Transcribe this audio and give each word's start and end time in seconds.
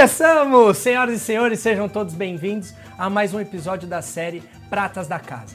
Começamos! 0.00 0.78
Senhoras 0.78 1.20
e 1.20 1.22
senhores, 1.22 1.60
sejam 1.60 1.86
todos 1.86 2.14
bem-vindos 2.14 2.72
a 2.96 3.10
mais 3.10 3.34
um 3.34 3.38
episódio 3.38 3.86
da 3.86 4.00
série 4.00 4.42
Pratas 4.70 5.06
da 5.06 5.20
Casa. 5.20 5.54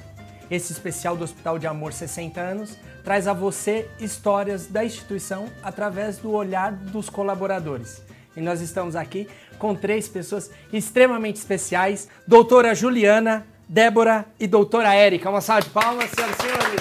Esse 0.52 0.72
especial 0.72 1.18
do 1.18 1.24
Hospital 1.24 1.58
de 1.58 1.66
Amor 1.66 1.92
60 1.92 2.40
anos 2.40 2.78
traz 3.04 3.28
a 3.28 3.34
você 3.34 3.90
histórias 4.00 4.68
da 4.68 4.86
instituição 4.86 5.48
através 5.64 6.20
do 6.20 6.32
olhar 6.32 6.72
dos 6.72 7.10
colaboradores. 7.10 8.04
E 8.38 8.40
nós 8.40 8.62
estamos 8.62 8.96
aqui 8.96 9.28
com 9.58 9.74
três 9.74 10.08
pessoas 10.08 10.52
extremamente 10.72 11.38
especiais: 11.38 12.08
doutora 12.28 12.76
Juliana, 12.76 13.48
Débora 13.68 14.28
e 14.40 14.46
doutora 14.46 14.94
Érica. 14.94 15.28
Uma 15.28 15.42
salva 15.42 15.64
de 15.64 15.70
palmas, 15.72 16.12
senhoras 16.12 16.38
e 16.38 16.42
senhores. 16.44 16.80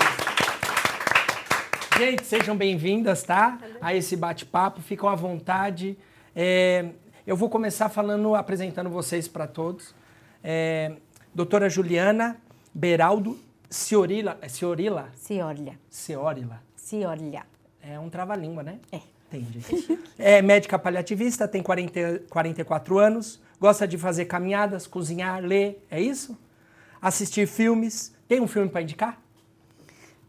Gente, 1.96 2.26
sejam 2.26 2.54
bem-vindas, 2.54 3.22
tá? 3.22 3.56
A 3.80 3.94
esse 3.94 4.16
bate-papo, 4.16 4.82
ficam 4.82 5.08
à 5.08 5.14
vontade. 5.14 5.96
É, 6.36 6.90
eu 7.26 7.36
vou 7.36 7.48
começar 7.48 7.88
falando, 7.88 8.34
apresentando 8.34 8.90
vocês 8.90 9.26
para 9.28 9.46
todos. 9.46 9.94
É, 10.42 10.92
doutora 11.34 11.68
Juliana 11.70 12.36
Beraldo 12.72 13.38
Ciorila. 13.70 14.38
É 14.42 14.48
Ciorila? 14.48 15.10
Ciorlia. 15.16 15.78
Ciorila. 15.88 16.62
Ciorlia. 16.76 17.42
É 17.82 17.98
um 17.98 18.08
trava-língua, 18.10 18.62
né? 18.62 18.78
É. 18.92 19.00
Entendi. 19.32 19.98
É 20.16 20.40
médica 20.40 20.78
paliativista, 20.78 21.48
tem 21.48 21.60
40, 21.62 22.20
44 22.30 22.98
anos, 22.98 23.40
gosta 23.58 23.86
de 23.88 23.98
fazer 23.98 24.26
caminhadas, 24.26 24.86
cozinhar, 24.86 25.42
ler, 25.42 25.84
é 25.90 26.00
isso? 26.00 26.38
Assistir 27.02 27.48
filmes. 27.48 28.14
Tem 28.28 28.40
um 28.40 28.46
filme 28.46 28.68
para 28.68 28.82
indicar? 28.82 29.20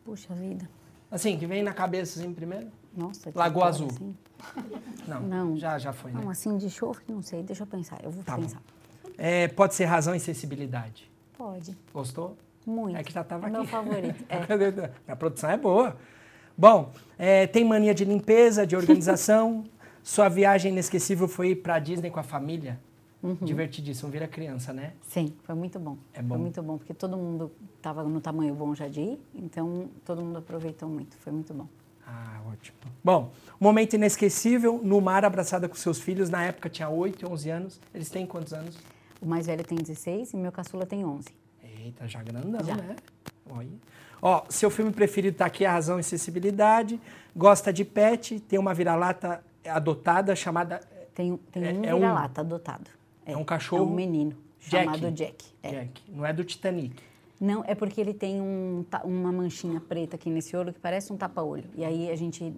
Puxa 0.04 0.34
vida. 0.34 0.68
Assim, 1.12 1.38
que 1.38 1.46
vem 1.46 1.62
na 1.62 1.72
cabeça 1.74 2.20
assim 2.20 2.34
primeiro? 2.34 2.68
Nossa. 2.96 3.32
que 3.32 3.38
Lagoa 3.38 3.66
agora, 3.66 3.70
Azul. 3.70 3.88
assim. 3.92 4.16
Não, 5.08 5.22
Não. 5.22 5.58
Já, 5.58 5.78
já 5.78 5.94
foi, 5.94 6.12
né? 6.12 6.20
Não, 6.22 6.30
assim 6.30 6.58
de 6.58 6.70
chofre, 6.70 7.06
não 7.08 7.22
sei. 7.22 7.44
Deixa 7.44 7.64
eu 7.64 7.68
pensar. 7.68 8.00
Eu 8.04 8.10
vou 8.12 8.24
Tá 8.24 8.36
pensar. 8.36 8.62
É, 9.18 9.48
pode 9.48 9.76
ser 9.76 9.86
razão 9.86 10.16
e 10.16 10.20
sensibilidade. 10.20 11.10
Pode. 11.38 11.78
Gostou? 11.94 12.36
Muito. 12.66 12.98
É 12.98 13.04
que 13.04 13.14
já 13.14 13.24
tava 13.24 13.46
é 13.46 13.50
aqui. 13.50 13.58
meu 13.58 13.66
favorito. 13.66 14.26
É. 15.08 15.12
A 15.12 15.16
produção 15.16 15.50
é 15.50 15.58
boa. 15.58 15.96
Bom, 16.58 16.92
é, 17.18 17.46
tem 17.48 17.64
mania 17.64 17.94
de 17.94 18.04
limpeza, 18.06 18.66
de 18.66 18.76
organização. 18.76 19.64
Sua 20.02 20.30
viagem 20.30 20.72
inesquecível 20.72 21.28
foi 21.28 21.56
pra 21.56 21.80
Disney 21.80 22.10
com 22.12 22.20
a 22.20 22.24
família? 22.24 22.80
Divertidíssimo, 23.42 24.12
vira 24.12 24.28
criança, 24.28 24.72
né? 24.72 24.94
Sim, 25.02 25.34
foi 25.44 25.56
muito 25.56 25.80
bom. 25.80 25.98
É 26.14 26.22
bom. 26.22 26.30
Foi 26.36 26.38
muito 26.38 26.62
bom, 26.62 26.78
porque 26.78 26.94
todo 26.94 27.18
mundo 27.18 27.52
estava 27.76 28.04
no 28.04 28.22
tamanho 28.22 28.54
bom 28.54 28.76
já 28.76 28.88
de 28.88 29.02
ir, 29.02 29.20
então 29.34 29.90
todo 30.06 30.22
mundo 30.22 30.38
aproveitou 30.38 30.88
muito. 30.88 31.18
Foi 31.18 31.34
muito 31.34 31.52
bom. 31.52 31.68
Ah, 32.06 32.42
ótimo. 32.52 32.78
Bom, 33.04 33.32
momento 33.60 33.94
inesquecível 33.96 34.80
no 34.84 35.02
mar, 35.02 35.26
abraçada 35.26 35.68
com 35.68 35.76
seus 35.76 36.00
filhos. 36.00 36.30
Na 36.30 36.44
época 36.44 36.70
tinha 36.70 36.88
8 36.90 37.24
e 37.26 37.28
11 37.28 37.50
anos. 37.50 37.82
Eles 37.94 38.10
têm 38.10 38.26
quantos 38.26 38.54
anos? 38.54 38.78
O 39.22 39.26
mais 39.26 39.48
velho 39.48 39.64
tem 39.64 39.78
16 39.78 40.34
e 40.34 40.38
meu 40.38 40.52
caçula 40.52 40.86
tem 40.86 41.04
11. 41.06 41.28
Eita, 41.64 42.08
já 42.08 42.22
grandão, 42.22 42.64
Já. 42.64 42.76
né? 42.76 42.96
Olha. 43.50 43.70
Ó, 44.22 44.44
seu 44.50 44.70
filme 44.70 44.92
preferido 44.92 45.38
tá 45.38 45.46
aqui, 45.46 45.66
A 45.66 45.72
Razão 45.74 46.00
e 46.00 46.04
Sensibilidade. 46.04 47.00
Gosta 47.36 47.72
de 47.74 47.84
pet, 47.86 48.40
tem 48.40 48.58
uma 48.60 48.74
vira-lata 48.74 49.44
adotada 49.68 50.36
chamada 50.36 50.80
Tem, 51.14 51.38
tem 51.52 51.64
É- 51.66 51.74
um 51.74 51.86
é 51.86 51.96
um- 51.96 52.00
vira-lata 52.00 52.42
adotado. 52.42 52.90
É 53.26 53.38
um 53.38 53.44
cachorro? 53.44 53.84
É 53.84 53.86
um 53.88 53.96
menino 53.96 54.36
Jack. 54.60 54.84
chamado 54.86 55.12
Jack. 55.12 55.46
É. 55.64 55.70
Jack. 55.72 56.04
Não 56.12 56.26
é 56.26 56.34
do 56.34 56.44
Titanic. 56.44 57.02
Não, 57.40 57.64
é 57.68 57.76
porque 57.76 58.00
ele 58.00 58.14
tem 58.14 58.42
um 58.42 58.86
uma 59.04 59.32
manchinha 59.32 59.80
preta 59.82 60.16
aqui 60.16 60.30
nesse 60.30 60.56
olho 60.56 60.74
que 60.74 60.80
parece 60.80 61.12
um 61.12 61.18
tapa-olho. 61.18 61.66
E 61.76 61.84
aí 61.84 62.10
a 62.10 62.16
gente 62.16 62.54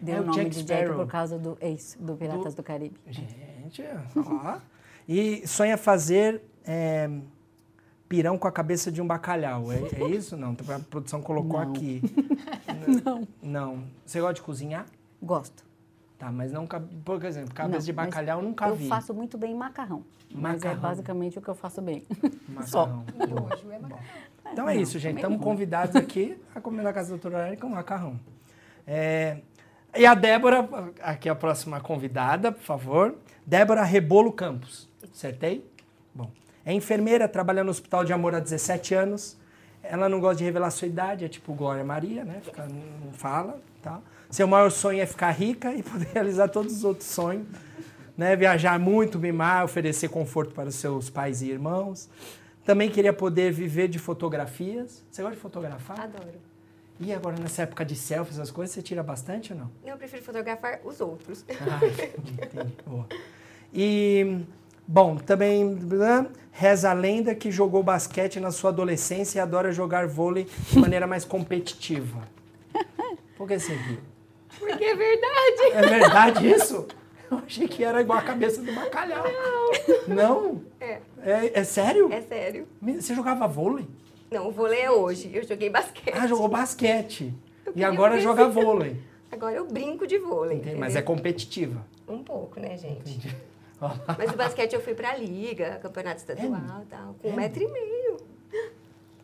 deu 0.00 0.16
É 0.16 0.20
o 0.20 0.22
o 0.22 0.26
nome 0.26 0.38
Jack 0.44 0.50
de 0.50 0.62
Jack 0.64 0.82
Sparrow. 0.84 1.04
por 1.04 1.10
causa 1.10 1.38
do, 1.38 1.56
é 1.60 1.70
isso, 1.70 2.00
do 2.02 2.14
Piratas 2.16 2.54
do, 2.54 2.62
Caribe. 2.62 2.98
Gente, 3.08 3.82
ó. 4.16 4.58
E 5.08 5.46
sonha 5.46 5.78
fazer 5.78 6.42
é, 6.64 7.08
pirão 8.08 8.36
com 8.36 8.46
a 8.46 8.52
cabeça 8.52 8.92
de 8.92 9.00
um 9.00 9.06
bacalhau. 9.06 9.72
É, 9.72 9.78
é 10.02 10.08
isso? 10.08 10.36
Não, 10.36 10.54
a 10.68 10.78
produção 10.90 11.22
colocou 11.22 11.60
Não. 11.60 11.70
aqui. 11.70 12.02
Não. 13.04 13.28
Não. 13.42 13.84
Você 14.04 14.20
gosta 14.20 14.34
de 14.34 14.42
cozinhar? 14.42 14.86
Gosto. 15.22 15.64
Tá, 16.18 16.32
mas 16.32 16.50
não, 16.50 16.66
por 16.66 17.24
exemplo, 17.24 17.54
cabeça 17.54 17.78
Não, 17.78 17.84
de 17.84 17.92
bacalhau 17.92 18.40
eu 18.40 18.44
nunca 18.44 18.66
eu 18.66 18.74
vi. 18.74 18.88
faço 18.88 19.14
muito 19.14 19.38
bem 19.38 19.54
macarrão. 19.54 20.04
Mas 20.34 20.54
é 20.62 20.68
Macarrão. 20.68 20.80
basicamente 20.80 21.38
o 21.38 21.42
que 21.42 21.48
eu 21.48 21.54
faço 21.54 21.80
bem. 21.80 22.04
Macarrão. 22.48 23.04
Boa. 23.16 23.56
Bom. 23.88 23.98
Então 24.52 24.68
é 24.68 24.76
isso, 24.76 24.98
gente. 24.98 25.16
Estamos 25.16 25.40
convidados 25.40 25.94
aqui 25.94 26.36
a 26.54 26.60
comer 26.60 26.82
na 26.82 26.92
casa 26.92 27.10
da 27.10 27.20
doutora 27.20 27.46
Érica 27.46 27.66
um 27.66 27.70
macarrão. 27.70 28.18
É, 28.86 29.38
E 29.94 30.04
a 30.04 30.14
Débora, 30.14 30.68
aqui 31.02 31.28
é 31.28 31.32
a 31.32 31.36
próxima 31.36 31.80
convidada, 31.80 32.50
por 32.50 32.62
favor. 32.62 33.14
Débora 33.46 33.82
Rebolo 33.84 34.32
Campos. 34.32 34.88
Acertei? 35.02 35.64
Bom. 36.14 36.30
É 36.64 36.72
enfermeira, 36.74 37.28
trabalha 37.28 37.62
no 37.62 37.70
Hospital 37.70 38.04
de 38.04 38.12
Amor 38.12 38.34
há 38.34 38.40
17 38.40 38.92
anos. 38.94 39.38
Ela 39.82 40.08
não 40.08 40.20
gosta 40.20 40.36
de 40.36 40.44
revelar 40.44 40.70
sua 40.70 40.88
idade, 40.88 41.24
é 41.24 41.28
tipo 41.28 41.54
Glória 41.54 41.84
Maria, 41.84 42.24
né? 42.24 42.40
Fica, 42.42 42.66
não 42.66 43.12
fala, 43.12 43.60
tal. 43.82 44.02
Seu 44.30 44.46
maior 44.46 44.70
sonho 44.70 45.00
é 45.00 45.06
ficar 45.06 45.30
rica 45.30 45.72
e 45.72 45.82
poder 45.84 46.08
realizar 46.12 46.48
todos 46.48 46.76
os 46.76 46.84
outros 46.84 47.08
sonhos. 47.08 47.46
Né? 48.16 48.34
Viajar 48.36 48.78
muito, 48.78 49.18
mimar, 49.18 49.64
oferecer 49.64 50.08
conforto 50.08 50.52
para 50.52 50.68
os 50.68 50.74
seus 50.74 51.08
pais 51.08 51.40
e 51.40 51.50
irmãos. 51.50 52.08
Também 52.64 52.90
queria 52.90 53.12
poder 53.12 53.50
viver 53.52 53.88
de 53.88 53.98
fotografias. 53.98 55.02
Você 55.10 55.22
gosta 55.22 55.36
de 55.36 55.40
fotografar? 55.40 56.00
Adoro. 56.00 56.38
E 57.00 57.12
agora, 57.12 57.36
nessa 57.38 57.62
época 57.62 57.84
de 57.84 57.94
selfies, 57.94 58.38
as 58.38 58.50
coisas, 58.50 58.74
você 58.74 58.82
tira 58.82 59.02
bastante 59.02 59.52
ou 59.52 59.58
não? 59.58 59.70
Eu 59.84 59.96
prefiro 59.96 60.22
fotografar 60.22 60.80
os 60.84 61.00
outros. 61.00 61.44
Ah, 61.48 61.80
entendi. 61.86 62.74
Boa. 62.84 63.06
E, 63.72 64.40
bom, 64.88 65.16
também 65.16 65.64
né, 65.64 66.26
reza 66.50 66.90
a 66.90 66.94
lenda 66.94 67.34
que 67.34 67.50
jogou 67.52 67.82
basquete 67.82 68.40
na 68.40 68.50
sua 68.50 68.70
adolescência 68.70 69.38
e 69.38 69.40
adora 69.40 69.70
jogar 69.70 70.08
vôlei 70.08 70.48
de 70.72 70.78
maneira 70.80 71.06
mais 71.06 71.24
competitiva. 71.24 72.26
Por 73.36 73.46
que 73.46 73.58
você 73.58 73.74
riu? 73.74 73.98
Porque 74.58 74.84
é 74.84 74.96
verdade. 74.96 75.62
É 75.74 75.82
verdade 75.82 76.50
isso? 76.50 76.86
Eu 77.30 77.38
achei 77.46 77.68
que 77.68 77.84
era 77.84 78.00
igual 78.00 78.18
a 78.18 78.22
cabeça 78.22 78.60
do 78.62 78.72
bacalhau. 78.72 79.24
Não? 80.08 80.62
É, 80.80 80.98
É, 81.22 81.60
é 81.60 81.64
sério? 81.64 82.10
é 82.12 82.22
sério. 82.22 82.66
Você 82.82 83.14
jogava 83.14 83.46
vôlei? 83.46 83.86
Não, 84.30 84.48
o 84.48 84.50
vôlei 84.50 84.80
é 84.80 84.90
hoje. 84.90 85.30
Eu 85.32 85.46
joguei 85.46 85.70
basquete. 85.70 86.16
Ah, 86.16 86.26
jogou 86.26 86.48
basquete. 86.48 87.32
Eu 87.64 87.72
E 87.76 87.84
agora 87.84 88.18
joga 88.18 88.48
vôlei. 88.50 88.96
Agora 89.30 89.54
eu 89.54 89.66
brinco 89.66 90.06
de 90.06 90.18
vôlei. 90.18 90.56
Entendi, 90.56 90.76
Mas 90.76 90.96
é 90.96 91.02
competitiva. 91.02 91.86
Um 92.08 92.22
pouco, 92.22 92.58
né, 92.58 92.76
gente? 92.76 93.20
Ó. 93.26 93.48
Mas 94.18 94.30
o 94.32 94.36
basquete 94.36 94.72
eu 94.74 94.80
fui 94.80 94.94
pra 94.94 95.16
liga, 95.16 95.78
campeonato 95.82 96.16
estadual 96.18 96.82
e 96.82 96.86
tal. 96.86 97.14
Com 97.22 97.28
um 97.30 97.34
metro 97.36 97.62
e 97.62 97.68
meio. 97.68 98.16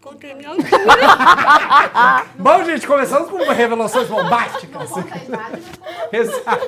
Contei 0.01 0.35
minha 0.35 0.51
altura. 0.51 0.69
Bom, 2.39 2.63
gente, 2.65 2.87
começamos 2.87 3.31
com 3.31 3.39
revelações 3.51 4.07
bombásticas. 4.07 4.91
Exato. 6.13 6.67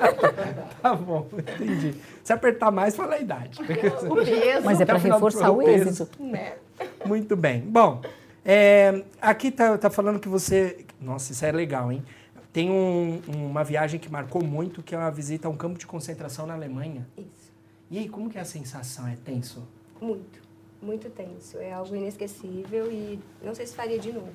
Tá 0.81 0.93
bom, 0.95 1.27
entendi. 1.37 1.93
Se 2.23 2.33
apertar 2.33 2.71
mais, 2.71 2.95
fala 2.95 3.13
a 3.15 3.19
idade. 3.19 3.59
Mas 4.65 4.79
é 4.79 4.83
Até 4.83 4.85
para 4.85 4.97
o 4.97 4.99
final 4.99 5.19
do 5.19 5.25
reforçar 5.25 5.51
o 5.51 5.57
peso. 5.59 5.89
êxito. 5.89 6.23
né? 6.23 6.53
Muito 7.05 7.35
bem. 7.35 7.61
Bom, 7.61 8.01
é, 8.43 9.03
aqui 9.21 9.51
tá, 9.51 9.77
tá 9.77 9.89
falando 9.91 10.19
que 10.19 10.27
você. 10.27 10.83
Nossa, 10.99 11.31
isso 11.31 11.45
é 11.45 11.51
legal, 11.51 11.91
hein? 11.91 12.03
Tem 12.51 12.71
um- 12.71 13.21
uma 13.27 13.63
viagem 13.63 13.99
que 13.99 14.11
marcou 14.11 14.43
muito, 14.43 14.81
que 14.81 14.95
é 14.95 14.97
uma 14.97 15.11
visita 15.11 15.47
a 15.47 15.51
um 15.51 15.55
campo 15.55 15.77
de 15.77 15.85
concentração 15.85 16.47
na 16.47 16.55
Alemanha. 16.55 17.07
Isso. 17.15 17.36
E 17.89 17.97
aí, 17.99 18.09
como 18.09 18.29
que 18.29 18.37
é 18.37 18.41
a 18.41 18.45
sensação? 18.45 19.07
É 19.07 19.15
tenso? 19.15 19.67
Muito. 20.01 20.41
Muito 20.81 21.09
tenso. 21.09 21.57
É 21.57 21.71
algo 21.73 21.95
inesquecível 21.95 22.91
e 22.91 23.19
não 23.41 23.55
sei 23.55 23.65
se 23.65 23.75
faria 23.75 23.97
de 23.97 24.11
novo. 24.11 24.31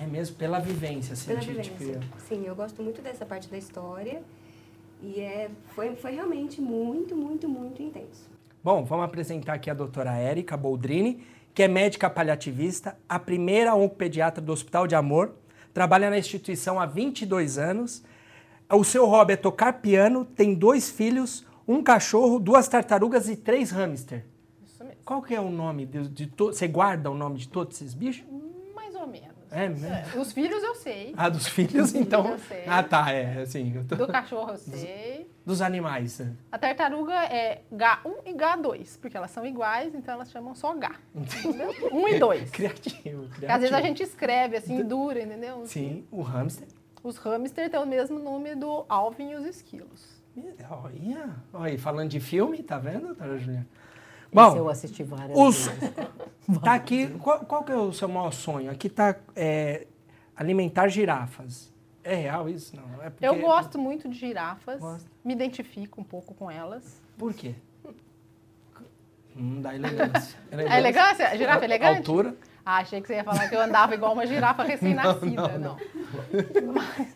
É 0.00 0.06
mesmo 0.06 0.36
pela 0.36 0.58
vivência, 0.58 1.12
assim, 1.14 1.26
Pela 1.28 1.40
de- 1.40 1.46
vivência. 1.48 2.00
tipo, 2.00 2.20
Sim, 2.28 2.44
eu 2.46 2.54
gosto 2.54 2.82
muito 2.82 3.00
dessa 3.00 3.24
parte 3.24 3.48
da 3.48 3.56
história. 3.56 4.22
E 5.02 5.20
é, 5.20 5.50
foi, 5.74 5.94
foi 5.96 6.12
realmente 6.12 6.60
muito, 6.60 7.14
muito, 7.14 7.48
muito 7.48 7.82
intenso. 7.82 8.28
Bom, 8.64 8.84
vamos 8.84 9.04
apresentar 9.04 9.52
aqui 9.54 9.70
a 9.70 9.74
doutora 9.74 10.14
Érica 10.16 10.56
Boldrini, 10.56 11.22
que 11.54 11.62
é 11.62 11.68
médica 11.68 12.10
paliativista, 12.10 12.98
a 13.08 13.18
primeira 13.18 13.74
oncopediatra 13.74 14.42
do 14.42 14.52
Hospital 14.52 14.86
de 14.86 14.94
Amor, 14.94 15.34
trabalha 15.72 16.10
na 16.10 16.18
instituição 16.18 16.80
há 16.80 16.86
22 16.86 17.56
anos. 17.58 18.02
O 18.70 18.82
seu 18.82 19.06
hobby 19.06 19.34
é 19.34 19.36
tocar 19.36 19.74
piano, 19.74 20.24
tem 20.24 20.54
dois 20.54 20.90
filhos, 20.90 21.45
um 21.66 21.82
cachorro, 21.82 22.38
duas 22.38 22.68
tartarugas 22.68 23.28
e 23.28 23.36
três 23.36 23.70
hamster. 23.70 24.24
Isso 24.64 24.82
mesmo. 24.84 25.00
Qual 25.04 25.22
que 25.22 25.34
é 25.34 25.40
o 25.40 25.50
nome 25.50 25.86
de, 25.86 26.08
de 26.08 26.26
todos? 26.26 26.56
Você 26.58 26.68
guarda 26.68 27.10
o 27.10 27.14
nome 27.14 27.38
de 27.38 27.48
todos 27.48 27.76
esses 27.76 27.94
bichos? 27.94 28.24
Mais 28.74 28.94
ou 28.94 29.06
menos. 29.06 29.36
É 29.50 29.68
mesmo? 29.68 29.86
É, 29.86 30.04
Os 30.18 30.32
filhos 30.32 30.62
eu 30.62 30.74
sei. 30.74 31.14
Ah, 31.16 31.28
dos 31.28 31.46
filhos, 31.46 31.94
então. 31.94 32.26
Eu 32.28 32.38
sei. 32.38 32.64
Ah, 32.66 32.82
tá, 32.82 33.12
é, 33.12 33.42
assim. 33.42 33.72
tô- 33.88 33.94
Do 33.96 34.06
cachorro 34.08 34.50
eu 34.52 34.56
sei. 34.58 35.30
Dos 35.44 35.60
animais. 35.62 36.18
né? 36.18 36.32
A 36.50 36.58
tartaruga 36.58 37.14
é 37.14 37.62
G1 37.72 38.12
e 38.26 38.34
G2, 38.34 38.98
porque 39.00 39.16
elas 39.16 39.30
são 39.30 39.46
iguais, 39.46 39.94
então 39.94 40.14
elas 40.14 40.30
chamam 40.32 40.54
só 40.54 40.74
G. 40.74 40.88
Entendeu? 41.14 41.72
Um 41.92 42.08
e 42.08 42.18
dois. 42.18 42.50
Criativo, 42.50 42.94
criativo. 42.98 43.28
Porque 43.28 43.46
às 43.46 43.60
vezes 43.60 43.74
a 43.74 43.80
gente 43.80 44.02
escreve 44.02 44.56
assim, 44.56 44.82
dura, 44.84 45.22
entendeu? 45.22 45.64
Sim, 45.66 46.04
o 46.10 46.22
hamster. 46.22 46.66
Os 47.04 47.16
hamster 47.18 47.70
têm 47.70 47.78
o 47.78 47.86
mesmo 47.86 48.18
nome 48.18 48.56
do 48.56 48.84
Alvin 48.88 49.30
e 49.30 49.34
os 49.36 49.44
esquilos. 49.46 50.15
Olha, 50.70 51.30
olha, 51.52 51.78
falando 51.78 52.10
de 52.10 52.20
filme, 52.20 52.62
tá 52.62 52.78
vendo, 52.78 53.06
doutora 53.06 53.38
Juliana? 53.38 53.66
Esse 54.32 54.58
eu 54.58 54.68
assisti 54.68 55.02
várias 55.02 55.38
os, 55.38 55.66
vezes. 55.68 55.94
tá 56.62 56.74
aqui, 56.74 57.08
qual, 57.18 57.40
qual 57.40 57.64
que 57.64 57.72
é 57.72 57.76
o 57.76 57.92
seu 57.92 58.08
maior 58.08 58.32
sonho? 58.32 58.70
Aqui 58.70 58.88
tá 58.88 59.16
é, 59.34 59.86
alimentar 60.36 60.88
girafas. 60.88 61.72
É 62.04 62.14
real 62.14 62.48
isso? 62.48 62.76
Não, 62.76 63.02
é 63.02 63.10
porque... 63.10 63.26
Eu 63.26 63.40
gosto 63.40 63.78
muito 63.78 64.08
de 64.08 64.16
girafas, 64.16 64.78
Gosta. 64.78 65.10
me 65.24 65.32
identifico 65.32 66.00
um 66.00 66.04
pouco 66.04 66.34
com 66.34 66.50
elas. 66.50 67.02
Por 67.16 67.32
quê? 67.34 67.54
Hum, 69.36 69.60
da 69.60 69.74
elegância. 69.74 70.38
A 70.52 70.78
elegância? 70.78 71.28
A 71.28 71.36
girafa 71.36 71.62
é 71.62 71.64
elegante? 71.64 71.98
Altura. 71.98 72.36
Ah, 72.64 72.78
achei 72.78 73.00
que 73.00 73.06
você 73.06 73.14
ia 73.14 73.24
falar 73.24 73.48
que 73.48 73.54
eu 73.54 73.60
andava 73.60 73.94
igual 73.94 74.12
uma 74.12 74.26
girafa 74.26 74.62
recém-nascida. 74.64 75.56
Não, 75.58 75.76
Mas 76.74 77.14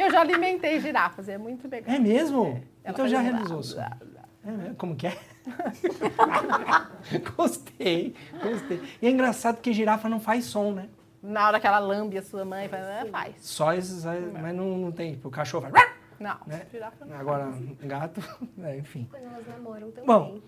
eu 0.00 0.10
já 0.10 0.20
alimentei 0.20 0.80
girafas, 0.80 1.28
é 1.28 1.36
muito 1.38 1.68
legal. 1.68 1.94
É 1.94 1.98
mesmo? 1.98 2.60
Ela 2.82 2.92
então 2.94 3.08
já 3.08 3.20
realizou. 3.20 3.60
blá, 3.74 3.88
blá, 3.90 4.06
blá. 4.06 4.66
É? 4.70 4.74
Como 4.74 4.96
que 4.96 5.06
é? 5.06 5.18
gostei, 7.36 8.14
gostei. 8.42 8.80
E 9.00 9.06
é 9.06 9.10
engraçado 9.10 9.60
que 9.60 9.72
girafa 9.72 10.08
não 10.08 10.20
faz 10.20 10.44
som, 10.46 10.72
né? 10.72 10.88
Na 11.22 11.46
hora 11.46 11.60
que 11.60 11.66
ela 11.66 11.78
lambe 11.78 12.16
a 12.16 12.22
sua 12.22 12.44
mãe, 12.44 12.68
faz, 12.68 12.82
ah, 12.84 13.06
faz. 13.10 13.34
Só 13.40 13.74
esses, 13.74 14.06
aí, 14.06 14.20
mas 14.32 14.54
não, 14.54 14.78
não 14.78 14.92
tem. 14.92 15.12
Tipo, 15.12 15.28
o 15.28 15.30
cachorro 15.30 15.68
faz. 15.70 15.90
Não, 16.18 16.36
Né? 16.46 16.66
girafa 16.70 17.04
não. 17.04 17.16
Agora, 17.16 17.52
gato, 17.82 18.22
é, 18.62 18.78
enfim. 18.78 19.06
Quando 19.10 19.24
elas 19.24 19.46
namoram 19.46 19.90
também. 19.90 20.06
Bom, 20.06 20.40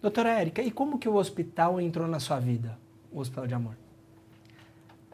doutora 0.00 0.30
Érica, 0.30 0.62
e 0.62 0.70
como 0.70 0.98
que 0.98 1.08
o 1.08 1.14
hospital 1.16 1.80
entrou 1.80 2.06
na 2.06 2.20
sua 2.20 2.38
vida? 2.40 2.78
O 3.12 3.18
Hospital 3.20 3.46
de 3.46 3.54
Amor? 3.54 3.74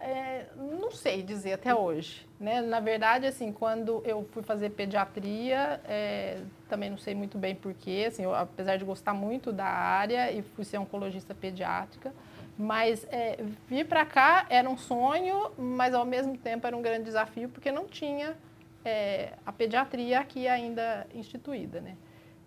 É, 0.06 0.46
não 0.56 0.92
sei 0.92 1.20
dizer 1.20 1.54
até 1.54 1.74
hoje. 1.74 2.24
Né? 2.38 2.60
Na 2.60 2.78
verdade, 2.78 3.26
assim, 3.26 3.50
quando 3.50 4.00
eu 4.04 4.22
fui 4.30 4.40
fazer 4.40 4.70
pediatria, 4.70 5.80
é, 5.84 6.38
também 6.68 6.88
não 6.88 6.96
sei 6.96 7.12
muito 7.12 7.36
bem 7.36 7.56
porquê, 7.56 8.04
assim, 8.06 8.22
eu, 8.22 8.32
apesar 8.32 8.76
de 8.76 8.84
gostar 8.84 9.12
muito 9.12 9.52
da 9.52 9.66
área 9.66 10.30
e 10.30 10.42
fui 10.42 10.64
ser 10.64 10.78
oncologista 10.78 11.34
pediátrica, 11.34 12.14
mas 12.56 13.04
é, 13.10 13.38
vir 13.66 13.84
para 13.88 14.06
cá 14.06 14.46
era 14.48 14.70
um 14.70 14.78
sonho, 14.78 15.50
mas 15.58 15.92
ao 15.92 16.04
mesmo 16.04 16.38
tempo 16.38 16.64
era 16.68 16.76
um 16.76 16.82
grande 16.82 17.02
desafio, 17.02 17.48
porque 17.48 17.72
não 17.72 17.86
tinha 17.86 18.36
é, 18.84 19.32
a 19.44 19.52
pediatria 19.52 20.20
aqui 20.20 20.46
ainda 20.46 21.04
instituída, 21.12 21.80
né? 21.80 21.96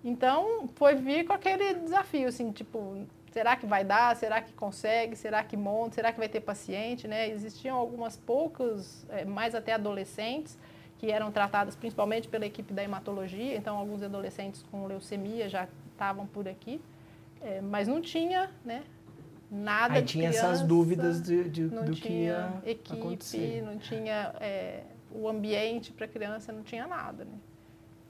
Então, 0.02 0.70
foi 0.76 0.96
vir 0.96 1.26
com 1.26 1.34
aquele 1.34 1.74
desafio, 1.74 2.30
assim, 2.30 2.54
tipo, 2.54 3.06
será 3.40 3.56
que 3.56 3.66
vai 3.66 3.86
dar? 3.86 4.18
Será 4.18 4.42
que 4.42 4.52
consegue? 4.52 5.16
Será 5.16 5.42
que 5.46 5.56
monta? 5.56 5.96
Será 5.96 6.12
que 6.12 6.20
vai 6.20 6.28
ter 6.28 6.42
paciente, 6.42 7.08
né? 7.08 7.30
Existiam 7.30 7.78
algumas 7.78 8.18
poucas, 8.18 9.06
é, 9.10 9.24
mais 9.24 9.56
até 9.56 9.72
adolescentes, 9.74 10.58
que 10.98 11.10
eram 11.10 11.32
tratadas 11.32 11.74
principalmente 11.74 12.28
pela 12.28 12.46
equipe 12.46 12.74
da 12.74 12.84
hematologia, 12.84 13.56
então 13.56 13.78
alguns 13.78 14.04
adolescentes 14.04 14.62
com 14.70 14.86
leucemia 14.86 15.48
já 15.48 15.70
estavam 15.94 16.28
por 16.28 16.50
aqui, 16.50 16.82
é, 17.42 17.62
mas 17.62 17.88
não 17.88 18.02
tinha, 18.02 18.52
né? 18.66 18.84
Nada 19.50 19.94
Aí 19.96 20.02
de 20.02 20.08
tinha 20.10 20.28
essas 20.30 20.42
criança, 20.42 20.66
dúvidas 20.66 21.22
de, 21.24 21.50
de- 21.50 21.64
não 21.64 21.86
do 21.86 21.94
que 21.94 22.10
ia 22.10 22.34
tinha 22.60 22.72
equipe, 22.72 23.00
acontecer. 23.00 23.64
não 23.66 23.78
tinha 23.78 24.36
é, 24.42 24.84
o 25.12 25.30
ambiente 25.30 25.94
para 25.94 26.08
criança, 26.10 26.52
não 26.52 26.62
tinha 26.62 26.86
nada, 26.86 27.24
né? 27.24 27.38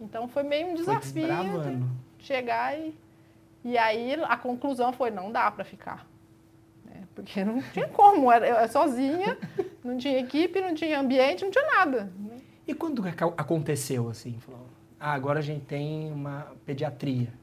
Então 0.02 0.28
foi 0.28 0.42
meio 0.42 0.70
um 0.70 0.74
desafio 0.74 1.28
chegar 2.18 2.78
e 2.80 2.98
e 3.63 3.77
aí 3.77 4.13
a 4.23 4.38
conclusão 4.38 4.91
foi 4.94 5.11
não 5.11 5.31
dá 5.31 5.50
para 5.51 5.63
ficar, 5.63 6.07
né? 6.85 7.03
porque 7.15 7.44
não 7.44 7.61
tinha 7.61 7.88
como, 7.88 8.31
era 8.31 8.47
eu 8.63 8.67
sozinha, 8.69 9.38
não 9.83 9.97
tinha 9.97 10.19
equipe, 10.19 10.59
não 10.61 10.73
tinha 10.73 11.00
ambiente, 11.00 11.44
não 11.44 11.51
tinha 11.51 11.65
nada. 11.65 12.11
né? 12.17 12.38
E 12.67 12.73
quando 12.73 13.06
aca- 13.07 13.33
aconteceu 13.38 14.09
assim? 14.09 14.38
Falou, 14.39 14.65
ah, 15.00 15.13
agora 15.13 15.39
a 15.39 15.41
gente 15.41 15.65
tem 15.65 16.11
uma 16.11 16.47
pediatria 16.65 17.33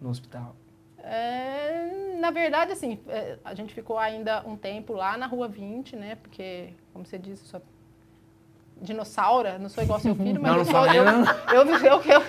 no 0.00 0.08
hospital. 0.08 0.54
É, 1.02 2.16
na 2.20 2.30
verdade, 2.30 2.72
assim, 2.72 2.98
é, 3.08 3.38
a 3.44 3.54
gente 3.54 3.72
ficou 3.74 3.98
ainda 3.98 4.46
um 4.46 4.56
tempo 4.56 4.92
lá 4.92 5.16
na 5.16 5.26
Rua 5.26 5.48
20, 5.48 5.96
né? 5.96 6.16
Porque, 6.16 6.74
como 6.92 7.04
você 7.06 7.18
disse, 7.18 7.44
sou 7.46 7.60
dinossauro, 8.80 9.58
não 9.58 9.68
sou 9.68 9.82
igual 9.82 9.96
ao 9.98 10.00
seu 10.02 10.14
filho, 10.16 10.40
mas 10.40 10.50
Não, 10.52 10.58
eu, 10.58 10.64
não 10.64 10.72
sou, 10.72 10.86
eu, 10.86 11.04
não. 11.04 11.24
eu, 11.52 12.02
eu, 12.02 12.22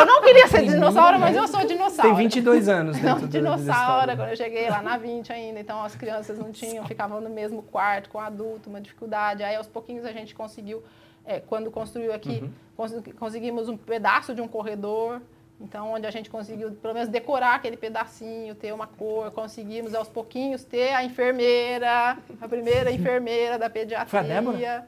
eu, 0.00 0.06
não 0.06 0.22
queria 0.22 0.48
ser 0.48 0.62
dinossauro, 0.68 1.18
mas 1.18 1.34
eu 1.36 1.48
sou 1.48 1.66
dinossauro. 1.66 2.10
Tem 2.14 2.14
22 2.24 2.68
anos 2.68 2.96
Não, 3.02 3.14
dentro 3.14 3.26
do- 3.26 3.30
dinossauro, 3.30 4.16
quando 4.16 4.28
eu 4.28 4.36
cheguei 4.36 4.68
lá 4.68 4.82
na 4.82 4.96
20 4.96 5.32
ainda, 5.32 5.60
então 5.60 5.82
as 5.82 5.94
crianças 5.94 6.38
não 6.38 6.52
tinham, 6.52 6.84
ficavam 6.86 7.20
no 7.20 7.30
mesmo 7.30 7.62
quarto 7.62 8.08
com 8.10 8.18
o 8.18 8.20
adulto, 8.20 8.68
uma 8.70 8.80
dificuldade. 8.80 9.42
Aí 9.42 9.56
aos 9.56 9.66
pouquinhos 9.66 10.04
a 10.04 10.12
gente 10.12 10.34
conseguiu, 10.34 10.82
é, 11.26 11.40
quando 11.40 11.70
construiu 11.70 12.12
aqui, 12.12 12.40
Uhum. 12.42 12.50
cons- 12.76 13.02
conseguimos 13.18 13.68
um 13.68 13.76
pedaço 13.76 14.34
de 14.34 14.40
um 14.42 14.48
corredor, 14.48 15.20
então 15.60 15.92
onde 15.94 16.06
a 16.06 16.10
gente 16.10 16.28
conseguiu 16.28 16.72
pelo 16.72 16.92
menos 16.94 17.08
decorar 17.08 17.54
aquele 17.54 17.76
pedacinho, 17.76 18.54
ter 18.54 18.72
uma 18.74 18.86
cor, 18.86 19.30
conseguimos 19.30 19.94
aos 19.94 20.08
pouquinhos 20.08 20.64
ter 20.64 20.92
a 20.92 21.02
enfermeira, 21.04 22.18
a 22.40 22.48
primeira 22.48 22.90
enfermeira 22.90 23.58
da 23.58 23.70
pediatria. 23.70 24.08
Foi 24.10 24.18
a 24.18 24.22
Débora? 24.22 24.86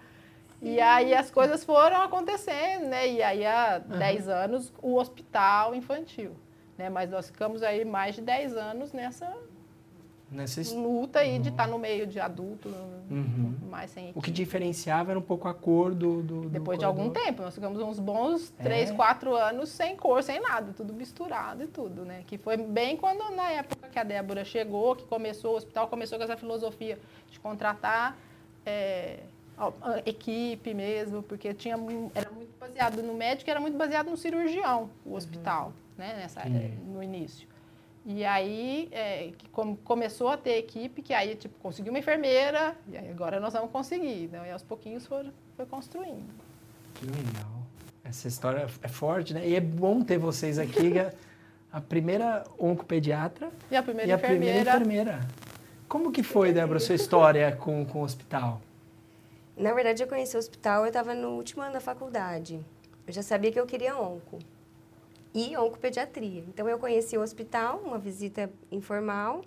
E 0.62 0.80
aí 0.80 1.14
as 1.14 1.30
coisas 1.30 1.62
foram 1.64 2.02
acontecendo, 2.02 2.86
né? 2.86 3.06
E 3.08 3.22
aí 3.22 3.44
há 3.44 3.78
10 3.78 4.28
anos 4.28 4.72
o 4.82 4.96
hospital 4.96 5.74
infantil, 5.74 6.32
né? 6.78 6.88
Mas 6.88 7.10
nós 7.10 7.26
ficamos 7.26 7.62
aí 7.62 7.84
mais 7.84 8.14
de 8.14 8.22
10 8.22 8.56
anos 8.56 8.92
nessa 8.92 9.32
Nessa 10.28 10.60
luta 10.74 11.20
aí 11.20 11.38
de 11.38 11.50
estar 11.50 11.68
no 11.68 11.78
meio 11.78 12.04
de 12.04 12.18
adulto, 12.18 12.68
Uhum. 13.08 13.54
mais 13.70 13.92
sem 13.92 14.08
O 14.10 14.14
que 14.14 14.18
equipe. 14.30 14.32
diferenciava 14.32 15.12
era 15.12 15.18
um 15.20 15.22
pouco 15.22 15.46
a 15.46 15.54
cor 15.54 15.94
do. 15.94 16.20
do- 16.20 16.40
do 16.42 16.48
Depois 16.48 16.76
de 16.80 16.84
corredor. 16.84 17.04
algum 17.06 17.10
tempo, 17.14 17.42
nós 17.42 17.54
ficamos 17.54 17.80
uns 17.80 18.00
bons 18.00 18.52
É? 18.58 18.62
3, 18.64 18.90
4 18.90 19.36
anos 19.36 19.68
sem 19.68 19.94
cor, 19.94 20.20
sem 20.24 20.40
nada, 20.40 20.72
tudo 20.76 20.92
misturado 20.92 21.62
e 21.62 21.68
tudo, 21.68 22.04
né? 22.04 22.24
Que 22.26 22.36
foi 22.38 22.56
bem 22.56 22.96
quando, 22.96 23.30
na 23.36 23.52
época 23.52 23.88
que 23.88 23.98
a 24.00 24.02
Débora 24.02 24.44
chegou, 24.44 24.96
que 24.96 25.04
começou, 25.04 25.52
o 25.54 25.56
hospital 25.58 25.86
começou 25.86 26.18
com 26.18 26.24
essa 26.24 26.36
filosofia 26.36 26.98
de 27.30 27.38
contratar 27.38 28.18
é, 28.66 29.20
equipe 30.04 30.74
mesmo, 30.74 31.22
porque 31.22 31.52
tinha, 31.54 31.76
era 32.14 32.30
muito 32.30 32.50
baseado 32.58 33.02
no 33.02 33.14
médico 33.14 33.50
era 33.50 33.60
muito 33.60 33.76
baseado 33.76 34.10
no 34.10 34.16
cirurgião, 34.16 34.90
o 35.04 35.14
hospital, 35.14 35.72
né? 35.96 36.14
Nessa, 36.16 36.46
Entendi. 36.46 36.74
no 36.86 37.02
início. 37.02 37.48
E 38.04 38.24
aí, 38.24 38.88
é, 38.92 39.32
que 39.36 39.48
como 39.48 39.76
começou 39.78 40.28
a 40.28 40.36
ter 40.36 40.58
equipe, 40.58 41.02
que 41.02 41.12
aí, 41.12 41.34
tipo, 41.34 41.58
conseguiu 41.58 41.92
uma 41.92 41.98
enfermeira, 41.98 42.76
e 42.88 42.96
aí 42.96 43.10
agora 43.10 43.40
nós 43.40 43.52
vamos 43.52 43.70
conseguir. 43.72 44.24
Então, 44.24 44.46
e 44.46 44.50
aos 44.50 44.62
pouquinhos 44.62 45.04
foi, 45.06 45.28
foi 45.56 45.66
construindo. 45.66 46.28
Que 46.94 47.06
legal. 47.06 47.50
Essa 48.04 48.28
história 48.28 48.68
é 48.80 48.88
forte, 48.88 49.34
né? 49.34 49.48
E 49.48 49.56
é 49.56 49.60
bom 49.60 50.02
ter 50.02 50.18
vocês 50.18 50.56
aqui, 50.56 50.96
é 50.96 51.12
a 51.72 51.80
primeira 51.80 52.44
oncopediatra 52.56 53.50
E 53.70 53.76
a 53.76 53.82
primeira 53.82 54.08
e 54.08 54.12
a 54.12 54.16
enfermeira. 54.16 54.70
primeira 54.70 54.70
enfermeira. 54.70 55.28
Como 55.88 56.12
que 56.12 56.22
foi, 56.22 56.52
Débora, 56.52 56.76
a 56.76 56.80
sua 56.80 56.94
história 56.94 57.56
com, 57.56 57.84
com 57.84 58.00
o 58.00 58.02
hospital? 58.04 58.60
Na 59.56 59.72
verdade, 59.72 60.02
eu 60.02 60.06
conheci 60.06 60.36
o 60.36 60.38
hospital, 60.38 60.82
eu 60.82 60.88
estava 60.88 61.14
no 61.14 61.30
último 61.30 61.62
ano 61.62 61.72
da 61.72 61.80
faculdade. 61.80 62.62
Eu 63.06 63.12
já 63.12 63.22
sabia 63.22 63.50
que 63.50 63.58
eu 63.58 63.64
queria 63.64 63.96
onco. 63.98 64.38
E 65.32 65.56
oncopediatria. 65.56 66.44
Então, 66.46 66.68
eu 66.68 66.78
conheci 66.78 67.16
o 67.16 67.22
hospital, 67.22 67.78
uma 67.78 67.98
visita 67.98 68.52
informal. 68.70 69.42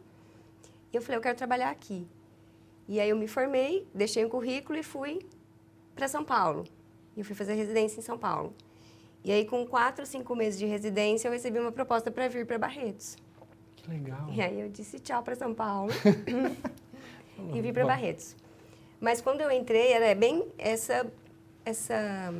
E 0.91 0.95
eu 0.95 1.01
falei, 1.01 1.17
eu 1.17 1.21
quero 1.21 1.37
trabalhar 1.37 1.69
aqui. 1.69 2.07
E 2.87 2.99
aí, 2.99 3.07
eu 3.07 3.15
me 3.15 3.27
formei, 3.27 3.87
deixei 3.93 4.25
um 4.25 4.29
currículo 4.29 4.79
e 4.79 4.83
fui 4.83 5.19
para 5.93 6.07
São 6.07 6.23
Paulo. 6.25 6.63
E 7.15 7.19
eu 7.19 7.25
fui 7.25 7.35
fazer 7.35 7.53
residência 7.53 7.99
em 7.99 8.03
São 8.03 8.17
Paulo. 8.17 8.51
E 9.23 9.31
aí, 9.31 9.45
com 9.45 9.63
quatro, 9.67 10.07
cinco 10.07 10.35
meses 10.35 10.57
de 10.57 10.65
residência, 10.65 11.27
eu 11.27 11.31
recebi 11.31 11.59
uma 11.59 11.71
proposta 11.71 12.09
para 12.09 12.27
vir 12.27 12.47
para 12.47 12.57
Barretos. 12.57 13.15
Que 13.75 13.91
legal. 13.91 14.27
E 14.31 14.41
aí, 14.41 14.59
eu 14.59 14.69
disse 14.69 14.97
tchau 14.99 15.21
para 15.21 15.35
São 15.35 15.53
Paulo. 15.53 15.91
e 17.53 17.61
vim 17.61 17.71
para 17.71 17.85
Barretos. 17.85 18.35
Mas 18.99 19.21
quando 19.21 19.41
eu 19.41 19.51
entrei, 19.51 19.93
era 19.93 20.13
bem 20.13 20.45
essa 20.57 21.05
essa 21.65 22.33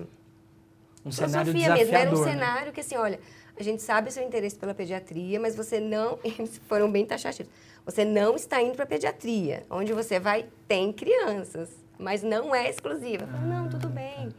Um 1.06 1.12
cenário 1.12 1.52
filosofia 1.52 1.74
mesmo. 1.74 1.96
Era 1.96 2.10
um 2.16 2.20
né? 2.26 2.32
cenário 2.32 2.74
que 2.74 2.82
assim, 2.82 2.98
olha, 2.98 3.20
a 3.58 3.64
gente 3.64 3.82
sabe 3.82 4.10
o 4.10 4.12
seu 4.12 4.24
interesse 4.24 4.56
pela 4.56 4.74
pediatria, 4.74 5.40
mas 5.40 5.56
você 5.56 5.80
não, 5.80 6.20
eles 6.24 6.60
foram 6.68 6.92
bem 6.92 7.06
taxativos. 7.06 7.52
Você 7.86 8.06
não 8.06 8.36
está 8.36 8.62
indo 8.62 8.76
para 8.76 8.86
pediatria, 8.86 9.66
onde 9.70 9.94
você 9.94 10.20
vai 10.20 10.46
tem 10.68 10.94
crianças, 10.94 11.70
mas 11.98 12.22
não 12.22 12.54
é 12.54 12.70
exclusiva. 12.70 13.26
Falei, 13.26 13.48
não, 13.48 13.70
tudo 13.70 13.88
Ah, 13.88 13.90
bem. 13.90 14.30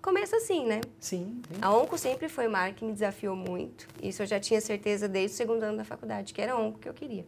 Começa 0.00 0.36
assim, 0.36 0.64
né? 0.64 0.80
Sim. 0.98 1.42
A 1.60 1.74
onco 1.76 1.98
sempre 1.98 2.26
foi 2.28 2.46
uma 2.46 2.58
área 2.58 2.72
que 2.74 2.82
me 2.84 2.92
desafiou 2.92 3.36
muito. 3.36 3.86
Isso 4.02 4.22
eu 4.22 4.26
já 4.26 4.40
tinha 4.40 4.58
certeza 4.60 5.06
desde 5.06 5.34
o 5.34 5.36
segundo 5.36 5.62
ano 5.62 5.76
da 5.76 5.84
faculdade, 5.84 6.32
que 6.32 6.40
era 6.40 6.56
onco 6.56 6.78
que 6.78 6.88
eu 6.88 6.94
queria. 6.94 7.26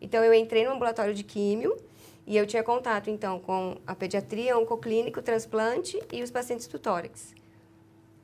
Então, 0.00 0.24
eu 0.24 0.32
entrei 0.32 0.64
no 0.64 0.72
ambulatório 0.72 1.12
de 1.12 1.22
químio 1.22 1.76
e 2.26 2.36
eu 2.36 2.46
tinha 2.46 2.62
contato, 2.62 3.10
então, 3.10 3.38
com 3.40 3.76
a 3.86 3.94
pediatria, 3.94 4.56
oncoclínico, 4.56 5.20
transplante 5.20 6.00
e 6.12 6.22
os 6.22 6.30
pacientes 6.30 6.66
do 6.68 6.78
tórax. 6.78 7.34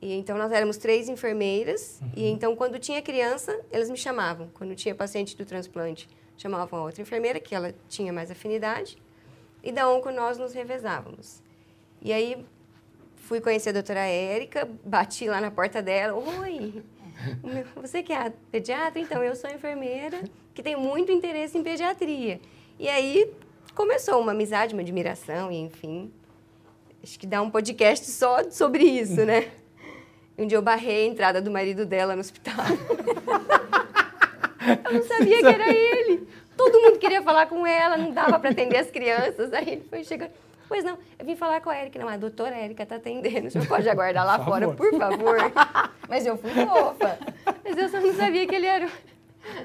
E, 0.01 0.15
então, 0.15 0.39
nós 0.39 0.53
éramos 0.53 0.77
três 0.77 1.09
enfermeiras 1.09 2.01
e, 2.17 2.29
então, 2.29 2.55
quando 2.55 2.79
tinha 2.79 3.03
criança, 3.03 3.59
eles 3.73 3.91
me 3.91 3.97
chamavam. 3.97 4.49
Quando 4.55 4.75
tinha 4.77 4.95
paciente 4.95 5.37
do 5.37 5.45
transplante, 5.45 6.09
chamavam 6.37 6.79
a 6.79 6.83
outra 6.85 7.03
enfermeira, 7.03 7.41
que 7.41 7.55
ela 7.55 7.75
tinha 7.89 8.13
mais 8.13 8.31
afinidade. 8.31 8.97
E 9.63 9.73
da 9.73 9.91
onco, 9.91 10.13
nós 10.13 10.39
nos 10.39 10.53
revezávamos. 10.53 11.43
E 12.01 12.13
aí, 12.13 12.47
fui 13.17 13.41
conhecer 13.41 13.71
a 13.71 13.73
doutora 13.73 14.07
Érica, 14.07 14.69
bati 14.85 15.27
lá 15.29 15.41
na 15.41 15.51
porta 15.51 15.83
dela. 15.83 16.17
Oi, 16.17 16.85
você 17.75 18.05
que 18.05 18.13
é 18.13 18.33
pediatra? 18.53 19.01
Então, 19.01 19.25
eu 19.25 19.35
sou 19.35 19.51
enfermeira 19.51 20.23
que 20.55 20.63
tem 20.63 20.77
muito 20.77 21.11
interesse 21.11 21.59
em 21.59 21.65
pediatria. 21.65 22.41
E 22.79 22.89
aí 22.89 23.35
começou 23.79 24.21
uma 24.21 24.33
amizade, 24.33 24.75
uma 24.75 24.83
admiração, 24.83 25.53
e 25.53 25.57
enfim. 25.57 26.13
Acho 27.01 27.17
que 27.17 27.29
dá 27.29 27.41
um 27.41 27.49
podcast 27.49 28.11
só 28.11 28.51
sobre 28.51 28.83
isso, 28.83 29.25
né? 29.25 29.53
Um 30.37 30.49
dia 30.49 30.59
eu 30.59 30.63
barrei 30.63 31.05
a 31.05 31.07
entrada 31.07 31.41
do 31.41 31.49
marido 31.49 31.87
dela 31.87 32.17
no 32.17 32.21
hospital. 32.21 32.57
eu 34.85 34.93
não 34.93 35.03
sabia 35.05 35.39
que 35.39 35.47
era 35.47 35.73
ele. 35.73 36.29
Todo 36.57 36.81
mundo 36.81 36.99
queria 36.99 37.23
falar 37.23 37.47
com 37.47 37.65
ela, 37.65 37.97
não 37.97 38.11
dava 38.11 38.37
para 38.41 38.51
atender 38.51 38.79
as 38.79 38.91
crianças. 38.91 39.53
Aí 39.53 39.71
ele 39.71 39.85
foi 39.89 40.03
chegando. 40.03 40.33
Pois 40.67 40.83
não, 40.83 40.99
eu 41.17 41.25
vim 41.25 41.37
falar 41.37 41.61
com 41.61 41.71
a 41.71 41.81
Erika. 41.81 42.01
Não, 42.01 42.09
a 42.09 42.17
doutora 42.17 42.59
Erika 42.59 42.83
está 42.83 42.97
atendendo. 42.97 43.47
O 43.47 43.51
senhor 43.51 43.69
pode 43.69 43.89
aguardar 43.89 44.27
lá 44.27 44.39
por 44.41 44.47
fora, 44.47 44.69
por 44.69 44.93
favor. 44.99 45.39
Mas 46.09 46.27
eu 46.27 46.37
fui 46.37 46.51
fofa. 46.51 47.17
Mas 47.65 47.79
eu 47.79 47.89
só 47.89 48.01
não 48.01 48.13
sabia 48.13 48.45
que 48.45 48.57
ele 48.57 48.67
era. 48.67 48.89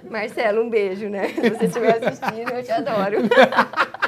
Marcelo, 0.10 0.62
um 0.62 0.70
beijo, 0.70 1.10
né? 1.10 1.30
Se 1.30 1.50
você 1.50 1.66
estiver 1.66 1.98
assistindo, 1.98 2.52
eu 2.52 2.64
te 2.64 2.72
adoro. 2.72 3.18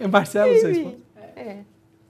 É 0.00 0.08
Marcelo, 0.08 0.52
vocês? 0.52 0.96
É. 1.36 1.62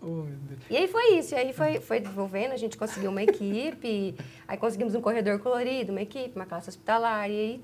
Oh, 0.02 0.24
e 0.70 0.76
aí 0.78 0.88
foi 0.88 1.18
isso, 1.18 1.34
e 1.34 1.36
aí 1.36 1.52
foi, 1.52 1.78
foi 1.78 2.00
desenvolvendo, 2.00 2.52
a 2.52 2.56
gente 2.56 2.78
conseguiu 2.78 3.10
uma 3.10 3.22
equipe, 3.22 4.14
aí 4.48 4.56
conseguimos 4.56 4.94
um 4.94 5.00
corredor 5.02 5.38
colorido, 5.40 5.92
uma 5.92 6.00
equipe, 6.00 6.32
uma 6.34 6.46
classe 6.46 6.70
hospitalar, 6.70 7.28
e 7.28 7.34
aí 7.34 7.60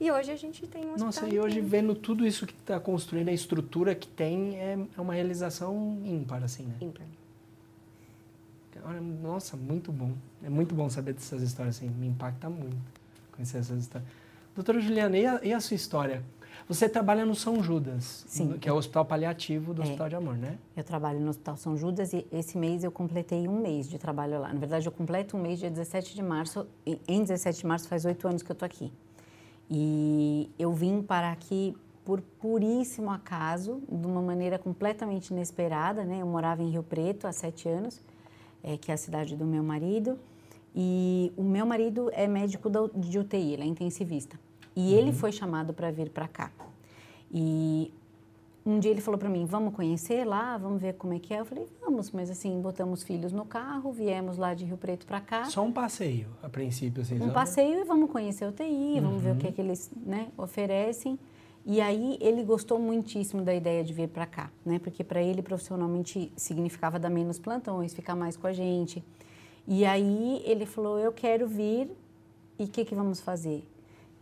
e 0.00 0.10
hoje 0.10 0.30
a 0.30 0.36
gente 0.36 0.66
tem 0.66 0.84
um. 0.84 0.96
Nossa, 0.96 1.26
e 1.26 1.38
hoje 1.38 1.60
vendo 1.60 1.94
tudo 1.94 2.26
isso 2.26 2.46
que 2.46 2.52
está 2.52 2.78
construindo, 2.78 3.28
a 3.28 3.32
estrutura 3.32 3.94
que 3.94 4.08
tem, 4.08 4.56
é, 4.56 4.78
é 4.96 5.00
uma 5.00 5.14
realização 5.14 5.98
ímpar, 6.04 6.42
assim, 6.42 6.64
né? 6.64 6.74
Ímpar. 6.80 7.06
Nossa, 9.22 9.56
muito 9.56 9.90
bom. 9.90 10.12
É 10.42 10.50
muito 10.50 10.74
bom 10.74 10.90
saber 10.90 11.14
dessas 11.14 11.42
histórias, 11.42 11.76
assim, 11.76 11.88
me 11.88 12.06
impacta 12.08 12.50
muito 12.50 12.76
conhecer 13.32 13.58
essas 13.58 13.80
histórias. 13.80 14.10
Doutora 14.54 14.78
Juliana, 14.80 15.16
e 15.16 15.26
a, 15.26 15.40
e 15.42 15.52
a 15.52 15.60
sua 15.60 15.74
história? 15.74 16.22
Você 16.66 16.88
trabalha 16.88 17.26
no 17.26 17.34
São 17.34 17.62
Judas, 17.62 18.24
Sim. 18.26 18.56
que 18.58 18.68
é 18.68 18.72
o 18.72 18.76
hospital 18.76 19.04
paliativo 19.04 19.74
do 19.74 19.82
é. 19.82 19.84
Hospital 19.84 20.08
de 20.08 20.16
Amor, 20.16 20.36
né? 20.36 20.58
Eu 20.74 20.82
trabalho 20.82 21.20
no 21.20 21.28
Hospital 21.28 21.56
São 21.58 21.76
Judas 21.76 22.14
e 22.14 22.26
esse 22.32 22.56
mês 22.56 22.82
eu 22.82 22.90
completei 22.90 23.46
um 23.46 23.60
mês 23.60 23.88
de 23.88 23.98
trabalho 23.98 24.40
lá. 24.40 24.52
Na 24.52 24.58
verdade, 24.58 24.86
eu 24.86 24.92
completo 24.92 25.36
um 25.36 25.40
mês 25.40 25.58
dia 25.58 25.70
17 25.70 26.14
de 26.14 26.22
março. 26.22 26.66
Em 26.86 27.20
17 27.20 27.58
de 27.58 27.66
março 27.66 27.86
faz 27.86 28.06
oito 28.06 28.26
anos 28.26 28.42
que 28.42 28.50
eu 28.50 28.54
estou 28.54 28.64
aqui. 28.64 28.90
E 29.70 30.50
eu 30.58 30.72
vim 30.72 31.02
para 31.02 31.30
aqui 31.30 31.76
por 32.02 32.20
puríssimo 32.20 33.10
acaso, 33.10 33.82
de 33.90 34.06
uma 34.06 34.20
maneira 34.20 34.58
completamente 34.58 35.30
inesperada, 35.30 36.04
né? 36.04 36.20
Eu 36.20 36.26
morava 36.26 36.62
em 36.62 36.70
Rio 36.70 36.82
Preto 36.82 37.26
há 37.26 37.32
sete 37.32 37.68
anos, 37.68 38.02
é, 38.62 38.76
que 38.76 38.90
é 38.90 38.94
a 38.94 38.96
cidade 38.96 39.36
do 39.36 39.44
meu 39.44 39.62
marido. 39.62 40.18
E 40.74 41.32
o 41.36 41.42
meu 41.42 41.64
marido 41.64 42.10
é 42.12 42.26
médico 42.26 42.70
de 42.94 43.18
UTI, 43.18 43.52
ele 43.52 43.62
é 43.62 43.66
intensivista. 43.66 44.38
E 44.76 44.80
uhum. 44.92 44.98
ele 44.98 45.12
foi 45.12 45.32
chamado 45.32 45.72
para 45.72 45.90
vir 45.90 46.10
para 46.10 46.28
cá. 46.28 46.50
E 47.32 47.92
um 48.66 48.78
dia 48.78 48.90
ele 48.90 49.00
falou 49.00 49.18
para 49.18 49.28
mim: 49.28 49.44
Vamos 49.44 49.74
conhecer 49.74 50.24
lá, 50.24 50.56
vamos 50.56 50.80
ver 50.80 50.94
como 50.94 51.12
é 51.12 51.18
que 51.18 51.34
é. 51.34 51.40
Eu 51.40 51.44
falei: 51.44 51.66
Vamos, 51.80 52.10
mas 52.10 52.30
assim, 52.30 52.60
botamos 52.60 53.02
filhos 53.02 53.32
no 53.32 53.44
carro, 53.44 53.92
viemos 53.92 54.36
lá 54.36 54.54
de 54.54 54.64
Rio 54.64 54.76
Preto 54.76 55.06
para 55.06 55.20
cá. 55.20 55.44
Só 55.44 55.62
um 55.62 55.72
passeio, 55.72 56.28
a 56.42 56.48
princípio, 56.48 57.02
assim. 57.02 57.20
Um 57.20 57.30
passeio 57.30 57.80
e 57.80 57.84
vamos 57.84 58.10
conhecer 58.10 58.44
a 58.44 58.48
UTI, 58.48 58.64
uhum. 58.64 59.00
vamos 59.02 59.22
ver 59.22 59.32
o 59.32 59.36
que, 59.36 59.46
é 59.46 59.52
que 59.52 59.60
eles 59.60 59.90
né, 60.04 60.28
oferecem. 60.36 61.18
E 61.66 61.80
aí 61.80 62.18
ele 62.20 62.44
gostou 62.44 62.78
muitíssimo 62.78 63.42
da 63.42 63.54
ideia 63.54 63.82
de 63.82 63.92
vir 63.92 64.08
para 64.08 64.26
cá, 64.26 64.50
né? 64.64 64.78
Porque 64.78 65.02
para 65.02 65.22
ele 65.22 65.42
profissionalmente 65.42 66.30
significava 66.36 66.98
dar 66.98 67.08
menos 67.08 67.38
plantões, 67.38 67.94
ficar 67.94 68.14
mais 68.14 68.36
com 68.36 68.46
a 68.46 68.52
gente. 68.52 69.02
E 69.66 69.84
aí 69.84 70.42
ele 70.44 70.66
falou: 70.66 70.98
Eu 70.98 71.12
quero 71.12 71.46
vir 71.46 71.90
e 72.58 72.64
o 72.64 72.68
que, 72.68 72.84
que 72.84 72.94
vamos 72.94 73.20
fazer? 73.20 73.66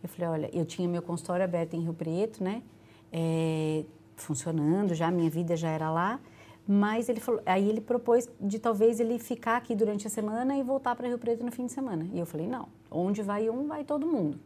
Eu 0.03 0.09
falei: 0.09 0.29
Olha, 0.29 0.49
eu 0.53 0.65
tinha 0.65 0.87
meu 0.87 1.01
consultório 1.01 1.43
aberto 1.43 1.75
em 1.75 1.81
Rio 1.81 1.93
Preto, 1.93 2.43
né? 2.43 2.61
É, 3.11 3.85
funcionando 4.15 4.93
já, 4.93 5.09
minha 5.09 5.29
vida 5.29 5.55
já 5.55 5.69
era 5.69 5.89
lá. 5.89 6.19
Mas 6.67 7.09
ele 7.09 7.19
falou, 7.19 7.41
aí 7.45 7.67
ele 7.67 7.81
propôs 7.81 8.29
de 8.39 8.57
talvez 8.57 8.99
ele 8.99 9.19
ficar 9.19 9.57
aqui 9.57 9.75
durante 9.75 10.07
a 10.07 10.09
semana 10.09 10.57
e 10.57 10.63
voltar 10.63 10.95
para 10.95 11.07
Rio 11.07 11.17
Preto 11.17 11.43
no 11.43 11.51
fim 11.51 11.65
de 11.65 11.71
semana. 11.71 12.07
E 12.13 12.19
eu 12.19 12.25
falei: 12.25 12.47
Não, 12.47 12.67
onde 12.91 13.21
vai 13.21 13.49
um, 13.49 13.67
vai 13.67 13.83
todo 13.83 14.05
mundo. 14.05 14.39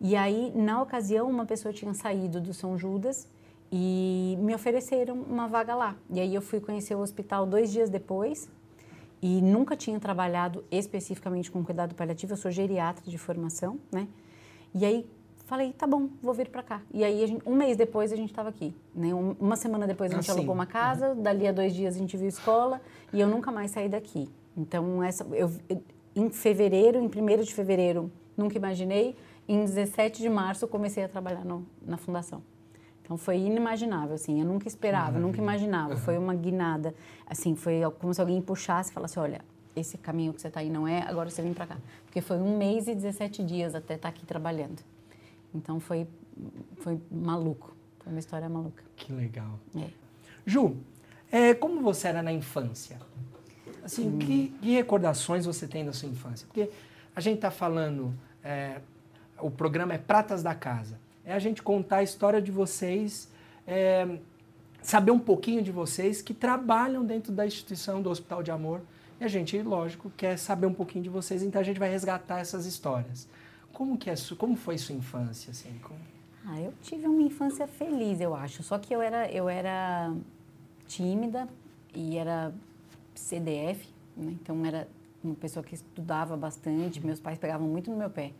E 0.00 0.14
aí, 0.14 0.52
na 0.54 0.80
ocasião, 0.80 1.28
uma 1.28 1.44
pessoa 1.44 1.72
tinha 1.72 1.92
saído 1.94 2.40
do 2.40 2.54
São 2.54 2.78
Judas 2.78 3.28
e 3.70 4.36
me 4.40 4.54
ofereceram 4.54 5.16
uma 5.16 5.48
vaga 5.48 5.74
lá. 5.74 5.96
E 6.10 6.20
aí 6.20 6.34
eu 6.34 6.40
fui 6.40 6.60
conhecer 6.60 6.94
o 6.94 7.00
hospital 7.00 7.44
dois 7.44 7.70
dias 7.72 7.90
depois 7.90 8.48
e 9.20 9.42
nunca 9.42 9.76
tinha 9.76 9.98
trabalhado 9.98 10.64
especificamente 10.70 11.50
com 11.50 11.64
cuidado 11.64 11.94
paliativo, 11.94 12.32
eu 12.32 12.36
sou 12.36 12.50
geriatra 12.50 13.10
de 13.10 13.18
formação, 13.18 13.78
né? 13.92 14.06
E 14.74 14.84
aí 14.84 15.08
falei, 15.48 15.72
tá 15.72 15.86
bom, 15.86 16.10
vou 16.22 16.34
vir 16.34 16.50
para 16.50 16.62
cá. 16.62 16.82
E 16.92 17.02
aí, 17.02 17.26
gente, 17.26 17.48
um 17.48 17.54
mês 17.54 17.74
depois, 17.74 18.12
a 18.12 18.16
gente 18.16 18.28
estava 18.28 18.50
aqui. 18.50 18.74
Né? 18.94 19.14
uma 19.14 19.56
semana 19.56 19.86
depois, 19.86 20.12
a 20.12 20.16
gente 20.16 20.30
assim. 20.30 20.38
alugou 20.38 20.54
uma 20.54 20.66
casa, 20.66 21.10
uhum. 21.10 21.22
dali 21.22 21.48
a 21.48 21.52
dois 21.52 21.74
dias, 21.74 21.96
a 21.96 21.98
gente 21.98 22.16
viu 22.18 22.28
escola, 22.28 22.82
e 23.12 23.18
eu 23.20 23.26
nunca 23.26 23.50
mais 23.50 23.70
saí 23.70 23.88
daqui. 23.88 24.28
Então, 24.54 25.02
essa, 25.02 25.24
eu, 25.32 25.50
em 26.14 26.28
fevereiro, 26.28 26.98
em 26.98 27.06
1 27.06 27.42
de 27.44 27.54
fevereiro, 27.54 28.12
nunca 28.36 28.58
imaginei, 28.58 29.16
em 29.48 29.64
17 29.64 30.20
de 30.20 30.28
março, 30.28 30.66
eu 30.66 30.68
comecei 30.68 31.02
a 31.02 31.08
trabalhar 31.08 31.46
no, 31.46 31.66
na 31.80 31.96
fundação. 31.96 32.42
Então 33.02 33.16
foi 33.16 33.38
inimaginável, 33.38 34.16
assim, 34.16 34.38
eu 34.38 34.46
nunca 34.46 34.68
esperava, 34.68 35.18
nunca 35.18 35.40
imaginava. 35.40 35.94
Uhum. 35.94 36.00
Foi 36.00 36.18
uma 36.18 36.34
guinada, 36.34 36.94
assim, 37.26 37.56
foi 37.56 37.80
como 37.98 38.12
se 38.12 38.20
alguém 38.20 38.42
puxasse 38.42 38.90
e 38.90 38.92
falasse, 38.92 39.18
olha, 39.18 39.40
esse 39.78 39.98
caminho 39.98 40.32
que 40.32 40.40
você 40.40 40.48
está 40.48 40.60
aí 40.60 40.70
não 40.70 40.86
é, 40.86 41.02
agora 41.02 41.30
você 41.30 41.42
vem 41.42 41.52
para 41.52 41.66
cá. 41.66 41.78
Porque 42.04 42.20
foi 42.20 42.38
um 42.38 42.56
mês 42.56 42.88
e 42.88 42.94
17 42.94 43.42
dias 43.44 43.74
até 43.74 43.94
estar 43.94 44.08
tá 44.10 44.14
aqui 44.14 44.26
trabalhando. 44.26 44.82
Então 45.54 45.80
foi, 45.80 46.06
foi 46.78 47.00
maluco, 47.10 47.74
foi 48.00 48.12
uma 48.12 48.18
história 48.18 48.48
maluca. 48.48 48.82
Que 48.96 49.12
legal. 49.12 49.58
É. 49.76 49.88
Ju, 50.44 50.76
é, 51.30 51.54
como 51.54 51.80
você 51.82 52.08
era 52.08 52.22
na 52.22 52.32
infância? 52.32 52.98
Assim, 53.82 54.08
hum. 54.08 54.18
que, 54.18 54.48
que, 54.60 54.74
recordações 54.74 55.46
você 55.46 55.66
tem 55.66 55.84
da 55.84 55.92
sua 55.92 56.08
infância? 56.08 56.46
Porque 56.46 56.70
a 57.14 57.20
gente 57.20 57.36
está 57.36 57.50
falando, 57.50 58.14
é, 58.44 58.80
o 59.40 59.50
programa 59.50 59.94
é 59.94 59.98
Pratas 59.98 60.42
da 60.42 60.54
Casa 60.54 60.98
é 61.28 61.34
a 61.34 61.38
gente 61.38 61.62
contar 61.62 61.98
a 61.98 62.02
história 62.02 62.40
de 62.40 62.50
vocês, 62.50 63.28
é, 63.66 64.18
saber 64.80 65.10
um 65.10 65.18
pouquinho 65.18 65.62
de 65.62 65.70
vocês 65.70 66.22
que 66.22 66.32
trabalham 66.32 67.04
dentro 67.04 67.30
da 67.30 67.46
instituição 67.46 68.00
do 68.00 68.08
Hospital 68.08 68.42
de 68.42 68.50
Amor. 68.50 68.80
E 69.20 69.24
a 69.24 69.28
gente, 69.28 69.60
lógico, 69.62 70.10
quer 70.16 70.38
saber 70.38 70.66
um 70.66 70.74
pouquinho 70.74 71.02
de 71.02 71.10
vocês, 71.10 71.42
então 71.42 71.60
a 71.60 71.64
gente 71.64 71.78
vai 71.78 71.90
resgatar 71.90 72.38
essas 72.38 72.66
histórias. 72.66 73.28
Como 73.72 73.98
que 73.98 74.08
é, 74.10 74.14
como 74.36 74.56
foi 74.56 74.78
sua 74.78 74.94
infância 74.94 75.50
assim? 75.50 75.78
Como... 75.82 75.98
Ah, 76.46 76.60
eu 76.60 76.72
tive 76.82 77.06
uma 77.06 77.22
infância 77.22 77.66
feliz, 77.66 78.20
eu 78.20 78.34
acho. 78.34 78.62
Só 78.62 78.78
que 78.78 78.94
eu 78.94 79.02
era 79.02 79.30
eu 79.30 79.48
era 79.48 80.14
tímida 80.86 81.48
e 81.94 82.16
era 82.16 82.54
CDF, 83.14 83.88
né? 84.16 84.36
então 84.40 84.64
era 84.64 84.88
uma 85.22 85.34
pessoa 85.34 85.64
que 85.64 85.74
estudava 85.74 86.36
bastante. 86.36 87.04
Meus 87.04 87.20
pais 87.20 87.38
pegavam 87.38 87.66
muito 87.66 87.90
no 87.90 87.96
meu 87.96 88.08
pé 88.08 88.32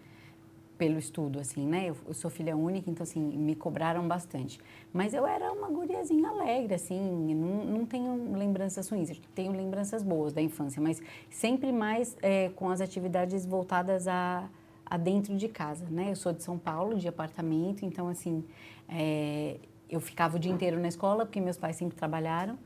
pelo 0.78 0.97
estudo, 0.97 1.40
assim, 1.40 1.66
né? 1.66 1.90
Eu, 1.90 1.97
eu, 2.06 2.14
sou 2.14 2.30
filha 2.30 2.56
única, 2.56 2.88
então, 2.88 3.02
assim, 3.02 3.20
me 3.20 3.56
cobraram 3.56 4.06
bastante. 4.06 4.61
Mas 4.92 5.12
eu 5.12 5.26
era 5.26 5.52
uma 5.52 5.68
guriazinha 5.68 6.28
alegre, 6.28 6.75
assim, 6.75 7.35
não, 7.35 7.64
não 7.64 7.85
tenho 7.85 8.32
lembranças 8.32 8.88
ruins, 8.88 9.20
tenho 9.35 9.52
lembranças 9.52 10.04
boas 10.04 10.32
da 10.32 10.40
infância, 10.40 10.80
mas 10.80 11.02
sempre 11.28 11.73
mais 11.73 12.16
é, 12.23 12.50
com 12.54 12.70
as 12.70 12.80
atividades 12.80 13.44
voltadas 13.44 14.06
a, 14.06 14.49
a 14.87 14.97
dentro 14.97 15.37
de 15.37 15.49
casa, 15.49 15.85
né? 15.90 16.12
Eu 16.12 16.16
sou 16.16 16.32
de 16.32 16.44
São 16.44 16.56
Paulo, 16.56 16.97
de 16.97 17.08
apartamento, 17.08 17.85
então, 17.85 18.06
assim, 18.08 18.44
é, 18.88 19.56
eu 19.90 20.00
ficava 20.00 20.37
o 20.37 20.38
dia 20.38 20.52
inteiro 20.52 20.78
na 20.78 20.88
escola, 20.88 21.26
porque 21.26 21.40
meus 21.40 21.58
pais 21.58 21.75
sempre 21.75 21.97
trabalharam, 21.97 22.56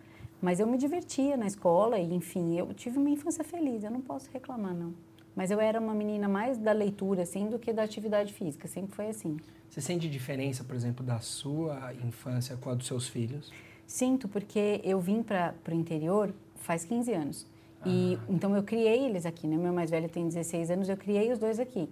mas 0.40 0.60
eu 0.60 0.66
me 0.66 0.76
divertia 0.76 1.36
na 1.36 1.46
escola 1.46 1.98
e, 1.98 2.12
enfim, 2.14 2.58
eu 2.58 2.74
tive 2.74 2.98
uma 2.98 3.08
infância 3.08 3.42
feliz, 3.42 3.84
eu 3.84 3.90
não 3.90 4.02
posso 4.02 4.30
reclamar, 4.30 4.74
não. 4.74 4.92
Mas 5.34 5.50
eu 5.50 5.60
era 5.60 5.80
uma 5.80 5.94
menina 5.94 6.28
mais 6.28 6.58
da 6.58 6.72
leitura, 6.72 7.22
assim, 7.22 7.48
do 7.48 7.58
que 7.58 7.72
da 7.72 7.82
atividade 7.82 8.32
física. 8.32 8.68
Sempre 8.68 8.94
foi 8.94 9.08
assim. 9.08 9.38
Você 9.70 9.80
sente 9.80 10.08
diferença, 10.08 10.62
por 10.62 10.76
exemplo, 10.76 11.04
da 11.04 11.18
sua 11.20 11.94
infância 12.04 12.56
com 12.56 12.68
a 12.68 12.74
dos 12.74 12.86
seus 12.86 13.08
filhos? 13.08 13.50
Sinto, 13.86 14.28
porque 14.28 14.80
eu 14.84 15.00
vim 15.00 15.22
para 15.22 15.54
o 15.68 15.74
interior 15.74 16.34
faz 16.56 16.84
15 16.84 17.12
anos. 17.12 17.46
Ah. 17.80 17.88
E, 17.88 18.18
então 18.28 18.54
eu 18.56 18.62
criei 18.62 19.06
eles 19.06 19.26
aqui, 19.26 19.46
né? 19.46 19.56
Meu 19.56 19.72
mais 19.72 19.90
velho 19.90 20.08
tem 20.08 20.26
16 20.26 20.70
anos, 20.70 20.88
eu 20.88 20.96
criei 20.96 21.32
os 21.32 21.38
dois 21.38 21.58
aqui. 21.58 21.88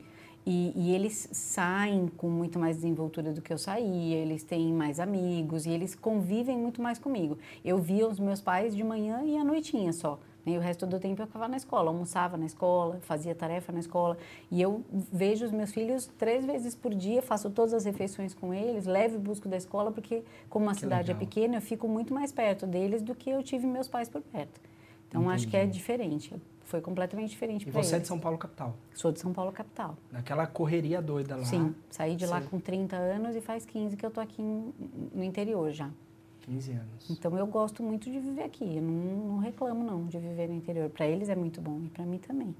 E, 0.46 0.72
e, 0.74 0.94
eles 0.94 1.28
saem 1.32 2.08
com 2.16 2.28
muito 2.28 2.58
mais 2.58 2.76
desenvoltura 2.76 3.30
do 3.32 3.42
que 3.42 3.52
eu 3.52 3.58
saía, 3.58 4.16
eles 4.16 4.42
têm 4.42 4.72
mais 4.72 4.98
amigos 4.98 5.66
e 5.66 5.70
eles 5.70 5.94
convivem 5.94 6.56
muito 6.56 6.80
mais 6.80 6.98
comigo. 6.98 7.38
Eu 7.62 7.78
via 7.78 8.08
os 8.08 8.18
meus 8.18 8.40
pais 8.40 8.74
de 8.74 8.82
manhã 8.82 9.22
e 9.22 9.36
à 9.36 9.44
noitinha 9.44 9.92
só. 9.92 10.18
E 10.46 10.56
o 10.56 10.60
resto 10.60 10.86
do 10.86 10.98
tempo 10.98 11.20
eu 11.20 11.26
ficava 11.26 11.46
na 11.46 11.56
escola, 11.56 11.90
almoçava 11.90 12.36
na 12.36 12.46
escola, 12.46 12.98
fazia 13.02 13.34
tarefa 13.34 13.72
na 13.72 13.80
escola. 13.80 14.16
E 14.50 14.60
eu 14.60 14.82
vejo 15.12 15.44
os 15.44 15.52
meus 15.52 15.70
filhos 15.72 16.06
três 16.18 16.44
vezes 16.46 16.74
por 16.74 16.94
dia, 16.94 17.20
faço 17.20 17.50
todas 17.50 17.74
as 17.74 17.84
refeições 17.84 18.32
com 18.34 18.54
eles, 18.54 18.86
levo 18.86 19.16
e 19.16 19.18
busco 19.18 19.48
da 19.48 19.56
escola, 19.56 19.92
porque 19.92 20.24
como 20.48 20.68
a 20.70 20.72
que 20.74 20.80
cidade 20.80 21.10
é 21.10 21.14
legal. 21.14 21.22
é 21.22 21.26
pequena, 21.26 21.56
eu 21.58 21.62
fico 21.62 21.86
muito 21.86 22.14
mais 22.14 22.32
perto 22.32 22.66
deles 22.66 23.02
do 23.02 23.14
que 23.14 23.28
eu 23.30 23.42
tive 23.42 23.66
meus 23.66 23.88
pais 23.88 24.08
por 24.08 24.22
perto. 24.22 24.60
Então 25.08 25.28
acho 25.28 25.48
que 25.48 25.56
é 25.56 25.66
diferente. 25.66 26.34
Foi 26.64 26.80
completamente 26.80 27.30
diferente 27.30 27.66
E 27.66 27.70
você 27.72 27.94
é 27.94 27.96
eles. 27.96 28.02
de 28.02 28.06
São 28.08 28.18
Paulo 28.20 28.38
capital? 28.38 28.76
Sou 28.94 29.10
de 29.10 29.18
São 29.18 29.32
Paulo 29.32 29.50
capital. 29.50 29.96
Naquela 30.12 30.46
correria 30.46 31.02
doida 31.02 31.34
lá. 31.34 31.44
Sim, 31.44 31.74
saí 31.90 32.14
de 32.14 32.24
lá 32.26 32.40
com 32.40 32.60
30 32.60 32.94
anos 32.94 33.34
e 33.34 33.40
faz 33.40 33.66
15 33.66 33.96
que 33.96 34.06
eu 34.06 34.10
tô 34.12 34.20
aqui 34.20 34.40
no 34.40 35.24
interior 35.24 35.70
já. 35.72 35.90
15 36.42 36.72
anos. 36.72 37.10
Então 37.10 37.36
eu 37.38 37.46
gosto 37.46 37.82
muito 37.82 38.10
de 38.10 38.18
viver 38.18 38.42
aqui. 38.42 38.76
Eu 38.76 38.82
não, 38.82 38.92
não 39.34 39.38
reclamo 39.38 39.84
não 39.84 40.06
de 40.06 40.18
viver 40.18 40.48
no 40.48 40.54
interior. 40.54 40.88
Para 40.90 41.06
eles 41.06 41.28
é 41.28 41.34
muito 41.36 41.60
bom 41.60 41.80
e 41.84 41.88
para 41.88 42.04
mim 42.04 42.18
também. 42.18 42.54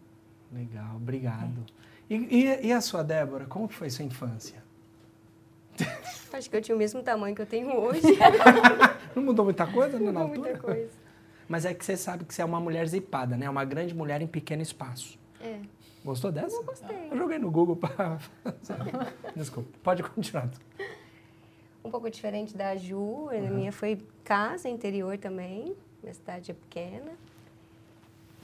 Legal, 0.53 0.97
obrigado. 0.97 1.65
E, 2.09 2.15
e- 2.17 2.67
e 2.67 2.73
a 2.73 2.81
sua 2.81 3.03
Débora, 3.05 3.47
como 3.47 3.69
foi 3.69 3.89
sua 3.91 4.05
infância? 4.05 4.63
Acho 6.33 6.51
que 6.51 6.57
eu 6.57 6.63
tinha 6.63 6.75
o 6.75 6.79
mesmo 6.79 7.03
tamanho 7.03 7.35
que 7.35 7.43
eu 7.43 7.47
tenho 7.47 7.75
hoje. 7.77 8.03
Não 9.15 9.23
mudou 9.23 9.45
muita 9.45 9.67
coisa 9.67 9.99
né, 9.99 10.07
na 10.07 10.13
Não 10.13 10.23
altura? 10.23 10.41
muita 10.51 10.59
coisa. 10.59 10.91
Mas 11.49 11.65
é 11.65 11.75
que 11.75 11.85
você 11.85 11.97
sabe 11.97 12.25
que 12.25 12.33
você 12.35 12.43
é 12.43 12.45
uma 12.45 12.61
mulher 12.61 12.87
zipada, 12.87 13.37
né? 13.37 13.49
Uma 13.51 13.65
grande 13.65 13.95
mulher 13.95 14.23
em 14.23 14.27
pequeno 14.27 14.63
espaço. 14.63 15.19
É, 15.41 15.59
Gostou 16.05 16.31
dessa? 16.31 16.57
eu 16.57 16.65
gostei. 16.65 17.09
Eu 17.11 17.17
joguei 17.19 17.39
no 17.39 17.51
Google 17.51 17.77
para... 17.77 18.19
Desculpa, 19.37 19.69
pode 19.83 20.03
continuar. 20.03 20.49
Um 21.85 21.91
pouco 21.91 22.11
diferente 22.11 22.57
da 22.57 22.77
Ju, 22.77 23.29
a 23.31 23.35
minha 23.51 23.73
foi 23.73 23.99
casa, 24.25 24.69
interior 24.69 25.17
também. 25.19 25.75
Minha 26.03 26.15
cidade 26.15 26.51
é 26.51 26.55
pequena. 26.55 27.13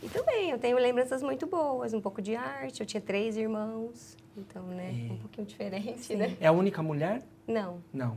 E 0.02 0.08
também, 0.08 0.50
eu 0.50 0.58
tenho 0.58 0.76
lembranças 0.78 1.22
muito 1.22 1.46
boas, 1.46 1.92
um 1.94 2.00
pouco 2.00 2.20
de 2.22 2.34
arte. 2.36 2.80
Eu 2.80 2.86
tinha 2.86 3.00
três 3.00 3.36
irmãos, 3.36 4.16
então, 4.36 4.62
né, 4.64 5.06
É. 5.08 5.12
um 5.12 5.18
pouquinho 5.18 5.46
diferente, 5.46 6.14
né? 6.14 6.36
É 6.40 6.46
a 6.46 6.52
única 6.52 6.82
mulher? 6.82 7.22
Não, 7.46 7.82
Não. 7.92 8.16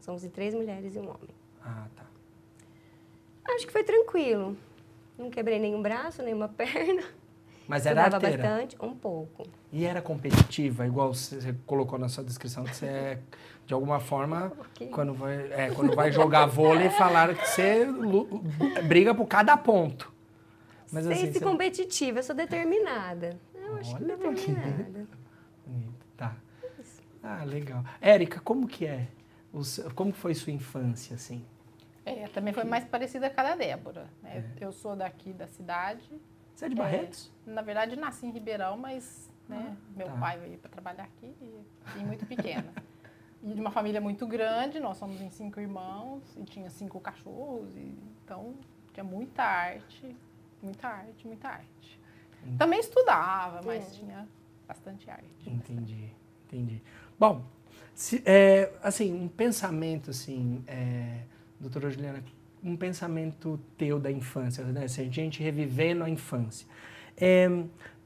somos 0.00 0.22
de 0.22 0.28
três 0.28 0.54
mulheres 0.54 0.94
e 0.96 0.98
um 0.98 1.04
homem. 1.08 1.28
Ah, 1.62 1.86
tá. 1.96 2.04
Acho 3.54 3.66
que 3.66 3.72
foi 3.72 3.84
tranquilo. 3.84 4.56
Não 5.18 5.30
quebrei 5.30 5.58
nenhum 5.58 5.80
braço, 5.80 6.22
nenhuma 6.22 6.48
perna. 6.56 7.02
Mas 7.66 7.86
era 7.86 8.02
Estudava 8.02 8.26
arteira. 8.26 8.48
bastante, 8.48 8.76
um 8.80 8.94
pouco. 8.94 9.46
E 9.72 9.84
era 9.84 10.02
competitiva, 10.02 10.86
igual 10.86 11.14
você 11.14 11.54
colocou 11.66 11.98
na 11.98 12.08
sua 12.08 12.22
descrição, 12.22 12.64
que 12.64 12.76
você 12.76 12.86
é, 12.86 13.18
de 13.66 13.72
alguma 13.72 14.00
forma, 14.00 14.52
quando 14.92 15.14
vai, 15.14 15.52
é, 15.52 15.70
quando 15.70 15.94
vai 15.94 16.12
jogar 16.12 16.46
vôlei, 16.46 16.90
falaram 16.90 17.34
que 17.34 17.48
você 17.48 17.86
briga 18.86 19.14
por 19.14 19.26
cada 19.26 19.56
ponto. 19.56 20.12
Mas 20.92 21.04
Sem 21.04 21.12
assim, 21.14 21.32
ser 21.32 21.38
você... 21.38 21.44
competitiva, 21.44 22.18
eu 22.18 22.22
sou 22.22 22.36
determinada. 22.36 23.38
Eu 23.54 23.76
acho 23.76 23.96
que 23.96 24.04
Olha, 24.04 24.16
determinada. 24.16 25.06
Bonito, 25.66 26.06
Tá. 26.16 26.36
Ah, 27.22 27.42
legal. 27.44 27.82
Érica, 28.00 28.38
como 28.40 28.68
que 28.68 28.86
é? 28.86 29.08
Como 29.94 30.12
que 30.12 30.18
foi 30.18 30.34
sua 30.34 30.52
infância, 30.52 31.14
assim? 31.16 31.44
É, 32.04 32.28
também 32.28 32.52
foi 32.52 32.64
mais 32.64 32.84
parecida 32.84 33.30
com 33.30 33.40
a 33.40 33.44
da 33.44 33.56
Débora. 33.56 34.06
né? 34.22 34.44
Eu 34.60 34.70
sou 34.72 34.94
daqui 34.94 35.32
da 35.32 35.46
cidade. 35.46 36.04
Você 36.54 36.66
é 36.66 36.68
de 36.68 36.74
É, 36.74 36.78
Barretos? 36.78 37.30
Na 37.46 37.62
verdade, 37.62 37.96
nasci 37.96 38.26
em 38.26 38.30
Ribeirão, 38.30 38.76
mas 38.76 39.30
né, 39.48 39.76
meu 39.96 40.06
tá. 40.06 40.16
pai 40.18 40.38
veio 40.38 40.58
para 40.58 40.70
trabalhar 40.70 41.04
aqui 41.04 41.34
e 41.40 41.64
vim 41.98 42.04
muito 42.04 42.24
pequena. 42.26 42.72
e 43.42 43.52
de 43.52 43.60
uma 43.60 43.70
família 43.70 44.00
muito 44.00 44.26
grande, 44.26 44.80
nós 44.80 44.96
somos 44.96 45.20
em 45.20 45.28
cinco 45.30 45.60
irmãos 45.60 46.22
e 46.36 46.44
tinha 46.44 46.70
cinco 46.70 46.98
cachorros, 47.00 47.74
e, 47.76 47.94
então 48.24 48.54
tinha 48.92 49.04
muita 49.04 49.42
arte, 49.42 50.16
muita 50.62 50.88
arte, 50.88 51.26
muita 51.26 51.48
arte. 51.48 52.00
Também 52.58 52.78
estudava, 52.80 53.60
mas 53.62 53.86
É. 53.86 53.90
tinha 53.98 54.28
bastante 54.68 55.10
arte. 55.10 55.50
Entendi, 55.50 56.10
entendi. 56.46 56.82
Bom, 57.18 57.42
se- 57.94 58.22
é, 58.24 58.72
assim, 58.82 59.12
um 59.14 59.28
pensamento, 59.28 60.10
assim, 60.10 60.62
é, 60.66 61.22
doutora 61.60 61.90
Juliana, 61.90 62.22
um 62.64 62.76
pensamento 62.76 63.60
teu 63.76 64.00
da 64.00 64.10
infância, 64.10 64.64
né? 64.64 64.88
Se 64.88 65.00
a 65.00 65.04
gente 65.04 65.42
revivendo 65.42 66.02
a 66.02 66.08
infância. 66.08 66.66
É, 67.16 67.48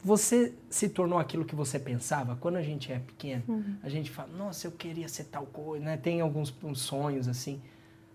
você 0.02 0.52
se 0.68 0.88
tornou 0.88 1.18
aquilo 1.18 1.44
que 1.44 1.54
você 1.54 1.78
pensava? 1.78 2.36
Quando 2.36 2.56
a 2.56 2.62
gente 2.62 2.92
é 2.92 2.98
pequeno, 2.98 3.42
a 3.82 3.88
gente 3.88 4.10
fala, 4.10 4.28
nossa, 4.36 4.66
eu 4.66 4.72
queria 4.72 5.08
ser 5.08 5.24
tal 5.24 5.46
coisa, 5.46 5.84
né? 5.84 5.96
Tem 5.96 6.20
alguns 6.20 6.54
uns 6.62 6.80
sonhos, 6.80 7.28
assim. 7.28 7.60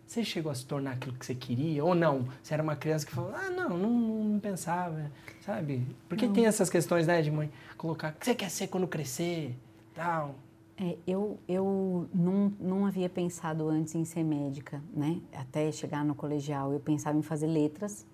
Você 0.05 0.23
chegou 0.23 0.51
a 0.51 0.55
se 0.55 0.65
tornar 0.65 0.91
aquilo 0.91 1.15
que 1.15 1.25
você 1.25 1.33
queria? 1.33 1.83
Ou 1.83 1.95
não? 1.95 2.27
Você 2.41 2.53
era 2.53 2.61
uma 2.61 2.75
criança 2.75 3.05
que 3.05 3.11
falou, 3.11 3.33
ah, 3.33 3.49
não, 3.49 3.69
não, 3.77 3.89
não 3.89 4.39
pensava, 4.39 5.11
sabe? 5.41 5.85
Porque 6.07 6.27
tem 6.27 6.45
essas 6.45 6.69
questões, 6.69 7.07
né, 7.07 7.21
de 7.21 7.31
mãe 7.31 7.49
colocar, 7.77 8.11
o 8.11 8.13
que 8.13 8.25
você 8.25 8.35
quer 8.35 8.49
ser 8.49 8.67
quando 8.67 8.87
crescer? 8.87 9.55
Tal. 9.93 10.35
É, 10.83 10.97
eu 11.07 11.39
eu 11.47 12.09
não, 12.13 12.51
não 12.59 12.85
havia 12.85 13.07
pensado 13.07 13.69
antes 13.69 13.95
em 13.95 14.03
ser 14.03 14.21
médica, 14.21 14.83
né? 14.93 15.21
Até 15.31 15.71
chegar 15.71 16.03
no 16.03 16.13
colegial, 16.13 16.73
eu 16.73 16.79
pensava 16.79 17.17
em 17.17 17.21
fazer 17.21 17.47
letras 17.47 18.05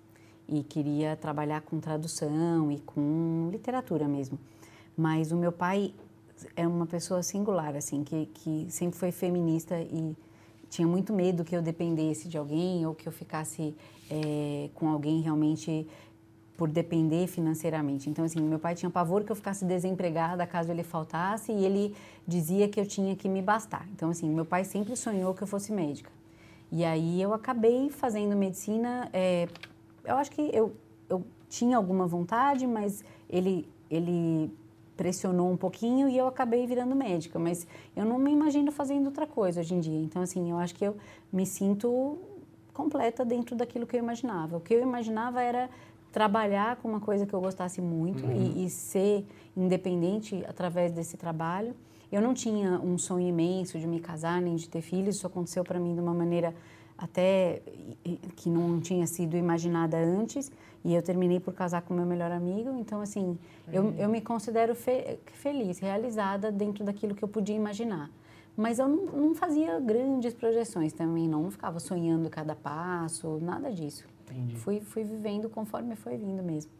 e 0.48 0.62
queria 0.62 1.16
trabalhar 1.16 1.62
com 1.62 1.80
tradução 1.80 2.70
e 2.70 2.78
com 2.78 3.48
literatura 3.50 4.06
mesmo. 4.06 4.38
Mas 4.96 5.32
o 5.32 5.36
meu 5.36 5.50
pai 5.50 5.92
é 6.54 6.64
uma 6.64 6.86
pessoa 6.86 7.24
singular, 7.24 7.74
assim, 7.74 8.04
que, 8.04 8.26
que 8.26 8.66
sempre 8.70 8.96
foi 8.96 9.10
feminista 9.10 9.80
e 9.80 10.16
tinha 10.68 10.86
muito 10.86 11.12
medo 11.12 11.42
que 11.42 11.56
eu 11.56 11.62
dependesse 11.62 12.28
de 12.28 12.38
alguém 12.38 12.86
ou 12.86 12.94
que 12.94 13.08
eu 13.08 13.12
ficasse 13.12 13.74
é, 14.08 14.70
com 14.74 14.88
alguém 14.88 15.20
realmente 15.22 15.88
por 16.60 16.68
depender 16.68 17.26
financeiramente. 17.26 18.10
Então, 18.10 18.22
assim, 18.22 18.38
meu 18.38 18.58
pai 18.58 18.74
tinha 18.74 18.90
pavor 18.90 19.24
que 19.24 19.32
eu 19.32 19.34
ficasse 19.34 19.64
desempregada 19.64 20.46
caso 20.46 20.70
ele 20.70 20.82
faltasse 20.82 21.50
e 21.50 21.64
ele 21.64 21.96
dizia 22.28 22.68
que 22.68 22.78
eu 22.78 22.84
tinha 22.84 23.16
que 23.16 23.30
me 23.30 23.40
bastar. 23.40 23.88
Então, 23.94 24.10
assim, 24.10 24.28
meu 24.28 24.44
pai 24.44 24.62
sempre 24.64 24.94
sonhou 24.94 25.32
que 25.32 25.40
eu 25.40 25.46
fosse 25.46 25.72
médica. 25.72 26.10
E 26.70 26.84
aí 26.84 27.22
eu 27.22 27.32
acabei 27.32 27.88
fazendo 27.88 28.36
medicina. 28.36 29.08
é, 29.10 29.48
eu 30.04 30.16
acho 30.16 30.30
que 30.32 30.50
eu, 30.52 30.76
eu 31.08 31.24
tinha 31.48 31.78
alguma 31.78 32.06
vontade, 32.06 32.66
mas 32.66 33.02
ele, 33.26 33.66
ele 33.90 34.52
pressionou 34.98 35.50
um 35.50 35.56
pouquinho 35.56 36.10
e 36.10 36.18
eu 36.18 36.26
acabei 36.26 36.66
virando 36.66 36.94
médica. 36.94 37.38
Mas 37.38 37.66
eu 37.96 38.04
não 38.04 38.18
me 38.18 38.30
imagino 38.30 38.70
fazendo 38.70 39.06
outra 39.06 39.26
coisa 39.26 39.60
hoje 39.60 39.74
em 39.74 39.80
dia. 39.80 39.98
Então, 39.98 40.20
assim, 40.20 40.50
eu 40.50 40.58
acho 40.58 40.74
que 40.74 40.84
eu 40.84 40.94
me 41.32 41.46
sinto 41.46 42.18
completa 42.74 43.24
dentro 43.24 43.56
daquilo 43.56 43.86
que 43.86 43.96
eu 43.96 44.00
imaginava. 44.00 44.56
O 44.56 44.60
que 44.60 44.74
eu 44.74 44.82
imaginava 44.82 45.42
era 45.42 45.68
trabalhar 46.12 46.76
com 46.76 46.88
uma 46.88 47.00
coisa 47.00 47.24
que 47.26 47.32
eu 47.34 47.40
gostasse 47.40 47.80
muito 47.80 48.24
e, 48.32 48.64
e 48.66 48.70
ser 48.70 49.24
independente 49.56 50.44
através 50.48 50.92
desse 50.92 51.16
trabalho. 51.16 51.74
Eu 52.10 52.20
não 52.20 52.34
tinha 52.34 52.80
um 52.80 52.98
sonho 52.98 53.28
imenso 53.28 53.78
de 53.78 53.86
me 53.86 54.00
casar 54.00 54.40
nem 54.42 54.56
de 54.56 54.68
ter 54.68 54.80
filhos. 54.82 55.16
Isso 55.16 55.26
aconteceu 55.26 55.62
para 55.62 55.78
mim 55.78 55.94
de 55.94 56.00
uma 56.00 56.12
maneira 56.12 56.54
até 56.98 57.62
que 58.36 58.50
não 58.50 58.80
tinha 58.80 59.06
sido 59.06 59.36
imaginada 59.36 59.96
antes. 59.96 60.50
E 60.84 60.94
eu 60.94 61.02
terminei 61.02 61.38
por 61.38 61.54
casar 61.54 61.82
com 61.82 61.94
meu 61.94 62.06
melhor 62.06 62.32
amigo. 62.32 62.70
Então, 62.78 63.00
assim, 63.00 63.38
eu, 63.72 63.94
eu 63.96 64.08
me 64.08 64.20
considero 64.20 64.74
fe- 64.74 65.18
feliz, 65.26 65.78
realizada 65.78 66.50
dentro 66.50 66.82
daquilo 66.84 67.14
que 67.14 67.22
eu 67.22 67.28
podia 67.28 67.54
imaginar. 67.54 68.10
Mas 68.56 68.78
eu 68.78 68.88
não, 68.88 69.06
não 69.06 69.34
fazia 69.34 69.78
grandes 69.78 70.34
projeções 70.34 70.92
também, 70.92 71.28
não. 71.28 71.44
Não 71.44 71.50
ficava 71.50 71.78
sonhando 71.78 72.28
cada 72.28 72.56
passo, 72.56 73.38
nada 73.40 73.70
disso. 73.70 74.04
Entendi. 74.30 74.56
Fui, 74.56 74.80
fui 74.80 75.04
vivendo 75.04 75.48
conforme 75.48 75.96
foi 75.96 76.16
vindo 76.16 76.42
mesmo. 76.42 76.70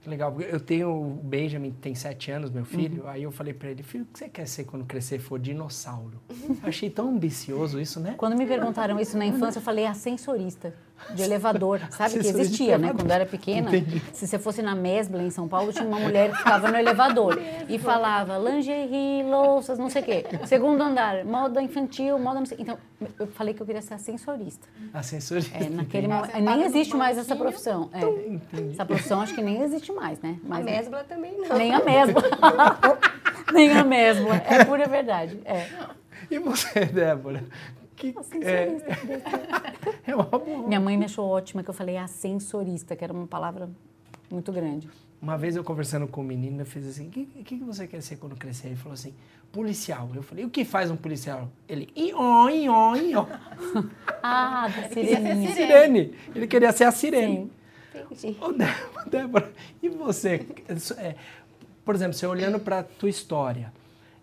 Que 0.00 0.08
legal. 0.08 0.40
Eu 0.40 0.60
tenho 0.60 0.90
o 0.90 1.10
Benjamin, 1.10 1.72
tem 1.72 1.94
sete 1.94 2.30
anos, 2.30 2.50
meu 2.50 2.64
filho. 2.64 3.02
Uhum. 3.02 3.08
Aí 3.08 3.22
eu 3.24 3.32
falei 3.32 3.52
pra 3.52 3.68
ele, 3.70 3.82
filho, 3.82 4.04
o 4.04 4.06
que 4.06 4.18
você 4.18 4.28
quer 4.28 4.46
ser 4.46 4.64
quando 4.64 4.84
crescer 4.84 5.18
for 5.18 5.38
dinossauro? 5.38 6.20
Eu 6.28 6.56
achei 6.68 6.88
tão 6.88 7.08
ambicioso 7.08 7.80
isso, 7.80 7.98
né? 7.98 8.14
Quando 8.16 8.36
me 8.36 8.46
perguntaram 8.46 9.00
isso 9.00 9.18
na 9.18 9.26
infância, 9.26 9.58
eu 9.58 9.62
falei 9.62 9.86
ascensorista 9.86 10.72
de 11.14 11.22
elevador. 11.22 11.80
Sabe 11.90 12.18
que 12.18 12.26
existia, 12.26 12.78
né? 12.78 12.92
Quando 12.92 13.08
eu 13.08 13.14
era 13.14 13.26
pequena, 13.26 13.68
Entendi. 13.68 14.02
se 14.12 14.26
você 14.26 14.38
fosse 14.38 14.62
na 14.62 14.74
Mesbla, 14.74 15.22
em 15.22 15.30
São 15.30 15.48
Paulo, 15.48 15.72
tinha 15.72 15.86
uma 15.86 15.98
mulher 15.98 16.30
que 16.30 16.38
ficava 16.38 16.70
no 16.70 16.76
elevador 16.76 17.38
e 17.68 17.78
falava 17.78 18.38
lingerie, 18.38 19.22
louças, 19.24 19.78
não 19.78 19.90
sei 19.90 20.02
o 20.02 20.04
quê. 20.04 20.24
Segundo 20.46 20.82
andar, 20.82 21.24
moda 21.24 21.62
infantil, 21.62 22.18
moda 22.18 22.40
não 22.40 22.46
sei. 22.46 22.58
Então, 22.60 22.78
eu 23.18 23.26
falei 23.28 23.54
que 23.54 23.62
eu 23.62 23.66
queria 23.66 23.82
ser 23.82 23.94
ascensorista. 23.94 24.66
Ascensorista. 24.92 25.56
É, 25.56 25.68
naquele 25.68 26.06
entendi. 26.06 26.08
momento. 26.08 26.26
Sentada 26.32 26.56
Nem 26.56 26.64
existe 26.64 26.96
mais 26.96 27.18
essa 27.18 27.36
profissão. 27.36 27.90
É. 27.92 28.70
Essa 28.72 28.84
profissão 28.84 29.20
acho 29.20 29.34
que 29.34 29.42
nem 29.42 29.62
existe 29.62 29.92
mais, 29.92 30.20
né? 30.20 30.36
A 30.44 30.48
Mas, 30.48 30.64
mesbla 30.64 31.04
também 31.04 31.36
não. 31.38 31.56
nem 31.56 31.74
a 31.74 31.80
Mesbla. 31.84 32.22
nem 33.52 33.70
a 33.72 33.84
Mesbla. 33.84 34.36
É 34.36 34.64
pura 34.64 34.86
verdade. 34.86 35.40
É. 35.44 35.66
E 36.30 36.38
você, 36.38 36.84
Débora? 36.84 37.44
Que, 37.98 38.14
é, 38.42 38.76
é 40.06 40.14
uma 40.14 40.24
boa. 40.24 40.68
Minha 40.68 40.78
mãe 40.78 40.96
me 40.96 41.04
achou 41.04 41.26
ótima 41.28 41.64
que 41.64 41.70
eu 41.70 41.74
falei 41.74 41.96
ascensorista, 41.96 42.94
que 42.94 43.02
era 43.02 43.12
uma 43.12 43.26
palavra 43.26 43.68
muito 44.30 44.52
grande. 44.52 44.88
Uma 45.20 45.36
vez 45.36 45.56
eu 45.56 45.64
conversando 45.64 46.06
com 46.06 46.20
um 46.20 46.24
menino, 46.24 46.60
eu 46.62 46.66
fiz 46.66 46.86
assim, 46.86 47.08
o 47.08 47.10
que, 47.10 47.24
que, 47.24 47.56
você 47.56 47.88
quer 47.88 48.00
ser 48.00 48.16
quando 48.16 48.36
crescer? 48.36 48.68
Ele 48.68 48.76
falou 48.76 48.94
assim, 48.94 49.12
policial. 49.50 50.08
Eu 50.14 50.22
falei, 50.22 50.44
o 50.44 50.50
que 50.50 50.64
faz 50.64 50.92
um 50.92 50.96
policial? 50.96 51.50
Ele, 51.68 51.88
ion, 51.96 52.48
ion, 52.48 52.96
ion. 52.96 53.26
Ah, 54.22 54.68
da 54.68 54.88
sireninha. 54.88 55.54
Sirene. 55.54 56.14
Ele 56.34 56.46
queria 56.46 56.72
ser 56.72 56.84
a 56.84 56.92
sirene. 56.92 57.50
Sim. 58.14 58.30
Entendi. 58.30 58.36
Ô, 58.40 58.52
Débora, 58.52 59.06
Débora, 59.06 59.52
e 59.82 59.88
você? 59.88 60.46
É, 60.98 61.14
por 61.84 61.94
exemplo, 61.94 62.14
você 62.14 62.26
olhando 62.26 62.60
para 62.60 62.80
a 62.80 62.82
tua 62.82 63.08
história, 63.08 63.72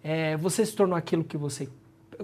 é, 0.04 0.38
você 0.38 0.66
se 0.66 0.76
tornou 0.76 0.98
aquilo 0.98 1.24
que 1.24 1.38
você... 1.38 1.68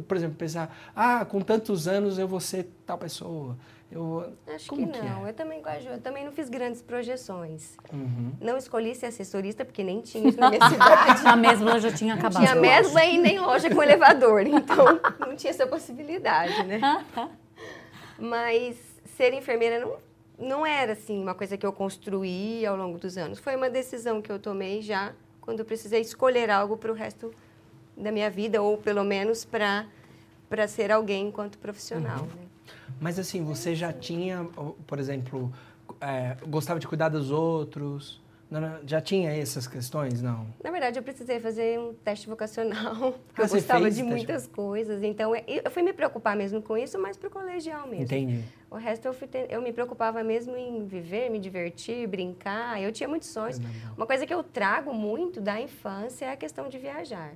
Por 0.08 0.16
exemplo, 0.18 0.36
pensar, 0.38 0.76
ah, 0.96 1.26
com 1.26 1.42
tantos 1.42 1.88
anos 1.88 2.18
eu 2.18 2.28
vou 2.28 2.40
ser 2.40 2.68
tal 2.86 2.98
pessoa. 2.98 3.58
Eu, 3.92 4.34
Acho 4.48 4.70
como 4.70 4.88
que 4.88 4.94
que 4.94 5.06
não. 5.06 5.26
é? 5.28 5.30
Eu 5.30 5.34
também. 5.34 5.62
Eu 5.86 6.00
também 6.00 6.24
não 6.24 6.32
fiz 6.32 6.48
grandes 6.48 6.82
projeções. 6.82 7.76
Uhum. 7.92 8.32
Não 8.40 8.56
escolhi 8.58 8.96
ser 8.96 9.08
assessorista 9.08 9.66
porque 9.66 9.84
nem 9.84 10.00
tinha 10.00 10.30
isso 10.30 10.40
na 10.40 10.50
minha 10.50 10.62
cidade. 10.70 11.28
A 11.28 11.36
mesma 11.36 11.78
já 11.78 11.92
tinha 11.92 12.16
Não 12.16 12.20
acabado. 12.22 12.42
tinha 12.42 12.56
mesma 12.56 13.04
e 13.04 13.18
nem 13.18 13.38
loja 13.40 13.70
com 13.70 13.84
elevador, 13.84 14.48
então 14.48 14.86
não 15.20 15.36
tinha 15.36 15.50
essa 15.52 15.68
possibilidade, 15.68 16.64
né? 16.64 16.80
Mas 18.18 18.78
ser 19.18 19.34
enfermeira 19.34 19.80
não, 19.86 19.98
não 20.40 20.66
era 20.66 20.94
assim 20.94 21.22
uma 21.22 21.34
coisa 21.36 21.58
que 21.58 21.66
eu 21.66 21.74
construí 21.74 22.66
ao 22.66 22.78
longo 22.78 22.98
dos 22.98 23.18
anos. 23.18 23.40
Foi 23.40 23.56
uma 23.56 23.70
decisão 23.70 24.22
que 24.22 24.32
eu 24.32 24.40
tomei 24.40 24.82
já 24.82 25.12
quando 25.42 25.60
eu 25.60 25.66
precisei 25.66 26.02
escolher 26.02 26.50
algo 26.50 26.78
para 26.78 26.92
o 26.92 26.96
resto 26.96 27.34
da 28.02 28.12
minha 28.12 28.30
vida 28.30 28.62
ou 28.62 28.78
pelo 28.78 29.04
menos 29.04 29.46
para 29.46 29.86
para 30.50 30.68
ser 30.68 30.92
alguém 30.92 31.28
enquanto 31.30 31.58
profissional. 31.58 32.26
Né? 32.26 32.44
Mas 33.00 33.18
assim, 33.18 33.42
você 33.42 33.74
já 33.74 33.94
tinha, 33.94 34.44
por 34.86 35.00
exemplo, 35.00 35.50
é, 36.02 36.36
gostava 36.46 36.78
de 36.78 36.86
cuidar 36.88 37.08
dos 37.08 37.32
outros? 37.32 38.20
Não, 38.50 38.60
já 38.86 39.00
tinha 39.00 39.32
essas 39.32 39.66
questões? 39.66 40.22
Não. 40.22 40.46
Na 40.62 40.70
verdade, 40.72 41.00
eu 41.00 41.04
precisei 41.04 41.40
fazer 41.40 41.80
um 41.80 41.94
teste 41.94 42.28
vocacional. 42.28 43.16
Ah, 43.34 43.40
Eu 43.44 43.48
você 43.48 43.56
gostava 43.60 43.84
fez 43.84 43.96
de 43.96 44.02
o 44.02 44.06
teste? 44.08 44.18
muitas 44.18 44.46
coisas. 44.48 45.02
Então, 45.04 45.34
eu 45.34 45.62
eu 45.64 45.72
fui 45.72 45.82
me 45.82 45.94
preocupar 45.94 46.36
mesmo 46.36 46.62
com 46.62 46.78
isso, 46.78 47.00
mas 47.00 47.16
para 47.16 47.30
o 47.30 47.32
colegial 47.32 47.88
mesmo. 47.88 48.04
Entendi. 48.04 48.44
O 48.70 48.76
resto 48.76 49.06
eu, 49.08 49.14
fui 49.14 49.30
te- 49.30 49.48
eu 49.50 49.62
me 49.62 49.72
preocupava 49.72 50.22
mesmo 50.22 50.58
em 50.58 50.86
viver, 50.86 51.30
me 51.30 51.40
divertir, 51.40 52.06
brincar. 52.10 52.82
Eu 52.82 52.92
tinha 52.92 53.08
muitos 53.08 53.30
sonhos. 53.30 53.58
Legal. 53.58 53.94
Uma 53.96 54.06
coisa 54.06 54.26
que 54.28 54.34
eu 54.34 54.44
trago 54.44 54.94
muito 54.94 55.40
da 55.40 55.62
infância 55.62 56.26
é 56.26 56.32
a 56.34 56.36
questão 56.36 56.68
de 56.68 56.78
viajar. 56.78 57.32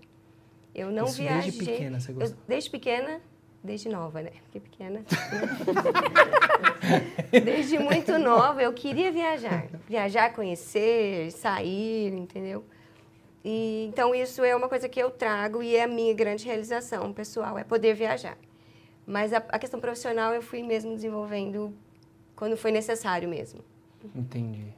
Eu 0.76 0.92
não 0.92 1.06
Isso 1.06 1.18
viajei. 1.18 1.52
desde 1.52 1.66
pequena 1.66 2.00
você 2.02 2.12
eu- 2.12 2.34
desde 2.46 2.70
pequena, 2.70 3.22
desde 3.64 3.88
nova, 3.88 4.22
né? 4.22 4.32
Porque 4.44 4.60
pequena. 4.60 5.02
desde 7.44 7.80
muito 7.80 8.18
nova 8.20 8.62
eu 8.62 8.74
queria 8.74 9.12
viajar, 9.12 9.68
viajar, 9.88 10.34
conhecer, 10.34 11.32
sair, 11.32 12.14
entendeu? 12.14 12.64
E, 13.44 13.86
então 13.88 14.14
isso 14.14 14.44
é 14.44 14.56
uma 14.56 14.68
coisa 14.68 14.90
que 14.90 15.00
eu 15.00 15.10
trago 15.12 15.62
e 15.64 15.76
é 15.76 15.84
a 15.84 15.88
minha 15.88 16.14
grande 16.14 16.46
realização 16.46 17.14
pessoal, 17.14 17.58
é 17.58 17.64
poder 17.64 17.94
viajar. 17.94 18.38
Mas 19.08 19.32
a, 19.32 19.38
a 19.38 19.60
questão 19.60 19.80
profissional 19.80 20.34
eu 20.34 20.42
fui 20.42 20.64
mesmo 20.64 20.94
desenvolvendo 20.96 21.74
quando 22.36 22.58
foi 22.58 22.72
necessário 22.72 23.30
mesmo. 23.30 23.62
Entendi. 24.16 24.74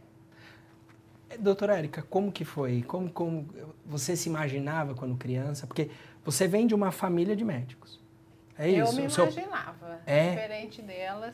Doutora 1.40 1.78
Érica, 1.78 2.02
como 2.10 2.32
que 2.32 2.46
foi? 2.46 2.84
Como, 2.84 3.12
como 3.12 3.48
você 3.86 4.16
se 4.16 4.30
imaginava 4.30 4.96
quando 4.96 5.18
criança? 5.18 5.68
Porque 5.68 5.90
você 6.24 6.48
vem 6.48 6.66
de 6.66 6.74
uma 6.74 6.92
família 6.92 7.36
de 7.36 7.44
médicos. 7.44 8.00
É 8.58 8.70
isso? 8.70 9.00
Eu 9.00 9.08
me 9.08 9.14
imaginava, 9.14 10.02
É? 10.06 10.30
diferente 10.32 10.82
delas. 10.82 11.34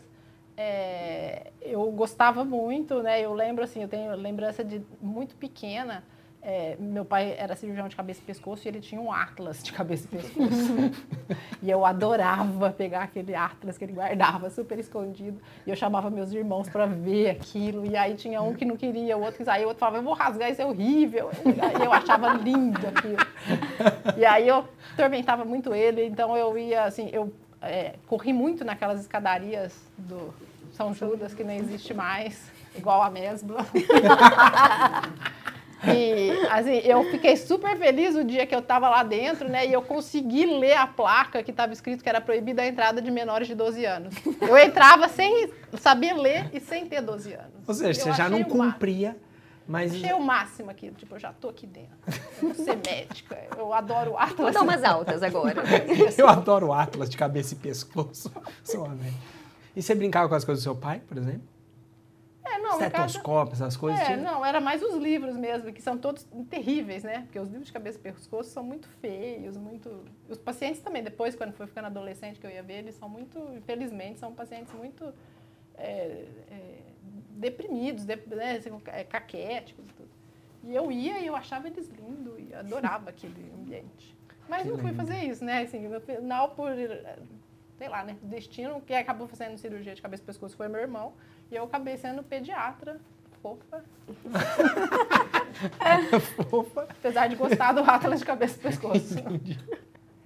É, 0.56 1.52
eu 1.62 1.92
gostava 1.92 2.44
muito, 2.44 3.02
né? 3.02 3.22
Eu 3.22 3.34
lembro 3.34 3.64
assim, 3.64 3.82
eu 3.82 3.88
tenho 3.88 4.16
lembrança 4.16 4.64
de 4.64 4.82
muito 5.02 5.36
pequena. 5.36 6.04
É, 6.46 6.76
meu 6.78 7.06
pai 7.06 7.34
era 7.38 7.56
cirurgião 7.56 7.88
de 7.88 7.96
cabeça 7.96 8.20
e 8.22 8.24
pescoço 8.26 8.68
e 8.68 8.70
ele 8.70 8.82
tinha 8.82 9.00
um 9.00 9.14
atlas 9.14 9.64
de 9.64 9.72
cabeça 9.72 10.06
e 10.06 10.18
pescoço. 10.18 10.92
e 11.64 11.72
eu 11.72 11.86
adorava 11.86 12.70
pegar 12.70 13.04
aquele 13.04 13.34
atlas 13.34 13.78
que 13.78 13.86
ele 13.86 13.94
guardava 13.94 14.50
super 14.50 14.78
escondido. 14.78 15.42
E 15.66 15.70
eu 15.70 15.76
chamava 15.76 16.10
meus 16.10 16.34
irmãos 16.34 16.68
para 16.68 16.86
ver 16.86 17.30
aquilo. 17.30 17.86
E 17.86 17.96
aí 17.96 18.16
tinha 18.16 18.42
um 18.42 18.54
que 18.54 18.66
não 18.66 18.76
queria, 18.76 19.16
o 19.16 19.22
outro 19.22 19.38
que 19.38 19.46
saía, 19.46 19.64
o 19.64 19.70
outro 19.70 19.80
falava, 19.80 20.00
eu 20.00 20.04
vou 20.04 20.14
rasgar, 20.14 20.52
isso 20.52 20.62
é 20.62 20.66
horrível. 20.66 21.32
E 21.80 21.86
eu 21.86 21.94
achava 21.94 22.34
lindo 22.34 22.88
aquilo. 22.88 24.18
E 24.18 24.26
aí 24.26 24.46
eu 24.46 24.68
tormentava 24.98 25.46
muito 25.46 25.74
ele, 25.74 26.06
então 26.06 26.36
eu 26.36 26.58
ia, 26.58 26.84
assim, 26.84 27.10
eu 27.14 27.34
é, 27.62 27.96
corri 28.06 28.34
muito 28.34 28.66
naquelas 28.66 29.00
escadarias 29.00 29.74
do 29.98 30.34
São 30.74 30.94
Judas, 30.94 31.34
que 31.34 31.44
nem 31.44 31.60
existe 31.60 31.94
mais, 31.94 32.52
igual 32.76 33.02
a 33.02 33.10
Mesbla. 33.10 33.66
E, 35.86 36.32
assim, 36.50 36.78
eu 36.84 37.04
fiquei 37.12 37.36
super 37.36 37.78
feliz 37.78 38.16
o 38.16 38.24
dia 38.24 38.46
que 38.46 38.56
eu 38.56 38.60
estava 38.60 38.88
lá 38.90 39.04
dentro, 39.04 39.50
né? 39.50 39.66
E 39.68 39.74
eu 39.74 39.82
consegui 39.82 40.46
ler 40.46 40.78
a 40.78 40.88
placa 40.88 41.44
que 41.44 41.52
estava 41.52 41.74
escrito 41.74 42.02
que 42.04 42.10
era 42.10 42.22
proibida 42.22 42.62
a 42.62 42.68
entrada 42.68 43.02
de 43.02 43.12
menores 43.12 43.48
de 43.48 43.56
12 43.56 43.86
anos. 43.86 44.16
Eu 44.42 44.58
entrava 44.58 45.10
sem 45.10 45.50
saber 45.78 46.14
ler 46.14 46.50
e 46.54 46.60
sem 46.60 46.86
ter 46.86 47.02
12 47.02 47.34
anos. 47.34 47.54
Ou 47.68 47.74
seja, 47.74 48.00
Eu 48.00 48.04
você 48.06 48.14
já 48.14 48.30
não 48.30 48.40
máximo. 48.40 48.64
cumpria, 48.64 49.18
mas... 49.68 49.94
Achei 49.94 50.14
o 50.14 50.22
máximo 50.22 50.70
aquilo, 50.72 50.96
tipo, 50.96 51.16
eu 51.16 51.20
já 51.20 51.34
tô 51.34 51.50
aqui 51.50 51.66
dentro. 51.68 51.92
Eu 52.42 52.54
vou 52.54 52.66
ser 52.66 52.76
médica, 52.78 53.38
eu 53.58 53.74
adoro 53.74 54.12
o 54.12 54.14
Vou 54.14 54.22
Atlas. 54.22 54.54
dar 54.54 54.62
umas 54.62 54.84
altas 54.84 55.24
agora. 55.24 55.64
Eu 56.18 56.28
adoro 56.28 56.68
o 56.68 56.74
Atlas 56.74 57.10
de 57.10 57.18
cabeça 57.18 57.54
e 57.54 57.58
pescoço. 57.58 58.32
Sou 58.64 58.86
amém. 58.86 59.14
E 59.76 59.82
você 59.82 59.96
brincava 59.96 60.30
com 60.30 60.36
as 60.36 60.46
coisas 60.46 60.64
do 60.64 60.68
seu 60.68 60.76
pai, 60.76 61.02
por 61.08 61.18
exemplo? 61.18 61.42
É, 62.46 62.58
não, 62.60 62.76
em 62.76 62.90
casa- 62.90 63.06
Estetoscópio, 63.06 63.54
essas 63.54 63.78
coisas? 63.78 64.02
É, 64.02 64.18
não, 64.18 64.46
era 64.46 64.60
mais 64.60 64.82
os 64.84 64.96
livros 64.96 65.36
mesmo, 65.38 65.72
que 65.72 65.82
são 65.82 65.98
todos 65.98 66.28
terríveis, 66.50 67.04
né? 67.04 67.22
Porque 67.22 67.40
os 67.40 67.48
livros 67.48 67.68
de 67.68 67.74
cabeça 67.74 67.98
e 67.98 68.02
pescoço 68.02 68.50
são 68.50 68.64
muito 68.64 68.88
feios, 69.02 69.56
muito... 69.58 70.04
Os 70.28 70.38
pacientes 70.38 70.82
também, 70.82 71.02
depois, 71.04 71.36
quando 71.36 71.54
foi 71.54 71.68
ficando 71.68 71.86
adolescente, 71.86 72.40
que 72.40 72.46
eu 72.46 72.52
ia 72.52 72.62
ver, 72.62 72.80
eles 72.80 72.96
são 72.96 73.08
muito, 73.08 73.40
infelizmente, 73.56 74.20
são 74.20 74.34
pacientes 74.34 74.74
muito 74.74 75.14
é, 75.78 76.26
é, 76.52 76.78
deprimidos, 77.32 78.04
dep- 78.06 78.28
né? 78.28 78.58
assim, 78.58 78.70
é, 78.88 79.04
caquéticos 79.04 79.86
e 79.90 79.94
tudo. 79.94 80.10
E 80.66 80.76
eu 80.76 80.92
ia 80.92 81.20
e 81.20 81.28
eu 81.28 81.36
achava 81.36 81.68
eles 81.68 81.90
lindos 81.90 82.34
e 82.40 82.54
adorava 82.54 83.10
aquele 83.10 83.52
ambiente. 83.54 84.16
Mas 84.48 84.64
Que 84.64 84.70
não 84.70 84.78
fui 84.78 84.92
lindo. 84.92 84.98
fazer 84.98 85.18
isso, 85.24 85.44
né? 85.44 85.62
Assim, 85.62 85.88
no 85.88 86.00
final, 86.02 86.50
por, 86.52 86.70
sei 87.78 87.88
lá, 87.90 88.04
né? 88.04 88.18
Destino, 88.22 88.80
que 88.82 88.94
acabou 88.94 89.28
fazendo 89.28 89.58
cirurgia 89.58 89.96
de 89.96 90.02
cabeça 90.02 90.22
e 90.24 90.26
pescoço 90.26 90.56
foi 90.56 90.68
meu 90.68 90.80
irmão. 90.82 91.14
E 91.54 91.56
eu 91.56 91.66
acabei 91.66 91.96
sendo 91.98 92.24
pediatra, 92.24 93.00
fofa. 93.40 93.84
Fofa. 96.50 96.88
Apesar 96.90 97.28
de 97.28 97.36
gostar 97.36 97.74
do 97.74 97.82
Atlas 97.82 98.22
de 98.22 98.26
cabeça 98.26 98.58
e 98.58 98.60
pescoço. 98.60 99.16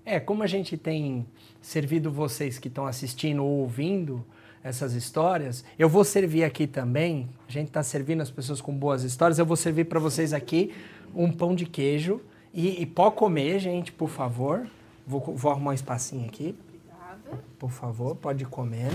É, 0.05 0.21
como 0.21 0.41
a 0.41 0.47
gente 0.47 0.77
tem 0.77 1.27
servido 1.61 2.09
vocês 2.09 2.57
que 2.57 2.69
estão 2.69 2.87
assistindo 2.87 3.43
ou 3.43 3.59
ouvindo 3.59 4.25
essas 4.63 4.93
histórias, 4.93 5.65
eu 5.77 5.89
vou 5.89 6.05
servir 6.05 6.45
aqui 6.45 6.65
também. 6.65 7.27
A 7.45 7.51
gente 7.51 7.67
está 7.67 7.83
servindo 7.83 8.21
as 8.21 8.31
pessoas 8.31 8.61
com 8.61 8.73
boas 8.73 9.03
histórias. 9.03 9.37
Eu 9.37 9.45
vou 9.45 9.57
servir 9.57 9.83
para 9.83 9.99
vocês 9.99 10.31
aqui 10.31 10.73
um 11.13 11.29
pão 11.29 11.53
de 11.53 11.65
queijo. 11.65 12.21
E, 12.53 12.81
e 12.81 12.85
pode 12.85 13.15
comer, 13.15 13.59
gente, 13.59 13.91
por 13.91 14.07
favor. 14.07 14.65
Vou, 15.05 15.19
vou 15.19 15.51
arrumar 15.51 15.71
um 15.71 15.73
espacinho 15.73 16.25
aqui. 16.25 16.55
Obrigada. 16.69 17.43
Por 17.59 17.69
favor, 17.69 18.15
pode 18.15 18.45
comer. 18.45 18.91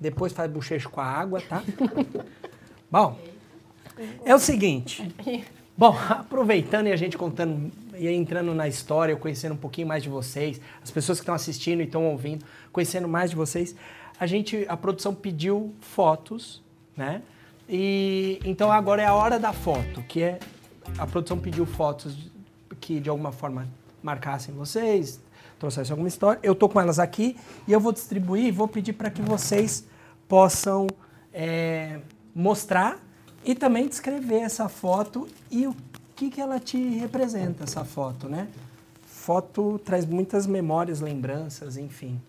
Depois 0.00 0.32
faz 0.32 0.50
bochecho 0.50 0.88
com 0.88 1.00
a 1.00 1.06
água, 1.06 1.40
tá? 1.40 1.62
Bom, 2.90 3.18
é 4.24 4.34
o 4.34 4.38
seguinte. 4.38 5.14
Bom, 5.76 5.96
aproveitando 6.08 6.86
e 6.86 6.92
a 6.92 6.96
gente 6.96 7.16
contando 7.18 7.70
e 7.96 8.08
entrando 8.08 8.54
na 8.54 8.68
história, 8.68 9.16
conhecendo 9.16 9.54
um 9.54 9.58
pouquinho 9.58 9.86
mais 9.86 10.02
de 10.02 10.08
vocês, 10.08 10.60
as 10.82 10.90
pessoas 10.90 11.18
que 11.18 11.22
estão 11.22 11.34
assistindo 11.34 11.80
e 11.80 11.84
estão 11.84 12.06
ouvindo, 12.06 12.44
conhecendo 12.72 13.08
mais 13.08 13.30
de 13.30 13.36
vocês, 13.36 13.74
a 14.18 14.26
gente, 14.26 14.64
a 14.68 14.76
produção 14.76 15.14
pediu 15.14 15.74
fotos, 15.80 16.62
né? 16.96 17.22
E 17.68 18.40
então 18.44 18.72
agora 18.72 19.02
é 19.02 19.06
a 19.06 19.14
hora 19.14 19.38
da 19.38 19.52
foto, 19.52 20.02
que 20.02 20.22
é 20.22 20.38
a 20.96 21.06
produção 21.06 21.38
pediu 21.38 21.66
fotos 21.66 22.30
que 22.80 22.98
de 22.98 23.08
alguma 23.08 23.32
forma 23.32 23.68
marcassem 24.02 24.54
vocês, 24.54 25.20
trouxessem 25.58 25.92
alguma 25.92 26.08
história. 26.08 26.38
Eu 26.42 26.54
tô 26.54 26.68
com 26.68 26.80
elas 26.80 26.98
aqui 26.98 27.36
e 27.66 27.72
eu 27.72 27.80
vou 27.80 27.92
distribuir, 27.92 28.46
e 28.46 28.50
vou 28.50 28.68
pedir 28.68 28.92
para 28.92 29.10
que 29.10 29.22
vocês 29.22 29.84
possam 30.28 30.86
é, 31.32 32.00
mostrar 32.34 32.98
e 33.44 33.54
também 33.54 33.88
descrever 33.88 34.40
essa 34.40 34.68
foto 34.68 35.28
e 35.50 35.66
o 35.66 35.74
que, 36.14 36.30
que 36.30 36.40
ela 36.40 36.58
te 36.58 36.76
representa, 36.98 37.64
essa 37.64 37.84
foto, 37.84 38.28
né? 38.28 38.48
Foto 39.06 39.78
traz 39.84 40.04
muitas 40.06 40.46
memórias, 40.46 41.00
lembranças, 41.00 41.76
enfim. 41.76 42.20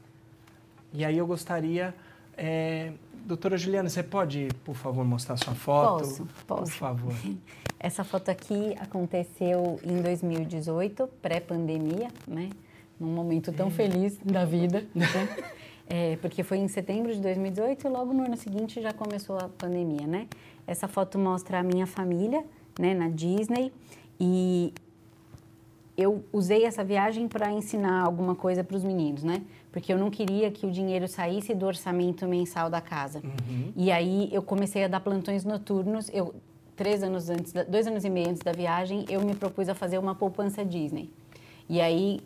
E 0.93 1.03
aí 1.05 1.17
eu 1.17 1.25
gostaria. 1.25 1.93
é, 2.37 2.91
doutora 3.25 3.57
Juliana, 3.57 3.89
você 3.89 4.01
pode, 4.03 4.49
por 4.65 4.75
favor, 4.75 5.05
mostrar 5.05 5.37
sua 5.37 5.53
foto? 5.53 6.03
Posso, 6.03 6.25
Por 6.25 6.43
posso. 6.45 6.71
favor. 6.73 7.13
Essa 7.79 8.03
foto 8.03 8.29
aqui 8.29 8.75
aconteceu 8.79 9.79
em 9.83 10.01
2018, 10.01 11.07
pré-pandemia, 11.21 12.09
né? 12.27 12.49
Num 12.99 13.07
momento 13.13 13.51
tão 13.53 13.69
feliz 13.71 14.17
da 14.23 14.43
vida, 14.45 14.85
né? 14.93 15.07
É, 15.88 16.17
porque 16.17 16.43
foi 16.43 16.57
em 16.57 16.67
setembro 16.67 17.13
de 17.13 17.19
2018 17.19 17.88
e 17.88 17.89
logo 17.89 18.13
no 18.13 18.23
ano 18.25 18.38
seguinte 18.38 18.81
já 18.81 18.93
começou 18.93 19.38
a 19.38 19.47
pandemia, 19.49 20.05
né? 20.05 20.27
Essa 20.67 20.88
foto 20.88 21.17
mostra 21.17 21.59
a 21.59 21.63
minha 21.63 21.88
família, 21.88 22.43
né, 22.79 22.93
na 22.93 23.09
Disney 23.09 23.71
e 24.19 24.71
eu 25.97 26.23
usei 26.31 26.63
essa 26.63 26.83
viagem 26.83 27.27
para 27.27 27.51
ensinar 27.51 28.03
alguma 28.03 28.35
coisa 28.35 28.63
para 28.63 28.75
os 28.77 28.83
meninos, 28.83 29.23
né? 29.23 29.41
Porque 29.71 29.91
eu 29.91 29.97
não 29.97 30.09
queria 30.09 30.49
que 30.51 30.65
o 30.65 30.71
dinheiro 30.71 31.07
saísse 31.07 31.53
do 31.53 31.65
orçamento 31.65 32.27
mensal 32.27 32.69
da 32.69 32.79
casa. 32.81 33.21
E 33.75 33.91
aí 33.91 34.29
eu 34.31 34.41
comecei 34.41 34.83
a 34.85 34.88
dar 34.88 34.99
plantões 34.99 35.43
noturnos. 35.43 36.09
Eu 36.13 36.33
três 36.75 37.03
anos 37.03 37.29
antes, 37.29 37.51
da- 37.51 37.63
dois 37.63 37.85
anos 37.88 38.05
e 38.05 38.09
meio 38.09 38.29
antes 38.29 38.41
da 38.41 38.51
viagem, 38.53 39.05
eu 39.09 39.19
me 39.21 39.35
propus 39.35 39.67
a 39.67 39.75
fazer 39.75 39.97
uma 39.97 40.15
poupança 40.15 40.63
Disney. 40.63 41.09
E 41.67 41.81
aí 41.81 42.21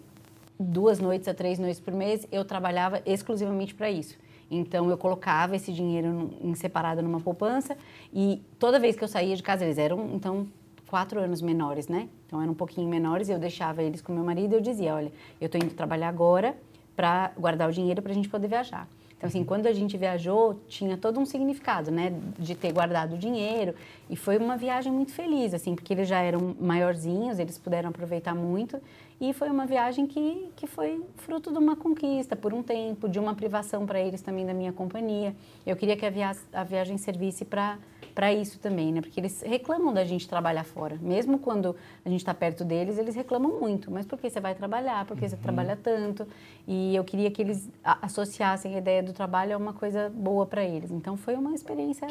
duas 0.59 0.99
noites 0.99 1.27
a 1.27 1.33
três 1.33 1.59
noites 1.59 1.79
por 1.79 1.93
mês 1.93 2.27
eu 2.31 2.45
trabalhava 2.45 3.01
exclusivamente 3.05 3.73
para 3.73 3.89
isso. 3.89 4.17
Então 4.49 4.89
eu 4.89 4.97
colocava 4.97 5.55
esse 5.55 5.73
dinheiro 5.73 6.31
em 6.41 6.53
separado 6.53 7.01
numa 7.01 7.19
poupança 7.19 7.77
e 8.13 8.41
toda 8.59 8.79
vez 8.79 8.95
que 8.95 9.03
eu 9.03 9.07
saía 9.07 9.35
de 9.35 9.43
casa, 9.43 9.63
eles 9.65 9.77
eram 9.77 10.09
então 10.13 10.47
quatro 10.87 11.19
anos 11.19 11.41
menores, 11.41 11.87
né? 11.87 12.07
Então 12.27 12.41
eram 12.41 12.51
um 12.51 12.55
pouquinho 12.55 12.87
menores, 12.87 13.29
eu 13.29 13.39
deixava 13.39 13.81
eles 13.81 14.01
com 14.01 14.13
meu 14.13 14.23
marido 14.23 14.53
e 14.53 14.55
eu 14.57 14.61
dizia, 14.61 14.93
olha, 14.93 15.11
eu 15.41 15.47
estou 15.47 15.59
indo 15.59 15.73
trabalhar 15.73 16.09
agora 16.09 16.55
para 16.95 17.31
guardar 17.37 17.67
o 17.67 17.71
dinheiro 17.71 18.01
para 18.01 18.11
a 18.11 18.15
gente 18.15 18.29
poder 18.29 18.47
viajar. 18.47 18.87
Então, 19.23 19.29
assim, 19.29 19.43
quando 19.45 19.67
a 19.67 19.71
gente 19.71 19.97
viajou, 19.97 20.59
tinha 20.67 20.97
todo 20.97 21.17
um 21.17 21.25
significado, 21.25 21.89
né? 21.89 22.13
De 22.37 22.55
ter 22.55 22.73
guardado 22.73 23.15
o 23.15 23.17
dinheiro. 23.17 23.73
E 24.09 24.17
foi 24.17 24.37
uma 24.37 24.57
viagem 24.57 24.91
muito 24.91 25.13
feliz, 25.13 25.53
assim, 25.53 25.75
porque 25.75 25.93
eles 25.93 26.09
já 26.09 26.19
eram 26.19 26.53
maiorzinhos, 26.59 27.39
eles 27.39 27.57
puderam 27.57 27.89
aproveitar 27.89 28.35
muito. 28.35 28.81
E 29.23 29.31
foi 29.31 29.49
uma 29.49 29.65
viagem 29.65 30.05
que, 30.05 30.51
que 30.53 30.67
foi 30.67 31.01
fruto 31.15 31.49
de 31.49 31.57
uma 31.57 31.77
conquista 31.77 32.35
por 32.35 32.53
um 32.53 32.61
tempo, 32.61 33.07
de 33.07 33.17
uma 33.17 33.33
privação 33.33 33.85
para 33.85 33.97
eles 33.97 34.21
também 34.21 34.45
da 34.45 34.53
minha 34.53 34.73
companhia. 34.73 35.33
Eu 35.65 35.77
queria 35.77 35.95
que 35.95 36.05
a, 36.05 36.09
via 36.09 36.31
a 36.51 36.63
viagem 36.65 36.97
servisse 36.97 37.45
para 37.45 37.79
para 38.13 38.33
isso 38.33 38.59
também, 38.59 38.91
né? 38.91 39.01
Porque 39.01 39.19
eles 39.19 39.41
reclamam 39.41 39.93
da 39.93 40.03
gente 40.03 40.27
trabalhar 40.27 40.63
fora. 40.63 40.97
Mesmo 41.01 41.39
quando 41.39 41.75
a 42.03 42.09
gente 42.09 42.19
está 42.19 42.33
perto 42.33 42.63
deles, 42.63 42.97
eles 42.97 43.15
reclamam 43.15 43.59
muito. 43.59 43.91
Mas 43.91 44.05
por 44.05 44.19
que 44.19 44.29
você 44.29 44.39
vai 44.39 44.55
trabalhar? 44.55 45.05
Por 45.05 45.17
que 45.17 45.27
você 45.27 45.35
uhum. 45.35 45.41
trabalha 45.41 45.75
tanto? 45.75 46.27
E 46.67 46.95
eu 46.95 47.03
queria 47.03 47.29
que 47.29 47.41
eles 47.41 47.69
associassem 47.83 48.75
a 48.75 48.77
ideia 48.77 49.03
do 49.03 49.13
trabalho 49.13 49.55
a 49.55 49.57
uma 49.57 49.73
coisa 49.73 50.09
boa 50.09 50.45
para 50.45 50.63
eles. 50.63 50.91
Então 50.91 51.17
foi 51.17 51.35
uma 51.35 51.53
experiência 51.53 52.07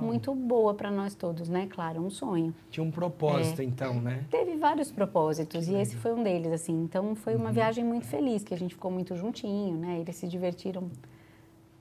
muito 0.00 0.34
boa 0.34 0.74
para 0.74 0.90
nós 0.90 1.14
todos, 1.14 1.48
né? 1.48 1.66
Claro, 1.70 2.00
um 2.00 2.10
sonho. 2.10 2.54
Tinha 2.70 2.84
um 2.84 2.90
propósito, 2.90 3.60
é. 3.62 3.64
então, 3.64 3.94
né? 4.00 4.24
Teve 4.30 4.56
vários 4.56 4.90
propósitos 4.90 5.68
e 5.68 5.74
esse 5.74 5.96
foi 5.96 6.12
um 6.12 6.22
deles, 6.22 6.52
assim. 6.52 6.82
Então 6.82 7.14
foi 7.14 7.34
uma 7.34 7.46
uhum. 7.46 7.52
viagem 7.52 7.84
muito 7.84 8.06
feliz, 8.06 8.44
que 8.44 8.54
a 8.54 8.58
gente 8.58 8.74
ficou 8.74 8.90
muito 8.90 9.16
juntinho, 9.16 9.76
né? 9.76 9.98
Eles 10.00 10.16
se 10.16 10.28
divertiram 10.28 10.90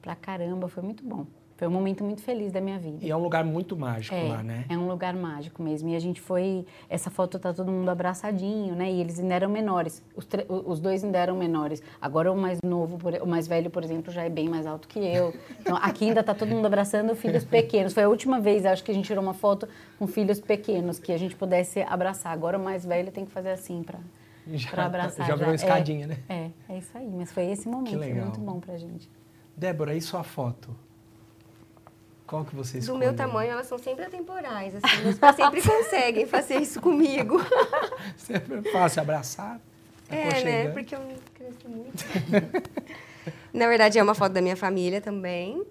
pra 0.01 0.15
caramba, 0.15 0.67
foi 0.67 0.83
muito 0.83 1.03
bom. 1.03 1.25
Foi 1.59 1.67
um 1.67 1.71
momento 1.71 2.05
muito 2.05 2.21
feliz 2.21 2.53
da 2.53 2.61
minha 2.61 2.79
vida. 2.79 3.05
E 3.05 3.11
é 3.11 3.15
um 3.17 3.21
lugar 3.21 3.43
muito 3.43 3.75
mágico 3.75 4.15
é, 4.15 4.29
lá, 4.29 4.41
né? 4.41 4.63
É 4.69 4.77
um 4.77 4.87
lugar 4.87 5.13
mágico 5.13 5.61
mesmo. 5.61 5.89
E 5.89 5.95
a 5.97 5.99
gente 5.99 6.21
foi. 6.21 6.65
Essa 6.89 7.09
foto 7.09 7.37
tá 7.37 7.53
todo 7.53 7.69
mundo 7.69 7.89
abraçadinho, 7.89 8.75
né? 8.75 8.89
E 8.89 9.01
eles 9.01 9.19
ainda 9.19 9.33
eram 9.33 9.49
menores. 9.49 10.01
Os, 10.15 10.25
os 10.47 10.79
dois 10.79 11.03
ainda 11.03 11.17
eram 11.17 11.35
menores. 11.35 11.83
Agora 12.01 12.31
o 12.31 12.37
mais 12.37 12.59
novo, 12.63 12.97
o 13.21 13.27
mais 13.27 13.45
velho, 13.45 13.69
por 13.69 13.83
exemplo, 13.83 14.09
já 14.09 14.23
é 14.23 14.29
bem 14.29 14.47
mais 14.47 14.65
alto 14.65 14.87
que 14.87 14.99
eu. 14.99 15.33
Então 15.59 15.75
aqui 15.75 16.05
ainda 16.05 16.23
tá 16.23 16.33
todo 16.33 16.47
mundo 16.47 16.65
abraçando 16.65 17.13
filhos 17.13 17.43
pequenos. 17.43 17.91
Foi 17.91 18.03
a 18.03 18.09
última 18.09 18.39
vez, 18.39 18.65
acho 18.65 18.81
que 18.81 18.91
a 18.91 18.93
gente 18.93 19.07
tirou 19.07 19.21
uma 19.21 19.33
foto 19.33 19.67
com 19.97 20.07
filhos 20.07 20.39
pequenos, 20.39 20.97
que 20.97 21.11
a 21.11 21.17
gente 21.17 21.35
pudesse 21.35 21.81
abraçar. 21.81 22.31
Agora 22.31 22.57
o 22.57 22.63
mais 22.63 22.85
velho 22.85 23.11
tem 23.11 23.25
que 23.25 23.31
fazer 23.31 23.51
assim 23.51 23.83
para 23.83 23.99
para 24.71 24.85
abraçar. 24.85 25.27
Já 25.27 25.35
virou 25.35 25.53
escadinha, 25.53 26.05
é, 26.05 26.07
né? 26.07 26.17
É, 26.29 26.73
é 26.73 26.77
isso 26.77 26.97
aí. 26.97 27.11
Mas 27.13 27.33
foi 27.33 27.51
esse 27.51 27.67
momento, 27.67 27.97
foi 27.97 28.13
muito 28.13 28.39
bom 28.39 28.61
pra 28.61 28.77
gente. 28.77 29.11
Débora, 29.57 29.93
e 29.93 29.99
sua 29.99 30.23
foto? 30.23 30.73
Qual 32.29 32.45
que 32.45 32.55
você 32.55 32.77
escolheu? 32.77 32.99
Do 32.99 33.05
meu 33.05 33.15
tamanho, 33.15 33.51
elas 33.53 33.65
são 33.65 33.79
sempre 33.79 34.05
atemporais, 34.05 34.75
assim. 34.75 35.01
Meus 35.01 35.17
pais 35.17 35.35
sempre 35.35 35.63
conseguem 35.63 36.27
fazer 36.27 36.57
isso 36.57 36.79
comigo. 36.79 37.37
Sempre 38.15 38.59
é 38.59 38.71
fácil 38.71 39.01
abraçar. 39.01 39.59
É, 40.07 40.43
né? 40.43 40.69
Porque 40.69 40.93
eu 40.93 41.01
cresci 41.33 41.67
muito. 41.67 42.05
Na 43.51 43.67
verdade, 43.67 43.97
é 43.97 44.03
uma 44.03 44.13
foto 44.13 44.31
da 44.31 44.41
minha 44.41 44.55
família 44.55 45.01
também. 45.01 45.63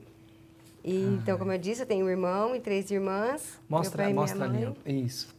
E, 0.85 1.05
ah, 1.05 1.18
então, 1.23 1.38
como 1.38 1.53
eu 1.53 1.59
disse, 1.59 1.83
eu 1.83 1.87
tenho 1.87 2.07
um 2.07 2.09
irmão 2.09 2.57
e 2.57 2.61
três 2.61 2.90
irmãs. 2.90 3.61
Mostra, 3.68 4.11
mostra 4.11 4.44
ali. 4.44 4.75
Isso. 4.85 5.33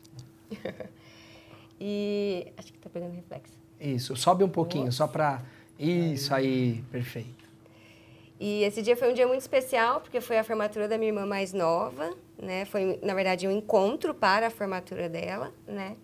e 1.82 2.48
acho 2.58 2.72
que 2.72 2.80
tá 2.80 2.90
pegando 2.90 3.14
reflexo. 3.14 3.54
Isso, 3.78 4.16
sobe 4.16 4.46
um 4.46 4.50
pouquinho, 4.50 4.86
Nossa. 4.86 4.98
só 4.98 5.08
para 5.08 5.42
Isso 5.78 6.34
aí, 6.34 6.82
perfeito. 6.90 7.39
E 8.40 8.64
esse 8.64 8.82
dia 8.82 8.96
foi 8.96 9.12
um 9.12 9.14
dia 9.14 9.28
muito 9.28 9.42
especial, 9.42 10.00
porque 10.00 10.22
foi 10.22 10.38
a 10.38 10.44
formatura 10.44 10.88
da 10.88 10.98
minha 10.98 11.10
irmã 11.10 11.26
mais 11.26 11.52
nova, 11.52 12.16
né? 12.42 12.64
Foi, 12.64 12.98
na 13.04 13.14
verdade, 13.14 13.46
um 13.46 13.52
encontro 13.52 14.14
para 14.14 14.48
a 14.48 14.50
formatura 14.50 15.10
dela, 15.10 15.54
né? 15.68 15.98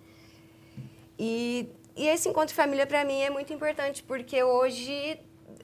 E, 1.17 1.69
e 1.95 2.07
esse 2.07 2.27
encontro 2.27 2.49
de 2.49 2.55
família, 2.55 2.85
para 2.85 3.05
mim, 3.05 3.21
é 3.21 3.29
muito 3.29 3.53
importante, 3.53 4.03
porque 4.03 4.43
hoje, 4.43 5.17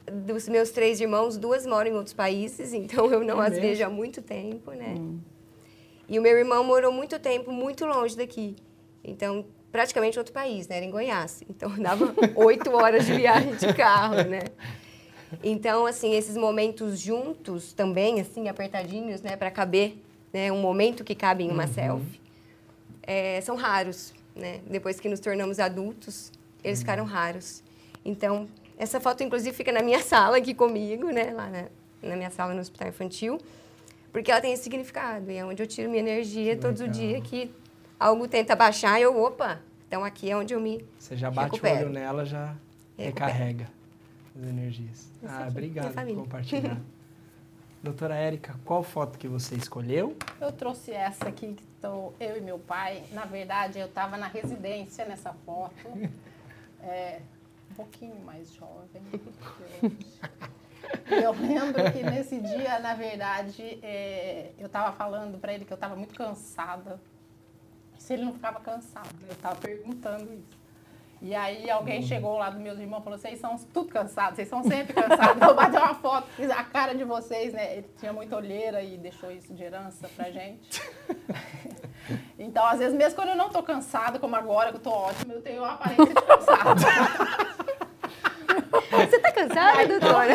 dos 0.09 0.47
meus 0.47 0.71
três 0.71 1.01
irmãos, 1.01 1.37
duas 1.37 1.65
moram 1.65 1.91
em 1.91 1.93
outros 1.93 2.13
países, 2.13 2.71
então 2.73 3.11
eu 3.11 3.21
não 3.21 3.43
é 3.43 3.47
as 3.47 3.53
mesmo? 3.53 3.67
vejo 3.67 3.85
há 3.85 3.89
muito 3.89 4.21
tempo, 4.21 4.71
né? 4.71 4.95
Hum. 4.97 5.19
E 6.07 6.17
o 6.17 6.21
meu 6.21 6.37
irmão 6.37 6.63
morou 6.63 6.91
muito 6.91 7.19
tempo, 7.19 7.51
muito 7.51 7.85
longe 7.85 8.15
daqui. 8.15 8.55
Então, 9.03 9.45
praticamente 9.73 10.17
outro 10.17 10.33
país, 10.33 10.69
né? 10.69 10.77
Era 10.77 10.85
em 10.85 10.91
Goiás. 10.91 11.43
Então, 11.49 11.69
dava 11.79 12.13
oito 12.35 12.71
horas 12.71 13.05
de 13.05 13.13
viagem 13.13 13.55
de 13.55 13.73
carro, 13.73 14.23
né? 14.23 14.43
Então, 15.43 15.85
assim, 15.85 16.13
esses 16.13 16.35
momentos 16.35 16.99
juntos 16.99 17.73
também, 17.73 18.19
assim, 18.19 18.49
apertadinhos, 18.49 19.21
né, 19.21 19.35
para 19.35 19.49
caber, 19.49 19.97
né, 20.33 20.51
um 20.51 20.61
momento 20.61 21.03
que 21.03 21.15
cabe 21.15 21.43
em 21.43 21.51
uma 21.51 21.65
uhum. 21.65 21.73
selfie, 21.73 22.21
é, 23.03 23.39
são 23.41 23.55
raros, 23.55 24.13
né? 24.35 24.61
Depois 24.69 24.99
que 24.99 25.09
nos 25.09 25.19
tornamos 25.19 25.59
adultos, 25.59 26.31
eles 26.63 26.79
uhum. 26.79 26.81
ficaram 26.81 27.05
raros. 27.05 27.63
Então, 28.03 28.47
essa 28.77 28.99
foto, 28.99 29.23
inclusive, 29.23 29.55
fica 29.55 29.71
na 29.71 29.81
minha 29.81 29.99
sala 30.03 30.37
aqui 30.37 30.53
comigo, 30.53 31.09
né, 31.09 31.31
lá 31.33 31.49
na, 31.49 31.65
na 32.01 32.15
minha 32.15 32.29
sala 32.29 32.53
no 32.53 32.61
hospital 32.61 32.89
infantil, 32.89 33.39
porque 34.11 34.31
ela 34.31 34.41
tem 34.41 34.53
esse 34.53 34.63
significado 34.63 35.31
e 35.31 35.37
é 35.37 35.45
onde 35.45 35.63
eu 35.63 35.67
tiro 35.67 35.89
minha 35.89 36.01
energia 36.01 36.55
que 36.55 36.61
todo 36.61 36.87
dia 36.89 37.21
que 37.21 37.49
algo 37.97 38.27
tenta 38.27 38.55
baixar, 38.55 38.99
eu, 38.99 39.17
opa, 39.17 39.61
então 39.87 40.03
aqui 40.03 40.29
é 40.29 40.35
onde 40.35 40.53
eu 40.53 40.59
me 40.59 40.85
Você 40.99 41.15
já 41.15 41.31
bate 41.31 41.51
recupero. 41.51 41.75
o 41.75 41.79
olho 41.83 41.89
nela, 41.89 42.25
já 42.25 42.55
recupero. 42.97 43.31
recarrega 43.31 43.80
as 44.35 44.47
energias. 44.47 45.11
Esse 45.23 45.33
ah, 45.33 45.47
obrigado 45.49 45.93
por 45.93 46.15
compartilhar. 46.15 46.79
Doutora 47.83 48.15
Érica, 48.15 48.55
qual 48.63 48.83
foto 48.83 49.17
que 49.17 49.27
você 49.27 49.55
escolheu? 49.55 50.15
Eu 50.39 50.51
trouxe 50.51 50.91
essa 50.91 51.27
aqui, 51.27 51.55
que 51.55 51.63
estou 51.63 52.13
eu 52.19 52.37
e 52.37 52.41
meu 52.41 52.59
pai. 52.59 53.03
Na 53.11 53.25
verdade, 53.25 53.79
eu 53.79 53.87
estava 53.87 54.17
na 54.17 54.27
residência 54.27 55.05
nessa 55.05 55.33
foto. 55.45 55.75
É, 56.83 57.21
um 57.69 57.75
pouquinho 57.75 58.19
mais 58.25 58.51
jovem. 58.53 59.03
Eu 61.05 61.31
lembro 61.31 61.91
que 61.91 62.01
nesse 62.01 62.39
dia, 62.39 62.79
na 62.79 62.95
verdade, 62.95 63.61
é, 63.83 64.51
eu 64.57 64.65
estava 64.65 64.91
falando 64.91 65.39
para 65.39 65.53
ele 65.53 65.63
que 65.63 65.71
eu 65.71 65.75
estava 65.75 65.95
muito 65.95 66.15
cansada. 66.15 66.99
Se 67.99 68.13
ele 68.13 68.25
não 68.25 68.33
ficava 68.33 68.59
cansado, 68.59 69.15
eu 69.27 69.33
estava 69.33 69.55
perguntando 69.57 70.33
isso. 70.33 70.60
E 71.21 71.35
aí 71.35 71.69
alguém 71.69 72.01
uhum. 72.01 72.07
chegou 72.07 72.37
lá 72.37 72.49
dos 72.49 72.59
meus 72.59 72.79
irmãos 72.79 73.01
e 73.01 73.03
falou, 73.03 73.19
vocês 73.19 73.39
são 73.39 73.55
tudo 73.71 73.89
cansados, 73.89 74.35
vocês 74.35 74.47
são 74.47 74.63
sempre 74.63 74.91
cansados. 74.91 75.39
Vou 75.39 75.53
bater 75.53 75.79
uma 75.79 75.93
foto, 75.93 76.27
fiz 76.35 76.49
a 76.49 76.63
cara 76.63 76.95
de 76.95 77.03
vocês, 77.03 77.53
né? 77.53 77.77
Ele 77.77 77.89
tinha 77.99 78.11
muita 78.11 78.35
olheira 78.35 78.81
e 78.81 78.97
deixou 78.97 79.31
isso 79.31 79.53
de 79.53 79.63
herança 79.63 80.09
pra 80.15 80.31
gente. 80.31 80.81
então, 82.39 82.65
às 82.65 82.79
vezes, 82.79 82.97
mesmo 82.97 83.15
quando 83.15 83.29
eu 83.29 83.35
não 83.35 83.49
tô 83.49 83.61
cansada, 83.61 84.17
como 84.17 84.35
agora, 84.35 84.71
que 84.71 84.77
eu 84.77 84.81
tô 84.81 84.89
ótima, 84.89 85.35
eu 85.35 85.41
tenho 85.41 85.61
uma 85.61 85.73
aparência 85.73 86.05
de 86.05 86.21
cansada. 86.21 87.61
Você 88.71 89.19
tá 89.19 89.31
cansada, 89.31 89.87
doutora? 89.87 90.33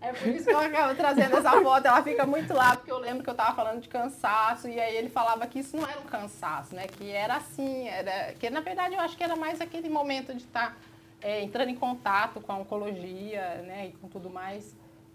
É 0.00 0.12
por 0.12 0.28
isso 0.28 0.44
que 0.44 0.52
eu 0.52 0.58
acabo 0.58 0.94
trazendo 0.94 1.36
essa 1.36 1.52
foto. 1.62 1.86
Ela 1.86 2.02
fica 2.02 2.26
muito 2.26 2.52
lá, 2.52 2.76
porque 2.76 2.90
eu 2.90 2.98
lembro 2.98 3.22
que 3.22 3.30
eu 3.30 3.32
estava 3.32 3.54
falando 3.54 3.80
de 3.80 3.88
cansaço, 3.88 4.68
e 4.68 4.78
aí 4.80 4.96
ele 4.96 5.08
falava 5.08 5.46
que 5.46 5.60
isso 5.60 5.76
não 5.76 5.88
era 5.88 6.00
um 6.00 6.04
cansaço, 6.04 6.74
né? 6.74 6.86
Que 6.86 7.10
era 7.10 7.36
assim, 7.36 7.88
era. 7.88 8.32
Que 8.34 8.50
na 8.50 8.60
verdade 8.60 8.94
eu 8.94 9.00
acho 9.00 9.16
que 9.16 9.22
era 9.22 9.36
mais 9.36 9.60
aquele 9.60 9.88
momento 9.88 10.34
de 10.34 10.44
estar 10.44 10.70
tá, 10.70 10.76
é, 11.22 11.42
entrando 11.42 11.68
em 11.68 11.76
contato 11.76 12.40
com 12.40 12.52
a 12.52 12.56
oncologia, 12.56 13.62
né? 13.66 13.88
E 13.88 13.92
com 13.92 14.08
tudo 14.08 14.28
mais. 14.30 14.74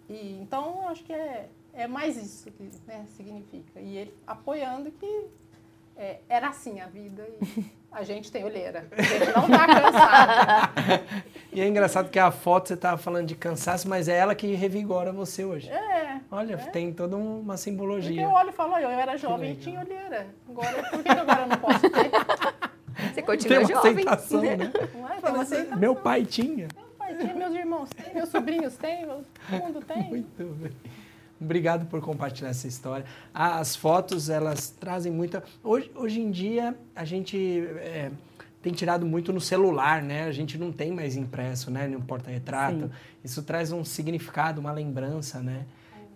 E, 0.10 0.40
então 0.42 0.82
eu 0.84 0.90
acho 0.90 1.04
que 1.04 1.14
é, 1.14 1.50
é 1.74 1.88
mais 1.88 2.18
isso 2.18 2.52
que 2.52 2.70
né, 2.88 3.06
significa. 3.16 3.80
E 3.80 3.98
ele 3.98 4.14
apoiando 4.26 4.92
que 4.92 5.28
é, 5.98 6.20
era 6.30 6.50
assim 6.50 6.80
a 6.82 6.88
vida 6.88 7.28
e 7.42 7.64
a 7.92 8.04
gente 8.04 8.32
tem 8.32 8.44
olheira. 8.44 8.88
A 8.92 9.02
gente 9.02 9.34
não 9.36 9.46
está 9.46 9.68
cansado. 9.68 10.74
e 11.52 11.60
é 11.60 11.68
engraçado 11.68 12.10
que 12.10 12.18
a 12.18 12.32
foto 12.32 12.70
você 12.70 12.74
estava 12.74 12.98
falando 12.98 13.28
de 13.28 13.36
cansaço, 13.36 13.88
mas 13.88 14.08
é 14.08 14.18
ela 14.18 14.34
que 14.34 14.54
revigora 14.56 15.12
você 15.12 15.44
hoje. 15.44 15.70
É. 15.70 16.20
Olha, 16.32 16.54
é. 16.54 16.58
tem 16.58 16.94
toda 16.94 17.18
uma 17.18 17.58
simbologia. 17.58 18.10
Porque 18.10 18.24
eu 18.24 18.30
olho 18.30 18.50
e 18.50 18.54
falo, 18.54 18.78
eu 18.78 18.90
era 18.90 19.18
jovem 19.18 19.52
e 19.52 19.56
tinha 19.56 19.82
olheira. 19.82 20.28
Agora, 20.50 20.84
por 20.90 21.04
que 21.04 21.10
agora 21.10 21.42
eu 21.42 21.48
não 21.48 21.58
posso 21.58 21.82
ter? 21.82 22.12
Você 23.14 23.22
continua 23.22 23.58
tem 23.58 23.66
uma 23.66 23.74
jovem. 23.74 23.92
Aceitação, 23.92 24.42
né? 24.42 24.58
Não 24.94 25.10
é? 25.10 25.22
Tem 25.22 25.32
uma 25.32 25.42
aceitação. 25.42 25.80
Meu 25.80 25.96
pai 25.96 26.24
tinha. 26.24 26.68
Meu 26.68 26.86
pai 26.98 27.16
tinha, 27.16 27.34
meus 27.34 27.56
irmãos 27.56 27.90
têm, 27.90 28.14
meus 28.14 28.30
sobrinhos 28.30 28.78
têm, 28.78 29.06
todo 29.06 29.26
mundo 29.64 29.82
tem. 29.82 30.04
Muito 30.04 30.44
bem. 30.44 30.72
Obrigado 31.42 31.88
por 31.88 32.00
compartilhar 32.02 32.50
essa 32.50 32.68
história. 32.68 33.04
As 33.34 33.76
fotos, 33.76 34.30
elas 34.30 34.70
trazem 34.70 35.12
muita... 35.12 35.44
Hoje, 35.64 35.92
hoje 35.96 36.22
em 36.22 36.30
dia, 36.30 36.78
a 36.96 37.04
gente 37.04 37.68
é, 37.78 38.12
tem 38.62 38.72
tirado 38.72 39.08
muito 39.08 39.34
no 39.34 39.42
celular, 39.42 40.04
né? 40.04 40.26
A 40.26 40.32
gente 40.32 40.56
não 40.58 40.72
tem 40.72 40.92
mais 40.92 41.16
impresso, 41.16 41.72
né? 41.72 41.88
No 41.88 42.00
porta-retrato. 42.02 42.92
Isso 43.24 43.42
traz 43.42 43.72
um 43.72 43.84
significado, 43.84 44.62
uma 44.62 44.72
lembrança, 44.72 45.40
né? 45.40 45.66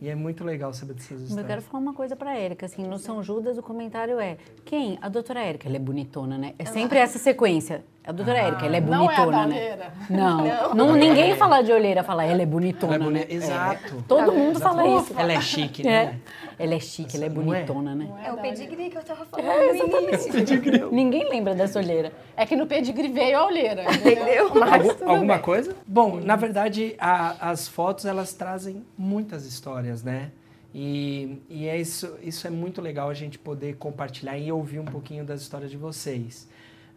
E 0.02 0.10
é 0.10 0.16
muito 0.16 0.44
legal 0.44 0.74
saber 0.74 0.94
dessas 0.94 1.12
histórias. 1.22 1.38
Eu 1.38 1.46
quero 1.46 1.62
falar 1.62 1.80
uma 1.82 1.94
coisa 1.94 2.16
pra 2.16 2.38
Érica, 2.38 2.66
assim, 2.66 2.84
no 2.86 3.00
São 3.00 3.24
Judas 3.24 3.58
o 3.58 3.64
comentário 3.64 4.20
é, 4.20 4.38
quem? 4.66 5.00
A 5.02 5.08
doutora 5.08 5.42
Érica, 5.42 5.68
ela 5.68 5.78
é 5.78 5.80
bonitona, 5.80 6.38
né? 6.38 6.54
É 6.60 6.66
sempre 6.66 7.00
essa 7.00 7.18
sequência. 7.18 7.84
A 8.06 8.12
doutora 8.12 8.38
Érica, 8.38 8.66
ela 8.66 8.78
é 8.78 8.82
Não 8.82 9.10
é 9.10 9.16
a 9.16 9.26
bonitona, 9.26 9.32
da 9.38 9.48
né? 9.48 9.56
olheira. 9.56 9.94
Não, 10.10 10.76
não, 10.76 10.96
ninguém 10.96 11.36
fala 11.36 11.62
de 11.62 11.72
olheira, 11.72 12.04
fala 12.04 12.24
ela 12.26 12.42
é 12.42 12.46
bonitona, 12.46 12.96
Ela 12.96 13.04
é 13.04 13.06
boni- 13.06 13.20
né? 13.20 13.26
Exato. 13.30 14.04
Todo 14.08 14.32
mundo 14.32 14.60
fala 14.60 14.86
isso. 15.00 15.14
Ela 15.18 15.34
é 15.34 15.42
chique, 15.42 15.88
É. 15.88 16.16
Ela 16.58 16.76
é 16.76 16.80
chique, 16.80 17.16
ela 17.16 17.26
é 17.26 17.28
é? 17.28 17.30
bonitona, 17.30 17.94
né? 17.96 18.10
É 18.26 18.32
o 18.32 18.38
pedigree 18.38 18.90
que 18.90 18.98
eu 18.98 19.04
tava 19.04 19.26
falando 19.26 19.88
no 19.88 20.02
início. 20.10 20.90
Ninguém 20.92 21.30
lembra 21.30 21.54
dessa 21.54 21.80
olheira. 21.80 22.12
É 22.38 22.46
que 22.46 22.56
no 22.56 22.66
pedigree 22.66 23.08
veio 23.10 23.38
a 23.40 23.46
olheira. 23.46 23.84
Entendeu? 23.94 24.54
Mas 24.56 25.02
alguma 25.02 25.34
bem. 25.36 25.42
coisa? 25.44 25.76
Bom, 25.86 26.20
na 26.20 26.36
verdade, 26.36 26.96
a- 27.00 27.50
as 27.52 27.68
fotos 27.68 28.06
elas 28.06 28.34
trazem 28.34 28.86
muitas 28.98 29.46
histórias, 29.46 30.02
né? 30.04 30.32
E, 30.74 31.42
e 31.50 31.68
é 31.68 31.78
isso, 31.80 32.18
isso 32.22 32.46
é 32.46 32.50
muito 32.50 32.82
legal 32.82 33.10
a 33.10 33.14
gente 33.14 33.40
poder 33.40 33.76
compartilhar 33.78 34.38
e 34.38 34.52
ouvir 34.52 34.80
um 34.80 34.86
pouquinho 34.86 35.24
das 35.24 35.42
histórias 35.42 35.72
de 35.72 35.78
vocês. 35.78 36.50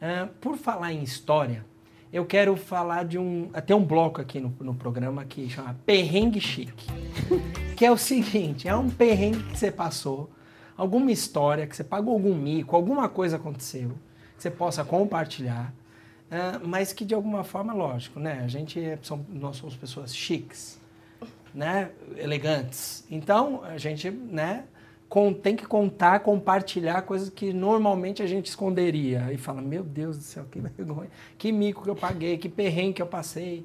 Ah, 0.02 0.28
por 0.40 0.56
falar 0.56 0.92
em 0.92 1.02
história, 1.02 1.64
eu 2.12 2.24
quero 2.24 2.56
falar 2.56 3.04
de 3.04 3.18
um. 3.18 3.50
Tem 3.66 3.76
um 3.76 3.84
bloco 3.84 4.20
aqui 4.20 4.40
no, 4.40 4.54
no 4.60 4.74
programa 4.74 5.24
que 5.24 5.48
chama 5.48 5.76
Perrengue 5.84 6.40
Chique. 6.40 6.86
que 7.76 7.84
é 7.84 7.90
o 7.90 7.96
seguinte: 7.96 8.66
é 8.66 8.74
um 8.74 8.88
perrengue 8.88 9.42
que 9.44 9.58
você 9.58 9.70
passou, 9.70 10.30
alguma 10.76 11.12
história, 11.12 11.66
que 11.66 11.76
você 11.76 11.84
pagou 11.84 12.14
algum 12.14 12.34
mico, 12.34 12.74
alguma 12.74 13.08
coisa 13.08 13.36
aconteceu, 13.36 13.90
que 14.36 14.42
você 14.42 14.50
possa 14.50 14.84
compartilhar. 14.84 15.72
Ah, 16.30 16.60
mas 16.62 16.92
que 16.92 17.04
de 17.04 17.14
alguma 17.14 17.42
forma, 17.44 17.72
lógico, 17.72 18.20
né? 18.20 18.42
A 18.44 18.48
gente 18.48 18.78
é, 18.78 18.98
são, 19.02 19.24
nós 19.28 19.56
somos 19.56 19.74
pessoas 19.76 20.14
chiques, 20.14 20.78
né? 21.54 21.90
Elegantes. 22.16 23.04
Então, 23.10 23.62
a 23.64 23.78
gente, 23.78 24.10
né? 24.10 24.64
Com- 25.08 25.32
tem 25.32 25.56
que 25.56 25.66
contar, 25.66 26.20
compartilhar 26.20 27.02
coisas 27.02 27.30
que 27.30 27.52
normalmente 27.52 28.22
a 28.22 28.26
gente 28.26 28.46
esconderia. 28.46 29.32
E 29.32 29.36
fala, 29.36 29.60
meu 29.62 29.82
Deus 29.82 30.18
do 30.18 30.22
céu, 30.22 30.44
que 30.50 30.60
vergonha. 30.60 31.10
Que 31.36 31.50
mico 31.50 31.82
que 31.82 31.90
eu 31.90 31.96
paguei, 31.96 32.36
que 32.36 32.48
perrengue 32.48 32.94
que 32.94 33.02
eu 33.02 33.06
passei. 33.06 33.64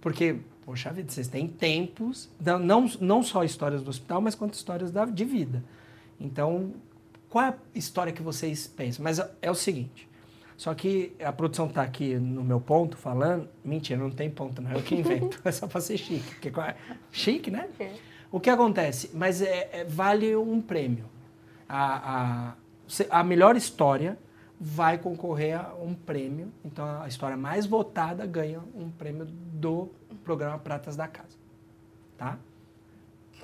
Porque, 0.00 0.36
poxa 0.64 0.90
vida, 0.92 1.10
vocês 1.10 1.28
têm 1.28 1.46
tempos, 1.46 2.30
não, 2.40 2.88
não, 3.00 3.22
só 3.22 3.44
histórias 3.44 3.82
do 3.82 3.90
hospital, 3.90 4.20
mas 4.20 4.34
quanto 4.34 4.54
histórias 4.54 4.90
da, 4.90 5.04
de 5.04 5.24
vida. 5.24 5.62
Então, 6.18 6.72
qual 7.28 7.44
é 7.44 7.48
a 7.48 7.54
história 7.74 8.12
que 8.12 8.22
vocês 8.22 8.66
pensam? 8.66 9.04
Mas 9.04 9.18
é, 9.42 9.50
o 9.50 9.54
seguinte, 9.54 10.08
só 10.56 10.74
que 10.74 11.12
a 11.22 11.32
produção 11.32 11.66
está 11.66 11.82
aqui 11.82 12.14
no 12.14 12.42
meu 12.42 12.60
ponto 12.60 12.96
falando, 12.96 13.48
mentira, 13.62 14.00
não 14.00 14.10
tem 14.10 14.30
ponto, 14.30 14.60
não, 14.62 14.70
é 14.70 14.74
eu 14.76 14.82
que 14.82 14.94
invento, 14.94 15.38
é 15.44 15.52
só 15.52 15.66
para 15.66 15.80
ser 15.82 15.98
chique. 15.98 16.34
Porque, 16.34 16.60
é? 16.60 16.76
chique, 17.12 17.50
né? 17.50 17.68
O 18.30 18.38
que 18.38 18.48
acontece? 18.50 19.10
Mas 19.14 19.42
é, 19.42 19.68
é- 19.72 19.84
vale 19.84 20.36
um 20.36 20.60
prêmio. 20.60 21.04
A, 21.68 22.54
a, 23.10 23.20
a 23.20 23.24
melhor 23.24 23.56
história 23.56 24.18
vai 24.60 24.98
concorrer 24.98 25.58
a 25.58 25.74
um 25.74 25.94
prêmio. 25.94 26.52
Então, 26.64 26.84
a 27.02 27.08
história 27.08 27.36
mais 27.36 27.66
votada 27.66 28.26
ganha 28.26 28.60
um 28.74 28.90
prêmio 28.90 29.24
do 29.26 29.88
programa 30.24 30.58
Pratas 30.58 30.96
da 30.96 31.08
Casa. 31.08 31.36
Tá? 32.16 32.38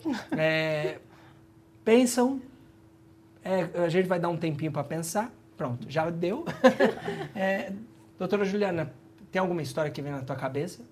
É, 0.37 0.99
pensam. 1.85 2.41
É, 3.43 3.63
a 3.85 3.89
gente 3.89 4.07
vai 4.07 4.21
dar 4.21 4.29
um 4.29 4.37
tempinho 4.37 4.71
para 4.71 4.85
pensar. 4.85 5.33
Pronto, 5.57 5.91
já 5.91 6.09
deu. 6.11 6.45
É, 7.35 7.73
doutora 8.19 8.45
Juliana, 8.45 8.93
tem 9.33 9.41
alguma 9.41 9.63
história 9.63 9.91
que 9.91 10.01
vem 10.01 10.13
na 10.13 10.23
tua 10.23 10.37
cabeça? 10.37 10.83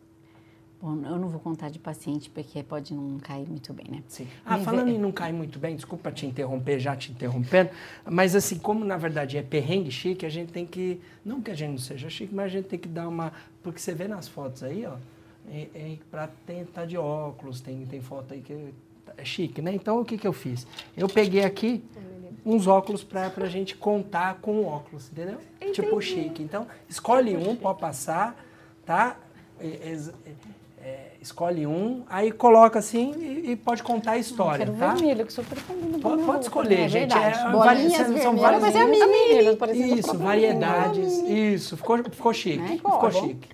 Bom, 0.85 0.97
eu 1.07 1.19
não 1.19 1.31
vou 1.31 1.41
contar 1.41 1.71
de 1.71 1.79
paciente 1.79 2.29
porque 2.29 2.63
pode 2.63 2.93
não 2.93 3.19
cair 3.19 3.49
muito 3.49 3.73
bem, 3.73 3.87
né? 3.91 4.03
Sim. 4.07 4.29
Ah, 4.45 4.59
Me 4.59 4.65
falando 4.67 4.89
vê- 4.89 4.93
em 4.93 4.99
não 4.99 5.11
cair 5.11 5.33
muito 5.33 5.59
bem, 5.59 5.75
desculpa 5.75 6.13
te 6.13 6.27
interromper, 6.27 6.79
já 6.79 6.95
te 6.95 7.11
interrompendo, 7.11 7.71
mas 8.05 8.37
assim, 8.37 8.59
como 8.59 8.85
na 8.85 8.99
verdade 8.99 9.39
é 9.39 9.43
perrengue 9.43 9.91
chique, 9.91 10.27
a 10.27 10.29
gente 10.29 10.53
tem 10.53 10.67
que, 10.67 11.01
não 11.25 11.41
que 11.41 11.51
a 11.51 11.55
gente 11.55 11.71
não 11.71 11.79
seja 11.79 12.11
chique, 12.11 12.35
mas 12.35 12.45
a 12.45 12.49
gente 12.49 12.67
tem 12.67 12.79
que 12.79 12.87
dar 12.87 13.09
uma, 13.09 13.33
porque 13.63 13.79
você 13.81 13.95
vê 13.95 14.07
nas 14.07 14.29
fotos 14.29 14.63
aí, 14.63 14.85
ó, 14.85 14.97
é, 15.51 15.69
é 15.75 15.97
pra 16.11 16.29
tentar 16.45 16.85
de 16.85 16.99
óculos, 16.99 17.63
tem, 17.63 17.87
tem 17.87 18.03
foto 18.03 18.35
aí 18.35 18.43
que 18.43 18.53
é 19.17 19.25
chique, 19.25 19.63
né? 19.63 19.75
Então 19.75 20.03
o 20.03 20.05
que 20.05 20.19
que 20.19 20.27
eu 20.27 20.35
fiz? 20.35 20.67
Eu 20.95 21.09
peguei 21.09 21.45
aqui 21.45 21.83
uns 22.45 22.67
óculos 22.67 23.03
pra, 23.03 23.31
pra 23.31 23.47
gente 23.47 23.75
contar 23.75 24.35
com 24.43 24.67
óculos, 24.67 25.11
entendeu? 25.11 25.39
Tipo 25.73 25.99
chique. 26.03 26.43
Então, 26.43 26.67
escolhe 26.91 27.35
um, 27.39 27.57
pode 27.57 27.81
passar, 27.81 28.37
tá? 28.85 29.17
É, 31.25 31.27
é, 31.27 31.29
é, 31.29 31.29
escolhe 31.29 31.67
um, 31.67 32.05
aí 32.09 32.31
coloca 32.31 32.79
assim 32.79 33.15
e, 33.19 33.53
e 33.53 33.57
pode 33.57 33.83
contar 33.83 34.13
a 34.13 34.19
história, 34.19 34.67
Quero 34.67 34.77
tá? 34.79 34.95
vermelho, 34.95 35.25
que 35.27 35.33
super 35.33 35.59
combina 35.63 35.93
com 35.95 36.01
Pode, 36.01 36.23
pode 36.23 36.43
escolher, 36.43 36.79
né? 36.81 36.89
gente. 36.89 37.17
É, 37.17 37.31
Bolinhas 37.51 37.53
vari- 37.55 37.91
são- 37.91 38.05
vermelhas, 38.15 38.41
várias- 38.41 38.63
mas 38.63 38.75
é 38.77 38.81
a 38.81 38.87
parecendo 39.57 39.95
Isso, 39.99 40.19
variedades. 40.19 41.13
Isso, 41.27 41.77
ficou, 41.77 41.99
ficou 42.11 42.33
chique. 42.35 42.59
Né? 42.59 42.69
Ficou 42.77 42.99
Bom. 42.99 43.11
chique. 43.11 43.49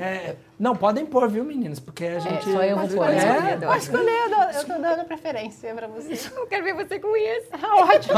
É, 0.00 0.36
não, 0.60 0.76
podem 0.76 1.04
pôr, 1.04 1.28
viu, 1.28 1.42
meninas? 1.42 1.80
Porque 1.80 2.04
a 2.04 2.20
gente. 2.20 2.44
só 2.52 2.62
eu 2.62 2.76
vou 2.78 2.88
pôr, 2.88 3.08
É, 3.08 3.14
né? 3.16 3.50
pode 3.52 3.66
Pode 3.66 3.78
escolher, 3.82 4.12
eu, 4.12 4.28
dou- 4.30 4.50
eu 4.60 4.64
tô 4.64 4.80
dando 4.80 5.04
preferência 5.06 5.74
pra 5.74 5.88
você. 5.88 6.30
Eu 6.36 6.46
quero 6.46 6.62
ver 6.64 6.74
você 6.74 7.00
com 7.00 7.16
isso. 7.16 7.48
Ótimo. 7.82 8.14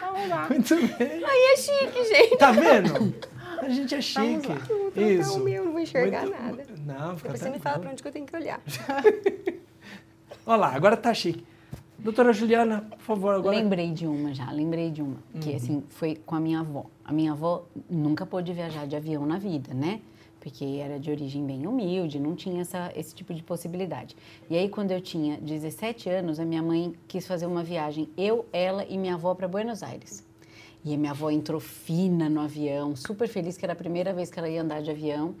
Vamos 0.00 0.28
lá. 0.30 0.46
Muito 0.48 0.74
bem. 0.74 1.24
Aí 1.24 1.52
é 1.52 1.56
chique, 1.56 2.04
gente. 2.04 2.36
Tá 2.38 2.50
vendo? 2.52 3.14
A 3.60 3.68
gente 3.68 3.94
é 3.94 4.00
chique. 4.00 4.48
Eu 4.96 5.20
Isso. 5.20 5.38
o 5.38 5.44
meu, 5.44 5.64
não 5.64 5.72
vou 5.72 5.80
enxergar 5.80 6.22
Muito- 6.26 6.42
nada. 6.42 6.64
Não, 6.84 7.16
fica 7.16 7.28
Depois 7.32 7.40
você 7.40 7.50
me 7.50 7.58
fala 7.58 7.78
pra 7.78 7.90
onde 7.90 8.02
que 8.02 8.08
eu 8.08 8.12
tenho 8.12 8.26
que 8.26 8.36
olhar. 8.36 8.60
Olha 10.46 10.56
lá, 10.56 10.74
agora 10.74 10.96
tá 10.96 11.12
chique. 11.12 11.44
Doutora 11.98 12.32
Juliana, 12.32 12.86
por 12.90 13.00
favor, 13.00 13.34
agora. 13.34 13.54
Lembrei 13.56 13.92
de 13.92 14.06
uma 14.06 14.32
já, 14.32 14.50
lembrei 14.50 14.90
de 14.90 15.02
uma. 15.02 15.18
Que 15.40 15.54
assim, 15.54 15.82
foi 15.90 16.16
com 16.24 16.34
a 16.34 16.40
minha 16.40 16.60
avó. 16.60 16.86
A 17.04 17.12
minha 17.12 17.32
avó 17.32 17.66
nunca 17.90 18.24
pôde 18.24 18.52
viajar 18.54 18.86
de 18.86 18.96
avião 18.96 19.26
na 19.26 19.38
vida, 19.38 19.74
né? 19.74 20.00
Porque 20.40 20.64
era 20.82 20.98
de 20.98 21.10
origem 21.10 21.44
bem 21.44 21.66
humilde, 21.66 22.18
não 22.18 22.34
tinha 22.34 22.62
essa, 22.62 22.90
esse 22.96 23.14
tipo 23.14 23.34
de 23.34 23.42
possibilidade. 23.42 24.16
E 24.48 24.56
aí, 24.56 24.70
quando 24.70 24.90
eu 24.90 25.00
tinha 25.02 25.36
17 25.36 26.08
anos, 26.08 26.40
a 26.40 26.44
minha 26.46 26.62
mãe 26.62 26.94
quis 27.06 27.26
fazer 27.26 27.44
uma 27.44 27.62
viagem, 27.62 28.08
eu, 28.16 28.46
ela 28.50 28.86
e 28.86 28.96
minha 28.96 29.14
avó 29.14 29.34
para 29.34 29.46
Buenos 29.46 29.82
Aires. 29.82 30.26
E 30.84 30.94
a 30.94 30.96
minha 30.96 31.10
avó 31.10 31.30
entrou 31.30 31.60
fina 31.60 32.28
no 32.28 32.40
avião, 32.40 32.96
super 32.96 33.28
feliz, 33.28 33.56
que 33.56 33.64
era 33.64 33.74
a 33.74 33.76
primeira 33.76 34.12
vez 34.14 34.30
que 34.30 34.38
ela 34.38 34.48
ia 34.48 34.62
andar 34.62 34.80
de 34.80 34.90
avião. 34.90 35.34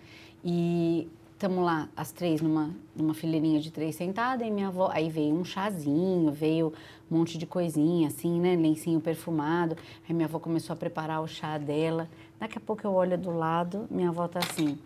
E 0.44 1.08
estamos 1.32 1.64
lá, 1.64 1.88
as 1.96 2.12
três, 2.12 2.42
numa, 2.42 2.74
numa 2.94 3.14
fileirinha 3.14 3.58
de 3.60 3.70
três 3.70 3.96
sentada, 3.96 4.44
e 4.44 4.50
minha 4.50 4.68
avó. 4.68 4.90
Aí 4.92 5.08
veio 5.08 5.34
um 5.34 5.44
chazinho, 5.44 6.30
veio 6.30 6.74
um 7.10 7.16
monte 7.16 7.38
de 7.38 7.46
coisinha, 7.46 8.08
assim, 8.08 8.38
né? 8.38 8.54
Lencinho 8.54 9.00
perfumado. 9.00 9.76
Aí 10.06 10.14
minha 10.14 10.26
avó 10.26 10.38
começou 10.38 10.74
a 10.74 10.76
preparar 10.76 11.22
o 11.22 11.26
chá 11.26 11.56
dela. 11.56 12.08
Daqui 12.38 12.58
a 12.58 12.60
pouco 12.60 12.86
eu 12.86 12.92
olho 12.92 13.16
do 13.16 13.30
lado, 13.30 13.86
minha 13.90 14.10
avó 14.10 14.28
tá 14.28 14.40
assim. 14.40 14.78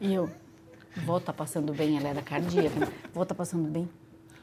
E 0.00 0.14
eu, 0.14 0.30
vó 1.04 1.18
tá 1.18 1.32
passando 1.32 1.72
bem, 1.72 1.96
ela 1.96 2.08
era 2.08 2.22
cardíaca. 2.22 2.78
né? 2.78 2.92
Vó 3.12 3.24
tá 3.24 3.34
passando 3.34 3.68
bem. 3.68 3.88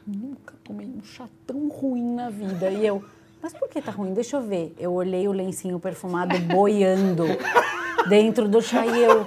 Nunca 0.06 0.54
tomei 0.64 0.86
um 0.86 1.02
chá 1.02 1.28
tão 1.46 1.68
ruim 1.68 2.14
na 2.14 2.28
vida. 2.28 2.70
E 2.70 2.86
eu, 2.86 3.02
mas 3.42 3.52
por 3.52 3.68
que 3.68 3.82
tá 3.82 3.90
ruim? 3.90 4.14
Deixa 4.14 4.36
eu 4.36 4.40
ver. 4.40 4.72
Eu 4.78 4.92
olhei 4.92 5.26
o 5.26 5.32
lencinho 5.32 5.80
perfumado 5.80 6.38
boiando 6.38 7.24
dentro 8.08 8.48
do 8.48 8.62
chá 8.62 8.86
e 8.86 9.02
eu, 9.02 9.24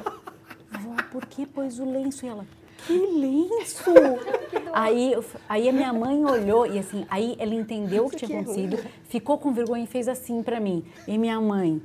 vó, 0.79 0.95
por 1.11 1.25
que 1.25 1.45
pôs 1.45 1.79
o 1.79 1.91
lenço? 1.91 2.25
E 2.25 2.29
ela, 2.29 2.45
que 2.87 2.97
lenço? 2.97 3.91
Aí, 4.71 5.15
aí 5.47 5.69
a 5.69 5.71
minha 5.71 5.93
mãe 5.93 6.25
olhou 6.25 6.67
e 6.67 6.77
assim, 6.77 7.05
aí 7.09 7.37
ela 7.39 7.53
entendeu 7.53 8.07
o 8.07 8.09
que 8.09 8.17
tinha 8.17 8.41
acontecido, 8.41 8.77
ficou 9.05 9.37
com 9.37 9.53
vergonha 9.53 9.85
e 9.85 9.87
fez 9.87 10.09
assim 10.09 10.43
pra 10.43 10.59
mim. 10.59 10.83
E 11.07 11.17
minha 11.17 11.39
mãe, 11.39 11.81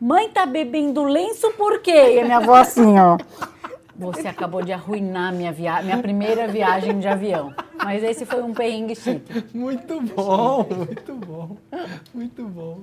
mãe 0.00 0.28
tá 0.28 0.46
bebendo 0.46 1.02
lenço 1.02 1.50
por 1.54 1.80
quê? 1.80 2.14
E 2.14 2.20
a 2.20 2.24
minha 2.24 2.36
avó 2.36 2.54
assim, 2.54 2.96
ó. 2.96 3.18
Você 3.98 4.28
acabou 4.28 4.62
de 4.62 4.72
arruinar 4.72 5.34
minha, 5.34 5.50
via 5.52 5.82
minha 5.82 5.98
primeira 5.98 6.46
viagem 6.46 7.00
de 7.00 7.08
avião. 7.08 7.52
Mas 7.84 8.02
esse 8.04 8.24
foi 8.24 8.42
um 8.42 8.54
perrengue 8.54 8.94
chique. 8.94 9.44
Muito 9.52 10.00
bom, 10.00 10.66
muito 10.70 11.14
bom. 11.14 11.56
Muito 12.14 12.44
bom. 12.46 12.80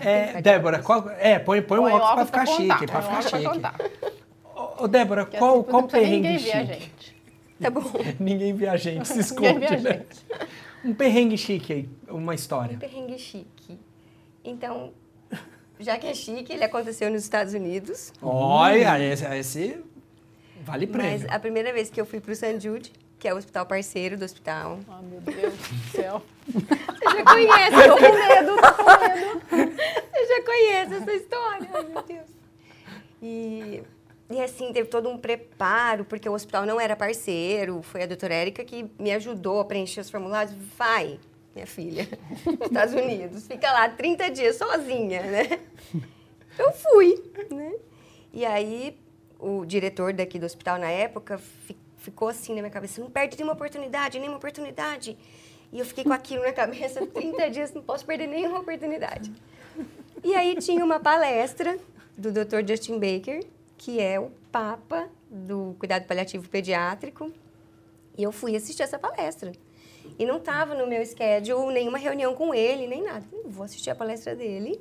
É, 0.00 0.40
Débora, 0.40 0.82
qual, 0.82 1.08
é, 1.10 1.38
põe, 1.38 1.60
põe 1.60 1.78
um 1.78 1.82
Põe 1.82 1.92
óculos 1.92 2.30
pra 2.30 2.42
óculos 2.42 2.54
ficar 2.54 2.68
pra 2.68 2.78
chique, 2.78 2.92
põe 2.92 3.02
ficar 3.02 3.22
chique. 3.22 4.12
Ô, 4.78 4.88
Débora, 4.88 5.24
Porque 5.26 5.38
qual, 5.38 5.60
assim, 5.60 5.62
qual 5.64 5.82
não 5.82 5.88
precisa 5.88 6.10
perrengue 6.10 6.28
ninguém 6.28 6.38
ver 6.44 6.52
a 6.52 6.66
chique? 6.66 6.80
gente. 6.80 7.22
Tá 7.60 7.70
bom. 7.70 7.82
Ninguém 8.18 8.54
vê 8.54 8.68
a 8.68 8.76
gente, 8.76 9.06
se 9.06 9.14
Ninguém 9.14 9.56
esconde, 9.56 9.66
vê 9.66 9.76
né? 9.76 9.92
gente. 9.92 10.26
Um 10.84 10.94
perrengue 10.94 11.38
chique 11.38 11.72
aí, 11.72 11.88
uma 12.08 12.34
história. 12.34 12.76
Perrengue 12.78 13.16
chique. 13.18 13.78
Então, 14.44 14.92
já 15.78 15.96
que 15.96 16.08
é 16.08 16.14
chique, 16.14 16.52
ele 16.52 16.64
aconteceu 16.64 17.08
nos 17.08 17.22
Estados 17.22 17.54
Unidos. 17.54 18.12
Olha, 18.20 18.98
esse, 18.98 19.24
esse 19.26 19.84
vale 20.62 20.86
Mas 20.86 21.20
prêmio. 21.22 21.26
a 21.36 21.38
primeira 21.38 21.72
vez 21.72 21.90
que 21.90 22.00
eu 22.00 22.06
fui 22.06 22.20
pro 22.20 22.34
St. 22.34 22.58
Jude, 22.60 22.92
que 23.18 23.28
é 23.28 23.34
o 23.34 23.36
hospital 23.36 23.66
parceiro 23.66 24.16
do 24.16 24.24
hospital. 24.24 24.78
Ah, 24.88 25.00
meu 25.02 25.20
Deus 25.20 25.54
do 25.54 25.90
céu. 25.92 26.22
Você 26.46 27.16
já 27.16 27.24
conhece, 27.24 27.88
tô 27.88 27.96
com 27.96 28.12
medo, 28.12 28.56
tô 28.56 28.74
com 28.74 28.90
medo. 29.00 29.42
Você 30.12 30.26
já 30.26 30.42
conhece 30.44 30.94
essa 30.94 31.12
história, 31.12 31.68
ai 31.72 31.82
meu 31.84 32.02
Deus. 32.02 32.26
E 33.22 33.82
e 34.32 34.40
assim, 34.40 34.72
teve 34.72 34.88
todo 34.88 35.10
um 35.10 35.18
preparo, 35.18 36.06
porque 36.06 36.26
o 36.26 36.32
hospital 36.32 36.64
não 36.64 36.80
era 36.80 36.96
parceiro. 36.96 37.82
Foi 37.82 38.02
a 38.02 38.06
doutora 38.06 38.32
Érica 38.32 38.64
que 38.64 38.90
me 38.98 39.12
ajudou 39.12 39.60
a 39.60 39.64
preencher 39.66 40.00
os 40.00 40.08
formulários. 40.08 40.54
Vai, 40.78 41.20
minha 41.54 41.66
filha, 41.66 42.08
Estados 42.64 42.94
Unidos, 42.94 43.46
fica 43.46 43.70
lá 43.70 43.90
30 43.90 44.30
dias 44.30 44.56
sozinha, 44.56 45.22
né? 45.22 45.58
Eu 46.58 46.72
fui, 46.72 47.22
né? 47.50 47.72
E 48.32 48.44
aí, 48.46 48.98
o 49.42 49.66
diretor 49.66 50.12
daqui 50.12 50.38
do 50.38 50.46
hospital 50.46 50.78
na 50.78 50.88
época 50.88 51.40
ficou 51.98 52.28
assim 52.28 52.54
na 52.54 52.62
minha 52.62 52.70
cabeça: 52.70 53.00
não 53.00 53.10
perde 53.10 53.36
nenhuma 53.36 53.54
oportunidade, 53.54 54.18
nenhuma 54.18 54.38
oportunidade. 54.38 55.18
E 55.72 55.78
eu 55.78 55.84
fiquei 55.84 56.04
com 56.04 56.12
aquilo 56.12 56.42
na 56.42 56.52
cabeça 56.52 57.04
30 57.06 57.50
dias, 57.50 57.74
não 57.74 57.82
posso 57.82 58.06
perder 58.06 58.28
nenhuma 58.28 58.60
oportunidade. 58.60 59.32
E 60.22 60.34
aí 60.34 60.54
tinha 60.56 60.84
uma 60.84 61.00
palestra 61.00 61.78
do 62.16 62.30
Dr. 62.30 62.66
Justin 62.66 63.00
Baker, 63.00 63.44
que 63.76 64.00
é 64.00 64.20
o 64.20 64.30
papa 64.52 65.08
do 65.28 65.74
cuidado 65.78 66.06
paliativo 66.06 66.48
pediátrico, 66.48 67.32
e 68.16 68.22
eu 68.22 68.30
fui 68.30 68.54
assistir 68.54 68.82
essa 68.82 68.98
palestra. 68.98 69.52
E 70.18 70.26
não 70.26 70.36
estava 70.36 70.74
no 70.74 70.86
meu 70.86 71.04
schedule 71.06 71.72
nenhuma 71.72 71.98
reunião 71.98 72.34
com 72.34 72.54
ele, 72.54 72.86
nem 72.86 73.02
nada. 73.02 73.24
Vou 73.46 73.64
assistir 73.64 73.90
a 73.90 73.94
palestra 73.94 74.36
dele. 74.36 74.80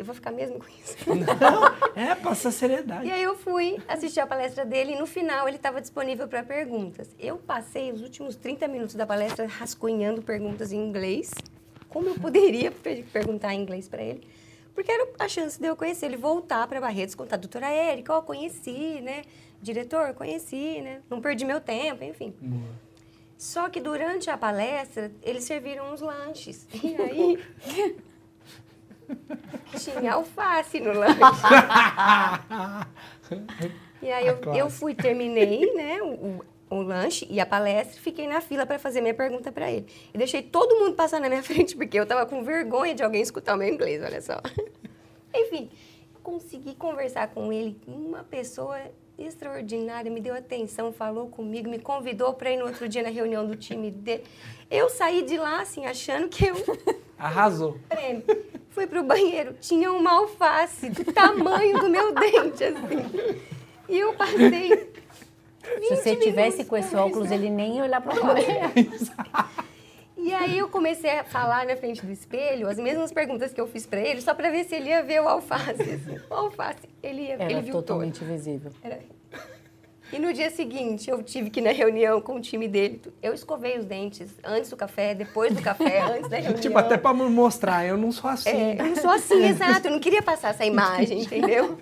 Eu 0.00 0.06
vou 0.06 0.14
ficar 0.14 0.30
mesmo 0.30 0.58
com 0.58 0.64
isso. 0.66 0.96
Não, 1.06 1.92
é, 1.94 2.14
passa 2.14 2.50
seriedade. 2.50 3.06
E 3.06 3.10
aí 3.10 3.22
eu 3.22 3.36
fui 3.36 3.76
assistir 3.86 4.18
a 4.18 4.26
palestra 4.26 4.64
dele 4.64 4.94
e 4.94 4.98
no 4.98 5.06
final 5.06 5.46
ele 5.46 5.58
estava 5.58 5.78
disponível 5.78 6.26
para 6.26 6.42
perguntas. 6.42 7.14
Eu 7.18 7.36
passei 7.36 7.92
os 7.92 8.00
últimos 8.00 8.34
30 8.34 8.66
minutos 8.66 8.94
da 8.94 9.06
palestra 9.06 9.46
rascunhando 9.46 10.22
perguntas 10.22 10.72
em 10.72 10.78
inglês. 10.78 11.32
Como 11.90 12.08
eu 12.08 12.14
poderia 12.14 12.72
perguntar 13.12 13.52
em 13.52 13.60
inglês 13.60 13.88
para 13.88 14.02
ele? 14.02 14.26
Porque 14.74 14.90
era 14.90 15.06
a 15.18 15.28
chance 15.28 15.60
de 15.60 15.66
eu 15.66 15.76
conhecer 15.76 16.06
ele, 16.06 16.16
voltar 16.16 16.66
para 16.66 16.80
Barretos, 16.80 17.14
contar, 17.14 17.36
doutora 17.36 17.68
Érica, 17.68 18.16
ó, 18.16 18.22
conheci, 18.22 19.02
né? 19.02 19.20
Diretor, 19.60 20.14
conheci, 20.14 20.80
né? 20.80 21.02
Não 21.10 21.20
perdi 21.20 21.44
meu 21.44 21.60
tempo, 21.60 22.02
enfim. 22.02 22.32
Boa. 22.40 22.72
Só 23.36 23.68
que 23.68 23.80
durante 23.80 24.30
a 24.30 24.38
palestra, 24.38 25.12
eles 25.22 25.44
serviram 25.44 25.92
uns 25.92 26.00
lanches. 26.00 26.66
E 26.82 26.96
aí... 26.96 28.00
tinha 29.78 30.14
alface 30.14 30.80
no 30.80 30.92
lanche. 30.92 31.20
e 34.02 34.10
aí 34.10 34.26
eu, 34.26 34.40
eu 34.54 34.70
fui, 34.70 34.94
terminei, 34.94 35.72
né? 35.74 36.00
O, 36.02 36.42
o 36.70 36.82
lanche 36.82 37.26
e 37.28 37.40
a 37.40 37.46
palestra, 37.46 38.00
fiquei 38.00 38.28
na 38.28 38.40
fila 38.40 38.64
para 38.64 38.78
fazer 38.78 39.00
minha 39.00 39.12
pergunta 39.12 39.50
para 39.50 39.70
ele. 39.70 39.86
E 40.14 40.18
deixei 40.18 40.40
todo 40.40 40.76
mundo 40.76 40.94
passar 40.94 41.20
na 41.20 41.28
minha 41.28 41.42
frente, 41.42 41.76
porque 41.76 41.98
eu 41.98 42.04
estava 42.04 42.24
com 42.24 42.44
vergonha 42.44 42.94
de 42.94 43.02
alguém 43.02 43.20
escutar 43.20 43.54
o 43.54 43.58
meu 43.58 43.68
inglês, 43.68 44.00
olha 44.02 44.22
só. 44.22 44.40
Enfim, 45.34 45.68
consegui 46.22 46.74
conversar 46.74 47.28
com 47.28 47.52
ele, 47.52 47.76
uma 47.86 48.22
pessoa 48.22 48.78
extraordinária, 49.18 50.10
me 50.10 50.20
deu 50.20 50.34
atenção, 50.34 50.92
falou 50.92 51.28
comigo, 51.28 51.68
me 51.68 51.78
convidou 51.78 52.32
para 52.32 52.52
ir 52.52 52.56
no 52.56 52.66
outro 52.66 52.88
dia 52.88 53.02
na 53.02 53.10
reunião 53.10 53.46
do 53.46 53.54
time 53.54 53.90
dele. 53.90 54.24
Eu 54.70 54.88
saí 54.88 55.22
de 55.22 55.36
lá, 55.36 55.60
assim, 55.60 55.84
achando 55.84 56.28
que 56.28 56.46
eu... 56.46 56.54
Arrasou. 57.18 57.76
Prêmio. 57.88 58.24
Fui 58.80 58.86
pro 58.86 59.04
banheiro, 59.04 59.52
tinha 59.60 59.92
uma 59.92 60.10
alface 60.10 60.88
do 60.88 61.04
tamanho 61.12 61.78
do 61.80 61.90
meu 61.90 62.14
dente, 62.14 62.64
assim. 62.64 63.42
E 63.86 63.98
eu 63.98 64.14
passei 64.14 64.90
se 65.82 65.96
você 65.96 66.16
tivesse 66.16 66.64
com 66.64 66.78
esse 66.78 66.96
óculos, 66.96 67.30
ele 67.30 67.50
nem 67.50 67.76
ia 67.76 67.82
olhar 67.82 68.00
para 68.00 68.16
fora. 68.16 68.40
E 70.16 70.32
aí 70.32 70.58
eu 70.58 70.68
comecei 70.68 71.10
a 71.18 71.24
falar 71.24 71.66
na 71.66 71.76
frente 71.76 72.04
do 72.04 72.10
espelho 72.10 72.68
as 72.68 72.78
mesmas 72.78 73.12
perguntas 73.12 73.52
que 73.52 73.60
eu 73.60 73.66
fiz 73.66 73.84
para 73.84 74.00
ele, 74.00 74.22
só 74.22 74.32
para 74.32 74.50
ver 74.50 74.64
se 74.64 74.74
ele 74.76 74.88
ia 74.88 75.02
ver 75.02 75.20
o 75.20 75.28
alface. 75.28 75.82
Assim. 75.82 76.18
O 76.30 76.34
alface, 76.34 76.88
ele, 77.02 77.22
ia, 77.22 77.34
Era 77.34 77.52
ele 77.52 77.60
viu 77.60 77.72
totalmente 77.72 78.20
todo. 78.20 78.28
visível. 78.28 78.72
Era... 78.82 78.98
E 80.12 80.18
no 80.18 80.32
dia 80.32 80.50
seguinte, 80.50 81.08
eu 81.08 81.22
tive 81.22 81.50
que 81.50 81.60
ir 81.60 81.62
na 81.62 81.72
reunião 81.72 82.20
com 82.20 82.36
o 82.36 82.40
time 82.40 82.66
dele. 82.66 83.00
Eu 83.22 83.32
escovei 83.32 83.78
os 83.78 83.84
dentes 83.84 84.30
antes 84.44 84.70
do 84.70 84.76
café, 84.76 85.14
depois 85.14 85.54
do 85.54 85.62
café, 85.62 86.00
antes 86.02 86.28
da 86.28 86.36
reunião. 86.36 86.60
Tipo, 86.60 86.78
até 86.78 86.96
para 86.96 87.14
mostrar, 87.14 87.86
eu 87.86 87.96
não 87.96 88.10
sou 88.10 88.28
assim. 88.28 88.50
É, 88.50 88.76
eu 88.78 88.86
não 88.86 88.96
sou 88.96 89.10
assim, 89.10 89.44
exato. 89.44 89.86
Eu 89.86 89.92
não 89.92 90.00
queria 90.00 90.22
passar 90.22 90.50
essa 90.50 90.64
imagem, 90.64 91.22
entendeu? 91.22 91.78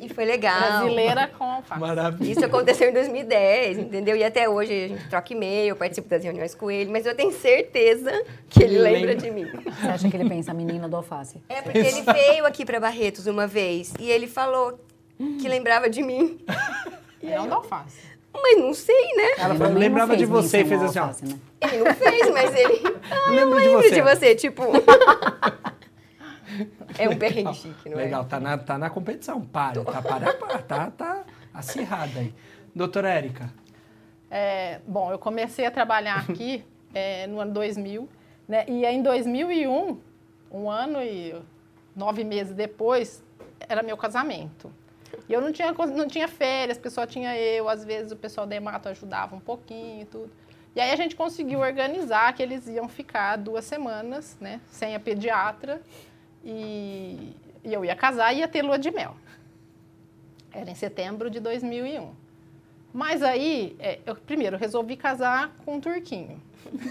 E 0.00 0.08
foi 0.08 0.24
legal. 0.24 0.58
Brasileira 0.60 1.28
com 1.36 1.44
alface. 1.44 1.80
Maravilha. 1.80 2.30
Isso 2.30 2.44
aconteceu 2.44 2.88
em 2.88 2.92
2010, 2.92 3.78
entendeu? 3.78 4.16
E 4.16 4.22
até 4.22 4.48
hoje 4.48 4.72
a 4.72 4.88
gente 4.88 5.08
troca 5.08 5.32
e-mail, 5.32 5.74
participo 5.74 6.08
das 6.08 6.22
reuniões 6.22 6.54
com 6.54 6.70
ele, 6.70 6.90
mas 6.90 7.04
eu 7.04 7.14
tenho 7.14 7.32
certeza 7.32 8.10
que 8.48 8.62
ele, 8.62 8.76
ele 8.76 8.82
lembra, 8.82 9.12
lembra 9.12 9.16
de 9.16 9.30
mim. 9.30 9.46
Você 9.46 9.88
acha 9.88 10.08
que 10.08 10.16
ele 10.16 10.28
pensa, 10.28 10.54
menina 10.54 10.88
do 10.88 10.96
alface? 10.96 11.42
É, 11.48 11.62
porque 11.62 11.78
ele 11.78 12.02
veio 12.02 12.46
aqui 12.46 12.64
para 12.64 12.78
Barretos 12.78 13.26
uma 13.26 13.46
vez 13.46 13.92
e 13.98 14.10
ele 14.10 14.28
falou 14.28 14.78
que 15.40 15.48
lembrava 15.48 15.90
de 15.90 16.02
mim. 16.02 16.38
E 17.22 17.30
não 17.30 17.46
do 17.46 17.54
alface. 17.54 18.12
Mas 18.34 18.58
não 18.58 18.74
sei, 18.74 19.14
né? 19.14 19.34
Ela 19.38 19.54
falou, 19.54 19.74
lembrava 19.74 20.16
de 20.16 20.24
você 20.24 20.62
e 20.62 20.64
fez 20.64 20.82
assim, 20.82 20.98
ó. 20.98 21.06
Né? 21.06 21.38
Ele 21.60 21.84
não 21.84 21.94
fez, 21.94 22.30
mas 22.30 22.54
ele. 22.54 22.82
Ah, 23.12 23.30
lembro, 23.30 23.60
de 23.60 23.68
você. 23.68 23.90
de 23.90 24.00
você, 24.02 24.34
tipo. 24.34 24.62
É 26.98 27.08
um 27.08 27.16
perrengue 27.16 27.54
chique, 27.54 27.88
não 27.88 27.98
é? 27.98 28.04
Legal, 28.04 28.24
tá 28.26 28.38
na, 28.38 28.58
tá 28.58 28.76
na 28.76 28.90
competição. 28.90 29.40
Para, 29.40 29.82
tá, 29.82 30.02
para, 30.02 30.34
para, 30.36 30.58
tá, 30.58 30.90
tá 30.90 31.24
acirrada 31.54 32.20
aí. 32.20 32.34
Doutora 32.74 33.08
Érica. 33.08 33.50
É, 34.30 34.80
bom, 34.86 35.10
eu 35.10 35.18
comecei 35.18 35.64
a 35.66 35.70
trabalhar 35.70 36.26
aqui 36.28 36.64
é, 36.94 37.26
no 37.26 37.40
ano 37.40 37.52
2000, 37.52 38.08
né? 38.46 38.64
E 38.68 38.84
em 38.84 39.02
2001, 39.02 39.98
um 40.50 40.70
ano 40.70 41.02
e 41.02 41.34
nove 41.94 42.24
meses 42.24 42.54
depois, 42.54 43.22
era 43.68 43.82
meu 43.82 43.96
casamento. 43.96 44.72
E 45.28 45.32
eu 45.32 45.40
não 45.40 45.52
tinha, 45.52 45.72
não 45.72 46.08
tinha 46.08 46.28
férias, 46.28 46.78
o 46.78 46.80
pessoal 46.80 47.06
tinha 47.06 47.36
eu, 47.36 47.68
às 47.68 47.84
vezes 47.84 48.12
o 48.12 48.16
pessoal 48.16 48.46
da 48.46 48.56
Emato 48.56 48.88
ajudava 48.88 49.36
um 49.36 49.40
pouquinho 49.40 50.02
e 50.02 50.04
tudo. 50.04 50.30
E 50.74 50.80
aí 50.80 50.90
a 50.90 50.96
gente 50.96 51.14
conseguiu 51.14 51.60
organizar 51.60 52.32
que 52.32 52.42
eles 52.42 52.66
iam 52.66 52.88
ficar 52.88 53.36
duas 53.36 53.64
semanas, 53.64 54.36
né, 54.40 54.60
sem 54.68 54.94
a 54.94 55.00
pediatra, 55.00 55.82
e, 56.44 57.34
e 57.62 57.72
eu 57.72 57.84
ia 57.84 57.94
casar 57.94 58.32
e 58.32 58.38
ia 58.38 58.48
ter 58.48 58.62
lua 58.62 58.78
de 58.78 58.90
mel. 58.90 59.14
Era 60.50 60.70
em 60.70 60.74
setembro 60.74 61.30
de 61.30 61.40
2001. 61.40 62.14
Mas 62.92 63.22
aí, 63.22 63.74
é, 63.78 64.00
eu 64.04 64.14
primeiro 64.16 64.56
resolvi 64.56 64.96
casar 64.96 65.50
com 65.64 65.76
um 65.76 65.80
turquinho. 65.80 66.40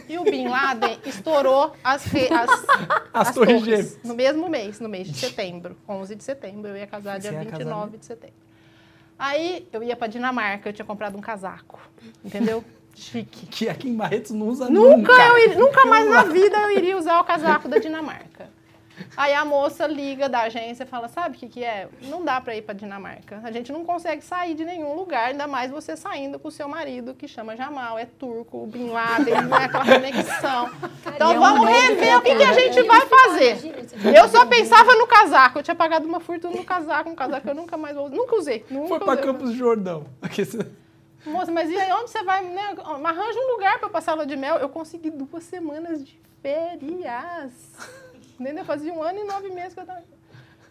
E 0.07 0.17
o 0.17 0.23
Bin 0.23 0.47
Laden 0.47 0.99
estourou 1.05 1.73
as, 1.84 2.05
as, 2.05 2.32
as, 2.32 2.65
as 3.13 3.34
torres, 3.34 3.63
torres 3.63 3.99
no 4.03 4.13
mesmo 4.13 4.49
mês, 4.49 4.79
no 4.79 4.89
mês 4.89 5.07
de 5.07 5.17
setembro, 5.17 5.77
11 5.88 6.15
de 6.15 6.23
setembro. 6.23 6.69
Eu 6.69 6.77
ia 6.77 6.88
casar 6.88 7.19
dia 7.19 7.32
29 7.32 7.63
casar, 7.63 7.88
né? 7.88 7.97
de 7.97 8.05
setembro. 8.05 8.36
Aí 9.17 9.67
eu 9.71 9.84
ia 9.84 9.95
para 9.95 10.07
Dinamarca, 10.07 10.69
eu 10.69 10.73
tinha 10.73 10.86
comprado 10.86 11.17
um 11.17 11.21
casaco, 11.21 11.79
entendeu? 12.23 12.63
Chique. 12.95 13.45
Que 13.47 13.69
aqui 13.69 13.88
em 13.88 13.95
Barretos 13.95 14.32
não 14.32 14.47
usa 14.47 14.69
nunca. 14.69 14.97
Nunca, 14.97 15.39
eu, 15.39 15.59
nunca 15.59 15.86
mais 15.86 16.09
na 16.09 16.23
vida 16.23 16.57
eu 16.57 16.71
iria 16.71 16.97
usar 16.97 17.19
o 17.19 17.23
casaco 17.23 17.67
da 17.67 17.77
Dinamarca. 17.77 18.49
Aí 19.15 19.33
a 19.33 19.45
moça 19.45 19.87
liga 19.87 20.27
da 20.27 20.41
agência 20.41 20.83
e 20.83 20.87
fala: 20.87 21.07
Sabe 21.07 21.35
o 21.35 21.39
que, 21.39 21.47
que 21.47 21.63
é? 21.63 21.87
Não 22.03 22.23
dá 22.23 22.39
para 22.39 22.55
ir 22.55 22.61
para 22.61 22.73
Dinamarca. 22.73 23.41
A 23.43 23.51
gente 23.51 23.71
não 23.71 23.83
consegue 23.83 24.23
sair 24.23 24.53
de 24.53 24.65
nenhum 24.65 24.93
lugar, 24.95 25.29
ainda 25.29 25.47
mais 25.47 25.71
você 25.71 25.95
saindo 25.95 26.39
com 26.39 26.47
o 26.47 26.51
seu 26.51 26.67
marido, 26.67 27.13
que 27.13 27.27
chama 27.27 27.55
Jamal, 27.55 27.97
é 27.97 28.05
turco, 28.05 28.65
Bin 28.67 28.89
Laden, 28.89 29.41
não 29.41 29.57
é 29.57 29.65
aquela 29.65 29.85
conexão. 29.85 30.69
Então 31.13 31.39
vamos 31.39 31.67
rever 31.67 32.17
o 32.17 32.21
que, 32.21 32.35
que 32.35 32.43
a 32.43 32.53
gente 32.53 32.81
vai 32.83 33.01
fazer. 33.01 33.57
Eu 34.15 34.27
só 34.29 34.45
pensava 34.45 34.95
no 34.95 35.07
casaco. 35.07 35.59
Eu 35.59 35.63
tinha 35.63 35.75
pagado 35.75 36.07
uma 36.07 36.19
fortuna 36.19 36.55
no 36.55 36.63
casaco, 36.63 37.09
um 37.09 37.15
casaco 37.15 37.43
que 37.43 37.49
eu 37.49 37.55
nunca 37.55 37.77
mais 37.77 37.95
nunca 37.95 38.35
usei. 38.35 38.65
Nunca 38.69 38.87
Foi 38.87 38.99
para 38.99 39.21
Campos 39.21 39.51
do 39.51 39.55
Jordão. 39.55 40.05
Moça, 41.25 41.51
mas 41.51 41.69
e 41.69 41.77
aí 41.77 41.91
onde 41.93 42.09
você 42.09 42.23
vai? 42.23 42.43
Né? 42.43 42.75
Arranja 43.03 43.39
um 43.39 43.51
lugar 43.53 43.79
para 43.79 43.89
passar 43.89 44.15
lua 44.15 44.25
de 44.25 44.35
mel. 44.35 44.57
Eu 44.57 44.69
consegui 44.69 45.11
duas 45.11 45.43
semanas 45.43 46.03
de 46.03 46.19
férias. 46.41 47.51
Entendeu? 48.41 48.65
Fazia 48.65 48.91
um 48.91 49.03
ano 49.03 49.19
e 49.19 49.23
nove 49.23 49.49
meses 49.49 49.75
que 49.75 49.79
eu 49.79 49.83
estava. 49.83 50.03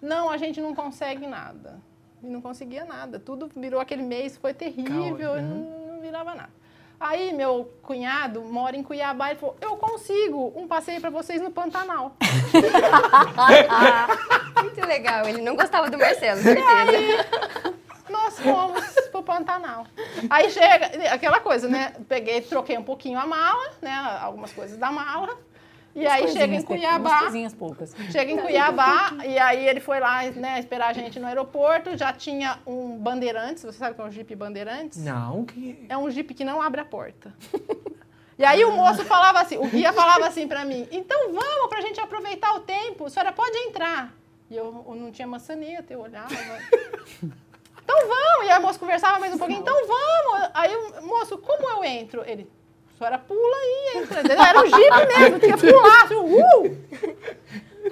Não, 0.03 0.29
a 0.29 0.37
gente 0.37 0.61
não 0.61 0.75
consegue 0.75 1.29
nada. 1.29 1.81
E 2.21 2.27
não 2.27 2.41
conseguia 2.41 2.85
nada. 2.85 3.21
Tudo 3.21 3.49
virou 3.55 3.81
aquele 3.81 4.03
mês, 4.03 4.37
foi 4.37 4.53
terrível, 4.53 5.35
uhum. 5.35 5.41
não, 5.41 5.93
não 5.93 6.01
virava 6.01 6.35
nada. 6.35 6.51
Aí 6.99 7.33
meu 7.33 7.73
cunhado 7.83 8.43
mora 8.43 8.77
em 8.77 8.83
Cuiabá 8.83 9.33
e 9.33 9.37
falou: 9.37 9.57
Eu 9.61 9.77
consigo 9.77 10.53
um 10.57 10.67
passeio 10.67 11.01
para 11.01 11.11
vocês 11.11 11.41
no 11.41 11.51
Pantanal. 11.51 12.17
Muito 14.63 14.87
legal. 14.87 15.27
Ele 15.27 15.41
não 15.41 15.55
gostava 15.55 15.89
do 15.89 15.97
Marcelo, 15.97 16.43
certeza. 16.43 16.69
Aí, 16.69 17.17
nós 18.11 18.39
fomos 18.41 18.85
pro 19.13 19.23
Pantanal. 19.23 19.87
Aí 20.29 20.51
chega, 20.51 21.15
aquela 21.15 21.41
coisa, 21.41 21.69
né? 21.69 21.95
Peguei, 22.09 22.41
troquei 22.43 22.77
um 22.77 22.83
pouquinho 22.83 23.19
a 23.19 23.27
mala, 23.27 23.71
né? 23.81 23.95
Algumas 24.21 24.53
coisas 24.53 24.77
da 24.77 24.91
mala. 24.91 25.39
E 25.95 26.07
aí 26.07 26.29
chega 26.29 26.55
em 26.55 26.63
Cuiabá. 26.63 27.31
poucas. 27.59 27.95
Chega 28.11 28.31
em 28.31 28.39
Cuiabá 28.39 29.17
e 29.25 29.39
aí 29.39 29.67
ele 29.67 29.81
foi 29.81 29.99
lá, 29.99 30.23
né, 30.31 30.59
esperar 30.61 30.89
a 30.89 30.93
gente 30.93 31.19
no 31.19 31.27
aeroporto. 31.27 31.97
Já 31.97 32.13
tinha 32.13 32.59
um 32.67 32.97
Bandeirantes. 32.97 33.65
Você 33.65 33.79
sabe 33.79 33.93
o 33.93 33.95
que 33.97 34.01
é 34.01 34.05
um 34.05 34.11
Jeep 34.11 34.35
Bandeirantes? 34.37 35.03
Não, 35.03 35.45
que. 35.45 35.85
É 35.89 35.97
um 35.97 36.09
Jeep 36.11 36.33
que 36.35 36.45
não 36.45 36.63
abre 36.63 36.81
a 36.81 36.85
porta. 36.85 37.35
E 38.39 38.45
aí 38.45 38.65
o 38.65 38.73
moço 38.73 39.05
falava 39.05 39.39
assim, 39.39 39.59
o 39.59 39.67
guia 39.67 39.93
falava 39.93 40.27
assim 40.27 40.49
para 40.49 40.65
mim: 40.65 40.89
então 40.91 41.31
vamos 41.31 41.69
pra 41.69 41.83
gente 41.83 42.01
aproveitar 42.01 42.55
o 42.55 42.61
tempo, 42.61 43.05
a 43.05 43.11
senhora 43.11 43.33
pode 43.33 43.55
entrar. 43.59 44.15
E 44.49 44.57
eu, 44.57 44.83
eu 44.89 44.95
não 44.95 45.11
tinha 45.13 45.29
maçaneta, 45.29 45.93
eu 45.93 46.01
olhava. 46.01 46.33
então 47.85 47.99
vamos. 48.09 48.47
E 48.47 48.51
a 48.51 48.59
moça 48.59 48.79
conversava 48.79 49.19
mais 49.19 49.35
um 49.35 49.39
pouquinho, 49.39 49.61
então 49.61 49.77
vamos. 49.87 50.51
Aí 50.55 50.75
o 50.75 51.07
moço, 51.07 51.37
como 51.37 51.69
eu 51.69 51.85
entro? 51.85 52.25
Ele, 52.27 52.51
a 53.01 53.09
senhora 53.09 53.19
pula 53.19 53.57
e 53.57 53.99
entra. 53.99 54.21
Entendeu? 54.21 54.45
Era 54.45 54.61
um 54.61 54.67
jipe 54.67 55.19
mesmo, 55.19 55.39
tinha 55.39 55.57
que 55.57 55.73
pular. 55.73 56.05
Assim, 56.05 56.15
uh! 56.15 56.79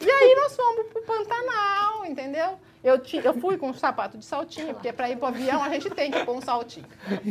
E 0.01 0.11
aí 0.11 0.35
nós 0.37 0.55
fomos 0.55 0.87
pro 0.93 1.03
Pantanal, 1.03 2.05
entendeu? 2.05 2.59
Eu, 2.85 2.99
ti, 2.99 3.21
eu 3.25 3.35
fui 3.35 3.57
com 3.57 3.71
um 3.71 3.75
sapato 3.75 4.19
de 4.19 4.25
saltinho, 4.25 4.75
porque 4.75 4.93
para 4.93 5.11
ir 5.11 5.17
pro 5.17 5.27
avião 5.27 5.63
a 5.63 5.69
gente 5.71 5.91
tem 5.91 6.11
que 6.11 6.25
pôr 6.25 6.37
um 6.37 6.41
saltinho. 6.41 6.87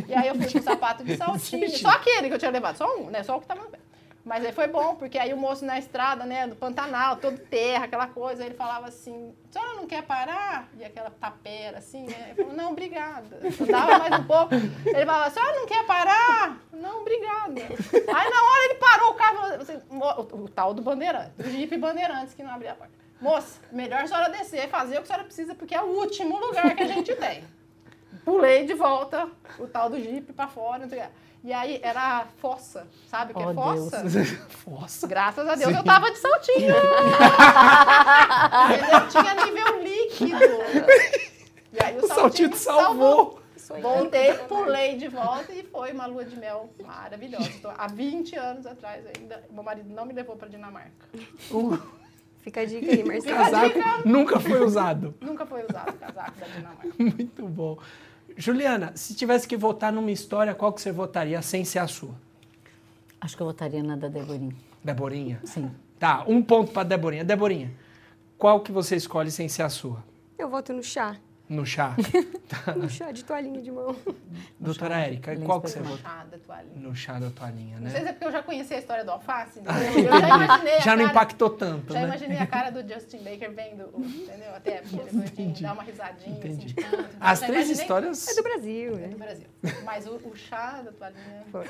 E 0.08 0.14
aí 0.14 0.28
eu 0.28 0.36
fui 0.36 0.52
com 0.52 0.58
um 0.60 0.64
sapato 0.64 1.04
de 1.04 1.16
saltinho, 1.18 1.70
só 1.70 1.90
aquele 1.90 2.28
que 2.28 2.34
eu 2.34 2.40
tinha 2.40 2.52
levado, 2.52 2.78
só 2.78 2.98
um, 2.98 3.10
né? 3.10 3.24
Só 3.24 3.38
o 3.38 3.42
que 3.42 3.48
tava 3.48 3.64
pé. 3.66 3.80
Mas 4.28 4.44
aí 4.44 4.52
foi 4.52 4.68
bom, 4.68 4.94
porque 4.96 5.18
aí 5.18 5.34
o 5.34 5.38
moço 5.38 5.64
na 5.64 5.80
estrada, 5.80 6.26
né, 6.26 6.46
do 6.48 6.56
Pantanal, 6.56 7.16
todo 7.16 7.38
terra, 7.38 7.86
aquela 7.86 8.08
coisa, 8.08 8.46
ele 8.46 8.56
falava 8.56 8.86
assim, 8.86 9.34
a 9.50 9.54
senhora 9.54 9.74
não 9.76 9.88
quer 9.88 10.04
parar? 10.04 10.68
E 10.78 10.84
aquela 10.84 11.10
tapera, 11.10 11.78
assim, 11.78 12.06
né? 12.06 12.32
Eu 12.32 12.44
falava, 12.44 12.62
não, 12.62 12.72
obrigada. 12.72 13.40
Eu 13.42 13.66
dava 13.66 14.00
mais 14.00 14.20
um 14.20 14.26
pouco. 14.26 14.54
Ele 14.54 15.06
falava, 15.06 15.28
a 15.28 15.32
senhora 15.32 15.56
não 15.56 15.66
quer 15.66 15.86
parar? 15.86 16.62
Não, 16.74 17.00
obrigada. 17.00 17.62
Aí 17.62 18.30
na 18.30 18.44
hora 18.44 18.66
ele 18.66 18.76
parou 18.76 19.12
o 19.12 19.14
carro, 19.14 19.46
assim, 19.62 19.82
o, 19.90 20.44
o, 20.44 20.50
tal 20.50 20.74
do 20.74 20.82
bandeirante, 20.82 21.32
o 21.40 21.44
Jeep 21.44 21.78
Bandeirantes, 21.78 22.34
que 22.34 22.44
não 22.44 22.52
abria 22.52 22.74
a 22.74 22.76
porta. 22.76 22.94
Moça, 23.22 23.62
melhor 23.72 24.02
a 24.02 24.08
senhora 24.08 24.30
descer, 24.30 24.68
fazer 24.68 24.96
o 24.96 24.98
que 24.98 25.04
a 25.04 25.06
senhora 25.06 25.24
precisa, 25.24 25.56
porque 25.56 25.74
é 25.74 25.82
o 25.82 25.88
último 25.88 26.38
lugar 26.38 26.76
que 26.76 26.84
a 26.84 26.88
gente 26.88 27.16
tem. 27.16 27.46
Pulei 28.26 28.66
de 28.66 28.74
volta 28.74 29.30
o 29.58 29.68
tal 29.68 29.90
do 29.90 29.98
Jeep 29.98 30.34
para 30.34 30.50
fora, 30.50 30.80
não 30.80 30.90
sei 30.90 31.00
o 31.00 31.02
que. 31.04 31.27
E 31.48 31.54
aí 31.54 31.80
era 31.82 32.28
fossa, 32.42 32.86
sabe 33.10 33.32
o 33.32 33.36
que 33.36 33.42
é 33.42 33.46
oh, 33.46 33.52
é 33.52 33.54
fossa? 33.54 34.04
fossa. 34.50 35.08
Graças 35.08 35.48
a 35.48 35.56
Deus 35.56 35.72
Sim. 35.72 35.78
eu 35.78 35.84
tava 35.86 36.12
de 36.12 36.18
saltinho. 36.18 36.76
eu 38.92 39.08
tinha 39.08 39.34
nível 39.46 39.82
líquido. 39.82 40.44
E 41.72 41.82
aí 41.82 41.96
o, 41.96 42.04
o 42.04 42.08
saltinho, 42.10 42.54
saltinho 42.54 42.56
salvou. 42.58 43.42
salvou. 43.56 43.94
Voltei, 43.94 44.34
pulei 44.40 44.98
de 44.98 45.08
volta 45.08 45.54
e 45.54 45.64
foi 45.64 45.94
uma 45.94 46.06
lua 46.06 46.26
de 46.26 46.38
mel 46.38 46.70
maravilhosa. 46.86 47.50
Tô, 47.62 47.70
há 47.70 47.88
20 47.88 48.36
anos 48.36 48.66
atrás 48.66 49.06
ainda, 49.16 49.42
meu 49.50 49.64
marido 49.64 49.90
não 49.90 50.06
me 50.06 50.12
levou 50.12 50.36
para 50.36 50.50
Dinamarca. 50.50 51.08
Uh. 51.50 51.80
Fica 52.42 52.60
a 52.60 52.66
dica 52.66 52.92
aí, 52.92 53.06
Marcelo. 53.06 53.38
Casaco 53.38 53.80
nunca 54.06 54.38
foi 54.38 54.62
usado. 54.62 55.16
nunca 55.22 55.46
foi 55.46 55.64
usado 55.64 55.92
o 55.92 55.98
casaco 55.98 56.40
da 56.40 56.48
Dinamarca. 56.48 56.90
Muito 57.00 57.48
bom. 57.48 57.78
Juliana, 58.38 58.92
se 58.96 59.16
tivesse 59.16 59.48
que 59.48 59.58
votar 59.58 59.92
numa 59.92 60.12
história, 60.12 60.54
qual 60.54 60.72
que 60.72 60.80
você 60.80 60.92
votaria 60.92 61.42
sem 61.42 61.66
ser 61.66 61.80
a 61.80 61.88
sua? 61.88 62.14
Acho 63.20 63.36
que 63.36 63.42
eu 63.42 63.48
votaria 63.48 63.82
na 63.82 63.96
da 63.96 64.08
Deborinha. 64.08 64.56
Deborinha? 64.84 65.42
Sim. 65.44 65.72
Tá, 65.98 66.24
um 66.28 66.42
ponto 66.44 66.72
para 66.72 66.84
Deborinha. 66.84 67.24
Deborinha, 67.26 67.72
qual 68.38 68.60
que 68.60 68.72
você 68.72 68.96
escolhe 68.96 69.32
sem 69.32 69.50
ser 69.50 69.64
a 69.64 69.70
sua? 69.70 70.04
Eu 70.38 70.48
voto 70.50 70.72
no 70.72 70.84
chá. 70.84 71.18
No 71.50 71.66
chá? 71.66 71.96
no 72.76 72.90
chá 72.90 73.12
de 73.12 73.24
toalhinha 73.24 73.62
de 73.62 73.72
mão. 73.72 73.96
Doutora 74.60 75.00
Érica, 75.00 75.34
qual 75.38 75.62
que 75.62 75.70
você 75.70 75.80
votou? 75.80 75.96
No 75.96 76.04
chá 76.04 76.26
da 76.30 76.38
toalhinha. 76.38 76.76
No 76.76 76.96
chá 76.96 77.20
da 77.20 77.30
toalhinha, 77.30 77.80
né? 77.80 77.84
Não 77.86 77.92
sei 77.92 78.02
se 78.02 78.08
é 78.08 78.12
porque 78.12 78.26
eu 78.26 78.32
já 78.32 78.44
conhecia 78.44 78.76
a 78.76 78.80
história 78.80 79.06
do 79.06 79.12
alface, 79.12 79.62
né? 79.64 79.72
Eu 79.96 80.20
já 80.20 80.28
imaginei 80.28 80.82
Já 80.82 80.96
não 80.96 81.06
cara, 81.06 81.12
impactou 81.12 81.50
tanto, 81.50 81.94
Já 81.94 82.00
né? 82.02 82.06
imaginei 82.08 82.38
a 82.38 82.48
cara 82.48 82.70
do 82.70 82.94
Justin 82.94 83.20
Baker 83.20 83.52
vendo, 83.52 83.90
entendeu? 83.98 84.56
Até 84.56 84.82
porque 84.82 85.62
dar 85.62 85.74
uma 85.74 85.84
risadinha, 85.84 86.38
Entendi. 86.38 86.66
assim, 86.66 86.68
de 86.68 86.74
canto. 86.74 87.18
As 87.20 87.40
três 87.40 87.54
imaginei... 87.56 87.82
histórias... 87.82 88.28
É 88.28 88.36
do 88.36 88.44
Brasil, 88.44 88.96
né? 88.98 89.06
É 89.06 89.08
do 89.08 89.18
Brasil. 89.18 89.48
Mas 89.86 90.06
o, 90.06 90.16
o 90.16 90.36
chá 90.36 90.82
da 90.82 90.92
toalhinha... 90.92 91.44
Foi. 91.50 91.66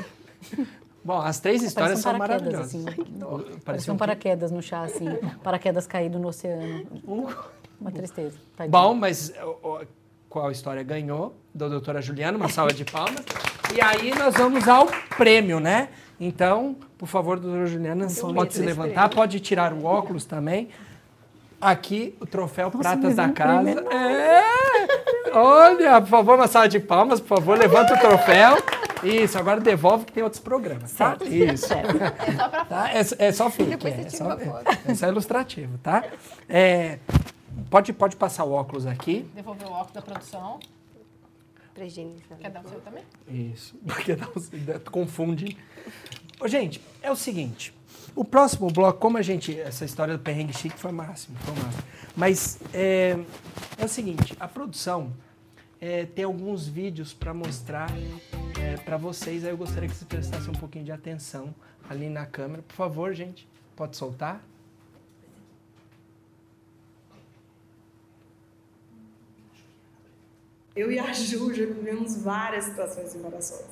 Bom, 1.04 1.22
as 1.22 1.40
três 1.40 1.62
histórias 1.62 2.00
são 2.00 2.18
maravilhosas. 2.18 2.86
Assim, 2.86 2.86
Parece 3.64 3.92
um 3.92 3.96
paraquedas 3.96 4.52
no 4.52 4.62
chá, 4.62 4.82
assim. 4.82 5.06
Paraquedas 5.44 5.86
caído 5.86 6.18
no 6.20 6.30
oceano. 6.30 6.86
Uh. 7.08 7.34
Uma 7.80 7.92
tristeza. 7.92 8.38
Tadinho. 8.56 8.72
Bom, 8.72 8.94
mas 8.94 9.34
qual 10.30 10.52
história 10.52 10.84
ganhou, 10.84 11.36
da 11.54 11.68
doutora 11.68 12.02
Juliana, 12.02 12.38
uma 12.38 12.50
salva 12.50 12.74
de 12.74 12.86
palmas. 12.86 13.24
E 13.74 13.82
aí 13.82 14.14
nós 14.16 14.36
vamos 14.36 14.68
ao 14.68 14.88
prêmio, 15.18 15.60
né? 15.60 15.90
Então, 16.20 16.76
por 16.98 17.08
favor, 17.08 17.40
doutora 17.40 17.66
Juliana, 17.68 18.08
pode 18.34 18.54
se 18.54 18.62
levantar, 18.62 19.10
pode 19.10 19.40
tirar 19.40 19.74
o 19.74 19.86
óculos 19.86 20.26
também. 20.26 20.70
Aqui, 21.60 22.16
o 22.20 22.26
troféu 22.26 22.66
Nossa, 22.68 22.78
Pratas 22.78 23.16
da 23.16 23.30
Casa. 23.30 23.70
É! 23.92 24.44
Olha, 25.34 26.00
por 26.02 26.10
favor, 26.10 26.36
uma 26.36 26.48
salva 26.48 26.70
de 26.70 26.80
palmas, 26.80 27.20
por 27.20 27.38
favor, 27.40 27.58
levanta 27.58 27.96
o 27.96 28.00
troféu. 28.00 28.58
Isso, 29.04 29.38
agora 29.38 29.60
devolve 29.60 30.06
que 30.06 30.12
tem 30.12 30.24
outros 30.24 30.42
programas, 30.42 30.92
tá? 30.94 31.18
Isso. 31.22 31.72
É 31.74 31.84
só 31.84 32.50
pra 32.50 32.66
tá? 32.66 32.90
é, 32.92 33.28
é 33.28 33.32
só 33.32 33.50
fique. 33.50 33.88
É, 33.88 34.02
é, 34.02 34.10
só, 34.10 34.32
é, 34.34 34.92
é 34.92 34.96
só 34.96 35.08
ilustrativo, 35.08 35.78
tá? 35.80 36.04
É, 36.50 37.00
Pode, 37.70 37.92
pode 37.94 38.16
passar 38.16 38.46
o 38.46 38.52
óculos 38.52 38.86
aqui. 38.86 39.30
Devolver 39.36 39.68
o 39.68 39.72
óculos 39.72 39.94
da 39.94 40.02
produção. 40.02 40.60
Pra 41.74 41.86
higienizar. 41.86 42.38
Quer 42.40 42.50
dar 42.50 42.64
o 42.64 42.70
seu 42.70 42.80
também? 42.82 43.04
Isso. 43.28 43.76
Dar 43.84 44.30
o 44.36 44.40
seu, 44.40 44.92
confunde. 44.92 45.58
Ô, 46.40 46.48
gente, 46.48 46.82
é 47.02 47.12
o 47.12 47.16
seguinte. 47.16 47.74
O 48.16 48.26
próximo 48.26 48.72
bloco, 48.72 49.00
como 49.00 49.18
a 49.18 49.22
gente... 49.22 49.60
Essa 49.60 49.86
história 49.86 50.18
do 50.18 50.24
perrengue 50.24 50.54
chique 50.54 50.80
foi 50.80 50.92
máximo, 50.92 51.38
foi 51.40 51.54
máximo. 51.54 51.84
Mas 52.16 52.58
é, 52.74 53.16
é 53.78 53.86
o 53.86 53.88
seguinte, 53.88 54.36
a 54.40 54.48
produção 54.48 55.14
é, 55.80 56.06
tem 56.06 56.26
alguns 56.26 56.68
vídeos 56.68 57.14
para 57.14 57.32
mostrar 57.32 57.92
é, 58.60 58.78
para 58.78 58.98
vocês. 58.98 59.44
Aí 59.44 59.52
eu 59.52 59.58
gostaria 59.58 59.88
que 59.88 59.96
vocês 59.96 60.08
prestassem 60.08 60.50
um 60.50 60.58
pouquinho 60.58 60.84
de 60.84 60.92
atenção 60.92 61.54
ali 61.88 62.10
na 62.10 62.26
câmera. 62.26 62.64
Por 62.64 62.74
favor, 62.74 63.14
gente, 63.14 63.48
pode 63.76 63.96
soltar. 63.96 64.44
Eu 70.78 70.92
e 70.92 71.00
a 71.00 71.12
Ju 71.12 71.52
já 71.56 71.66
vivemos 71.66 72.22
várias 72.22 72.66
situações 72.66 73.16
embaraçosas. 73.16 73.66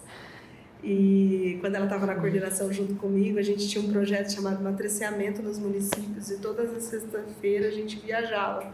E 0.83 1.59
quando 1.61 1.75
ela 1.75 1.85
estava 1.85 2.07
na 2.07 2.15
coordenação 2.15 2.73
junto 2.73 2.95
comigo, 2.95 3.37
a 3.37 3.43
gente 3.43 3.69
tinha 3.69 3.83
um 3.83 3.91
projeto 3.91 4.33
chamado 4.33 4.63
Matriciamento 4.63 5.43
nos 5.43 5.59
municípios 5.59 6.31
e 6.31 6.37
todas 6.39 6.73
as 6.73 6.81
sextas-feiras 6.85 7.73
a 7.73 7.75
gente 7.75 7.99
viajava. 7.99 8.73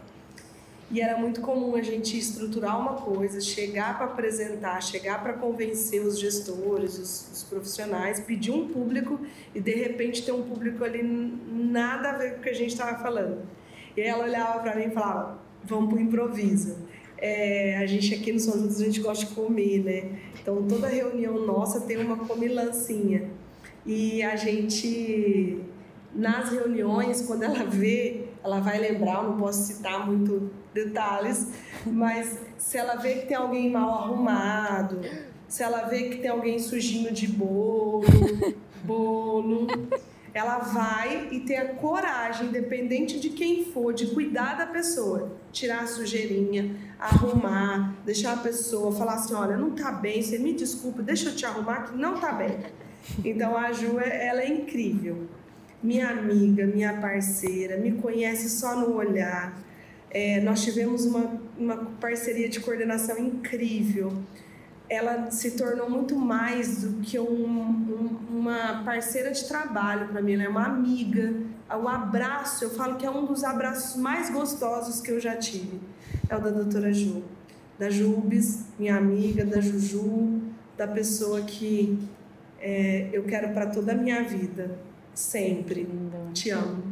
E 0.89 1.01
era 1.01 1.17
muito 1.17 1.41
comum 1.41 1.75
a 1.75 1.82
gente 1.82 2.17
estruturar 2.17 2.79
uma 2.79 2.93
coisa, 2.93 3.41
chegar 3.41 3.97
para 3.97 4.07
apresentar, 4.07 4.82
chegar 4.82 5.21
para 5.21 5.34
convencer 5.34 6.01
os 6.01 6.17
gestores, 6.17 6.97
os, 6.97 7.32
os, 7.34 7.43
profissionais, 7.43 8.21
pedir 8.21 8.51
um 8.51 8.69
público 8.69 9.19
e 9.53 9.59
de 9.59 9.75
repente 9.75 10.23
ter 10.23 10.32
um 10.32 10.43
público 10.43 10.86
ali 10.86 11.03
nada 11.03 12.11
a 12.11 12.17
ver 12.17 12.36
com 12.36 12.39
o 12.39 12.43
que 12.43 12.49
a 12.49 12.53
gente 12.53 12.71
estava 12.71 12.97
falando. 12.97 13.41
E 13.95 13.99
ela 13.99 14.23
olhava 14.23 14.59
para 14.59 14.73
mim 14.75 14.86
e 14.86 14.91
falava: 14.91 15.38
vamos 15.65 15.89
para 15.89 15.97
o 15.97 16.01
improviso 16.01 16.90
é, 17.22 17.78
a 17.78 17.86
gente 17.86 18.13
aqui 18.15 18.34
no 18.34 18.39
São 18.39 18.53
Judas 18.53 18.82
a 18.82 18.86
gente 18.86 18.99
gosta 18.99 19.26
de 19.26 19.36
comer, 19.36 19.84
né? 19.84 20.19
Então 20.41 20.63
toda 20.67 20.88
reunião 20.88 21.45
nossa 21.45 21.82
tem 21.82 21.97
uma 21.97 22.17
comilancinha. 22.17 23.30
E 23.86 24.24
a 24.24 24.36
gente, 24.36 25.59
nas 26.13 26.49
reuniões, 26.49 27.22
quando 27.22 27.43
ela 27.43 27.63
vê, 27.63 28.26
ela 28.43 28.59
vai 28.59 28.80
lembrar, 28.80 29.24
não 29.24 29.38
posso 29.38 29.74
citar 29.74 30.05
muito 30.05 30.51
detalhes, 30.74 31.49
mas 31.86 32.39
se 32.57 32.78
ela 32.78 32.95
vê 32.95 33.15
que 33.15 33.28
tem 33.28 33.38
alguém 33.38 33.69
mal 33.69 34.03
arrumado, 34.03 35.01
se 35.47 35.61
ela 35.63 35.84
vê 35.84 36.09
que 36.09 36.17
tem 36.17 36.32
alguém 36.32 36.57
sujinho 36.59 37.11
de 37.11 37.28
bolo, 37.28 38.03
bolo, 38.84 39.67
ela 40.34 40.59
vai 40.59 41.27
e 41.32 41.41
tem 41.41 41.57
a 41.57 41.75
coragem, 41.75 42.47
independente 42.47 43.19
de 43.19 43.29
quem 43.29 43.65
for, 43.65 43.93
de 43.93 44.07
cuidar 44.07 44.57
da 44.57 44.65
pessoa, 44.65 45.38
tirar 45.51 45.82
a 45.82 45.88
sujeirinha, 45.88 46.75
arrumar, 46.97 47.95
deixar 48.05 48.34
a 48.34 48.38
pessoa 48.38 48.91
falar 48.93 49.15
assim, 49.15 49.34
olha, 49.34 49.57
não 49.57 49.71
tá 49.71 49.91
bem, 49.91 50.21
você 50.21 50.38
me 50.38 50.53
desculpa, 50.53 51.01
deixa 51.01 51.29
eu 51.29 51.36
te 51.36 51.45
arrumar 51.45 51.84
que 51.84 51.97
não 51.97 52.19
tá 52.19 52.32
bem. 52.32 52.59
Então 53.25 53.57
a 53.57 53.73
Ju, 53.73 53.99
ela 53.99 54.41
é 54.41 54.47
incrível. 54.47 55.27
Minha 55.84 56.09
amiga, 56.09 56.65
minha 56.65 56.93
parceira, 56.93 57.75
me 57.77 57.93
conhece 57.93 58.49
só 58.49 58.75
no 58.75 58.95
olhar. 58.95 59.59
É, 60.09 60.39
nós 60.41 60.63
tivemos 60.63 61.05
uma, 61.05 61.41
uma 61.57 61.77
parceria 61.99 62.47
de 62.47 62.59
coordenação 62.59 63.17
incrível 63.17 64.13
ela 64.91 65.31
se 65.31 65.51
tornou 65.51 65.89
muito 65.89 66.17
mais 66.17 66.83
do 66.83 67.01
que 67.01 67.17
um, 67.17 67.23
um, 67.23 68.17
uma 68.29 68.83
parceira 68.83 69.31
de 69.31 69.47
trabalho 69.47 70.09
para 70.09 70.21
mim, 70.21 70.33
ela 70.33 70.43
é 70.43 70.49
uma 70.49 70.65
amiga. 70.65 71.33
O 71.81 71.87
abraço, 71.87 72.65
eu 72.65 72.71
falo 72.71 72.97
que 72.97 73.05
é 73.05 73.09
um 73.09 73.25
dos 73.25 73.45
abraços 73.45 73.95
mais 73.95 74.29
gostosos 74.29 74.99
que 74.99 75.09
eu 75.09 75.17
já 75.17 75.37
tive, 75.37 75.79
é 76.27 76.35
o 76.35 76.41
da 76.41 76.49
doutora 76.49 76.91
Ju. 76.91 77.23
Da 77.79 77.89
Jubes, 77.89 78.65
minha 78.77 78.97
amiga, 78.97 79.45
da 79.45 79.61
Juju, 79.61 80.41
da 80.77 80.85
pessoa 80.85 81.41
que 81.43 81.97
é, 82.59 83.09
eu 83.13 83.23
quero 83.23 83.53
para 83.53 83.67
toda 83.67 83.93
a 83.93 83.95
minha 83.95 84.21
vida, 84.23 84.77
sempre. 85.13 85.87
Te 86.33 86.49
amo. 86.49 86.83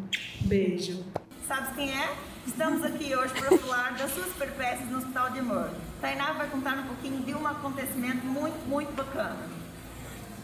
Beijo. 0.45 1.03
Sabe 1.45 1.75
quem 1.75 1.89
é? 1.91 2.28
Estamos 2.49 2.83
aqui 2.83 3.15
hoje 3.15 3.31
para 3.35 3.57
falar 3.59 3.93
das 3.93 4.11
suas 4.11 4.33
peripécias 4.33 4.89
no 4.89 4.97
Hospital 4.97 5.29
de 5.29 5.39
Amor. 5.39 5.69
Tainá 6.01 6.33
vai 6.33 6.49
contar 6.49 6.73
um 6.79 6.87
pouquinho 6.87 7.21
de 7.21 7.33
um 7.33 7.47
acontecimento 7.47 8.25
muito, 8.25 8.67
muito 8.67 8.91
bacana. 8.95 9.37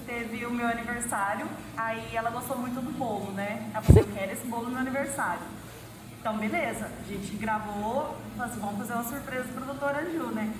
Teve 0.06 0.46
o 0.46 0.52
meu 0.52 0.68
aniversário, 0.68 1.48
aí 1.76 2.16
ela 2.16 2.30
gostou 2.30 2.58
muito 2.60 2.80
do 2.80 2.92
bolo, 2.92 3.32
né? 3.32 3.70
Ela 3.74 3.82
falou, 3.82 4.04
eu 4.04 4.14
quero 4.14 4.32
esse 4.32 4.46
bolo 4.46 4.70
no 4.70 4.78
aniversário. 4.78 5.42
Então, 6.20 6.38
beleza, 6.38 6.86
a 6.86 7.08
gente 7.12 7.36
gravou, 7.38 8.16
assim, 8.40 8.60
vamos 8.60 8.78
fazer 8.78 8.94
uma 8.94 9.04
surpresa 9.04 9.50
para 9.52 9.64
a 9.64 9.66
doutora 9.66 10.12
Ju, 10.12 10.28
né? 10.28 10.54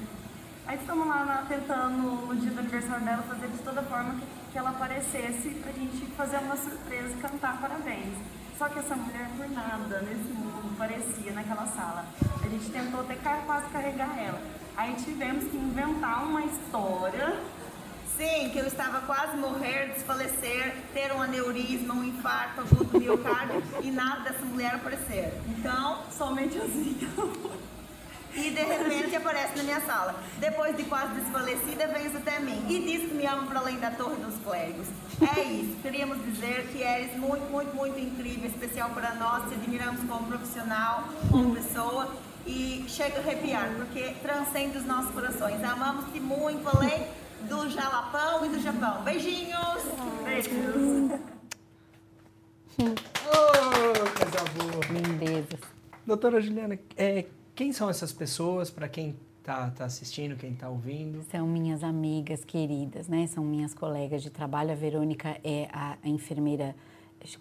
Aí 0.66 0.78
estamos 0.78 1.08
lá 1.08 1.26
na, 1.26 1.36
tentando, 1.44 2.26
no 2.26 2.36
dia 2.36 2.52
do 2.52 2.60
aniversário 2.60 3.06
dela, 3.06 3.22
fazer 3.22 3.48
de 3.48 3.60
toda 3.60 3.84
forma 3.84 4.16
que, 4.16 4.26
que 4.52 4.58
ela 4.58 4.72
aparecesse 4.72 5.50
pra 5.62 5.72
gente 5.72 6.08
fazer 6.18 6.38
uma 6.38 6.58
surpresa 6.58 7.14
e 7.14 7.22
cantar 7.22 7.62
parabéns. 7.62 8.16
Só 8.58 8.70
que 8.70 8.80
essa 8.80 8.96
mulher 8.96 9.30
por 9.38 9.50
nada 9.50 10.02
nesse 10.02 10.32
mundo 10.32 10.78
parecia 10.78 11.32
naquela 11.34 11.66
sala. 11.68 12.06
A 12.44 12.48
gente 12.48 12.70
tentou 12.70 13.02
até 13.02 13.16
quase 13.16 13.70
carregar 13.70 14.18
ela. 14.18 14.42
Aí 14.78 14.96
tivemos 14.96 15.46
que 15.46 15.58
inventar 15.58 16.24
uma 16.24 16.42
história 16.42 17.38
Sim, 18.18 18.50
que 18.50 18.58
eu 18.58 18.66
estava 18.66 19.02
quase 19.02 19.36
morrer, 19.36 19.90
desfalecer, 19.90 20.74
ter 20.94 21.12
um 21.12 21.22
aneurisma, 21.22 21.94
um 21.94 22.04
infarto 22.06 22.62
agudo 22.62 22.86
do 22.86 23.00
miocárdio 23.00 23.62
e 23.84 23.92
nada 23.92 24.22
dessa 24.22 24.46
mulher 24.46 24.76
aparecer. 24.76 25.34
Então, 25.50 26.00
somente 26.18 26.58
assim. 26.58 26.98
E 28.36 28.50
de 28.50 28.64
repente 28.64 29.16
aparece 29.16 29.58
na 29.58 29.64
minha 29.64 29.82
sala. 29.82 30.16
Depois 30.40 30.76
de 30.76 30.84
quase 30.84 31.14
desfalecida, 31.14 31.88
vens 31.88 32.16
até 32.16 32.40
mim 32.40 32.66
e 32.68 32.80
diz 32.80 33.10
que 33.10 33.16
me 33.16 33.26
ama 33.26 33.48
para 33.48 33.60
além 33.60 33.78
da 33.80 33.92
torre 33.92 34.16
dos 34.18 34.36
clérigos. 34.44 34.88
É 35.36 35.42
isso. 35.42 35.78
Queríamos 35.82 36.24
dizer 36.26 36.68
que 36.72 36.84
és 36.84 37.16
muito, 37.18 37.50
muito, 37.50 37.74
muito 37.76 37.98
incrível, 37.98 38.50
especial 38.50 38.90
para 38.90 39.16
nós. 39.16 39.48
Te 39.48 39.56
admiramos 39.56 40.02
como 40.10 40.28
profissional, 40.28 41.06
como 41.32 41.56
pessoa. 41.56 42.10
E 42.46 42.86
chega 42.88 43.18
a 43.18 43.22
arrepiar, 43.22 43.74
porque 43.76 44.16
transcende 44.22 44.78
os 44.78 44.86
nossos 44.86 45.12
corações. 45.12 45.64
Amamos-te 45.64 46.20
muito 46.20 46.68
além 46.68 47.08
do 47.50 47.70
Jalapão 47.70 48.46
e 48.46 48.50
do 48.50 48.60
Japão. 48.62 49.02
Beijinhos! 49.04 49.84
Beijos! 50.24 51.20
Oh, 52.78 53.94
coisa 54.20 54.44
boa! 54.56 54.86
Lindezas. 54.92 55.60
Doutora 56.06 56.40
Juliana, 56.40 56.78
é, 56.96 57.26
quem 57.56 57.72
são 57.72 57.90
essas 57.90 58.12
pessoas, 58.12 58.70
para 58.70 58.90
quem 58.90 59.16
está 59.40 59.70
tá 59.72 59.86
assistindo, 59.86 60.36
quem 60.36 60.52
está 60.52 60.70
ouvindo? 60.70 61.24
São 61.32 61.48
minhas 61.48 61.84
amigas 61.84 62.44
queridas, 62.44 63.08
né? 63.08 63.26
São 63.28 63.44
minhas 63.44 63.74
colegas 63.74 64.22
de 64.22 64.30
trabalho. 64.30 64.72
A 64.72 64.76
Verônica 64.76 65.40
é 65.44 65.70
a, 65.72 65.98
a 66.04 66.10
enfermeira 66.10 66.76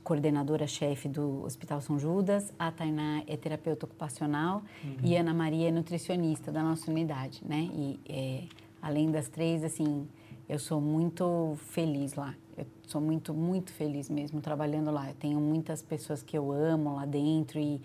coordenadora-chefe 0.03 1.09
do 1.09 1.43
Hospital 1.45 1.81
São 1.81 1.99
Judas, 1.99 2.53
a 2.59 2.71
Tainá 2.71 3.23
é 3.27 3.37
terapeuta 3.37 3.85
ocupacional 3.85 4.63
uhum. 4.83 4.97
e 5.03 5.17
a 5.17 5.21
Ana 5.21 5.35
Maria 5.35 5.69
é 5.69 5.73
nutricionista 5.73 6.51
da 6.51 6.63
nossa 6.63 6.91
unidade, 6.91 7.43
né? 7.45 7.69
E 7.73 8.01
é, 8.09 8.45
além 8.81 9.11
das 9.11 9.29
três, 9.29 9.63
assim, 9.63 10.09
eu 10.49 10.59
sou 10.59 10.81
muito 10.81 11.59
feliz 11.71 12.15
lá. 12.15 12.35
Eu 12.57 12.67
sou 12.87 13.01
muito, 13.01 13.35
muito 13.35 13.73
feliz 13.73 14.09
mesmo 14.09 14.41
trabalhando 14.41 14.91
lá. 14.91 15.09
Eu 15.09 15.15
tenho 15.15 15.41
muitas 15.41 15.83
pessoas 15.83 16.23
que 16.23 16.39
eu 16.39 16.53
amo 16.53 16.95
lá 16.95 17.05
dentro 17.05 17.59
e, 17.59 17.83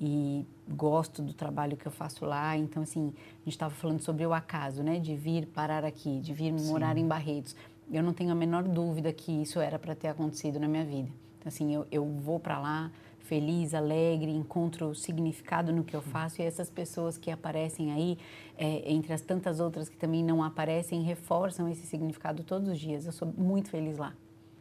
e 0.00 0.46
gosto 0.66 1.20
do 1.20 1.34
trabalho 1.34 1.76
que 1.76 1.86
eu 1.86 1.92
faço 1.92 2.24
lá. 2.24 2.56
Então, 2.56 2.82
assim, 2.82 3.12
a 3.16 3.44
gente 3.44 3.48
estava 3.48 3.74
falando 3.74 4.00
sobre 4.00 4.24
o 4.24 4.32
acaso, 4.32 4.82
né? 4.82 4.98
De 4.98 5.14
vir 5.14 5.46
parar 5.46 5.84
aqui, 5.84 6.20
de 6.20 6.32
vir 6.32 6.58
Sim. 6.58 6.68
morar 6.68 6.96
em 6.96 7.06
Barretos. 7.06 7.54
Eu 7.92 8.02
não 8.02 8.12
tenho 8.12 8.32
a 8.32 8.34
menor 8.34 8.62
dúvida 8.62 9.12
que 9.12 9.30
isso 9.30 9.60
era 9.60 9.78
para 9.78 9.94
ter 9.94 10.08
acontecido 10.08 10.58
na 10.58 10.66
minha 10.66 10.84
vida. 10.84 11.10
Então, 11.38 11.48
assim, 11.48 11.74
eu, 11.74 11.86
eu 11.90 12.04
vou 12.04 12.40
para 12.40 12.58
lá 12.58 12.90
feliz, 13.30 13.74
alegre, 13.74 14.30
encontro 14.30 14.92
significado 14.92 15.72
no 15.72 15.84
que 15.84 15.94
eu 15.94 16.02
faço 16.02 16.42
e 16.42 16.44
essas 16.44 16.68
pessoas 16.68 17.16
que 17.16 17.30
aparecem 17.30 17.92
aí, 17.92 18.18
é, 18.58 18.90
entre 18.90 19.12
as 19.12 19.20
tantas 19.20 19.60
outras 19.60 19.88
que 19.88 19.96
também 19.96 20.24
não 20.24 20.42
aparecem, 20.42 21.02
reforçam 21.02 21.68
esse 21.68 21.86
significado 21.86 22.42
todos 22.42 22.68
os 22.68 22.78
dias. 22.78 23.06
Eu 23.06 23.12
sou 23.12 23.32
muito 23.36 23.70
feliz 23.70 23.98
lá. 23.98 24.14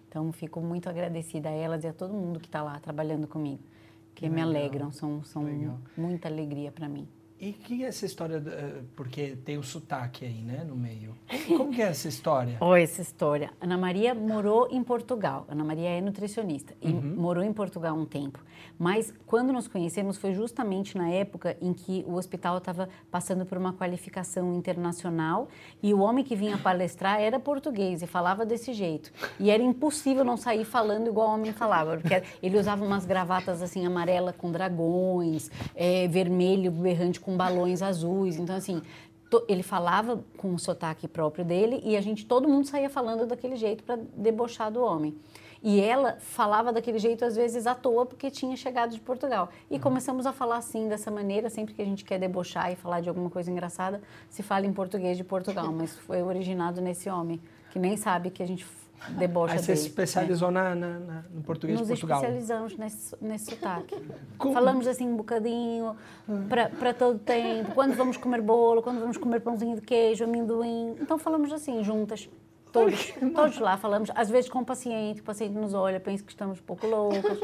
Então, 0.08 0.32
fico 0.32 0.62
muito 0.62 0.90
agradecida 0.90 1.50
a 1.50 1.52
elas 1.52 1.84
e 1.84 1.88
a 1.88 1.94
todo 1.94 2.14
mundo 2.14 2.40
que 2.40 2.48
está 2.48 2.62
lá 2.62 2.80
trabalhando 2.80 3.28
comigo, 3.28 3.62
que, 4.20 4.28
que 4.28 4.30
me 4.30 4.42
alegram, 4.42 4.92
são, 4.92 5.24
são 5.24 5.46
muita 5.96 6.28
alegria 6.28 6.72
para 6.72 6.90
mim. 6.90 7.08
E 7.40 7.54
que 7.54 7.86
é 7.86 7.88
essa 7.88 8.06
história, 8.06 8.44
eh, 8.46 8.82
porque 8.98 9.38
tem 9.46 9.58
o 9.58 9.64
sotaque 9.64 10.26
aí, 10.26 10.42
né, 10.42 10.66
no 10.68 10.76
meio. 10.76 11.16
Como 11.48 11.72
que 11.72 11.82
é 11.82 11.86
essa 11.86 12.10
história? 12.10 12.58
oh, 12.60 12.76
essa 12.76 13.02
história. 13.02 13.50
Ana 13.62 13.78
Maria 13.78 14.14
morou 14.14 14.68
em 14.70 14.84
Portugal. 14.84 15.46
Ana 15.48 15.64
Maria 15.64 15.90
é 15.90 16.02
nutricionista 16.02 16.74
e 16.82 16.90
uhum. 16.90 17.16
morou 17.16 17.42
em 17.42 17.54
Portugal 17.54 17.96
um 17.96 18.06
tempo. 18.06 18.44
Mas 18.78 19.14
quando 19.26 19.52
nos 19.52 19.68
conhecemos 19.68 20.18
foi 20.18 20.34
justamente 20.34 20.98
na 20.98 21.10
época 21.10 21.58
em 21.62 21.74
que 21.74 22.04
o 22.08 22.16
hospital 22.16 22.58
estava 22.58 22.90
passando 23.12 23.46
por 23.46 23.58
uma 23.58 23.74
qualificação 23.74 24.54
internacional 24.54 25.48
e 25.82 25.94
o 25.94 26.00
homem 26.00 26.24
que 26.24 26.36
vinha 26.36 26.58
palestrar 26.58 27.20
era 27.20 27.40
português 27.40 28.02
e 28.02 28.08
falava 28.08 28.46
desse 28.46 28.74
jeito. 28.74 29.12
E 29.40 29.50
era 29.50 29.62
impossível 29.62 30.24
não 30.24 30.38
sair 30.38 30.66
falando 30.66 31.08
igual 31.08 31.30
o 31.30 31.34
homem 31.34 31.54
falava, 31.54 31.98
porque 31.98 32.24
ele 32.42 32.58
usava 32.58 32.84
umas 32.84 33.06
gravatas 33.06 33.62
assim 33.62 33.86
amarela 33.86 34.34
com 34.34 34.52
dragões, 34.52 35.52
é, 35.76 36.08
vermelho 36.08 36.72
berrante 36.72 37.20
com 37.20 37.36
balões 37.36 37.82
azuis. 37.82 38.38
Então, 38.38 38.56
assim, 38.56 38.82
ele 39.48 39.64
falava 39.64 40.24
com 40.38 40.54
o 40.54 40.60
sotaque 40.60 41.08
próprio 41.08 41.46
dele 41.46 41.82
e 41.84 41.96
a 41.96 42.02
gente, 42.02 42.26
todo 42.26 42.48
mundo 42.48 42.66
saía 42.66 42.90
falando 42.90 43.28
daquele 43.28 43.56
jeito 43.56 43.84
para 43.84 44.00
debochar 44.16 44.72
do 44.72 44.82
homem. 44.82 45.16
E 45.62 45.82
ela 45.82 46.18
falava 46.20 46.72
daquele 46.72 47.00
jeito, 47.00 47.26
às 47.26 47.36
vezes, 47.36 47.68
à 47.68 47.76
toa, 47.76 48.06
porque 48.06 48.32
tinha 48.32 48.56
chegado 48.56 48.92
de 48.92 49.00
Portugal. 49.00 49.50
E 49.70 49.76
uhum. 49.76 49.82
começamos 49.82 50.26
a 50.26 50.32
falar 50.32 50.58
assim, 50.58 50.88
dessa 50.88 51.12
maneira, 51.12 51.50
sempre 51.50 51.74
que 51.74 51.82
a 51.82 51.86
gente 51.86 52.06
quer 52.06 52.18
debochar 52.18 52.72
e 52.72 52.76
falar 52.76 53.02
de 53.02 53.10
alguma 53.10 53.30
coisa 53.30 53.52
engraçada, 53.52 54.02
se 54.30 54.42
fala 54.42 54.66
em 54.66 54.74
português 54.74 55.18
de 55.18 55.24
Portugal. 55.24 55.72
Mas 55.72 55.96
foi 55.98 56.24
originado 56.24 56.82
nesse 56.82 57.10
homem, 57.10 57.42
que 57.72 57.78
nem 57.78 57.98
sabe 57.98 58.30
que 58.30 58.42
a 58.42 58.48
gente 58.48 58.66
debocha 59.10 59.54
Aí 59.54 59.60
você 59.60 59.76
se 59.76 59.88
especializou 59.88 60.50
é. 60.50 60.52
na, 60.52 60.76
na, 60.76 61.00
na, 61.00 61.24
no 61.34 61.42
português 61.42 61.80
Nos 61.80 61.88
de 61.88 61.94
Portugal. 61.94 62.22
Nos 62.22 62.30
especializamos 62.30 62.78
nesse, 62.78 63.16
nesse 63.22 63.46
sotaque. 63.52 63.96
Como? 64.38 64.54
Falamos 64.54 64.88
assim 64.88 65.08
um 65.08 65.16
bocadinho, 65.16 65.96
para 66.48 66.94
todo 66.94 67.20
tempo, 67.20 67.74
quando 67.74 67.96
vamos 67.96 68.18
comer 68.18 68.42
bolo, 68.42 68.82
quando 68.82 69.00
vamos 69.00 69.18
comer 69.18 69.40
pãozinho 69.42 69.76
de 69.76 69.82
queijo, 69.82 70.24
amendoim. 70.24 70.96
Então 71.00 71.18
falamos 71.18 71.52
assim, 71.52 71.84
juntas. 71.84 72.30
Todos, 72.72 73.14
todos 73.34 73.60
lá 73.60 73.78
falamos, 73.78 74.12
às 74.14 74.30
vezes 74.30 74.50
com 74.50 74.60
o 74.60 74.66
paciente, 74.66 75.22
o 75.22 75.24
paciente 75.24 75.54
nos 75.54 75.74
olha, 75.74 76.00
pensa 76.00 76.24
que 76.24 76.32
estamos 76.32 76.60
pouco 76.62 76.86
loucas, 76.86 77.40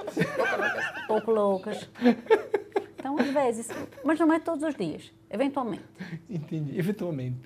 pouco 1.07 1.31
loucas. 1.31 1.89
Então, 2.97 3.17
às 3.19 3.27
vezes, 3.27 3.69
mas 4.03 4.19
não 4.19 4.31
é 4.33 4.39
todos 4.39 4.63
os 4.63 4.75
dias, 4.75 5.11
eventualmente. 5.29 5.83
Entendi, 6.29 6.77
eventualmente. 6.77 7.37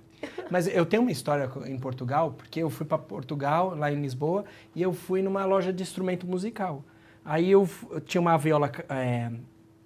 Mas 0.49 0.67
eu 0.67 0.85
tenho 0.85 1.01
uma 1.01 1.11
história 1.11 1.49
em 1.65 1.77
Portugal, 1.77 2.33
porque 2.33 2.61
eu 2.61 2.69
fui 2.69 2.85
para 2.85 2.97
Portugal, 2.97 3.75
lá 3.75 3.91
em 3.91 4.01
Lisboa, 4.01 4.45
e 4.75 4.81
eu 4.81 4.93
fui 4.93 5.21
numa 5.21 5.45
loja 5.45 5.71
de 5.71 5.81
instrumento 5.81 6.25
musical. 6.27 6.83
Aí 7.23 7.51
eu, 7.51 7.67
eu 7.91 8.01
tinha 8.01 8.19
uma 8.19 8.37
viola 8.37 8.71
é, 8.89 9.31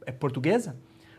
é, 0.05 0.11
portuguesa, 0.11 0.75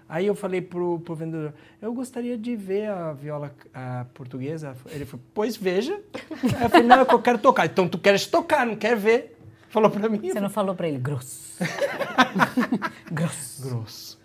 aí 0.09 0.26
eu 0.26 0.34
falei 0.34 0.61
pro, 0.61 1.00
pro 1.00 1.14
vendedor, 1.14 1.52
eu 1.80 1.92
gostaria 1.92 2.36
de 2.36 2.57
ver 2.57 2.88
a 2.88 3.12
viola 3.12 3.55
a 3.72 4.07
portuguesa. 4.14 4.76
Ele 4.90 5.05
falou, 5.05 5.24
pois 5.32 5.57
veja. 5.57 6.00
Aí 6.57 6.62
eu 6.64 6.70
falei, 6.70 6.86
não, 6.86 7.00
é 7.00 7.02
eu 7.02 7.22
quero 7.22 7.38
tocar. 7.38 7.66
Então 7.66 7.88
tu 7.88 7.98
queres 7.98 8.26
tocar, 8.26 8.66
não 8.66 8.76
quer 8.76 8.96
ver. 8.96 9.38
Falou 9.68 9.90
para 9.90 10.09
mim. 10.09 10.20
Você 10.20 10.40
não 10.40 10.50
falou 10.50 10.74
para 10.74 10.86
ele, 10.86 10.98
grosso. 10.98 11.59
grosso. 13.11 13.68
Grosso. 13.68 14.24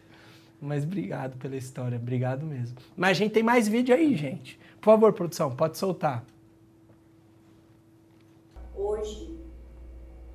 Mas 0.62 0.84
obrigado 0.84 1.38
pela 1.38 1.56
história, 1.56 1.98
obrigado 1.98 2.46
mesmo. 2.46 2.78
Mas 2.96 3.12
a 3.12 3.14
gente 3.14 3.32
tem 3.32 3.44
mais 3.44 3.68
vídeo 3.68 3.96
aí, 3.96 4.16
gente. 4.16 4.60
Por 4.80 4.86
favor, 4.86 5.14
produção, 5.14 5.56
pode 5.56 5.78
soltar. 5.78 6.24
Hoje, 8.76 9.38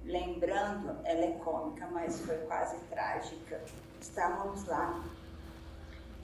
lembrando, 0.05 0.97
ela 1.05 1.25
é 1.25 1.33
cômica, 1.45 1.87
mas 1.93 2.21
foi 2.21 2.37
quase 2.39 2.77
trágica. 2.87 3.61
Estávamos 4.01 4.65
lá 4.65 5.03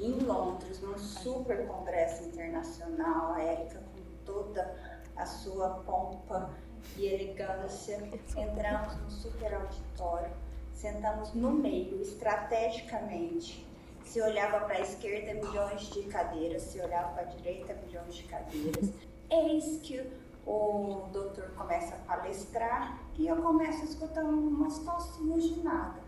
em 0.01 0.19
Londres, 0.21 0.81
num 0.81 0.99
super 0.99 1.67
congresso 1.67 2.25
internacional, 2.25 3.33
a 3.35 3.43
Érica 3.43 3.79
com 3.79 4.25
toda 4.25 4.75
a 5.17 5.27
sua 5.27 5.69
pompa 5.85 6.51
e 6.97 7.07
elegância. 7.07 7.97
Entramos 8.37 8.97
no 8.97 9.11
super 9.11 9.55
auditório, 9.55 10.31
sentamos 10.73 11.35
no 11.35 11.51
meio, 11.51 12.01
estrategicamente 12.01 13.67
se 14.05 14.21
olhava 14.21 14.61
para 14.67 14.79
a 14.79 14.81
esquerda, 14.81 15.35
milhões 15.35 15.83
de 15.83 16.03
cadeiras, 16.05 16.63
se 16.63 16.81
olhava 16.81 17.13
para 17.13 17.23
a 17.23 17.27
direita, 17.27 17.75
milhões 17.87 18.15
de 18.15 18.25
cadeiras. 18.25 18.91
Eis 19.31 19.81
que 19.83 20.05
o 20.45 21.09
doutor 21.13 21.51
começa 21.51 21.95
a 21.95 21.99
palestrar 21.99 22.99
e 23.17 23.29
eu 23.29 23.37
começo 23.37 23.83
a 23.83 23.85
escutar 23.85 24.25
umas 24.25 24.81
tossinhas 24.81 25.45
de 25.45 25.61
nada. 25.61 26.01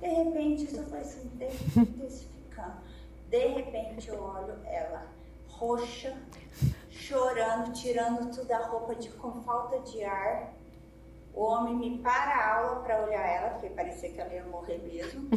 De 0.00 0.06
repente, 0.06 0.64
isso 0.64 0.82
vai 0.84 1.04
se 1.04 1.26
intensificando. 1.26 2.76
De 3.32 3.46
repente, 3.46 4.10
eu 4.10 4.22
olho 4.22 4.58
ela 4.66 5.06
roxa, 5.48 6.14
chorando, 6.90 7.72
tirando 7.72 8.30
toda 8.36 8.58
a 8.58 8.66
roupa 8.66 8.94
de, 8.94 9.08
com 9.08 9.40
falta 9.40 9.80
de 9.80 10.04
ar 10.04 10.52
o 11.34 11.44
homem 11.44 11.74
me 11.74 11.98
para 12.02 12.34
a 12.34 12.58
aula 12.58 12.82
para 12.82 13.04
olhar 13.04 13.26
ela, 13.26 13.50
porque 13.52 13.70
parecia 13.70 14.12
que 14.12 14.20
ela 14.20 14.34
ia 14.34 14.44
morrer 14.44 14.82
mesmo. 14.82 15.30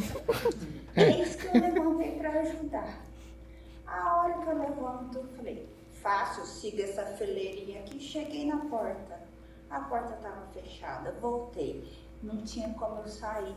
Eis 0.94 1.36
que 1.36 1.46
eu 1.46 1.58
levantei 1.58 2.18
para 2.18 2.40
ajudar. 2.40 3.00
A 3.86 4.16
hora 4.16 4.34
que 4.34 4.46
eu 4.46 4.58
levanto, 4.58 5.16
eu 5.16 5.24
falei, 5.28 5.66
fácil, 6.02 6.44
siga 6.44 6.82
essa 6.82 7.02
fileirinha 7.02 7.80
aqui. 7.80 7.98
Cheguei 7.98 8.46
na 8.46 8.58
porta. 8.66 9.18
A 9.70 9.80
porta 9.80 10.16
estava 10.16 10.46
fechada. 10.48 11.12
Voltei. 11.12 11.90
Não 12.22 12.42
tinha 12.42 12.68
como 12.74 13.00
eu 13.00 13.08
sair. 13.08 13.56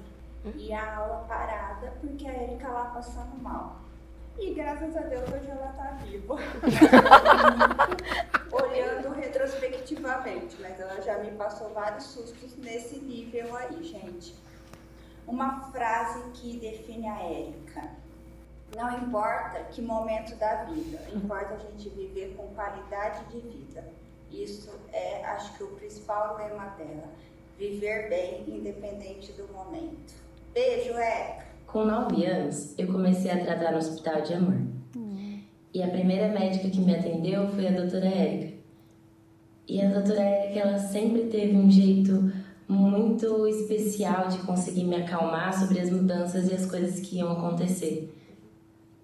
E 0.56 0.72
a 0.72 0.96
aula 0.96 1.26
parada, 1.28 1.92
porque 2.00 2.26
a 2.26 2.44
Erika 2.44 2.70
lá 2.70 2.86
passando 2.86 3.36
mal. 3.44 3.89
E 4.40 4.54
graças 4.54 4.96
a 4.96 5.02
Deus 5.02 5.30
hoje 5.30 5.50
ela 5.50 5.70
está 5.70 5.92
viva. 6.06 6.36
Olhando 8.52 9.14
retrospectivamente, 9.14 10.56
mas 10.62 10.80
ela 10.80 11.02
já 11.02 11.18
me 11.18 11.32
passou 11.32 11.74
vários 11.74 12.06
sustos 12.06 12.56
nesse 12.58 13.00
nível 13.00 13.54
aí, 13.56 13.84
gente. 13.84 14.34
Uma 15.28 15.70
frase 15.72 16.24
que 16.36 16.58
define 16.58 17.10
a 17.10 17.22
Érica. 17.22 17.90
Não 18.76 18.98
importa 19.00 19.62
que 19.66 19.82
momento 19.82 20.36
da 20.36 20.64
vida, 20.64 21.02
importa 21.14 21.56
a 21.56 21.58
gente 21.58 21.90
viver 21.90 22.34
com 22.38 22.48
qualidade 22.56 23.26
de 23.26 23.42
vida. 23.42 23.84
Isso 24.32 24.72
é, 24.94 25.26
acho 25.26 25.58
que, 25.58 25.64
o 25.64 25.76
principal 25.76 26.38
lema 26.38 26.68
dela. 26.78 27.10
Viver 27.58 28.08
bem, 28.10 28.46
independente 28.48 29.34
do 29.34 29.52
momento. 29.52 30.14
Beijo, 30.54 30.94
Érica! 30.94 31.49
Com 31.72 31.86
nove 31.86 32.26
anos, 32.26 32.74
eu 32.80 32.88
comecei 32.88 33.30
a 33.30 33.38
tratar 33.38 33.74
no 33.74 33.78
hospital 33.78 34.24
de 34.24 34.34
amor. 34.34 34.60
E 35.72 35.84
a 35.84 35.88
primeira 35.88 36.28
médica 36.30 36.68
que 36.68 36.80
me 36.80 36.96
atendeu 36.96 37.48
foi 37.50 37.68
a 37.68 37.72
doutora 37.72 38.08
Érica. 38.08 38.54
E 39.68 39.80
a 39.80 39.88
doutora 39.88 40.20
Érica, 40.20 40.62
ela 40.62 40.80
sempre 40.80 41.26
teve 41.26 41.56
um 41.56 41.70
jeito 41.70 42.32
muito 42.68 43.46
especial 43.46 44.30
de 44.30 44.40
conseguir 44.40 44.84
me 44.86 44.96
acalmar 44.96 45.54
sobre 45.54 45.80
as 45.80 45.92
mudanças 45.92 46.50
e 46.50 46.56
as 46.56 46.66
coisas 46.66 47.00
que 47.02 47.18
iam 47.18 47.32
acontecer. 47.32 48.16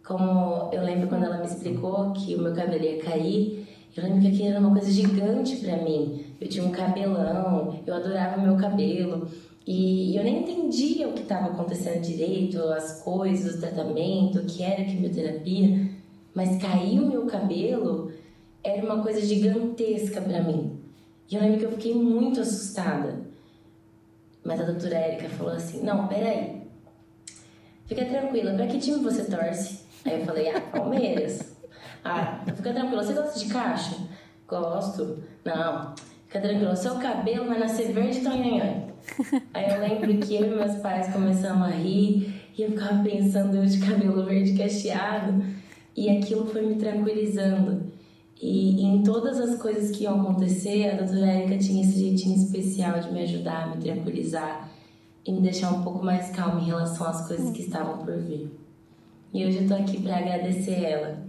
Como 0.04 0.72
eu 0.74 0.84
lembro 0.84 1.08
quando 1.08 1.26
ela 1.26 1.38
me 1.38 1.46
explicou 1.46 2.14
que 2.14 2.34
o 2.34 2.42
meu 2.42 2.56
cabelo 2.56 2.84
ia 2.84 3.00
cair, 3.00 3.68
eu 3.96 4.04
lembro 4.04 4.22
que 4.22 4.28
aquilo 4.30 4.50
era 4.50 4.60
uma 4.60 4.72
coisa 4.72 4.90
gigante 4.90 5.58
para 5.58 5.78
mim. 5.78 6.26
Eu 6.42 6.50
tinha 6.50 6.66
um 6.66 6.72
cabelão, 6.72 7.80
eu 7.86 7.94
adorava 7.94 8.42
meu 8.42 8.58
cabelo. 8.58 9.28
E 9.66 10.16
eu 10.16 10.24
nem 10.24 10.42
entendia 10.42 11.08
o 11.08 11.14
que 11.14 11.24
estava 11.24 11.48
acontecendo 11.48 12.02
direito, 12.02 12.62
as 12.70 13.02
coisas, 13.02 13.56
o 13.56 13.60
tratamento, 13.60 14.40
o 14.40 14.46
que 14.46 14.62
era 14.62 14.84
quimioterapia, 14.84 15.90
mas 16.36 16.62
cair 16.62 17.00
o 17.00 17.08
meu 17.08 17.26
cabelo 17.26 18.12
era 18.64 18.86
uma 18.86 19.02
coisa 19.02 19.22
gigantesca 19.22 20.22
para 20.22 20.44
mim. 20.44 20.80
E 21.30 21.36
eu 21.36 21.42
lembro 21.42 21.60
que 21.60 21.66
eu 21.66 21.72
fiquei 21.72 21.96
muito 21.96 22.42
assustada. 22.42 23.26
Mas 24.44 24.62
a 24.62 24.66
doutora 24.66 24.96
Érica 24.96 25.30
falou 25.30 25.54
assim: 25.54 25.82
Não, 25.82 26.08
peraí, 26.08 26.62
fica 27.88 28.06
tranquila, 28.06 28.54
para 28.54 28.68
que 28.68 28.78
time 28.78 29.04
você 29.04 29.24
torce? 29.26 29.80
Aí 30.06 30.20
eu 30.20 30.26
falei: 30.26 30.50
Ah, 30.50 30.62
Palmeiras. 30.62 31.56
Ah, 32.08 32.44
fica 32.56 32.72
tranquila, 32.72 33.04
você 33.04 33.14
gosta 33.14 33.40
de 33.40 33.48
caixa? 33.48 33.98
Gosto. 34.48 35.24
Não, 35.44 35.96
fica 36.36 36.42
tranquila, 36.42 36.76
seu 36.76 36.96
cabelo 36.96 37.48
vai 37.48 37.60
nascer 37.60 37.92
verde 37.92 38.20
e 38.20 38.24
tonhonhonho. 38.24 38.86
Aí 39.54 39.72
eu 39.72 39.80
lembro 39.80 40.18
que 40.18 40.36
eu 40.36 40.46
e 40.46 40.56
meus 40.56 40.76
pais 40.78 41.12
começamos 41.12 41.68
a 41.68 41.72
rir 41.72 42.34
e 42.58 42.62
eu 42.62 42.72
ficava 42.72 43.04
pensando 43.04 43.58
eu 43.58 43.66
de 43.66 43.80
cabelo 43.80 44.26
verde 44.26 44.58
cacheado 44.58 45.44
e 45.96 46.10
aquilo 46.10 46.46
foi 46.46 46.66
me 46.66 46.76
tranquilizando. 46.76 47.94
E, 48.42 48.82
e 48.82 48.86
em 48.86 49.04
todas 49.04 49.40
as 49.40 49.62
coisas 49.62 49.96
que 49.96 50.04
iam 50.04 50.22
acontecer, 50.22 50.90
a 50.90 50.98
doutora 50.98 51.32
Érica 51.32 51.58
tinha 51.58 51.82
esse 51.82 51.98
jeitinho 51.98 52.36
especial 52.36 53.00
de 53.00 53.12
me 53.12 53.22
ajudar, 53.22 53.74
me 53.74 53.82
tranquilizar 53.82 54.70
e 55.26 55.32
me 55.32 55.42
deixar 55.42 55.72
um 55.72 55.84
pouco 55.84 56.04
mais 56.04 56.30
calma 56.32 56.60
em 56.60 56.66
relação 56.66 57.08
às 57.08 57.28
coisas 57.28 57.50
que 57.52 57.62
estavam 57.62 58.00
por 58.00 58.18
vir. 58.18 58.52
E 59.34 59.46
hoje 59.46 59.64
eu 59.64 59.68
tô 59.68 59.74
aqui 59.74 60.02
para 60.02 60.18
agradecer 60.18 60.84
ela, 60.84 61.25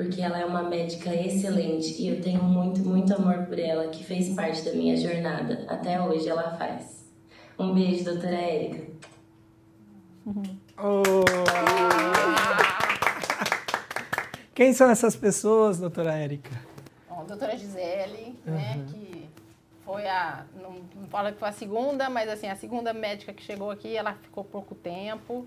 porque 0.00 0.22
ela 0.22 0.38
é 0.38 0.46
uma 0.46 0.62
médica 0.62 1.14
excelente 1.14 2.00
e 2.00 2.08
eu 2.08 2.22
tenho 2.22 2.42
muito, 2.42 2.80
muito 2.80 3.14
amor 3.14 3.44
por 3.44 3.58
ela, 3.58 3.88
que 3.88 4.02
fez 4.02 4.34
parte 4.34 4.62
da 4.62 4.72
minha 4.72 4.96
jornada. 4.96 5.66
Até 5.68 6.00
hoje 6.00 6.26
ela 6.26 6.56
faz. 6.56 7.06
Um 7.58 7.74
beijo, 7.74 8.04
doutora 8.04 8.34
Érica. 8.34 8.92
Oh. 10.78 11.02
Quem 14.54 14.72
são 14.72 14.88
essas 14.88 15.14
pessoas, 15.14 15.78
doutora 15.78 16.14
Érica? 16.14 16.50
Bom, 17.06 17.20
a 17.20 17.24
doutora 17.24 17.54
Gisele, 17.58 18.40
né, 18.46 18.82
que 18.88 19.28
foi 19.84 20.08
a, 20.08 20.46
não, 20.62 20.76
não 20.98 21.08
fala 21.08 21.30
que 21.30 21.38
foi 21.38 21.50
a 21.50 21.52
segunda, 21.52 22.08
mas 22.08 22.30
assim, 22.30 22.48
a 22.48 22.56
segunda 22.56 22.94
médica 22.94 23.34
que 23.34 23.42
chegou 23.42 23.70
aqui, 23.70 23.94
ela 23.94 24.14
ficou 24.14 24.44
pouco 24.44 24.74
tempo. 24.74 25.46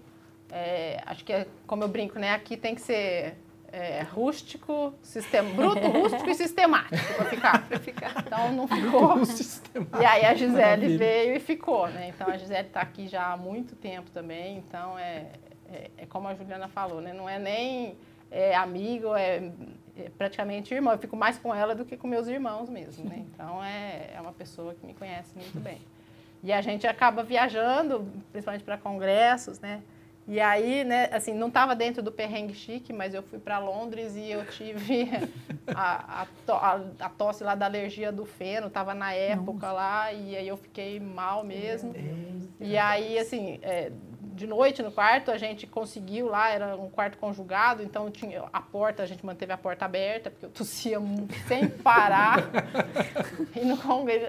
É, 0.52 1.02
acho 1.08 1.26
que, 1.26 1.34
é, 1.34 1.48
como 1.66 1.84
eu 1.84 1.88
brinco, 1.88 2.20
né, 2.20 2.34
aqui 2.34 2.56
tem 2.56 2.76
que 2.76 2.82
ser 2.82 3.36
é, 3.74 4.04
rústico, 4.04 4.94
sistema, 5.02 5.50
bruto, 5.56 5.88
rústico 5.88 6.30
e 6.30 6.36
sistemático 6.36 7.14
para 7.16 7.26
ficar, 7.26 7.64
ficar. 7.80 8.24
Então 8.24 8.52
não 8.52 8.68
ficou. 8.68 9.16
E 10.00 10.06
aí 10.06 10.26
a 10.26 10.36
Gisele 10.36 10.62
Maravilha. 10.62 10.98
veio 11.00 11.36
e 11.36 11.40
ficou, 11.40 11.88
né? 11.88 12.10
Então 12.10 12.28
a 12.28 12.38
Gisele 12.38 12.68
está 12.68 12.82
aqui 12.82 13.08
já 13.08 13.34
há 13.34 13.38
muito 13.38 13.76
tempo 13.76 14.12
também. 14.12 14.58
Então 14.58 14.98
é, 15.00 15.26
é, 15.68 15.90
é 15.98 16.06
como 16.06 16.28
a 16.28 16.36
Juliana 16.36 16.68
falou, 16.68 17.02
né? 17.02 17.14
Não 17.14 17.28
é 17.28 17.40
nem 17.40 17.98
é, 18.30 18.54
amigo, 18.56 19.16
é, 19.16 19.52
é 19.98 20.10
praticamente 20.20 20.72
irmão. 20.72 20.94
Eu 20.94 21.00
fico 21.00 21.18
mais 21.18 21.40
com 21.40 21.54
ela 21.54 21.74
do 21.74 21.84
que 21.84 21.98
com 21.98 22.08
meus 22.08 22.28
irmãos 22.28 22.70
mesmo, 22.70 23.10
né? 23.10 23.26
Então 23.34 23.64
é, 23.64 24.12
é 24.14 24.22
uma 24.22 24.34
pessoa 24.34 24.76
que 24.76 24.86
me 24.86 24.94
conhece 24.94 25.36
muito 25.36 25.60
bem. 25.60 25.82
E 26.44 26.54
a 26.54 26.62
gente 26.62 26.86
acaba 26.86 27.24
viajando, 27.24 28.08
principalmente 28.32 28.64
para 28.64 28.78
congressos, 28.78 29.60
né? 29.60 29.82
E 30.28 30.40
aí, 30.40 30.84
né, 30.86 31.10
assim, 31.12 31.34
não 31.34 31.50
estava 31.50 31.76
dentro 31.76 32.02
do 32.02 32.12
perrengue 32.12 32.54
chique, 32.54 32.94
mas 32.94 33.14
eu 33.14 33.22
fui 33.24 33.40
para 33.40 33.60
Londres 33.60 34.16
e 34.16 34.32
eu 34.32 34.46
tive 34.46 35.10
a, 35.76 36.22
a, 36.24 36.28
a, 36.54 36.82
a 37.02 37.10
tosse 37.10 37.44
lá 37.44 37.56
da 37.56 37.66
alergia 37.66 38.12
do 38.12 38.26
feno, 38.26 38.68
estava 38.68 38.94
na 38.94 39.14
época 39.14 39.72
lá, 39.72 40.14
e 40.14 40.36
aí 40.36 40.48
eu 40.48 40.56
fiquei 40.58 41.00
mal 41.00 41.44
mesmo. 41.44 41.94
E 42.60 42.78
aí, 42.78 43.20
assim, 43.20 43.60
é, 43.62 43.92
de 44.34 44.48
noite 44.48 44.82
no 44.82 44.92
quarto, 44.92 45.30
a 45.30 45.38
gente 45.38 45.68
conseguiu 45.68 46.28
lá, 46.28 46.50
era 46.50 46.76
um 46.76 46.90
quarto 46.90 47.18
conjugado, 47.18 47.84
então 47.84 48.10
tinha 48.10 48.44
a 48.52 48.62
porta, 48.62 49.04
a 49.04 49.06
gente 49.06 49.26
manteve 49.26 49.52
a 49.52 49.58
porta 49.58 49.86
aberta, 49.86 50.32
porque 50.32 50.46
eu 50.46 50.50
tossia 50.50 51.00
sem 51.48 51.68
parar. 51.68 52.38
e, 53.56 53.66
no, 53.66 53.78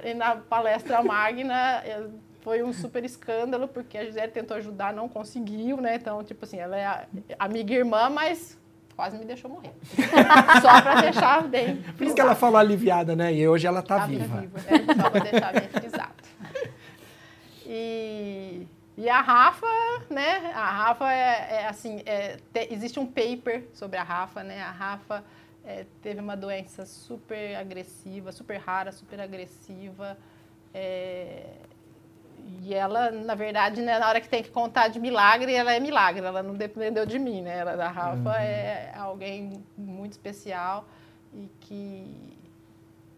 e 0.04 0.14
na 0.14 0.36
palestra 0.36 1.02
magna, 1.02 1.82
eu- 1.86 2.10
foi 2.44 2.62
um 2.62 2.72
super 2.72 3.02
escândalo, 3.04 3.66
porque 3.66 3.96
a 3.98 4.04
Gisele 4.04 4.30
tentou 4.30 4.56
ajudar, 4.58 4.92
não 4.92 5.08
conseguiu, 5.08 5.78
né? 5.80 5.96
Então, 5.96 6.22
tipo 6.22 6.44
assim, 6.44 6.58
ela 6.58 6.76
é 6.76 6.84
a- 6.84 7.06
amiga 7.38 7.72
e 7.72 7.76
irmã, 7.78 8.08
mas 8.10 8.56
quase 8.94 9.16
me 9.18 9.24
deixou 9.24 9.50
morrer. 9.50 9.72
Só 10.62 10.80
para 10.82 11.00
deixar 11.00 11.42
bem 11.48 11.76
Por 11.96 12.04
isso 12.06 12.14
que 12.14 12.20
ela 12.20 12.34
falou 12.36 12.58
aliviada, 12.58 13.16
né? 13.16 13.32
E 13.32 13.48
hoje 13.48 13.66
ela 13.66 13.82
tá, 13.82 14.00
Tá 14.00 14.06
viva. 14.06 14.44
É, 14.68 14.94
só 15.02 15.10
para 15.10 15.20
deixar 15.24 15.52
bem 15.52 15.68
frisado. 15.68 16.12
E, 17.66 18.66
e 18.96 19.08
a 19.08 19.20
Rafa, 19.20 19.66
né? 20.10 20.52
A 20.54 20.70
Rafa 20.70 21.12
é, 21.12 21.48
é 21.62 21.66
assim, 21.66 22.02
é, 22.04 22.36
te- 22.52 22.68
existe 22.70 23.00
um 23.00 23.06
paper 23.06 23.64
sobre 23.72 23.98
a 23.98 24.02
Rafa, 24.02 24.42
né? 24.42 24.60
A 24.62 24.70
Rafa 24.70 25.24
é, 25.64 25.86
teve 26.02 26.20
uma 26.20 26.36
doença 26.36 26.84
super 26.84 27.56
agressiva, 27.56 28.32
super 28.32 28.58
rara, 28.58 28.92
super 28.92 29.18
agressiva. 29.20 30.16
é, 30.74 31.44
e 32.62 32.74
ela, 32.74 33.10
na 33.10 33.34
verdade, 33.34 33.80
né, 33.80 33.98
na 33.98 34.08
hora 34.08 34.20
que 34.20 34.28
tem 34.28 34.42
que 34.42 34.50
contar 34.50 34.88
de 34.88 34.98
milagre, 34.98 35.52
ela 35.52 35.72
é 35.72 35.80
milagre, 35.80 36.24
ela 36.24 36.42
não 36.42 36.54
dependeu 36.54 37.06
de 37.06 37.18
mim, 37.18 37.42
né? 37.42 37.58
Ela, 37.58 37.84
a 37.84 37.90
Rafa 37.90 38.36
é 38.40 38.92
alguém 38.96 39.64
muito 39.76 40.12
especial 40.12 40.86
e 41.32 41.48
que, 41.60 42.36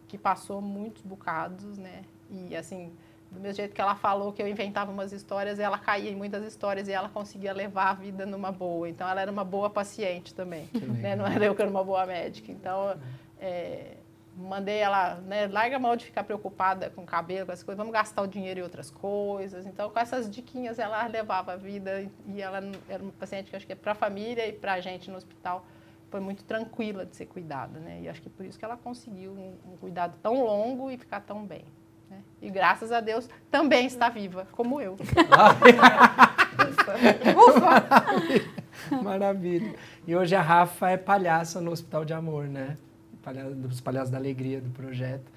que 0.09 0.19
passou 0.19 0.61
muitos 0.61 1.03
bocados, 1.03 1.77
né? 1.77 2.03
E 2.31 2.57
assim, 2.57 2.93
do 3.31 3.41
mesmo 3.41 3.57
jeito 3.57 3.75
que 3.75 3.81
ela 3.81 3.95
falou 3.95 4.33
que 4.33 4.43
eu 4.43 4.49
inventava 4.49 4.91
umas 4.91 5.13
histórias, 5.13 5.59
ela 5.59 5.79
caía 5.79 6.11
em 6.11 6.17
muitas 6.17 6.45
histórias 6.45 6.89
e 6.89 6.93
ela 6.93 7.09
conseguia 7.09 7.53
levar 7.53 7.91
a 7.91 7.95
vida 7.95 8.25
numa 8.27 8.53
boa. 8.53 8.89
Então, 8.89 9.09
ela 9.09 9.21
era 9.21 9.31
uma 9.31 9.45
boa 9.45 9.69
paciente 9.69 10.35
também, 10.35 10.69
né? 10.73 11.17
Não 11.17 11.27
era 11.27 11.45
eu 11.45 11.55
que 11.55 11.63
era 11.63 11.71
uma 11.71 11.85
boa 11.85 12.07
médica. 12.07 12.51
Então, 12.53 12.97
é, 13.41 13.97
mandei 14.37 14.77
ela, 14.79 15.15
né, 15.27 15.47
larga 15.47 15.77
a 15.77 15.79
mão 15.79 15.97
de 15.97 16.05
ficar 16.05 16.23
preocupada 16.25 16.91
com 16.91 17.03
o 17.03 17.07
cabelo, 17.07 17.47
com 17.47 17.53
essas 17.53 17.65
coisas, 17.65 17.79
vamos 17.79 17.93
gastar 17.93 18.23
o 18.23 18.27
dinheiro 18.27 18.61
em 18.61 18.63
outras 18.63 18.91
coisas. 18.91 19.65
Então, 19.67 19.89
com 19.89 19.99
essas 19.99 20.31
diquinhas, 20.31 20.79
ela 20.79 21.07
levava 21.07 21.53
a 21.53 21.57
vida 21.57 22.07
e 22.27 22.43
ela 22.43 22.61
era 22.89 23.03
uma 23.03 23.13
paciente 23.13 23.51
que 23.51 23.57
acho 23.57 23.67
que 23.67 23.73
é 23.73 23.77
para 23.77 23.93
a 23.93 23.95
família 23.95 24.47
e 24.47 24.53
para 24.53 24.75
a 24.75 24.81
gente 24.81 25.11
no 25.11 25.17
hospital 25.17 25.65
foi 26.11 26.21
muito 26.21 26.45
tranquila 26.45 27.05
de 27.05 27.17
ser 27.17 27.27
cuidada, 27.27 27.81
né? 27.81 28.01
E 28.03 28.09
acho 28.09 28.23
que 28.23 28.29
por 28.31 28.45
isso 28.47 28.59
que 28.59 28.65
ela 28.65 28.77
conseguiu 28.77 29.33
um, 29.33 29.73
um 29.73 29.77
cuidado 29.77 30.15
tão 30.23 30.45
longo 30.45 30.91
e 30.91 30.97
ficar 30.97 31.21
tão 31.21 31.45
bem. 31.45 31.65
né? 32.09 32.19
E 32.41 32.49
graças 32.51 32.93
a 32.93 33.01
Deus 33.01 33.29
também 33.51 33.87
está 33.87 34.09
viva, 34.09 34.47
como 34.53 34.81
eu. 34.81 34.97
Ufa! 37.37 39.03
Maravilha. 39.03 39.75
E 40.07 40.15
hoje 40.15 40.35
a 40.37 40.43
Rafa 40.43 40.91
é 40.91 40.97
palhaça 40.97 41.61
no 41.61 41.71
Hospital 41.73 42.05
de 42.05 42.13
Amor, 42.15 42.45
né? 42.47 42.77
Dos 43.33 43.81
Palhaços 43.81 44.11
da 44.11 44.19
Alegria 44.19 44.61
do 44.61 44.71
projeto. 44.71 45.31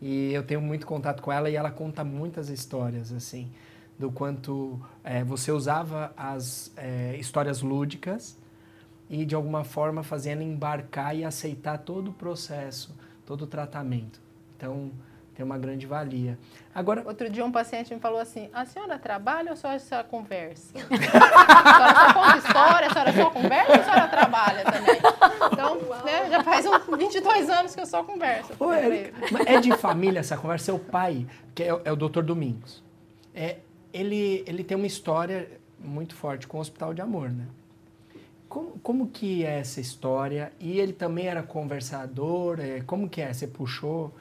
E 0.00 0.32
eu 0.32 0.42
tenho 0.42 0.60
muito 0.60 0.86
contato 0.86 1.22
com 1.22 1.30
ela 1.30 1.50
e 1.50 1.56
ela 1.56 1.70
conta 1.70 2.02
muitas 2.02 2.48
histórias, 2.48 3.12
assim, 3.12 3.50
do 3.98 4.10
quanto 4.10 4.80
eh, 5.04 5.22
você 5.22 5.52
usava 5.52 6.12
as 6.16 6.72
eh, 6.76 7.16
histórias 7.18 7.60
lúdicas 7.60 8.38
e, 9.10 9.26
de 9.26 9.34
alguma 9.34 9.62
forma, 9.62 10.02
ela 10.02 10.42
embarcar 10.42 11.14
e 11.14 11.24
aceitar 11.24 11.78
todo 11.78 12.12
o 12.12 12.14
processo, 12.14 12.94
todo 13.26 13.42
o 13.42 13.46
tratamento. 13.46 14.20
Então, 14.56 14.90
tem 15.40 15.44
uma 15.46 15.56
grande 15.56 15.86
valia. 15.86 16.38
Agora, 16.74 17.02
Outro 17.06 17.30
dia 17.30 17.42
um 17.44 17.50
paciente 17.50 17.94
me 17.94 17.98
falou 17.98 18.20
assim, 18.20 18.50
a 18.52 18.66
senhora 18.66 18.98
trabalha 18.98 19.50
ou 19.50 19.56
só 19.56 19.68
a 19.68 19.78
senhora 19.78 20.06
conversa? 20.06 20.74
a 20.76 21.72
senhora 21.72 21.94
só 21.94 22.12
conta 22.12 22.36
história, 22.36 22.86
a 22.86 22.92
senhora 22.92 23.12
só 23.14 23.30
conversa 23.30 23.72
ou 23.72 23.80
a 23.80 23.84
senhora 23.84 24.08
trabalha 24.08 24.64
também? 24.64 25.00
Então, 25.50 25.76
né, 26.04 26.30
já 26.30 26.44
faz 26.44 26.66
uns 26.68 26.98
22 26.98 27.48
anos 27.48 27.74
que 27.74 27.80
eu 27.80 27.86
só 27.86 28.04
converso. 28.04 28.52
Ô, 28.60 28.70
Érica, 28.70 29.14
é 29.46 29.60
de 29.60 29.74
família 29.78 30.20
essa 30.20 30.36
conversa? 30.36 30.70
É 30.70 30.74
o 30.74 30.78
pai, 30.78 31.26
que 31.54 31.62
é, 31.62 31.80
é 31.84 31.90
o 31.90 31.96
doutor 31.96 32.22
Domingos. 32.22 32.84
É, 33.34 33.56
ele, 33.92 34.44
ele 34.46 34.62
tem 34.62 34.76
uma 34.76 34.86
história 34.86 35.48
muito 35.78 36.14
forte 36.14 36.46
com 36.46 36.58
o 36.58 36.60
Hospital 36.60 36.92
de 36.92 37.00
Amor, 37.00 37.30
né? 37.30 37.46
Como, 38.46 38.78
como 38.82 39.08
que 39.08 39.44
é 39.46 39.60
essa 39.60 39.80
história? 39.80 40.52
E 40.60 40.78
ele 40.78 40.92
também 40.92 41.28
era 41.28 41.42
conversador? 41.42 42.60
É, 42.60 42.80
como 42.82 43.08
que 43.08 43.22
é? 43.22 43.32
Você 43.32 43.46
puxou? 43.46 44.12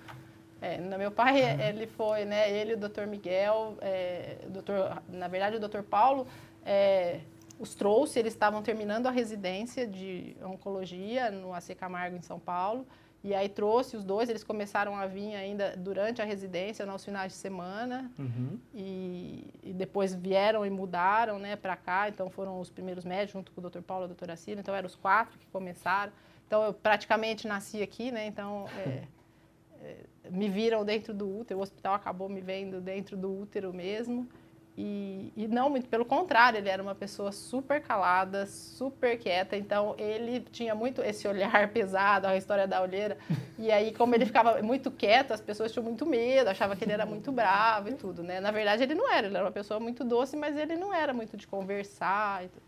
É, 0.62 0.78
meu 0.78 1.12
pai, 1.12 1.40
ele 1.62 1.88
foi, 1.88 2.26
né, 2.26 2.52
ele 2.52 2.74
o 2.74 2.78
doutor 2.78 3.08
Miguel, 3.08 3.78
é, 3.82 4.38
doutor, 4.50 5.02
na 5.08 5.28
verdade 5.28 5.56
o 5.56 5.60
doutor 5.60 5.84
Paulo 5.84 6.28
é, 6.66 7.22
os 7.60 7.76
trouxe, 7.76 8.20
eles 8.20 8.34
estavam 8.34 8.62
terminando 8.62 9.08
a 9.08 9.12
residência 9.12 9.86
de 9.86 10.36
oncologia 10.42 11.30
no 11.30 11.54
AC 11.54 11.76
Camargo, 11.76 12.16
em 12.16 12.22
São 12.22 12.40
Paulo, 12.40 12.88
e 13.22 13.36
aí 13.36 13.50
trouxe 13.50 13.98
os 13.98 14.06
dois, 14.06 14.30
eles 14.30 14.46
começaram 14.46 14.96
a 14.96 15.06
vir 15.06 15.36
ainda 15.36 15.76
durante 15.76 16.22
a 16.22 16.26
residência, 16.26 16.86
nos 16.86 17.04
finais 17.04 17.34
de 17.34 17.38
semana, 17.38 18.10
uhum. 18.18 18.58
e, 18.74 19.46
e, 19.62 19.74
depois 19.74 20.16
vieram 20.16 20.66
e 20.66 20.70
mudaram 20.70 21.38
né, 21.38 21.58
para 21.58 21.76
cá, 21.76 22.08
então 22.08 22.30
foram 22.30 22.62
os 22.62 22.70
primeiros 22.70 23.04
médicos, 23.04 23.34
junto 23.34 23.52
com 23.52 23.60
o 23.60 23.62
doutor 23.62 23.82
Paulo 23.82 24.04
e 24.04 24.06
a 24.06 24.08
doutora 24.08 24.38
Cira, 24.38 24.62
então 24.62 24.74
eram 24.74 24.88
os 24.88 24.96
quatro 24.96 25.38
que 25.38 25.46
começaram. 25.48 26.14
Então 26.48 26.64
eu 26.64 26.74
praticamente 26.74 27.46
nasci 27.46 27.84
aqui, 27.84 28.10
né, 28.10 28.26
então 28.26 28.68
é, 28.78 29.04
me 30.30 30.50
viram 30.50 30.86
dentro 30.86 31.14
do 31.14 31.40
útero, 31.40 31.60
o 31.60 31.64
hospital 31.64 31.94
acabou 31.94 32.30
me 32.30 32.42
vendo 32.42 32.80
dentro 32.82 33.18
do 33.18 33.42
útero 33.42 33.74
mesmo, 33.74 34.28
e, 34.82 35.34
e, 35.36 35.46
não, 35.46 35.70
muito 35.70 35.90
pelo 35.90 36.06
contrário, 36.06 36.58
ele 36.58 36.70
era 36.70 36.82
uma 36.82 36.96
pessoa 36.96 37.34
super 37.34 37.82
calada, 37.82 38.46
super 38.46 39.20
quieta, 39.20 39.58
então 39.58 39.94
ele 39.98 40.40
tinha 40.40 40.74
muito 40.74 41.02
esse 41.02 41.28
olhar 41.28 41.68
pesado, 41.74 42.28
a 42.28 42.38
história 42.38 42.66
da 42.66 42.82
olheira. 42.82 43.18
E 43.58 43.70
aí, 43.74 43.94
como 43.94 44.16
ele 44.16 44.26
ficava 44.26 44.62
muito 44.62 44.90
quieto, 44.90 45.34
as 45.34 45.42
pessoas 45.42 45.74
tinham 45.74 45.84
muito 45.84 46.06
medo, 46.06 46.50
achavam 46.50 46.78
que 46.78 46.86
ele 46.86 46.94
era 46.94 47.06
muito 47.06 47.30
bravo 47.30 47.90
e 47.90 47.96
tudo, 47.96 48.24
né? 48.24 48.40
Na 48.40 48.52
verdade, 48.52 48.84
ele 48.84 48.96
não 48.96 49.12
era, 49.12 49.28
ele 49.28 49.36
era 49.36 49.44
uma 49.44 49.52
pessoa 49.52 49.82
muito 49.82 50.06
doce, 50.06 50.38
mas 50.38 50.56
ele 50.56 50.78
não 50.78 50.94
era 50.94 51.12
muito 51.14 51.36
de 51.36 51.46
conversar 51.46 52.46
e 52.46 52.48
tudo. 52.48 52.64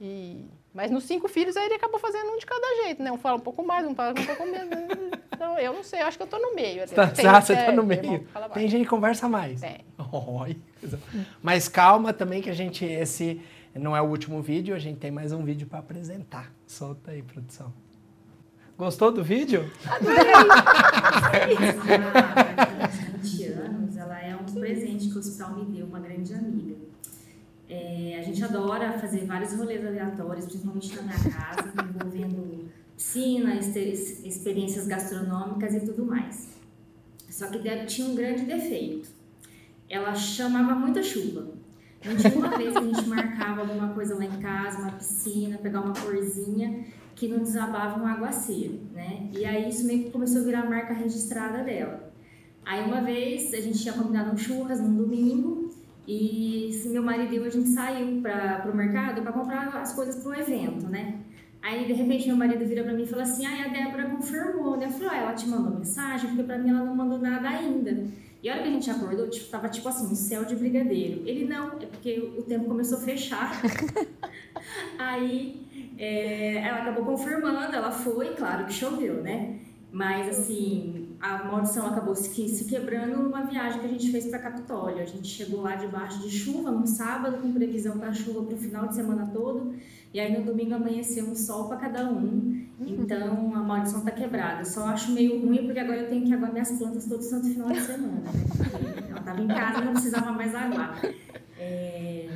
E, 0.00 0.46
mas 0.74 0.90
nos 0.90 1.04
cinco 1.04 1.28
filhos 1.28 1.56
aí 1.56 1.66
ele 1.66 1.74
acabou 1.74 1.98
fazendo 1.98 2.30
um 2.30 2.38
de 2.38 2.46
cada 2.46 2.84
jeito, 2.84 3.02
né? 3.02 3.12
Um 3.12 3.18
fala 3.18 3.36
um 3.36 3.40
pouco 3.40 3.64
mais, 3.64 3.86
um 3.86 3.94
fala 3.94 4.12
um 4.18 4.24
pouco 4.24 4.46
menos. 4.46 4.72
Então 5.42 5.58
eu 5.58 5.72
não 5.72 5.82
sei, 5.82 6.00
eu 6.02 6.06
acho 6.06 6.16
que 6.16 6.22
eu 6.22 6.26
tô 6.28 6.38
no 6.38 6.54
meio. 6.54 6.86
Tá, 6.88 7.08
tem, 7.08 7.26
ah, 7.26 7.40
você 7.40 7.54
é, 7.54 7.64
tá 7.64 7.72
no 7.72 7.82
meio. 7.82 8.24
Tem 8.54 8.68
gente 8.68 8.84
que 8.84 8.88
conversa 8.88 9.28
mais. 9.28 9.60
Tem. 9.60 9.78
Oh, 9.98 10.44
mas 11.42 11.68
calma 11.68 12.12
também 12.12 12.40
que 12.40 12.48
a 12.48 12.52
gente, 12.52 12.84
esse 12.84 13.40
não 13.74 13.96
é 13.96 14.00
o 14.00 14.04
último 14.04 14.40
vídeo, 14.40 14.72
a 14.72 14.78
gente 14.78 15.00
tem 15.00 15.10
mais 15.10 15.32
um 15.32 15.42
vídeo 15.44 15.66
para 15.66 15.80
apresentar. 15.80 16.52
Solta 16.64 17.10
aí, 17.10 17.22
produção. 17.22 17.72
Gostou 18.78 19.10
do 19.10 19.24
vídeo? 19.24 19.68
Adorei! 19.84 20.22
20 23.22 23.44
anos, 23.52 23.96
ela 23.96 24.20
é 24.20 24.36
um 24.36 24.44
presente 24.44 25.08
que 25.08 25.16
o 25.16 25.18
hospital 25.18 25.56
me 25.56 25.64
deu, 25.64 25.86
uma 25.86 25.98
grande 25.98 26.34
amiga. 26.34 26.91
É, 27.72 28.18
a 28.18 28.22
gente 28.22 28.44
adora 28.44 28.98
fazer 28.98 29.24
vários 29.24 29.54
rolês 29.54 29.82
aleatórios, 29.82 30.44
principalmente 30.44 30.94
na 30.94 31.02
minha 31.04 31.18
casa, 31.18 31.72
envolvendo 31.88 32.68
piscina, 32.94 33.54
experiências 33.54 34.86
gastronômicas 34.86 35.74
e 35.74 35.80
tudo 35.80 36.04
mais. 36.04 36.50
Só 37.30 37.46
que 37.46 37.58
Deb 37.60 37.86
tinha 37.86 38.08
um 38.08 38.14
grande 38.14 38.44
defeito. 38.44 39.08
Ela 39.88 40.14
chamava 40.14 40.74
muita 40.74 41.02
chuva. 41.02 41.48
Não 42.04 42.14
tinha 42.14 42.34
uma 42.34 42.58
vez 42.58 42.72
que 42.72 42.78
a 42.78 42.82
gente 42.82 43.08
marcava 43.08 43.62
alguma 43.62 43.94
coisa 43.94 44.16
lá 44.16 44.24
em 44.26 44.38
casa, 44.38 44.78
uma 44.78 44.92
piscina, 44.92 45.56
pegar 45.56 45.80
uma 45.80 45.94
corzinha, 45.94 46.84
que 47.14 47.26
não 47.26 47.38
desabava 47.38 47.98
um 48.02 48.06
aguaceiro, 48.06 48.80
né? 48.92 49.30
E 49.32 49.46
aí 49.46 49.70
isso 49.70 49.86
meio 49.86 50.04
que 50.04 50.10
começou 50.10 50.42
a 50.42 50.44
virar 50.44 50.60
a 50.60 50.68
marca 50.68 50.92
registrada 50.92 51.64
dela. 51.64 52.12
Aí 52.66 52.84
uma 52.84 53.00
vez 53.00 53.54
a 53.54 53.60
gente 53.62 53.78
tinha 53.78 53.94
combinado 53.94 54.30
um 54.30 54.36
churras 54.36 54.78
num 54.78 54.94
domingo 54.94 55.61
e 56.06 56.82
meu 56.86 57.02
marido 57.02 57.32
e 57.32 57.36
eu, 57.36 57.44
a 57.44 57.50
gente 57.50 57.68
saiu 57.68 58.20
para 58.20 58.70
o 58.70 58.76
mercado 58.76 59.22
para 59.22 59.32
comprar 59.32 59.68
as 59.76 59.94
coisas 59.94 60.16
para 60.22 60.30
o 60.30 60.34
evento, 60.34 60.88
né? 60.88 61.20
Aí, 61.62 61.86
de 61.86 61.92
repente, 61.92 62.26
meu 62.26 62.36
marido 62.36 62.66
vira 62.66 62.82
para 62.82 62.92
mim 62.92 63.04
e 63.04 63.06
fala 63.06 63.22
assim, 63.22 63.46
ai, 63.46 63.66
a 63.66 63.68
Débora 63.68 64.10
confirmou, 64.10 64.76
né? 64.76 64.86
Eu 64.86 64.90
falei, 64.90 65.08
ah, 65.10 65.16
ela 65.18 65.32
te 65.32 65.48
mandou 65.48 65.78
mensagem? 65.78 66.30
Porque 66.30 66.42
para 66.42 66.58
mim 66.58 66.70
ela 66.70 66.84
não 66.84 66.96
mandou 66.96 67.18
nada 67.18 67.48
ainda. 67.48 68.04
E 68.42 68.50
a 68.50 68.54
hora 68.54 68.62
que 68.64 68.68
a 68.68 68.72
gente 68.72 68.90
acordou, 68.90 69.30
tipo, 69.30 69.48
tava 69.48 69.68
tipo 69.68 69.88
assim, 69.88 70.12
um 70.12 70.16
céu 70.16 70.44
de 70.44 70.56
brigadeiro. 70.56 71.22
Ele, 71.24 71.44
não, 71.44 71.68
é 71.80 71.86
porque 71.86 72.18
o 72.36 72.42
tempo 72.42 72.64
começou 72.64 72.98
a 72.98 73.00
fechar. 73.02 73.62
Aí, 74.98 75.94
é, 75.96 76.56
ela 76.56 76.78
acabou 76.78 77.04
confirmando, 77.04 77.76
ela 77.76 77.92
foi, 77.92 78.34
claro 78.34 78.66
que 78.66 78.72
choveu, 78.72 79.22
né? 79.22 79.60
Mas, 79.92 80.28
assim, 80.30 81.01
a 81.22 81.44
maldição 81.44 81.86
acabou 81.86 82.16
se, 82.16 82.64
quebrando 82.64 83.16
numa 83.16 83.42
viagem 83.42 83.78
que 83.78 83.86
a 83.86 83.88
gente 83.88 84.10
fez 84.10 84.26
para 84.26 84.40
Capitólio. 84.40 85.00
A 85.00 85.06
gente 85.06 85.28
chegou 85.28 85.62
lá 85.62 85.76
debaixo 85.76 86.18
de 86.18 86.28
chuva, 86.28 86.72
num 86.72 86.84
sábado, 86.84 87.38
com 87.40 87.52
previsão 87.52 87.96
para 87.96 88.12
chuva 88.12 88.42
para 88.42 88.56
o 88.56 88.58
final 88.58 88.88
de 88.88 88.96
semana 88.96 89.30
todo. 89.32 89.72
E 90.12 90.18
aí 90.18 90.36
no 90.36 90.44
domingo 90.44 90.74
amanheceu 90.74 91.24
um 91.26 91.36
sol 91.36 91.68
para 91.68 91.76
cada 91.76 92.10
um. 92.10 92.18
Uhum. 92.18 92.66
Então 92.80 93.54
a 93.54 93.60
maldição 93.60 94.00
está 94.00 94.10
quebrada. 94.10 94.64
Só 94.64 94.86
acho 94.86 95.12
meio 95.12 95.40
ruim 95.46 95.64
porque 95.64 95.78
agora 95.78 96.00
eu 96.00 96.08
tenho 96.08 96.26
que 96.26 96.34
aguar 96.34 96.52
minhas 96.52 96.72
plantas 96.72 97.06
todo 97.06 97.22
santo 97.22 97.46
final 97.46 97.70
de 97.70 97.80
semana. 97.80 98.14
Né? 98.14 99.04
Ela 99.08 99.20
estava 99.20 99.40
em 99.40 99.46
casa 99.46 99.80
e 99.80 99.84
não 99.84 99.92
precisava 99.92 100.32
mais 100.32 100.52
aguar. 100.52 101.00
É... 101.56 102.28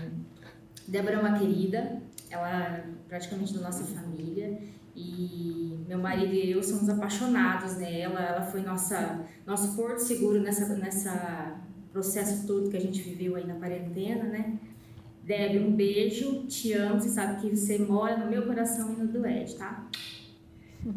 Débora 0.87 1.17
é 1.17 1.19
uma 1.19 1.37
querida, 1.37 2.01
ela 2.31 2.49
é 2.49 2.85
praticamente 3.09 3.53
da 3.53 3.63
nossa 3.63 3.83
família. 3.83 4.57
E 4.97 5.85
meu 5.87 5.99
marido 5.99 6.33
e 6.33 6.51
eu 6.51 6.63
somos 6.63 6.89
apaixonados 6.89 7.77
nela. 7.77 8.19
Ela 8.19 8.43
foi 8.43 8.63
nossa 8.63 9.27
nosso 9.45 9.77
porto 9.77 9.99
seguro 9.99 10.41
nessa 10.41 10.75
nessa 10.77 11.61
processo 11.93 12.47
todo 12.47 12.71
que 12.71 12.77
a 12.77 12.81
gente 12.81 13.03
viveu 13.03 13.37
aí 13.37 13.47
na 13.47 13.55
quarentena, 13.55 14.25
né? 14.25 14.59
Deb, 15.23 15.59
um 15.59 15.73
beijo, 15.73 16.47
te 16.47 16.73
amo, 16.73 17.01
você 17.01 17.09
sabe 17.09 17.41
que 17.41 17.55
você 17.55 17.79
mora 17.79 18.17
no 18.17 18.31
meu 18.31 18.47
coração 18.47 18.93
e 18.93 18.97
no 18.97 19.09
do 19.09 19.27
Ed, 19.27 19.57
tá? 19.57 19.87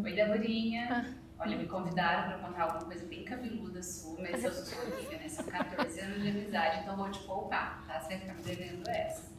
Oi, 0.03 0.13
Deborinha. 0.13 1.17
Olha, 1.39 1.57
me 1.57 1.65
convidaram 1.65 2.29
para 2.29 2.47
contar 2.47 2.63
alguma 2.63 2.85
coisa 2.85 3.05
bem 3.05 3.23
cabeluda 3.23 3.81
sua, 3.81 4.21
mas 4.21 4.43
eu 4.43 4.51
sou 4.51 4.65
sua 4.65 4.83
amiga, 4.83 5.17
né? 5.17 5.27
São 5.27 5.45
14 5.45 5.99
anos 6.01 6.21
de 6.21 6.29
amizade, 6.29 6.81
então 6.83 6.97
vou 6.97 7.09
te 7.09 7.19
poupar, 7.19 7.83
tá? 7.87 7.99
Você 7.99 8.09
vai 8.09 8.19
ficar 8.19 8.33
me 8.35 8.43
devendo 8.43 8.87
essa. 8.89 9.38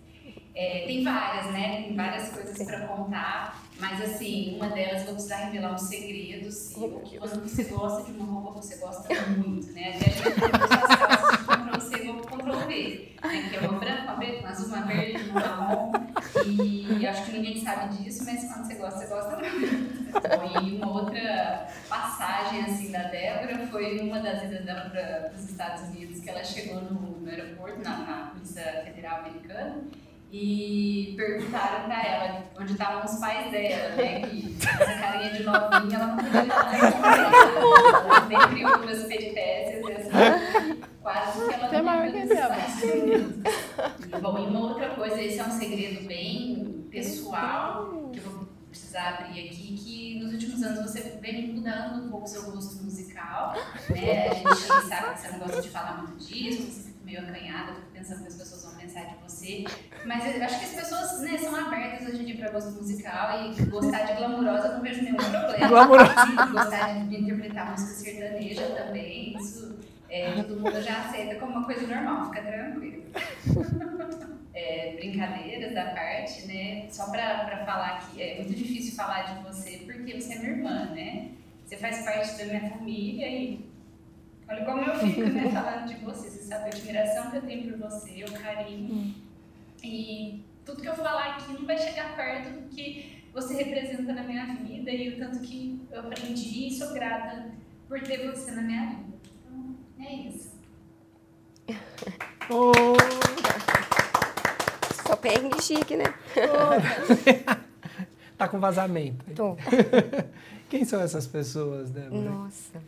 É, 0.54 0.84
tem 0.86 1.04
várias, 1.04 1.46
né? 1.52 1.82
Tem 1.82 1.94
várias 1.94 2.28
coisas 2.30 2.58
para 2.66 2.86
contar, 2.86 3.62
mas 3.78 4.00
assim, 4.02 4.56
uma 4.56 4.68
delas 4.68 5.04
vou 5.04 5.14
precisar 5.14 5.36
revelar 5.36 5.74
um 5.74 5.78
segredo 5.78 6.50
seu. 6.50 7.02
Quando 7.18 7.42
você 7.42 7.64
gosta 7.64 8.02
de 8.02 8.18
uma 8.18 8.24
roupa, 8.24 8.60
você 8.60 8.76
gosta 8.76 9.08
muito, 9.28 9.72
né? 9.72 9.88
A 9.88 9.92
gente 9.92 10.22
Ctrl 10.22 11.80
C, 11.80 11.98
Ctrl 11.98 12.66
V, 12.66 13.12
né? 13.22 13.48
Que 13.48 13.56
é 13.56 13.60
uma 13.60 13.78
branca, 13.78 14.02
uma 14.02 14.16
preta, 14.16 14.40
uma 14.40 14.48
azul, 14.48 14.66
uma 14.66 14.82
verde, 14.82 15.30
uma 15.30 15.40
marrom. 15.40 15.92
E 16.44 17.06
acho 17.06 17.24
que 17.26 17.32
ninguém 17.32 17.64
sabe 17.64 17.96
disso, 17.96 18.24
mas 18.24 18.44
quando 18.44 18.66
você 18.66 18.74
gosta, 18.74 18.98
você 18.98 19.06
gosta 19.06 19.36
muito. 19.36 20.64
E 20.64 20.76
uma 20.76 20.92
outra 20.92 21.68
passagem 21.88 22.64
assim 22.64 22.90
da 22.90 23.04
Débora 23.04 23.66
foi 23.68 24.00
uma 24.00 24.18
das 24.18 24.42
idas 24.42 24.64
dela 24.64 24.90
para 24.90 25.32
os 25.32 25.48
Estados 25.48 25.82
Unidos, 25.90 26.20
que 26.20 26.28
ela 26.28 26.42
chegou 26.42 26.80
no, 26.82 27.20
no 27.20 27.30
aeroporto, 27.30 27.80
na, 27.82 27.98
na 27.98 28.26
Polícia 28.32 28.82
Federal 28.84 29.20
Americana 29.20 29.84
e 30.32 31.14
perguntaram 31.16 31.86
pra 31.86 32.02
ela 32.02 32.44
onde 32.58 32.72
estavam 32.72 33.04
os 33.04 33.18
pais 33.18 33.50
dela, 33.50 33.96
né? 33.96 34.20
Que 34.20 34.56
essa 34.62 35.00
carinha 35.00 35.32
de 35.32 35.42
novinha 35.42 35.96
ela 35.96 36.06
não 36.06 36.16
podia 36.16 36.44
falar 36.44 36.92
com 36.92 37.06
ela. 37.06 38.20
Dentre 38.28 38.64
outras 38.64 39.04
peripécias, 39.04 39.88
essa 39.88 40.10
quase 41.02 41.48
que 41.48 41.54
ela 41.54 41.68
Você 41.68 41.76
é 41.76 41.82
maior 41.82 42.12
que 42.12 42.20
Bom, 44.20 44.38
e 44.38 44.46
uma 44.46 44.60
outra 44.60 44.90
coisa, 44.90 45.20
esse 45.20 45.38
é 45.38 45.44
um 45.44 45.50
segredo 45.50 46.06
bem 46.06 46.86
pessoal, 46.90 48.10
que 48.12 48.18
eu 48.18 48.24
vou 48.24 48.48
precisar 48.68 49.08
abrir 49.08 49.46
aqui, 49.46 49.74
que 49.76 50.20
nos 50.20 50.32
últimos 50.32 50.62
anos 50.62 50.90
você 50.90 51.18
vem 51.20 51.54
mudando 51.54 52.04
um 52.04 52.10
pouco 52.10 52.26
o 52.26 52.28
seu 52.28 52.42
gosto 52.50 52.84
musical, 52.84 53.54
né? 53.88 54.28
A 54.28 54.34
gente 54.34 54.88
sabe 54.88 55.14
que 55.14 55.20
você 55.20 55.28
não 55.28 55.38
gosta 55.40 55.62
de 55.62 55.70
falar 55.70 56.02
muito 56.02 56.24
disso, 56.24 56.62
você 56.62 56.88
fica 56.88 57.04
meio 57.04 57.20
acanhada, 57.20 57.74
fica 57.74 57.86
pensando 57.92 58.22
que 58.22 58.28
as 58.28 58.34
pessoas 58.34 58.59
pensar 58.90 59.06
de 59.06 59.14
você. 59.22 59.64
Mas 60.04 60.34
eu 60.34 60.42
acho 60.42 60.58
que 60.58 60.64
as 60.64 60.74
pessoas 60.74 61.20
né, 61.20 61.38
são 61.38 61.54
abertas 61.54 62.08
hoje 62.08 62.22
em 62.22 62.24
dia 62.26 62.36
para 62.36 62.50
gosto 62.50 62.72
musical 62.72 63.50
e 63.50 63.62
gostar 63.66 64.02
de 64.04 64.14
glamurosa 64.14 64.68
eu 64.68 64.72
não 64.74 64.82
vejo 64.82 65.02
nenhum 65.02 65.16
problema. 65.16 65.68
Glamurosa. 65.68 66.46
gostar 66.52 66.92
de, 66.94 67.08
de 67.08 67.16
interpretar 67.16 67.70
música 67.70 67.92
sertaneja 67.92 68.66
também, 68.70 69.36
isso 69.38 69.78
é, 70.08 70.42
todo 70.42 70.60
mundo 70.60 70.82
já 70.82 71.04
aceita 71.04 71.36
como 71.36 71.52
uma 71.52 71.64
coisa 71.64 71.86
normal, 71.86 72.26
fica 72.26 72.42
tranquilo. 72.42 73.04
É, 74.52 74.94
brincadeiras 74.96 75.72
da 75.72 75.86
parte, 75.86 76.44
né? 76.46 76.86
Só 76.90 77.08
para 77.08 77.64
falar 77.64 78.00
que 78.00 78.20
é 78.20 78.34
muito 78.34 78.52
difícil 78.52 78.94
falar 78.94 79.22
de 79.22 79.44
você 79.44 79.84
porque 79.86 80.20
você 80.20 80.34
é 80.34 80.38
minha 80.38 80.50
irmã, 80.50 80.84
né? 80.86 81.28
Você 81.64 81.76
faz 81.76 82.02
parte 82.04 82.36
da 82.36 82.44
minha 82.44 82.68
família 82.68 83.28
e 83.28 83.69
olha 84.50 84.64
como 84.64 84.82
eu 84.82 84.94
fico, 84.98 85.20
né? 85.20 85.50
Falando 85.50 85.88
de 85.88 86.04
você. 86.04 86.28
Você 86.28 86.42
sabe 86.42 86.64
a 86.64 86.66
admiração 86.66 87.30
que 87.30 87.36
eu 87.36 87.42
tenho 87.42 87.70
por 87.70 87.90
você, 87.90 88.24
o 88.24 88.32
carinho. 88.32 89.14
E 89.82 90.44
tudo 90.64 90.82
que 90.82 90.88
eu 90.88 90.94
falar 90.94 91.36
aqui 91.36 91.52
não 91.52 91.66
vai 91.66 91.78
chegar 91.78 92.16
perto 92.16 92.60
do 92.60 92.68
que 92.68 93.24
você 93.32 93.54
representa 93.54 94.12
na 94.12 94.22
minha 94.22 94.46
vida 94.56 94.90
e 94.90 95.10
o 95.10 95.18
tanto 95.18 95.40
que 95.40 95.80
eu 95.90 96.00
aprendi 96.00 96.68
e 96.68 96.72
sou 96.72 96.92
grata 96.92 97.52
por 97.88 98.00
ter 98.00 98.30
você 98.30 98.50
na 98.50 98.62
minha 98.62 98.86
vida. 98.90 99.18
Então, 99.46 99.76
é 100.00 100.14
isso. 100.14 100.50
Oh. 102.52 102.72
Só 105.06 105.14
perrengue 105.14 105.62
chique, 105.62 105.96
né? 105.96 106.12
Oh. 106.36 107.54
tá 108.36 108.48
com 108.48 108.58
vazamento. 108.58 109.24
Tô. 109.36 109.56
Quem 110.68 110.84
são 110.84 111.00
essas 111.00 111.28
pessoas, 111.28 111.90
Débora? 111.90 112.28
Nossa. 112.28 112.82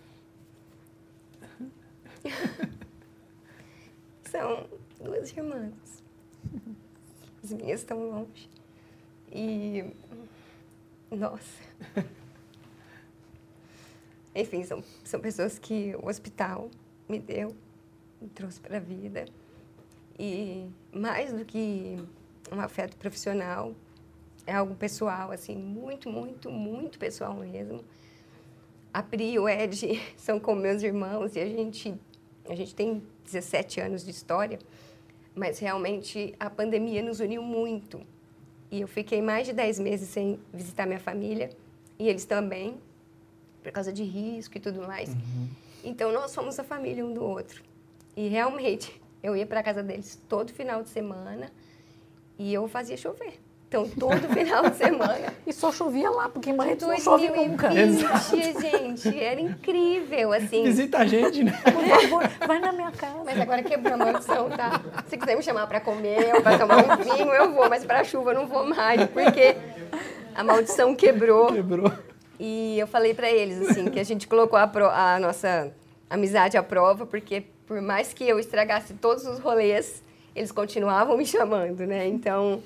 são 4.25 4.66
duas 5.01 5.31
irmãs. 5.33 6.03
As 7.43 7.53
minhas 7.53 7.81
estão 7.81 7.99
longe. 8.11 8.49
E. 9.31 9.85
Nossa. 11.11 11.62
Enfim, 14.35 14.64
são, 14.64 14.83
são 15.05 15.20
pessoas 15.20 15.59
que 15.59 15.95
o 15.97 16.09
hospital 16.09 16.70
me 17.09 17.18
deu, 17.18 17.55
me 18.20 18.29
trouxe 18.29 18.61
para 18.61 18.79
a 18.79 18.81
vida. 18.81 19.27
E 20.18 20.70
mais 20.93 21.33
do 21.33 21.45
que 21.45 21.99
um 22.51 22.61
afeto 22.61 22.97
profissional, 22.97 23.75
é 24.47 24.55
algo 24.55 24.75
pessoal, 24.75 25.31
assim, 25.31 25.57
muito, 25.57 26.11
muito, 26.11 26.51
muito 26.51 26.99
pessoal 26.99 27.35
mesmo. 27.35 27.85
A 28.93 29.03
Pri 29.03 29.33
e 29.33 29.39
o 29.39 29.49
Ed 29.49 30.01
são 30.16 30.39
como 30.41 30.61
meus 30.61 30.83
irmãos 30.83 31.37
e 31.37 31.41
a 31.41 31.47
gente, 31.47 31.95
a 32.49 32.55
gente 32.55 32.74
tem 32.74 33.03
17 33.24 33.80
anos 33.80 34.05
de 34.05 34.11
história, 34.11 34.59
mas 35.34 35.59
realmente 35.59 36.34
a 36.38 36.51
pandemia 36.51 37.03
nos 37.03 37.20
uniu 37.20 37.43
muito. 37.43 38.01
E 38.70 38.80
eu 38.80 38.88
fiquei 38.88 39.20
mais 39.20 39.47
de 39.47 39.53
10 39.53 39.78
meses 39.78 40.09
sem 40.09 40.38
visitar 40.53 40.86
minha 40.86 40.99
família 40.99 41.51
e 41.99 42.09
eles 42.09 42.24
também, 42.24 42.80
por 43.62 43.70
causa 43.70 43.93
de 43.93 44.03
risco 44.03 44.57
e 44.57 44.61
tudo 44.61 44.82
mais. 44.82 45.11
Uhum. 45.11 45.49
Então 45.84 46.12
nós 46.12 46.30
somos 46.30 46.59
a 46.59 46.64
família 46.64 47.05
um 47.05 47.12
do 47.12 47.22
outro. 47.22 47.62
E 48.16 48.28
realmente 48.28 49.01
eu 49.22 49.36
ia 49.36 49.47
para 49.47 49.61
a 49.61 49.62
casa 49.62 49.82
deles 49.82 50.20
todo 50.28 50.53
final 50.53 50.82
de 50.82 50.88
semana 50.88 51.53
e 52.38 52.53
eu 52.53 52.66
fazia 52.66 52.97
chover. 52.97 53.38
Então, 53.73 53.89
todo 53.89 54.29
final 54.35 54.68
de 54.68 54.77
semana. 54.77 55.33
e 55.47 55.53
só 55.53 55.73
chovia 55.73 56.11
lá, 56.11 56.29
porque 56.29 56.51
em 56.51 56.55
Barretos 56.55 56.87
não 56.87 56.99
chove 56.99 57.31
nunca. 57.31 57.70
gente, 57.73 59.18
era 59.18 59.41
incrível, 59.41 60.35
assim. 60.35 60.62
Visita 60.62 60.99
a 60.99 61.07
gente, 61.07 61.43
né? 61.43 61.53
Por 61.64 61.83
favor, 61.83 62.31
vai 62.47 62.59
na 62.59 62.70
minha 62.70 62.93
casa. 62.93 63.23
Mas 63.25 63.41
agora 63.41 63.62
quebrou 63.62 63.95
a 63.95 63.97
maldição, 63.97 64.51
tá? 64.51 64.79
Se 65.09 65.16
quiser 65.16 65.39
me 65.39 65.43
chamar 65.43 65.66
para 65.66 65.81
comer 65.81 66.35
ou 66.35 66.43
para 66.43 66.59
tomar 66.59 66.85
um 66.85 66.97
vinho, 67.03 67.33
eu 67.33 67.55
vou, 67.55 67.70
mas 67.70 67.83
para 67.83 68.05
chuva 68.05 68.33
eu 68.33 68.35
não 68.35 68.47
vou 68.47 68.68
mais, 68.68 69.07
porque 69.07 69.57
a 70.35 70.45
maldição 70.45 70.95
quebrou. 70.95 71.51
Quebrou. 71.51 71.91
E 72.39 72.79
eu 72.79 72.87
falei 72.87 73.14
para 73.14 73.31
eles, 73.31 73.70
assim, 73.70 73.87
que 73.87 73.99
a 73.99 74.05
gente 74.05 74.29
colocou 74.29 74.59
a, 74.59 74.66
pro, 74.66 74.91
a 74.91 75.18
nossa 75.18 75.73
amizade 76.11 76.59
à 76.59 76.62
prova, 76.62 77.07
porque 77.07 77.47
por 77.66 77.81
mais 77.81 78.12
que 78.12 78.29
eu 78.29 78.39
estragasse 78.39 78.93
todos 78.93 79.25
os 79.25 79.39
rolês, 79.39 80.03
eles 80.37 80.53
continuavam 80.53 81.16
me 81.16 81.25
chamando, 81.25 81.87
né? 81.87 82.07
Então 82.07 82.62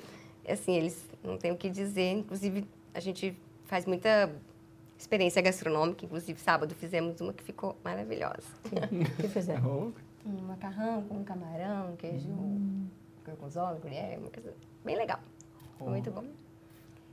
assim, 0.47 0.75
eles 0.75 1.05
não 1.23 1.37
têm 1.37 1.51
o 1.51 1.57
que 1.57 1.69
dizer. 1.69 2.11
Inclusive, 2.11 2.65
a 2.93 2.99
gente 2.99 3.37
faz 3.65 3.85
muita 3.85 4.31
experiência 4.97 5.41
gastronômica. 5.41 6.05
Inclusive, 6.05 6.39
sábado 6.39 6.73
fizemos 6.75 7.19
uma 7.21 7.33
que 7.33 7.43
ficou 7.43 7.77
maravilhosa. 7.83 8.47
O 9.19 9.21
que 9.21 9.27
fizeram? 9.27 9.93
Um 10.25 10.41
macarrão 10.41 11.03
com 11.03 11.23
camarão, 11.23 11.95
queijo, 11.95 12.27
hum. 12.29 12.87
gorgonzola, 13.25 13.79
colher, 13.79 14.17
uma 14.19 14.29
coisa 14.29 14.53
bem 14.83 14.97
legal. 14.97 15.19
Oh. 15.79 15.89
Muito 15.89 16.11
bom. 16.11 16.25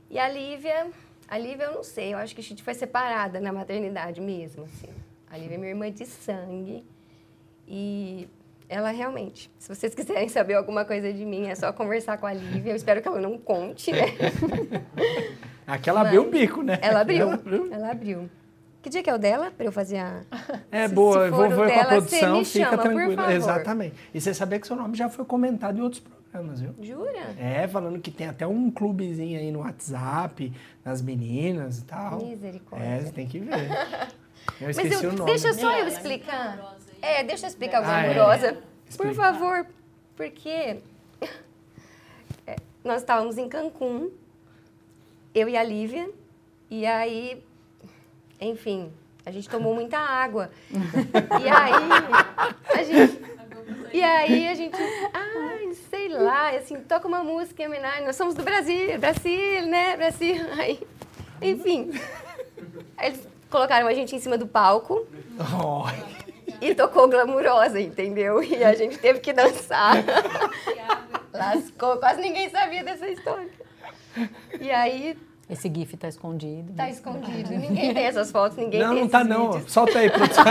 E 0.09 0.19
a 0.19 0.29
Lívia, 0.29 0.91
a 1.27 1.37
Lívia 1.37 1.65
eu 1.65 1.75
não 1.75 1.83
sei, 1.83 2.13
eu 2.13 2.17
acho 2.17 2.35
que 2.35 2.41
a 2.41 2.43
gente 2.43 2.61
foi 2.61 2.73
separada 2.73 3.39
na 3.39 3.51
maternidade 3.51 4.19
mesmo, 4.19 4.65
assim. 4.65 4.89
A 5.29 5.37
Lívia 5.37 5.55
é 5.55 5.57
minha 5.57 5.69
irmã 5.69 5.91
de 5.91 6.05
sangue 6.05 6.85
e 7.67 8.27
ela 8.67 8.91
realmente, 8.91 9.51
se 9.57 9.69
vocês 9.69 9.93
quiserem 9.93 10.27
saber 10.27 10.55
alguma 10.55 10.85
coisa 10.85 11.11
de 11.11 11.25
mim, 11.25 11.47
é 11.47 11.55
só 11.55 11.71
conversar 11.71 12.17
com 12.17 12.25
a 12.25 12.33
Lívia. 12.33 12.71
Eu 12.71 12.75
espero 12.75 13.01
que 13.01 13.07
ela 13.07 13.19
não 13.19 13.37
conte, 13.37 13.91
né? 13.91 14.05
Aqui 15.67 15.89
ela 15.89 16.01
abriu 16.01 16.23
o 16.23 16.29
bico, 16.29 16.61
né? 16.61 16.77
Ela 16.81 17.01
abriu, 17.01 17.21
ela 17.21 17.33
abriu. 17.33 17.73
Ela 17.73 17.91
abriu. 17.91 18.29
Que 18.81 18.89
dia 18.89 19.01
que 19.01 19.09
é 19.09 19.15
o 19.15 19.17
dela? 19.17 19.49
Para 19.49 19.65
eu 19.65 19.71
fazer 19.71 19.97
a. 19.97 20.21
É 20.71 20.87
se, 20.87 20.93
boa, 20.93 21.13
se 21.13 21.25
eu 21.27 21.31
vou 21.31 21.49
ver 21.49 21.73
com 21.73 21.79
a 21.79 21.85
produção, 21.85 22.45
fica 22.45 22.65
chama, 22.69 22.77
tranquilo. 22.83 23.31
Exatamente. 23.31 23.95
E 24.13 24.21
você 24.21 24.31
sabia 24.31 24.59
que 24.59 24.67
seu 24.67 24.75
nome 24.75 24.95
já 24.95 25.09
foi 25.09 25.25
comentado 25.25 25.79
em 25.79 25.81
outros 25.81 26.03
programas, 26.03 26.61
viu? 26.61 26.75
Jura? 26.81 27.33
É, 27.39 27.67
falando 27.67 27.99
que 27.99 28.11
tem 28.11 28.27
até 28.27 28.45
um 28.45 28.69
clubezinho 28.69 29.39
aí 29.39 29.51
no 29.51 29.61
WhatsApp, 29.61 30.53
das 30.83 31.01
meninas 31.01 31.79
e 31.79 31.85
tal. 31.85 32.23
Misericórdia. 32.23 32.85
É, 32.85 32.99
você 32.99 33.11
tem 33.11 33.27
que 33.27 33.39
ver. 33.39 33.69
Eu 34.61 34.69
esqueci 34.69 34.93
Mas 34.93 35.03
eu, 35.03 35.09
o 35.09 35.13
nome. 35.13 35.31
Deixa 35.31 35.53
só 35.53 35.77
eu 35.79 35.87
explicar. 35.87 36.74
É, 37.05 37.23
deixa 37.23 37.45
eu 37.45 37.49
explicar 37.49 37.77
algo 37.77 37.89
ah, 37.91 37.99
amorosa. 37.99 38.47
É. 38.47 38.97
Por 38.97 39.13
favor, 39.13 39.67
porque 40.15 40.49
é, 42.47 42.55
nós 42.83 43.01
estávamos 43.01 43.37
em 43.37 43.47
Cancún, 43.47 44.09
eu 45.33 45.47
e 45.47 45.55
a 45.55 45.61
Lívia, 45.61 46.09
e 46.67 46.83
aí, 46.83 47.43
enfim, 48.41 48.91
a 49.23 49.29
gente 49.29 49.47
tomou 49.47 49.75
muita 49.75 49.99
água. 49.99 50.49
e 50.71 51.47
aí, 51.47 52.73
a 52.73 52.83
gente, 52.83 53.21
e 53.93 54.01
aí 54.01 54.47
a 54.47 54.55
gente, 54.55 54.77
ai, 55.13 55.73
sei 55.91 56.09
lá, 56.09 56.49
assim, 56.49 56.81
toca 56.81 57.07
uma 57.07 57.23
música 57.23 57.61
em 57.61 57.67
homenagem, 57.67 58.03
nós 58.03 58.15
somos 58.15 58.33
do 58.33 58.41
Brasil, 58.41 58.97
Brasil, 58.97 59.67
né, 59.67 59.95
Brasil. 59.95 60.37
Aí, 60.57 60.79
enfim, 61.39 61.91
eles 62.99 63.27
colocaram 63.51 63.85
a 63.85 63.93
gente 63.93 64.15
em 64.15 64.19
cima 64.19 64.39
do 64.39 64.47
palco. 64.47 65.05
Oh 65.39 66.24
e 66.61 66.75
tocou 66.75 67.07
glamurosa, 67.09 67.79
entendeu? 67.79 68.43
E 68.43 68.63
a 68.63 68.73
gente 68.73 68.97
teve 68.97 69.19
que 69.19 69.33
dançar. 69.33 69.97
Lascou, 71.33 71.97
quase 71.97 72.21
ninguém 72.21 72.49
sabia 72.49 72.83
dessa 72.83 73.07
história. 73.07 73.49
E 74.59 74.71
aí. 74.71 75.17
Esse 75.49 75.71
GIF 75.73 75.95
tá 75.97 76.07
escondido. 76.07 76.73
Tá 76.73 76.89
escondido. 76.89 77.49
Ninguém 77.51 77.93
tem 77.93 78.05
essas 78.05 78.31
fotos, 78.31 78.57
ninguém 78.57 78.79
não, 78.79 78.87
tem 78.89 78.95
Não, 78.95 79.03
não 79.03 79.09
tá 79.09 79.23
vídeos. 79.23 79.37
não. 79.37 79.67
Solta 79.67 79.99
aí, 79.99 80.09
produção. 80.09 80.43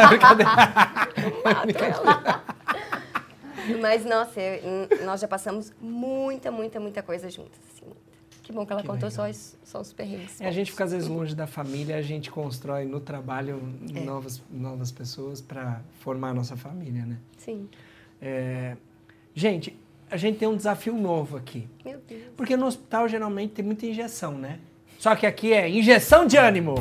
Mas, 3.81 4.05
nossa, 4.05 4.41
nós 5.05 5.21
já 5.21 5.27
passamos 5.27 5.73
muita, 5.81 6.51
muita, 6.51 6.79
muita 6.79 7.03
coisa 7.03 7.31
juntas. 7.31 7.59
Assim. 7.73 7.91
Que 8.45 8.53
bom 8.53 8.67
que 8.67 8.73
ela 8.73 8.83
que 8.83 8.89
contou 8.89 9.11
só 9.11 9.29
os, 9.29 9.57
só 9.65 9.81
os 9.81 9.93
perrengues. 9.95 10.39
É, 10.39 10.47
a 10.47 10.53
gente 10.53 10.71
fica 10.71 10.85
às 10.85 10.93
vezes 10.93 11.09
longe 11.09 11.35
da 11.35 11.47
família, 11.47 11.97
a 11.97 12.03
gente 12.03 12.31
constrói 12.31 12.85
no 12.85 13.01
trabalho 13.01 13.61
é. 13.95 14.01
novas, 14.01 14.43
novas 14.51 14.93
pessoas 14.93 15.41
para 15.41 15.81
formar 16.01 16.29
a 16.29 16.35
nossa 16.35 16.55
família, 16.55 17.07
né? 17.07 17.17
Sim. 17.39 17.67
É, 18.21 18.77
gente, 19.35 19.75
a 20.11 20.19
gente 20.19 20.39
tem 20.39 20.47
um 20.47 20.57
desafio 20.57 20.95
novo 20.95 21.39
aqui. 21.39 21.67
Meu 21.83 21.99
Deus. 22.07 22.23
Porque 22.37 22.55
no 22.55 22.67
hospital 22.67 23.09
geralmente 23.09 23.55
tem 23.55 23.65
muita 23.65 23.87
injeção, 23.87 24.37
né? 24.37 24.61
Só 24.99 25.17
que 25.17 25.27
aqui 25.27 25.55
é 25.55 25.67
injeção 25.67 26.27
de 26.27 26.37
ânimo. 26.37 26.75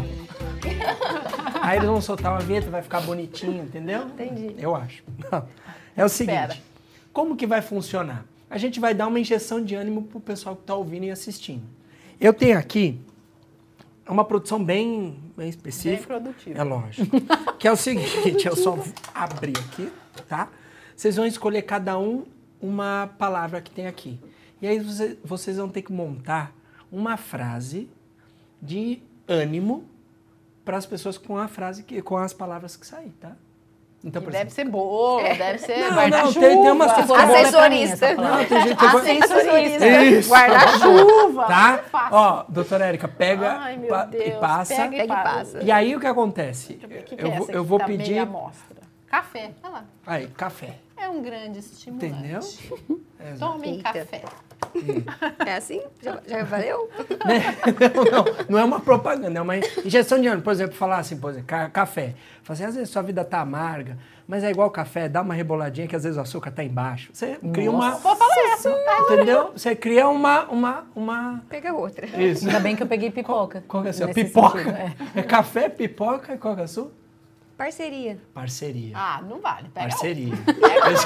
Aí 1.64 1.78
eles 1.78 1.88
vão 1.88 2.02
soltar 2.02 2.34
uma 2.34 2.42
vinheta, 2.42 2.70
vai 2.70 2.82
ficar 2.82 3.00
bonitinho, 3.00 3.64
entendeu? 3.64 4.04
Entendi. 4.08 4.54
Eu 4.58 4.76
acho. 4.76 5.02
É 5.96 6.04
o 6.04 6.10
seguinte, 6.10 6.40
Espera. 6.40 6.60
como 7.14 7.36
que 7.38 7.46
vai 7.46 7.62
funcionar? 7.62 8.26
A 8.54 8.58
gente 8.60 8.80
vai 8.80 8.94
dar 8.94 9.08
uma 9.08 9.20
injeção 9.20 9.64
de 9.64 9.74
ânimo 9.74 10.04
para 10.04 10.20
o 10.20 10.22
pessoal 10.22 10.56
que 10.56 10.62
está 10.62 10.76
ouvindo 10.76 11.06
e 11.06 11.10
assistindo. 11.10 11.64
Eu 12.22 12.32
tenho 12.32 12.56
aqui 12.56 13.02
uma 14.08 14.24
produção 14.24 14.64
bem, 14.64 15.20
bem 15.36 15.50
específica. 15.50 16.14
Bem 16.14 16.22
produtiva. 16.22 16.60
É 16.60 16.64
lógico. 16.64 17.18
que 17.58 17.68
é 17.68 17.72
o 17.72 17.76
seguinte, 17.76 18.46
eu 18.46 18.56
só 18.56 18.78
abrir 19.12 19.58
aqui, 19.58 19.92
tá? 20.30 20.50
Vocês 20.96 21.16
vão 21.16 21.26
escolher 21.26 21.64
cada 21.64 21.98
um 21.98 22.26
uma 22.62 23.10
palavra 23.18 23.60
que 23.60 23.72
tem 23.72 23.88
aqui. 23.88 24.20
E 24.62 24.68
aí 24.68 24.78
você, 24.78 25.18
vocês 25.24 25.58
vão 25.58 25.68
ter 25.68 25.82
que 25.82 25.92
montar 25.92 26.56
uma 26.92 27.18
frase 27.18 27.90
de 28.62 29.02
ânimo 29.28 29.84
para 30.64 30.78
as 30.78 30.86
pessoas 30.86 31.18
com 31.18 31.40
a 31.40 31.48
frase 31.48 31.82
que, 31.82 32.04
com 32.04 32.18
as 32.18 32.34
palavras 32.34 32.76
que 32.76 32.86
sair, 32.86 33.14
tá? 33.20 33.36
Então, 34.04 34.22
por 34.22 34.34
deve 34.34 34.50
ser 34.50 34.66
bolo, 34.66 35.22
é. 35.26 35.36
deve 35.36 35.60
ser 35.60 35.78
não, 35.78 35.96
guarda-chuva. 35.96 36.40
Tem, 36.40 36.62
tem 36.62 36.72
umas 36.72 36.92
Assessorista. 36.92 38.14
Não, 38.16 38.46
tem 38.46 38.62
gente 38.62 38.86
Assessorista. 38.86 40.30
Guarda-chuva. 40.30 41.46
Tá? 41.46 41.84
Ó, 42.12 42.46
doutora 42.50 42.86
Érica, 42.86 43.08
pega 43.08 43.58
Ai, 43.60 43.78
pa, 43.80 44.06
Deus, 44.06 44.26
e 44.26 44.32
passa. 44.32 44.76
Pega 44.76 45.04
e 45.04 45.08
passa. 45.08 45.64
E 45.64 45.72
aí 45.72 45.96
o 45.96 46.00
que 46.00 46.08
acontece? 46.08 46.74
Que 46.74 47.16
eu, 47.18 47.32
vou, 47.32 47.50
eu 47.50 47.64
vou 47.64 47.80
tá 47.80 47.86
pedir. 47.86 48.28
Café. 49.08 49.52
Olha 49.64 49.74
lá. 49.74 49.86
Aí, 50.06 50.28
café. 50.28 50.76
É 50.98 51.08
um 51.08 51.22
grande 51.22 51.60
estimulante. 51.60 52.06
Entendeu? 52.06 52.42
Tomem 53.40 53.76
Eita. 53.76 54.22
É 55.46 55.56
assim? 55.56 55.82
Já, 56.02 56.20
já 56.28 56.44
valeu? 56.44 56.90
não, 57.96 58.04
não, 58.04 58.26
não 58.50 58.60
é 58.60 58.64
uma 58.64 58.80
propaganda, 58.80 59.40
é 59.40 59.42
uma 59.42 59.58
injeção 59.58 60.20
de 60.20 60.28
ânimo. 60.28 60.42
Por 60.44 60.52
exemplo, 60.52 60.76
falar 60.76 60.98
assim, 60.98 61.18
por 61.18 61.32
exemplo, 61.32 61.48
ca- 61.48 61.70
café. 61.70 62.14
Fala 62.44 62.56
assim, 62.56 62.66
às 62.66 62.76
vezes 62.76 62.90
sua 62.90 63.02
vida 63.02 63.24
tá 63.24 63.40
amarga, 63.40 63.98
mas 64.28 64.44
é 64.44 64.50
igual 64.50 64.70
café, 64.70 65.08
dá 65.08 65.22
uma 65.22 65.34
reboladinha 65.34 65.88
que 65.88 65.96
às 65.96 66.04
vezes 66.04 66.18
o 66.18 66.22
açúcar 66.22 66.52
tá 66.52 66.64
embaixo. 66.64 67.10
Você 67.14 67.38
cria 67.54 67.72
uma. 67.72 67.92
Vou 67.92 68.16
falar 68.16 68.54
essa. 68.54 68.70
Entendeu? 69.02 69.52
Você 69.56 69.76
cria 69.76 70.08
uma. 70.08 70.46
uma, 70.46 70.84
uma... 70.96 71.44
Pega 71.50 71.74
outra. 71.74 72.06
Isso. 72.22 72.46
Ainda 72.48 72.60
bem 72.60 72.76
que 72.76 72.84
eu 72.84 72.88
peguei 72.88 73.12
pipoca. 73.12 73.64
Qual 73.68 73.84
que 73.84 73.90
é 73.90 73.92
a 73.92 73.94
sua? 73.94 74.08
Pipoca. 74.10 74.58
sentido, 74.60 74.76
é. 74.76 74.94
É 75.20 75.24
café, 75.24 75.70
pipoca 75.70 76.34
e 76.34 76.38
qual 76.38 76.68
sua? 76.68 76.92
Parceria. 77.58 78.18
Parceria. 78.34 78.98
Ah, 78.98 79.22
não 79.28 79.40
vale. 79.40 79.70
Pega 79.70 79.90
Parceria. 79.90 80.34
outra. 80.36 80.98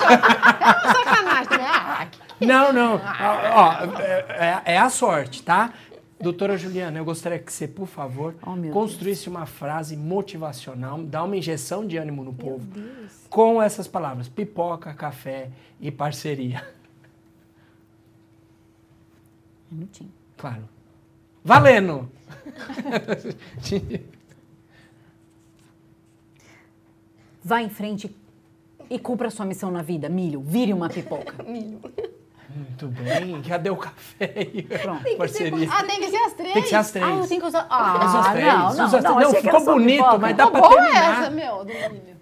Sacanagem 0.93 1.47
também. 1.49 1.65
Ah, 1.67 2.07
que- 2.09 2.45
Não, 2.45 2.71
não. 2.73 2.95
Ó, 2.95 2.99
ó, 2.99 3.99
é, 4.01 4.61
é 4.65 4.77
a 4.77 4.89
sorte, 4.89 5.43
tá? 5.43 5.73
Doutora 6.19 6.57
Juliana, 6.57 6.97
eu 6.97 7.05
gostaria 7.05 7.37
que 7.37 7.53
você, 7.53 7.67
por 7.67 7.85
favor, 7.85 8.33
Oh, 8.43 8.55
meu 8.55 8.71
construísse 8.73 9.29
uma 9.29 9.45
frase 9.45 9.95
motivacional, 9.95 10.97
dá 11.03 11.23
uma 11.23 11.37
injeção 11.37 11.85
de 11.85 11.95
ânimo 11.97 12.23
no 12.23 12.33
povo 12.33 12.65
Deus. 12.65 13.11
com 13.29 13.61
essas 13.61 13.87
palavras: 13.87 14.27
pipoca, 14.27 14.91
café 14.95 15.49
e 15.79 15.91
parceria. 15.91 16.67
Um 19.71 19.75
minutinho. 19.75 20.11
Claro. 20.37 20.67
Valendo! 21.43 22.09
Vá 27.43 27.61
em 27.61 27.69
frente 27.69 28.13
e 28.89 28.99
cumpra 28.99 29.29
sua 29.29 29.45
missão 29.45 29.71
na 29.71 29.81
vida. 29.81 30.09
Milho, 30.09 30.41
vire 30.41 30.73
uma 30.73 30.89
pipoca. 30.89 31.41
Milho. 31.43 31.79
Muito 32.49 32.87
bem. 32.87 33.41
Cadê 33.43 33.69
o 33.69 33.77
café 33.77 34.27
Pronto. 34.81 35.07
a 35.07 35.15
parceria? 35.17 35.67
Ah, 35.71 35.83
tem 35.83 35.99
que 35.99 36.09
ser 36.09 36.17
as 36.17 36.33
três. 36.33 36.53
Tem 36.53 36.63
que 36.63 36.69
ser 36.69 36.75
as 36.75 36.91
três. 36.91 37.05
Ah, 37.07 37.11
eu 37.15 37.27
tenho 37.27 37.41
que 37.41 37.47
usar... 37.47 37.65
Usa 37.65 37.67
Ah, 37.69 38.19
as 38.19 38.27
três, 38.31 38.45
não, 38.47 38.57
não, 38.59 38.67
usa 38.69 38.83
as 38.83 38.89
três. 38.89 39.03
não. 39.03 39.11
Não, 39.11 39.17
achei 39.19 39.41
que 39.41 39.47
ficou 39.47 39.65
bonito, 39.65 39.97
pipoca. 40.03 40.17
mas 40.17 40.35
dá 40.37 40.45
Ficou 40.45 40.59
pra 40.61 40.69
boa 40.69 40.81
terminar. 40.81 41.21
essa, 41.21 41.29
meu, 41.29 41.57
do 41.59 41.65
milho. 41.73 42.17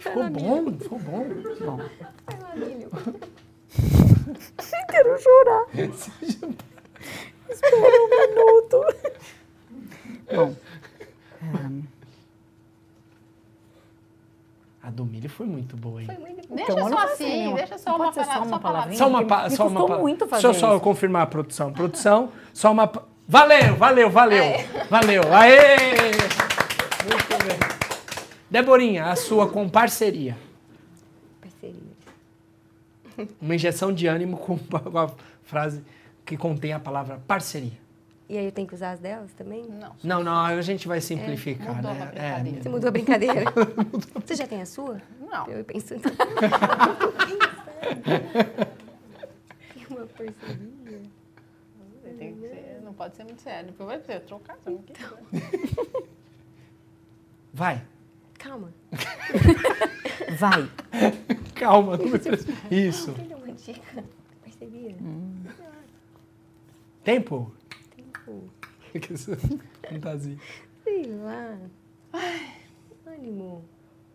Ficou 0.00 0.30
bom, 0.30 0.72
ficou 0.78 0.98
bom. 0.98 1.26
Bom, 1.60 1.78
milho. 2.56 2.90
quero 4.90 5.18
chorar. 5.22 5.64
Espera 7.50 7.76
um 7.76 8.08
minuto. 8.08 8.84
Bom, 10.34 10.56
A 14.86 14.90
do 14.90 15.04
milho 15.06 15.30
foi 15.30 15.46
muito 15.46 15.76
boa, 15.78 16.00
hein? 16.02 16.06
Foi 16.06 16.18
muito 16.18 16.46
bom. 16.46 16.56
Deixa 16.56 16.72
Então, 16.72 16.88
não 16.90 16.98
só 16.98 17.04
assim, 17.04 17.54
deixa 17.54 17.78
só 17.78 17.90
Não 17.90 17.96
uma, 17.96 18.04
pode 18.04 18.14
ser 18.16 18.24
só 18.24 18.28
palavra- 18.32 18.48
uma 18.48 18.60
palavrinha. 18.60 18.98
Só 18.98 19.08
uma, 19.08 19.24
pa- 19.24 19.44
me 19.48 19.56
só 19.56 19.66
uma 19.66 19.86
pa- 19.86 19.98
muito 19.98 20.26
fazer 20.28 20.42
Deixa 20.42 20.48
eu 20.58 20.60
só 20.68 20.72
isso. 20.74 20.80
confirmar 20.84 21.22
a 21.22 21.26
produção. 21.26 21.72
Produção, 21.72 22.32
só 22.52 22.70
uma. 22.70 22.86
pa- 22.86 23.02
Valeu, 23.26 23.74
valeu, 23.76 24.10
valeu. 24.10 24.44
Valeu. 24.90 25.22
Aê! 25.32 26.10
Muito 27.02 27.44
bem. 27.46 27.58
Deborinha, 28.50 29.06
a 29.06 29.16
sua 29.16 29.48
com 29.48 29.66
parceria. 29.70 30.36
Parceria. 31.40 31.80
Uma 33.40 33.54
injeção 33.54 33.90
de 33.90 34.06
ânimo 34.06 34.36
com 34.36 34.58
com 34.58 34.98
a 34.98 35.10
frase 35.44 35.82
que 36.26 36.36
contém 36.36 36.74
a 36.74 36.78
palavra 36.78 37.18
parceria. 37.26 37.72
E 38.28 38.38
aí 38.38 38.46
eu 38.46 38.52
tenho 38.52 38.66
que 38.66 38.74
usar 38.74 38.92
as 38.92 39.00
delas 39.00 39.32
também? 39.34 39.64
Não. 39.68 39.94
Não, 40.02 40.24
não, 40.24 40.34
a 40.46 40.62
gente 40.62 40.88
vai 40.88 41.00
simplificar, 41.00 41.76
mudou 41.76 41.92
né? 41.92 42.02
a 42.02 42.06
brincadeira. 42.06 42.62
Você 42.62 42.68
mudou 42.70 42.88
a 42.88 42.90
brincadeira? 42.90 43.44
Você 44.26 44.34
já 44.34 44.46
tem 44.46 44.62
a 44.62 44.66
sua? 44.66 45.00
Não. 45.20 45.46
Eu 45.48 45.64
pensando. 45.64 46.02
Tem 49.74 49.86
uma 49.90 50.06
parceria. 50.06 51.02
Tem 52.18 52.34
que 52.34 52.40
ser, 52.40 52.80
não 52.82 52.92
pode 52.94 53.16
ser 53.16 53.24
muito 53.24 53.42
sério. 53.42 53.66
Depois 53.66 53.86
vai 53.88 53.98
dizer, 54.00 54.20
trocar, 54.20 54.56
você 54.56 54.70
não 54.70 54.78
quer. 54.82 54.96
Vai. 57.52 57.82
Calma. 58.38 58.72
vai. 60.38 60.70
Calma, 61.54 61.96
não 61.96 62.10
precisa- 62.10 62.46
Isso. 62.70 63.12
Tem 63.12 63.26
uma 63.34 63.52
dica. 63.52 64.04
Parceria. 64.42 64.96
Tempo? 67.02 67.52
Tempo. 69.00 69.60
Fantasia. 69.88 70.36
Sei 70.84 71.06
lá. 71.22 71.56
Ânimo. 73.06 73.64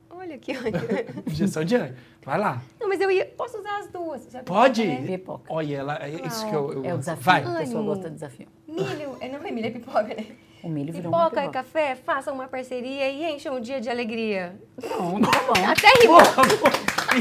Olha 0.09 0.35
aqui, 0.35 0.53
olha. 0.57 1.05
Injeção 1.27 1.63
de 1.63 1.75
ânimo. 1.75 1.95
Vai 2.23 2.37
lá. 2.39 2.61
Não, 2.79 2.87
mas 2.87 2.99
eu 2.99 3.11
ia. 3.11 3.25
Posso 3.25 3.57
usar 3.59 3.79
as 3.79 3.87
duas. 3.87 4.27
Já 4.31 4.41
Pode? 4.43 4.85
né? 4.85 5.01
Pipoca. 5.05 5.43
Olha, 5.53 5.77
ela, 5.77 5.95
é 6.01 6.09
isso 6.25 6.47
que 6.49 6.55
eu, 6.55 6.73
eu 6.73 6.85
É 6.85 6.93
o 6.93 6.97
desafio. 6.97 7.23
Vai. 7.23 7.41
A 7.41 7.43
pessoa 7.43 7.61
Ânimo. 7.79 7.83
gosta 7.85 8.09
de 8.09 8.15
desafio. 8.15 8.47
Milho. 8.67 9.17
É, 9.19 9.29
não 9.29 9.45
é 9.45 9.51
milho, 9.51 9.67
é 9.67 9.71
pipoca, 9.71 10.03
né? 10.03 10.25
O 10.61 10.67
milho 10.67 10.91
virou 10.91 11.09
uma 11.11 11.25
Pipoca 11.29 11.41
e 11.41 11.47
pipoca. 11.47 11.63
café, 11.63 11.95
façam 11.95 12.33
uma 12.33 12.47
parceria 12.47 13.09
e 13.09 13.31
encham 13.33 13.55
o 13.55 13.61
dia 13.61 13.79
de 13.79 13.89
alegria. 13.89 14.59
Pronto, 14.75 15.29
tá 15.29 15.39
bom. 15.43 15.65
Até 15.69 15.87
rimou. 16.01 16.19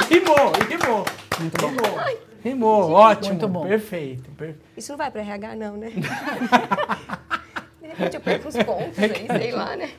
Rimou, 0.08 0.52
rimou. 0.68 1.04
Muito 1.38 1.56
bom. 1.60 1.68
Rimou. 1.70 2.18
Rimou, 2.42 2.90
ótimo. 2.92 3.34
Muito 3.34 3.48
bom. 3.48 3.66
Perfeito. 3.66 4.28
perfeito. 4.32 4.60
Isso 4.76 4.90
não 4.92 4.96
vai 4.98 5.10
para 5.10 5.20
RH, 5.20 5.54
não, 5.56 5.76
né? 5.76 5.92
Eu 7.98 8.20
perco 8.20 8.48
uns 8.48 8.56
pontos 8.56 8.98
aí, 8.98 9.26
sei 9.40 9.52
lá, 9.52 9.76
né? 9.76 9.92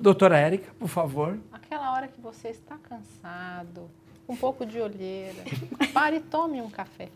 Doutora 0.00 0.38
Érica, 0.38 0.70
por 0.78 0.88
favor. 0.88 1.38
Aquela 1.52 1.92
hora 1.92 2.08
que 2.08 2.20
você 2.20 2.48
está 2.48 2.76
cansado, 2.76 3.90
um 4.28 4.36
pouco 4.36 4.64
de 4.64 4.80
olheira, 4.80 5.44
pare 5.92 6.16
e 6.16 6.20
tome 6.20 6.60
um 6.60 6.70
café. 6.70 7.08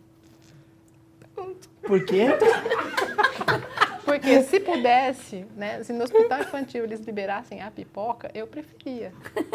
Por 1.82 2.04
quê? 2.04 2.26
Porque 4.06 4.42
se 4.44 4.60
pudesse, 4.60 5.44
né, 5.56 5.82
se 5.82 5.92
no 5.92 6.04
hospital 6.04 6.40
infantil 6.40 6.84
eles 6.84 7.00
liberassem 7.00 7.60
a 7.60 7.70
pipoca, 7.70 8.30
eu 8.32 8.46
preferia. 8.46 9.12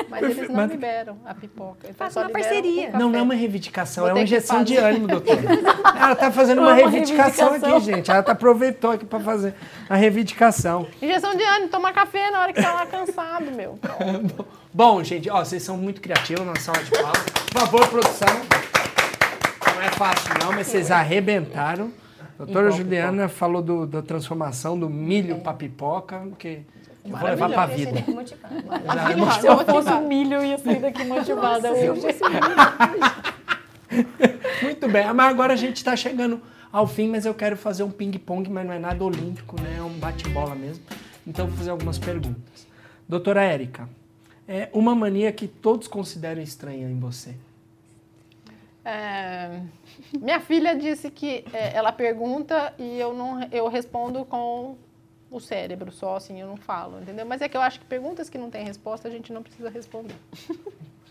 Mas 0.10 0.24
eles 0.24 0.48
não 0.50 0.56
Mas- 0.58 0.72
liberam 0.72 1.18
a 1.26 1.34
pipoca. 1.34 1.80
Então 1.86 1.94
Faça 1.96 2.14
só 2.20 2.22
uma 2.22 2.30
parceria. 2.30 2.92
Não, 2.92 3.10
não 3.10 3.20
é 3.20 3.22
uma 3.22 3.34
reivindicação, 3.34 4.04
Vou 4.04 4.10
é 4.12 4.14
uma 4.14 4.22
injeção 4.24 4.64
de 4.64 4.76
ânimo, 4.78 5.08
doutora. 5.08 5.42
Ela 5.98 6.16
tá 6.16 6.32
fazendo 6.32 6.60
uma 6.60 6.68
uma 6.72 6.76
reivindicação 6.76 7.48
aqui, 7.48 7.60
reivindicação. 7.66 7.80
gente. 7.96 8.12
Ela 8.12 8.22
tá 8.24 8.32
aproveitou 8.34 8.92
aqui 8.92 9.06
para 9.06 9.20
fazer 9.22 9.56
a 9.90 9.96
reivindicação. 9.96 10.86
Injeção 11.02 11.34
de 11.36 11.44
ânimo, 11.44 11.70
tomar 11.70 11.94
café 11.94 12.30
na 12.30 12.42
hora 12.42 12.54
que 12.54 12.62
tá 12.62 12.74
lá 12.74 12.86
cansado, 12.86 13.52
meu. 13.52 13.80
Bom, 14.74 15.04
gente, 15.04 15.30
ó, 15.30 15.44
vocês 15.44 15.64
são 15.64 15.78
muito 15.78 16.02
criativos 16.02 16.46
na 16.46 16.56
sala 16.58 16.84
de 16.84 16.92
palmas. 16.92 17.24
Por 17.24 17.60
favor, 17.62 17.88
produção. 17.90 18.28
Não 19.76 19.82
é 19.82 19.90
fácil 19.92 20.34
não, 20.44 20.52
mas 20.54 20.68
vocês 20.68 20.92
arrebentaram. 20.92 21.92
Doutora 22.46 22.68
Igual 22.68 22.78
Juliana 22.78 23.28
falou 23.30 23.62
do- 23.62 23.86
da 23.86 24.02
transformação 24.02 24.80
do 24.80 24.90
milho 24.90 25.40
para 25.42 25.54
pipoca, 25.54 26.28
que 26.40 26.62
eu 27.06 27.12
vou 27.12 27.24
levar 27.30 27.50
para 27.50 27.64
a 27.64 27.68
vida. 27.68 28.02
Se 29.40 29.48
eu 29.48 29.66
fosse 29.66 29.90
um 29.92 30.08
milho, 30.08 30.36
eu 30.36 30.46
ia 30.46 30.58
sair 30.58 30.80
daqui 30.80 31.04
motivada 31.04 31.72
hoje. 31.72 32.02
Muito 34.64 34.88
bem, 34.88 35.14
mas 35.14 35.30
agora 35.32 35.54
a 35.54 35.56
gente 35.56 35.78
está 35.78 35.96
chegando 35.96 36.42
ao 36.72 36.88
fim, 36.88 37.10
mas 37.10 37.26
eu 37.26 37.34
quero 37.34 37.58
fazer 37.58 37.84
um 37.84 37.92
ping-pong, 37.92 38.50
mas 38.50 38.66
não 38.66 38.74
é 38.74 38.80
nada 38.80 39.04
olímpico, 39.04 39.60
né? 39.62 39.76
É 39.78 39.82
um 39.82 39.90
bate-bola 40.00 40.56
mesmo. 40.56 40.84
Então 41.28 41.48
vou 41.48 41.58
fazer 41.58 41.70
algumas 41.72 41.98
perguntas. 42.00 42.66
Doutora 43.08 43.44
Érica, 43.44 43.90
é 44.48 44.70
uma 44.74 44.96
mania 44.96 45.32
que 45.32 45.48
todos 45.48 45.88
consideram 45.88 46.42
estranha 46.42 46.88
em 46.90 47.00
você. 47.00 47.36
É, 48.84 49.62
minha 50.20 50.40
filha 50.40 50.76
disse 50.76 51.12
que 51.12 51.46
é, 51.54 51.76
ela 51.76 51.92
pergunta 51.92 52.74
e 52.80 53.00
eu 53.00 53.14
não 53.14 53.44
eu 53.52 53.68
respondo 53.68 54.26
com 54.26 54.76
o 55.30 55.40
cérebro 55.40 55.92
só, 55.92 56.16
assim, 56.18 56.42
eu 56.42 56.48
não 56.48 56.58
falo, 56.58 57.00
entendeu? 57.00 57.26
Mas 57.26 57.42
é 57.42 57.48
que 57.48 57.56
eu 57.56 57.62
acho 57.62 57.80
que 57.80 57.86
perguntas 57.86 58.30
que 58.30 58.38
não 58.38 58.50
têm 58.50 58.66
resposta 58.66 59.08
a 59.08 59.12
gente 59.12 59.32
não 59.32 59.44
precisa 59.44 59.70
responder. 59.70 60.16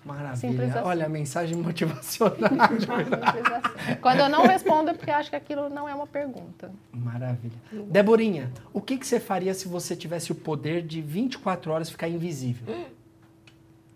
Maravilha. 0.04 0.36
Simples 0.36 0.76
assim. 0.76 0.88
Olha, 0.88 1.06
a 1.06 1.08
mensagem 1.08 1.56
motivacional. 1.56 2.50
assim. 2.62 3.96
Quando 4.00 4.20
eu 4.20 4.28
não 4.28 4.46
respondo 4.46 4.90
é 4.90 4.94
porque 4.94 5.10
acho 5.10 5.30
que 5.30 5.36
aquilo 5.36 5.68
não 5.68 5.88
é 5.88 5.94
uma 5.94 6.06
pergunta. 6.06 6.72
Maravilha. 6.92 7.54
Deborinha, 7.70 8.50
o 8.72 8.80
que, 8.80 8.96
que 8.96 9.06
você 9.06 9.20
faria 9.20 9.52
se 9.52 9.68
você 9.68 9.94
tivesse 9.94 10.32
o 10.32 10.34
poder 10.34 10.82
de 10.82 11.00
24 11.02 11.70
horas 11.70 11.90
ficar 11.90 12.08
invisível? 12.08 12.74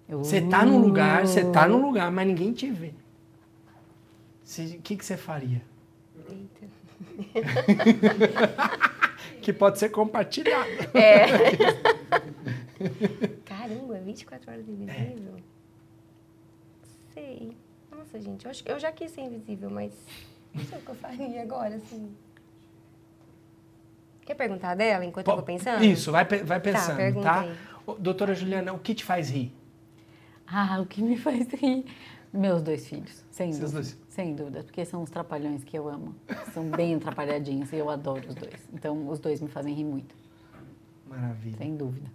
Você 0.09 0.43
tá 0.43 0.65
num 0.65 0.79
lugar, 0.79 1.27
você 1.27 1.45
tá 1.51 1.67
num 1.67 1.81
lugar, 1.81 2.11
mas 2.11 2.27
ninguém 2.27 2.53
te 2.53 2.71
vê. 2.71 2.93
O 4.45 4.83
que, 4.83 4.97
que 4.97 5.05
você 5.05 5.17
faria? 5.17 5.63
que 9.41 9.53
pode 9.53 9.79
ser 9.79 9.91
compartilhado. 9.91 10.69
É. 10.95 11.27
Caramba, 13.45 13.99
24 14.01 14.51
horas 14.51 14.69
invisível? 14.69 15.37
Sei. 17.13 17.57
Nossa, 17.91 18.21
gente, 18.21 18.45
eu, 18.45 18.51
acho, 18.51 18.63
eu 18.67 18.79
já 18.79 18.93
quis 18.93 19.11
ser 19.11 19.23
invisível, 19.23 19.71
mas 19.71 19.93
não 20.53 20.65
sei 20.65 20.79
o 20.79 20.83
que 20.83 20.91
eu 20.91 20.95
faria 20.95 21.43
agora, 21.43 21.77
assim. 21.77 22.15
Quer 24.25 24.35
perguntar 24.35 24.75
dela 24.75 25.05
enquanto 25.05 25.29
eu 25.29 25.35
vou 25.35 25.45
pensando? 25.45 25.85
Isso, 25.85 26.11
vai, 26.11 26.25
vai 26.25 26.61
pensando, 26.61 26.97
pergunta 26.97 27.25
tá? 27.25 27.41
aí. 27.41 27.57
Ô, 27.87 27.93
Doutora 27.95 28.35
Juliana, 28.35 28.73
o 28.73 28.79
que 28.79 28.95
te 28.95 29.05
faz 29.05 29.31
rir? 29.31 29.53
Ah, 30.47 30.81
o 30.81 30.87
que 30.87 31.03
me 31.03 31.17
faz 31.17 31.47
rir? 31.53 31.85
Meus 32.33 32.63
dois 32.63 32.89
filhos, 32.89 33.25
sem 33.31 33.53
Seus 33.53 33.71
dúvida. 33.73 33.91
dois. 33.91 34.04
Sem 34.15 34.33
dúvida, 34.33 34.63
porque 34.63 34.85
são 34.85 35.03
os 35.03 35.11
trapalhões 35.11 35.65
que 35.65 35.77
eu 35.77 35.89
amo. 35.89 36.15
São 36.53 36.71
bem 36.71 36.95
atrapalhadinhos 36.95 37.73
e 37.73 37.77
eu 37.77 37.91
adoro 37.91 38.29
os 38.29 38.35
dois. 38.37 38.69
Então, 38.73 39.09
os 39.09 39.19
dois 39.19 39.41
me 39.41 39.49
fazem 39.49 39.75
rir 39.75 39.83
muito, 39.83 40.15
Maravilha, 41.09 41.59
sem 41.59 41.75
dúvida. 41.77 42.07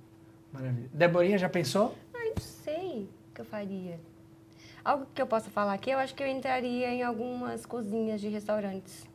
maravilha. 0.54 0.90
Deborinha, 0.94 1.38
já 1.38 1.50
pensou? 1.50 1.94
Ai, 2.16 2.30
não 2.30 2.42
sei 2.42 3.02
o 3.32 3.34
que 3.36 3.42
eu 3.42 3.46
faria. 3.46 4.00
Algo 4.86 5.06
que 5.14 5.22
eu 5.22 5.28
possa 5.28 5.50
falar 5.50 5.74
aqui, 5.74 5.90
eu 5.90 6.00
acho 6.00 6.16
que 6.16 6.24
eu 6.24 6.28
entraria 6.28 6.88
em 6.90 7.04
algumas 7.04 7.66
cozinhas 7.66 8.22
de 8.22 8.30
restaurantes. 8.30 9.06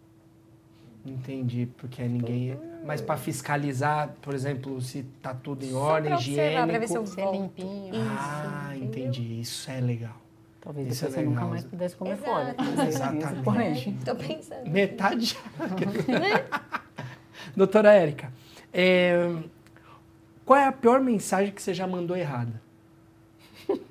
Entendi, 1.06 1.66
porque 1.78 2.02
ninguém. 2.06 2.59
Mas 2.85 3.01
para 3.01 3.16
fiscalizar, 3.16 4.15
por 4.20 4.35
exemplo, 4.35 4.78
se 4.82 5.05
tá 5.23 5.32
tudo 5.35 5.65
em 5.65 5.70
Só 5.70 5.78
ordem, 5.78 6.11
pra 6.11 6.19
observar, 6.19 6.69
pra 6.69 6.78
ver 6.78 6.89
se 6.89 6.97
eu 6.97 7.05
volto. 7.05 7.32
limpinho. 7.40 7.94
Isso, 7.94 8.05
Ah, 8.19 8.73
entendeu? 8.77 8.89
entendi. 9.05 9.40
Isso 9.40 9.70
é 9.70 9.81
legal. 9.81 10.16
Talvez 10.64 10.88
Isso 10.88 11.04
é 11.04 11.08
depois 11.08 11.24
você 11.26 11.30
nunca 11.30 11.44
mais 11.44 11.64
pudesse 11.64 11.94
comer 11.94 12.12
Exato. 12.12 12.24
fora. 12.24 12.56
Exatamente. 12.88 13.92
Tô 14.02 14.16
pensando. 14.16 14.70
Metade. 14.70 15.38
Doutora 17.54 17.92
Érica, 17.92 18.32
é, 18.72 19.30
qual 20.46 20.58
é 20.58 20.66
a 20.66 20.72
pior 20.72 21.00
mensagem 21.00 21.52
que 21.52 21.60
você 21.60 21.74
já 21.74 21.86
mandou 21.86 22.16
errada? 22.16 22.62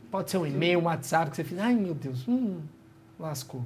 Pode 0.10 0.32
ser 0.32 0.38
um 0.38 0.46
e-mail, 0.46 0.80
um 0.80 0.84
WhatsApp 0.86 1.30
que 1.30 1.36
você 1.38 1.44
fez. 1.44 1.62
Ai, 1.62 1.74
meu 1.76 1.94
Deus, 1.94 2.28
hum, 2.28 2.62
lascou. 3.20 3.66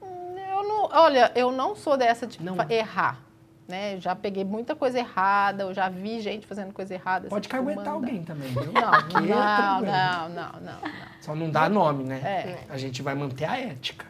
Eu 0.00 0.62
não, 0.68 0.88
olha, 0.92 1.32
eu 1.34 1.52
não 1.52 1.74
sou 1.76 1.96
dessa 1.96 2.26
de 2.26 2.42
Não. 2.42 2.56
errar. 2.68 3.20
Né? 3.68 3.98
Já 4.00 4.14
peguei 4.14 4.44
muita 4.44 4.74
coisa 4.74 4.98
errada, 4.98 5.62
eu 5.64 5.72
já 5.74 5.88
vi 5.88 6.20
gente 6.20 6.46
fazendo 6.46 6.72
coisa 6.72 6.94
errada. 6.94 7.28
Pode 7.28 7.48
assim, 7.48 7.64
caguetar 7.64 7.92
alguém 7.94 8.22
também, 8.22 8.48
viu? 8.50 8.72
Não, 8.72 8.92
Aqui 8.92 9.16
é 9.16 9.20
não, 9.20 9.80
não, 9.80 10.28
não, 10.28 10.28
não, 10.28 10.60
não. 10.60 10.78
Só 11.20 11.34
não 11.34 11.48
dá 11.50 11.68
nome, 11.68 12.04
né? 12.04 12.20
É. 12.24 12.58
A 12.68 12.76
gente 12.76 13.00
vai 13.02 13.14
manter 13.14 13.44
a 13.44 13.56
ética. 13.58 14.04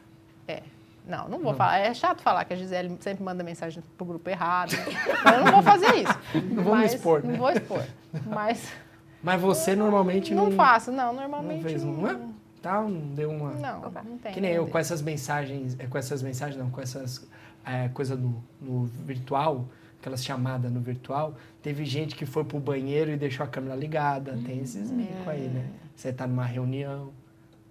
É. 0.48 0.62
Não, 1.06 1.28
não 1.28 1.38
vou 1.38 1.50
Não. 1.52 1.54
falar. 1.54 1.78
É 1.78 1.92
chato 1.92 2.22
falar 2.22 2.44
que 2.44 2.54
a 2.54 2.56
Gisele 2.56 2.96
sempre 3.00 3.22
manda 3.22 3.44
mensagem 3.44 3.82
pro 3.96 4.06
grupo 4.06 4.28
errado. 4.30 4.72
Eu 4.74 5.44
não 5.44 5.52
vou 5.52 5.62
fazer 5.62 5.94
isso. 5.96 6.18
Não 6.54 6.62
vamos 6.64 6.80
Mas- 6.80 6.94
expor, 6.94 7.22
Não 7.22 7.32
né? 7.32 7.38
vou 7.38 7.50
expor. 7.50 7.84
Mas 8.26 8.72
Mas 9.22 9.40
você 9.40 9.76
normalmente 9.76 10.34
não, 10.34 10.46
não 10.46 10.52
faço, 10.56 10.90
não. 10.90 11.12
Normalmente. 11.12 11.62
não 11.62 11.68
fez 11.70 11.84
um. 11.84 12.02
"Ué?" 12.02 12.16
Tal, 12.60 12.88
não 12.88 13.14
deu 13.14 13.30
uma. 13.30 13.50
Não, 13.52 13.80
não 14.04 14.18
tem. 14.18 14.32
Que 14.32 14.40
nem 14.40 14.52
eu 14.52 14.66
com 14.66 14.78
essas 14.78 15.00
mensagens, 15.02 15.76
é, 15.78 15.86
com 15.86 15.96
essas 15.98 16.22
mensagens 16.22 16.56
não, 16.56 16.70
com 16.70 16.80
essas 16.80 17.24
é, 17.64 17.88
coisa 17.88 18.16
no, 18.16 18.42
no 18.60 18.84
virtual, 18.84 19.66
aquelas 20.00 20.24
chamadas 20.24 20.70
no 20.72 20.80
virtual, 20.80 21.34
teve 21.62 21.84
gente 21.84 22.14
que 22.16 22.26
foi 22.26 22.44
pro 22.44 22.58
banheiro 22.58 23.10
e 23.10 23.16
deixou 23.16 23.44
a 23.44 23.48
câmera 23.48 23.74
ligada, 23.76 24.38
tem 24.44 24.60
esses 24.60 24.90
Hum. 24.90 24.96
micos 24.96 25.28
aí, 25.28 25.48
né? 25.48 25.70
Você 25.94 26.12
tá 26.12 26.26
numa 26.26 26.44
reunião, 26.44 27.10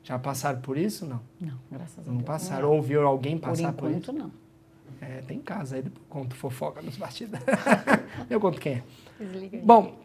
já 0.03 0.17
passaram 0.17 0.61
por 0.61 0.77
isso? 0.77 1.05
Não, 1.05 1.19
Não, 1.39 1.57
graças 1.71 1.99
a 2.07 2.09
não 2.09 2.17
Deus. 2.17 2.25
passaram. 2.27 2.69
Ou 2.69 2.75
ouviu 2.77 3.05
alguém 3.05 3.37
Por 3.37 3.49
passar 3.49 3.73
por, 3.73 3.89
enquanto, 3.89 4.03
isso? 4.03 4.13
não. 4.13 4.31
É, 5.01 5.21
tem 5.27 5.39
casa 5.39 5.75
aí, 5.77 5.81
depois 5.81 6.05
conto 6.07 6.35
fofoca 6.35 6.81
nos 6.81 6.95
bastidores. 6.95 7.43
eu 8.29 8.39
conto 8.39 8.59
quem 8.61 8.73
é. 8.73 8.83
Desliga 9.19 9.57
aí. 9.57 9.63
Bom, 9.63 9.95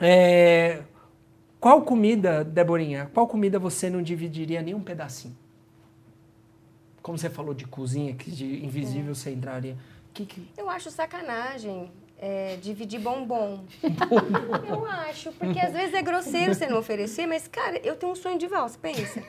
é, 0.00 0.82
qual 1.60 1.82
comida, 1.82 2.42
Deborinha, 2.42 3.10
qual 3.12 3.26
comida 3.28 3.58
você 3.58 3.90
não 3.90 4.02
dividiria 4.02 4.62
nem 4.62 4.74
um 4.74 4.80
pedacinho? 4.80 5.36
Como 7.02 7.16
você 7.18 7.30
falou 7.30 7.54
de 7.54 7.64
cozinha, 7.64 8.14
que 8.14 8.30
de 8.30 8.64
invisível 8.64 9.14
você 9.14 9.30
entraria. 9.30 9.76
Que, 10.12 10.26
que... 10.26 10.46
Eu 10.56 10.68
acho 10.68 10.90
sacanagem 10.90 11.90
é, 12.20 12.58
dividir 12.60 13.00
bombom. 13.00 13.64
eu 14.68 14.84
acho, 14.84 15.32
porque 15.32 15.58
às 15.58 15.72
vezes 15.72 15.94
é 15.94 16.02
grosseiro 16.02 16.54
você 16.54 16.66
não 16.66 16.78
oferecer, 16.78 17.26
mas, 17.26 17.48
cara, 17.48 17.80
eu 17.82 17.96
tenho 17.96 18.12
um 18.12 18.14
sonho 18.14 18.38
de 18.38 18.46
valsa, 18.46 18.78
pensa. 18.80 19.22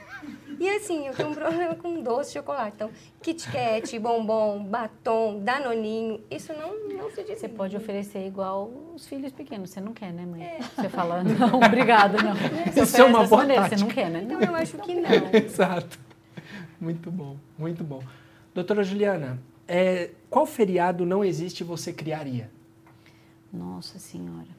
E 0.60 0.70
assim, 0.70 1.08
eu 1.08 1.14
tenho 1.14 1.30
um 1.30 1.34
problema 1.34 1.74
com 1.74 2.02
doce 2.04 2.32
de 2.32 2.40
chocolate. 2.40 2.74
Então, 2.76 2.92
Kit 3.22 3.50
Kat, 3.50 3.98
bombom, 3.98 4.64
batom, 4.64 5.40
danoninho, 5.40 6.20
isso 6.30 6.54
não, 6.54 6.88
não 6.90 7.10
se 7.10 7.24
diz. 7.24 7.40
Você 7.40 7.48
pode 7.48 7.78
oferecer 7.78 8.28
igual 8.28 8.70
os 8.94 9.08
filhos 9.08 9.32
pequenos. 9.32 9.70
Você 9.70 9.80
não 9.80 9.94
quer, 9.94 10.12
né, 10.12 10.26
mãe? 10.26 10.44
É. 10.44 10.60
Você 10.76 10.90
fala, 10.90 11.24
não, 11.24 11.60
obrigado, 11.66 12.22
não. 12.22 12.36
Você 12.36 12.82
Isso 12.82 12.98
é 12.98 13.04
uma 13.06 13.26
boa 13.26 13.42
maneira, 13.42 13.70
Você 13.70 13.78
não 13.78 13.88
quer, 13.88 14.10
né? 14.10 14.22
Então, 14.24 14.42
eu 14.42 14.56
acho 14.56 14.78
que 14.80 14.96
não. 14.96 15.10
Exato. 15.34 16.11
Muito 16.82 17.12
bom, 17.12 17.38
muito 17.60 17.84
bom. 17.84 18.02
Doutora 18.56 18.84
Juliana, 18.84 19.40
é, 19.68 20.10
qual 20.32 20.48
feriado 20.48 21.06
não 21.06 21.24
existe 21.24 21.62
e 21.62 21.64
você 21.64 21.94
criaria? 21.94 22.50
Nossa 23.54 24.00
Senhora. 24.00 24.50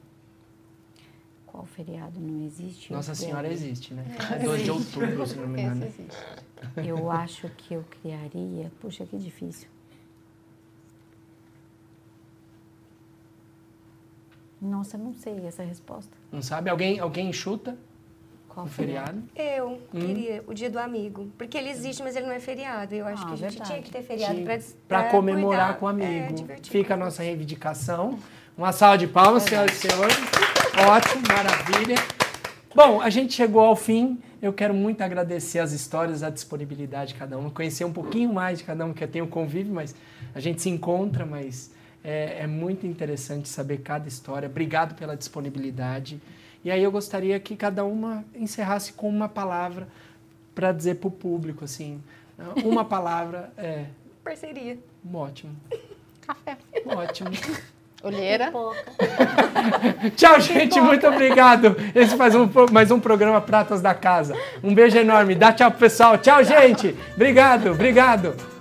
Qual 1.45 1.65
feriado 1.65 2.17
não 2.21 2.45
existe? 2.45 2.93
Nossa 2.93 3.13
Senhora 3.13 3.41
criaria. 3.41 3.57
existe, 3.57 3.93
né? 3.93 4.05
É 4.31 4.39
2 4.41 4.63
de 4.63 4.71
outubro, 4.71 5.27
se 5.27 5.35
não 5.35 5.49
me 5.49 5.61
engano. 5.61 5.85
Eu 6.77 7.11
acho 7.11 7.49
que 7.49 7.73
eu 7.73 7.83
criaria. 8.01 8.71
Puxa, 8.79 9.05
que 9.05 9.17
difícil. 9.17 9.67
Nossa, 14.61 14.95
eu 14.95 15.01
não 15.01 15.13
sei 15.13 15.45
essa 15.45 15.61
resposta. 15.61 16.15
Não 16.31 16.41
sabe? 16.41 16.69
Alguém, 16.69 16.97
alguém 16.99 17.33
chuta 17.33 17.77
Qual 18.53 18.65
o 18.65 18.69
feriado? 18.69 19.23
Eu 19.35 19.81
queria 19.91 20.43
o 20.45 20.53
dia 20.53 20.69
do 20.69 20.77
amigo. 20.77 21.27
Porque 21.37 21.57
ele 21.57 21.69
existe, 21.69 22.03
mas 22.03 22.15
ele 22.15 22.27
não 22.27 22.33
é 22.33 22.39
feriado. 22.39 22.93
Eu 22.93 23.07
acho 23.07 23.23
Ah, 23.23 23.27
que 23.27 23.33
a 23.33 23.35
gente 23.37 23.49
verdade. 23.49 23.69
tinha 23.71 23.81
que 23.81 23.89
ter 23.91 24.03
feriado 24.03 24.39
pra 24.87 25.05
comemorar 25.05 25.73
cuidar. 25.75 25.79
com 25.79 25.85
o 25.87 25.89
É, 25.89 25.91
amigo. 25.91 26.33
divertir 26.35 26.71
Fica 26.71 26.93
a 26.93 26.97
nossa 26.97 27.23
reivindicação. 27.23 28.19
Uma 28.55 28.71
salva 28.71 28.99
de 28.99 29.07
palmas, 29.07 29.43
senhoras 29.43 29.71
e 29.75 29.87
senhores. 29.87 30.15
Ótimo, 30.87 31.23
maravilha. 31.27 31.95
Bom, 32.75 33.01
a 33.01 33.09
gente 33.09 33.33
chegou 33.33 33.61
ao 33.61 33.75
fim. 33.75 34.19
Eu 34.41 34.53
quero 34.53 34.73
muito 34.73 35.01
agradecer 35.01 35.59
as 35.59 35.71
histórias, 35.71 36.21
a 36.21 36.29
disponibilidade 36.29 37.13
de 37.13 37.19
cada 37.19 37.37
um. 37.37 37.49
Conhecer 37.49 37.85
um 37.85 37.93
pouquinho 37.93 38.31
mais 38.33 38.59
de 38.59 38.65
cada 38.65 38.85
um, 38.85 38.93
que 38.93 39.03
eu 39.03 39.07
tenho 39.07 39.25
convívio, 39.25 39.73
mas 39.73 39.95
a 40.35 40.39
gente 40.39 40.61
se 40.61 40.69
encontra, 40.69 41.25
mas 41.25 41.71
é, 42.03 42.39
é 42.41 42.47
muito 42.47 42.85
interessante 42.85 43.47
saber 43.49 43.77
cada 43.79 44.07
história. 44.07 44.47
Obrigado 44.47 44.95
pela 44.95 45.15
disponibilidade. 45.15 46.21
E 46.63 46.71
aí 46.71 46.81
eu 46.81 46.91
gostaria 46.91 47.39
que 47.39 47.55
cada 47.55 47.83
uma 47.83 48.23
encerrasse 48.33 48.93
com 48.93 49.09
uma 49.09 49.27
palavra 49.27 49.87
para 50.55 50.71
dizer 50.71 50.95
para 50.95 51.07
o 51.07 51.11
público, 51.11 51.65
assim, 51.65 52.01
uma 52.63 52.85
palavra 52.85 53.51
é 53.57 53.85
Parceria. 54.23 54.77
ótimo. 55.13 55.55
Café. 56.25 56.57
Ótimo. 56.85 57.31
Olheira. 58.03 58.51
Tchau, 60.15 60.39
gente. 60.41 60.79
Muito 60.81 61.07
obrigado. 61.07 61.75
Esse 61.95 62.17
faz 62.17 62.35
um, 62.35 62.49
mais 62.69 62.91
um 62.91 62.99
programa 62.99 63.39
Pratas 63.39 63.81
da 63.81 63.93
Casa. 63.93 64.35
Um 64.61 64.75
beijo 64.75 64.97
enorme. 64.97 65.35
Dá 65.35 65.53
tchau 65.53 65.71
pro 65.71 65.79
pessoal. 65.79 66.17
Tchau, 66.17 66.43
gente. 66.43 66.95
Obrigado, 67.15 67.71
obrigado. 67.71 68.52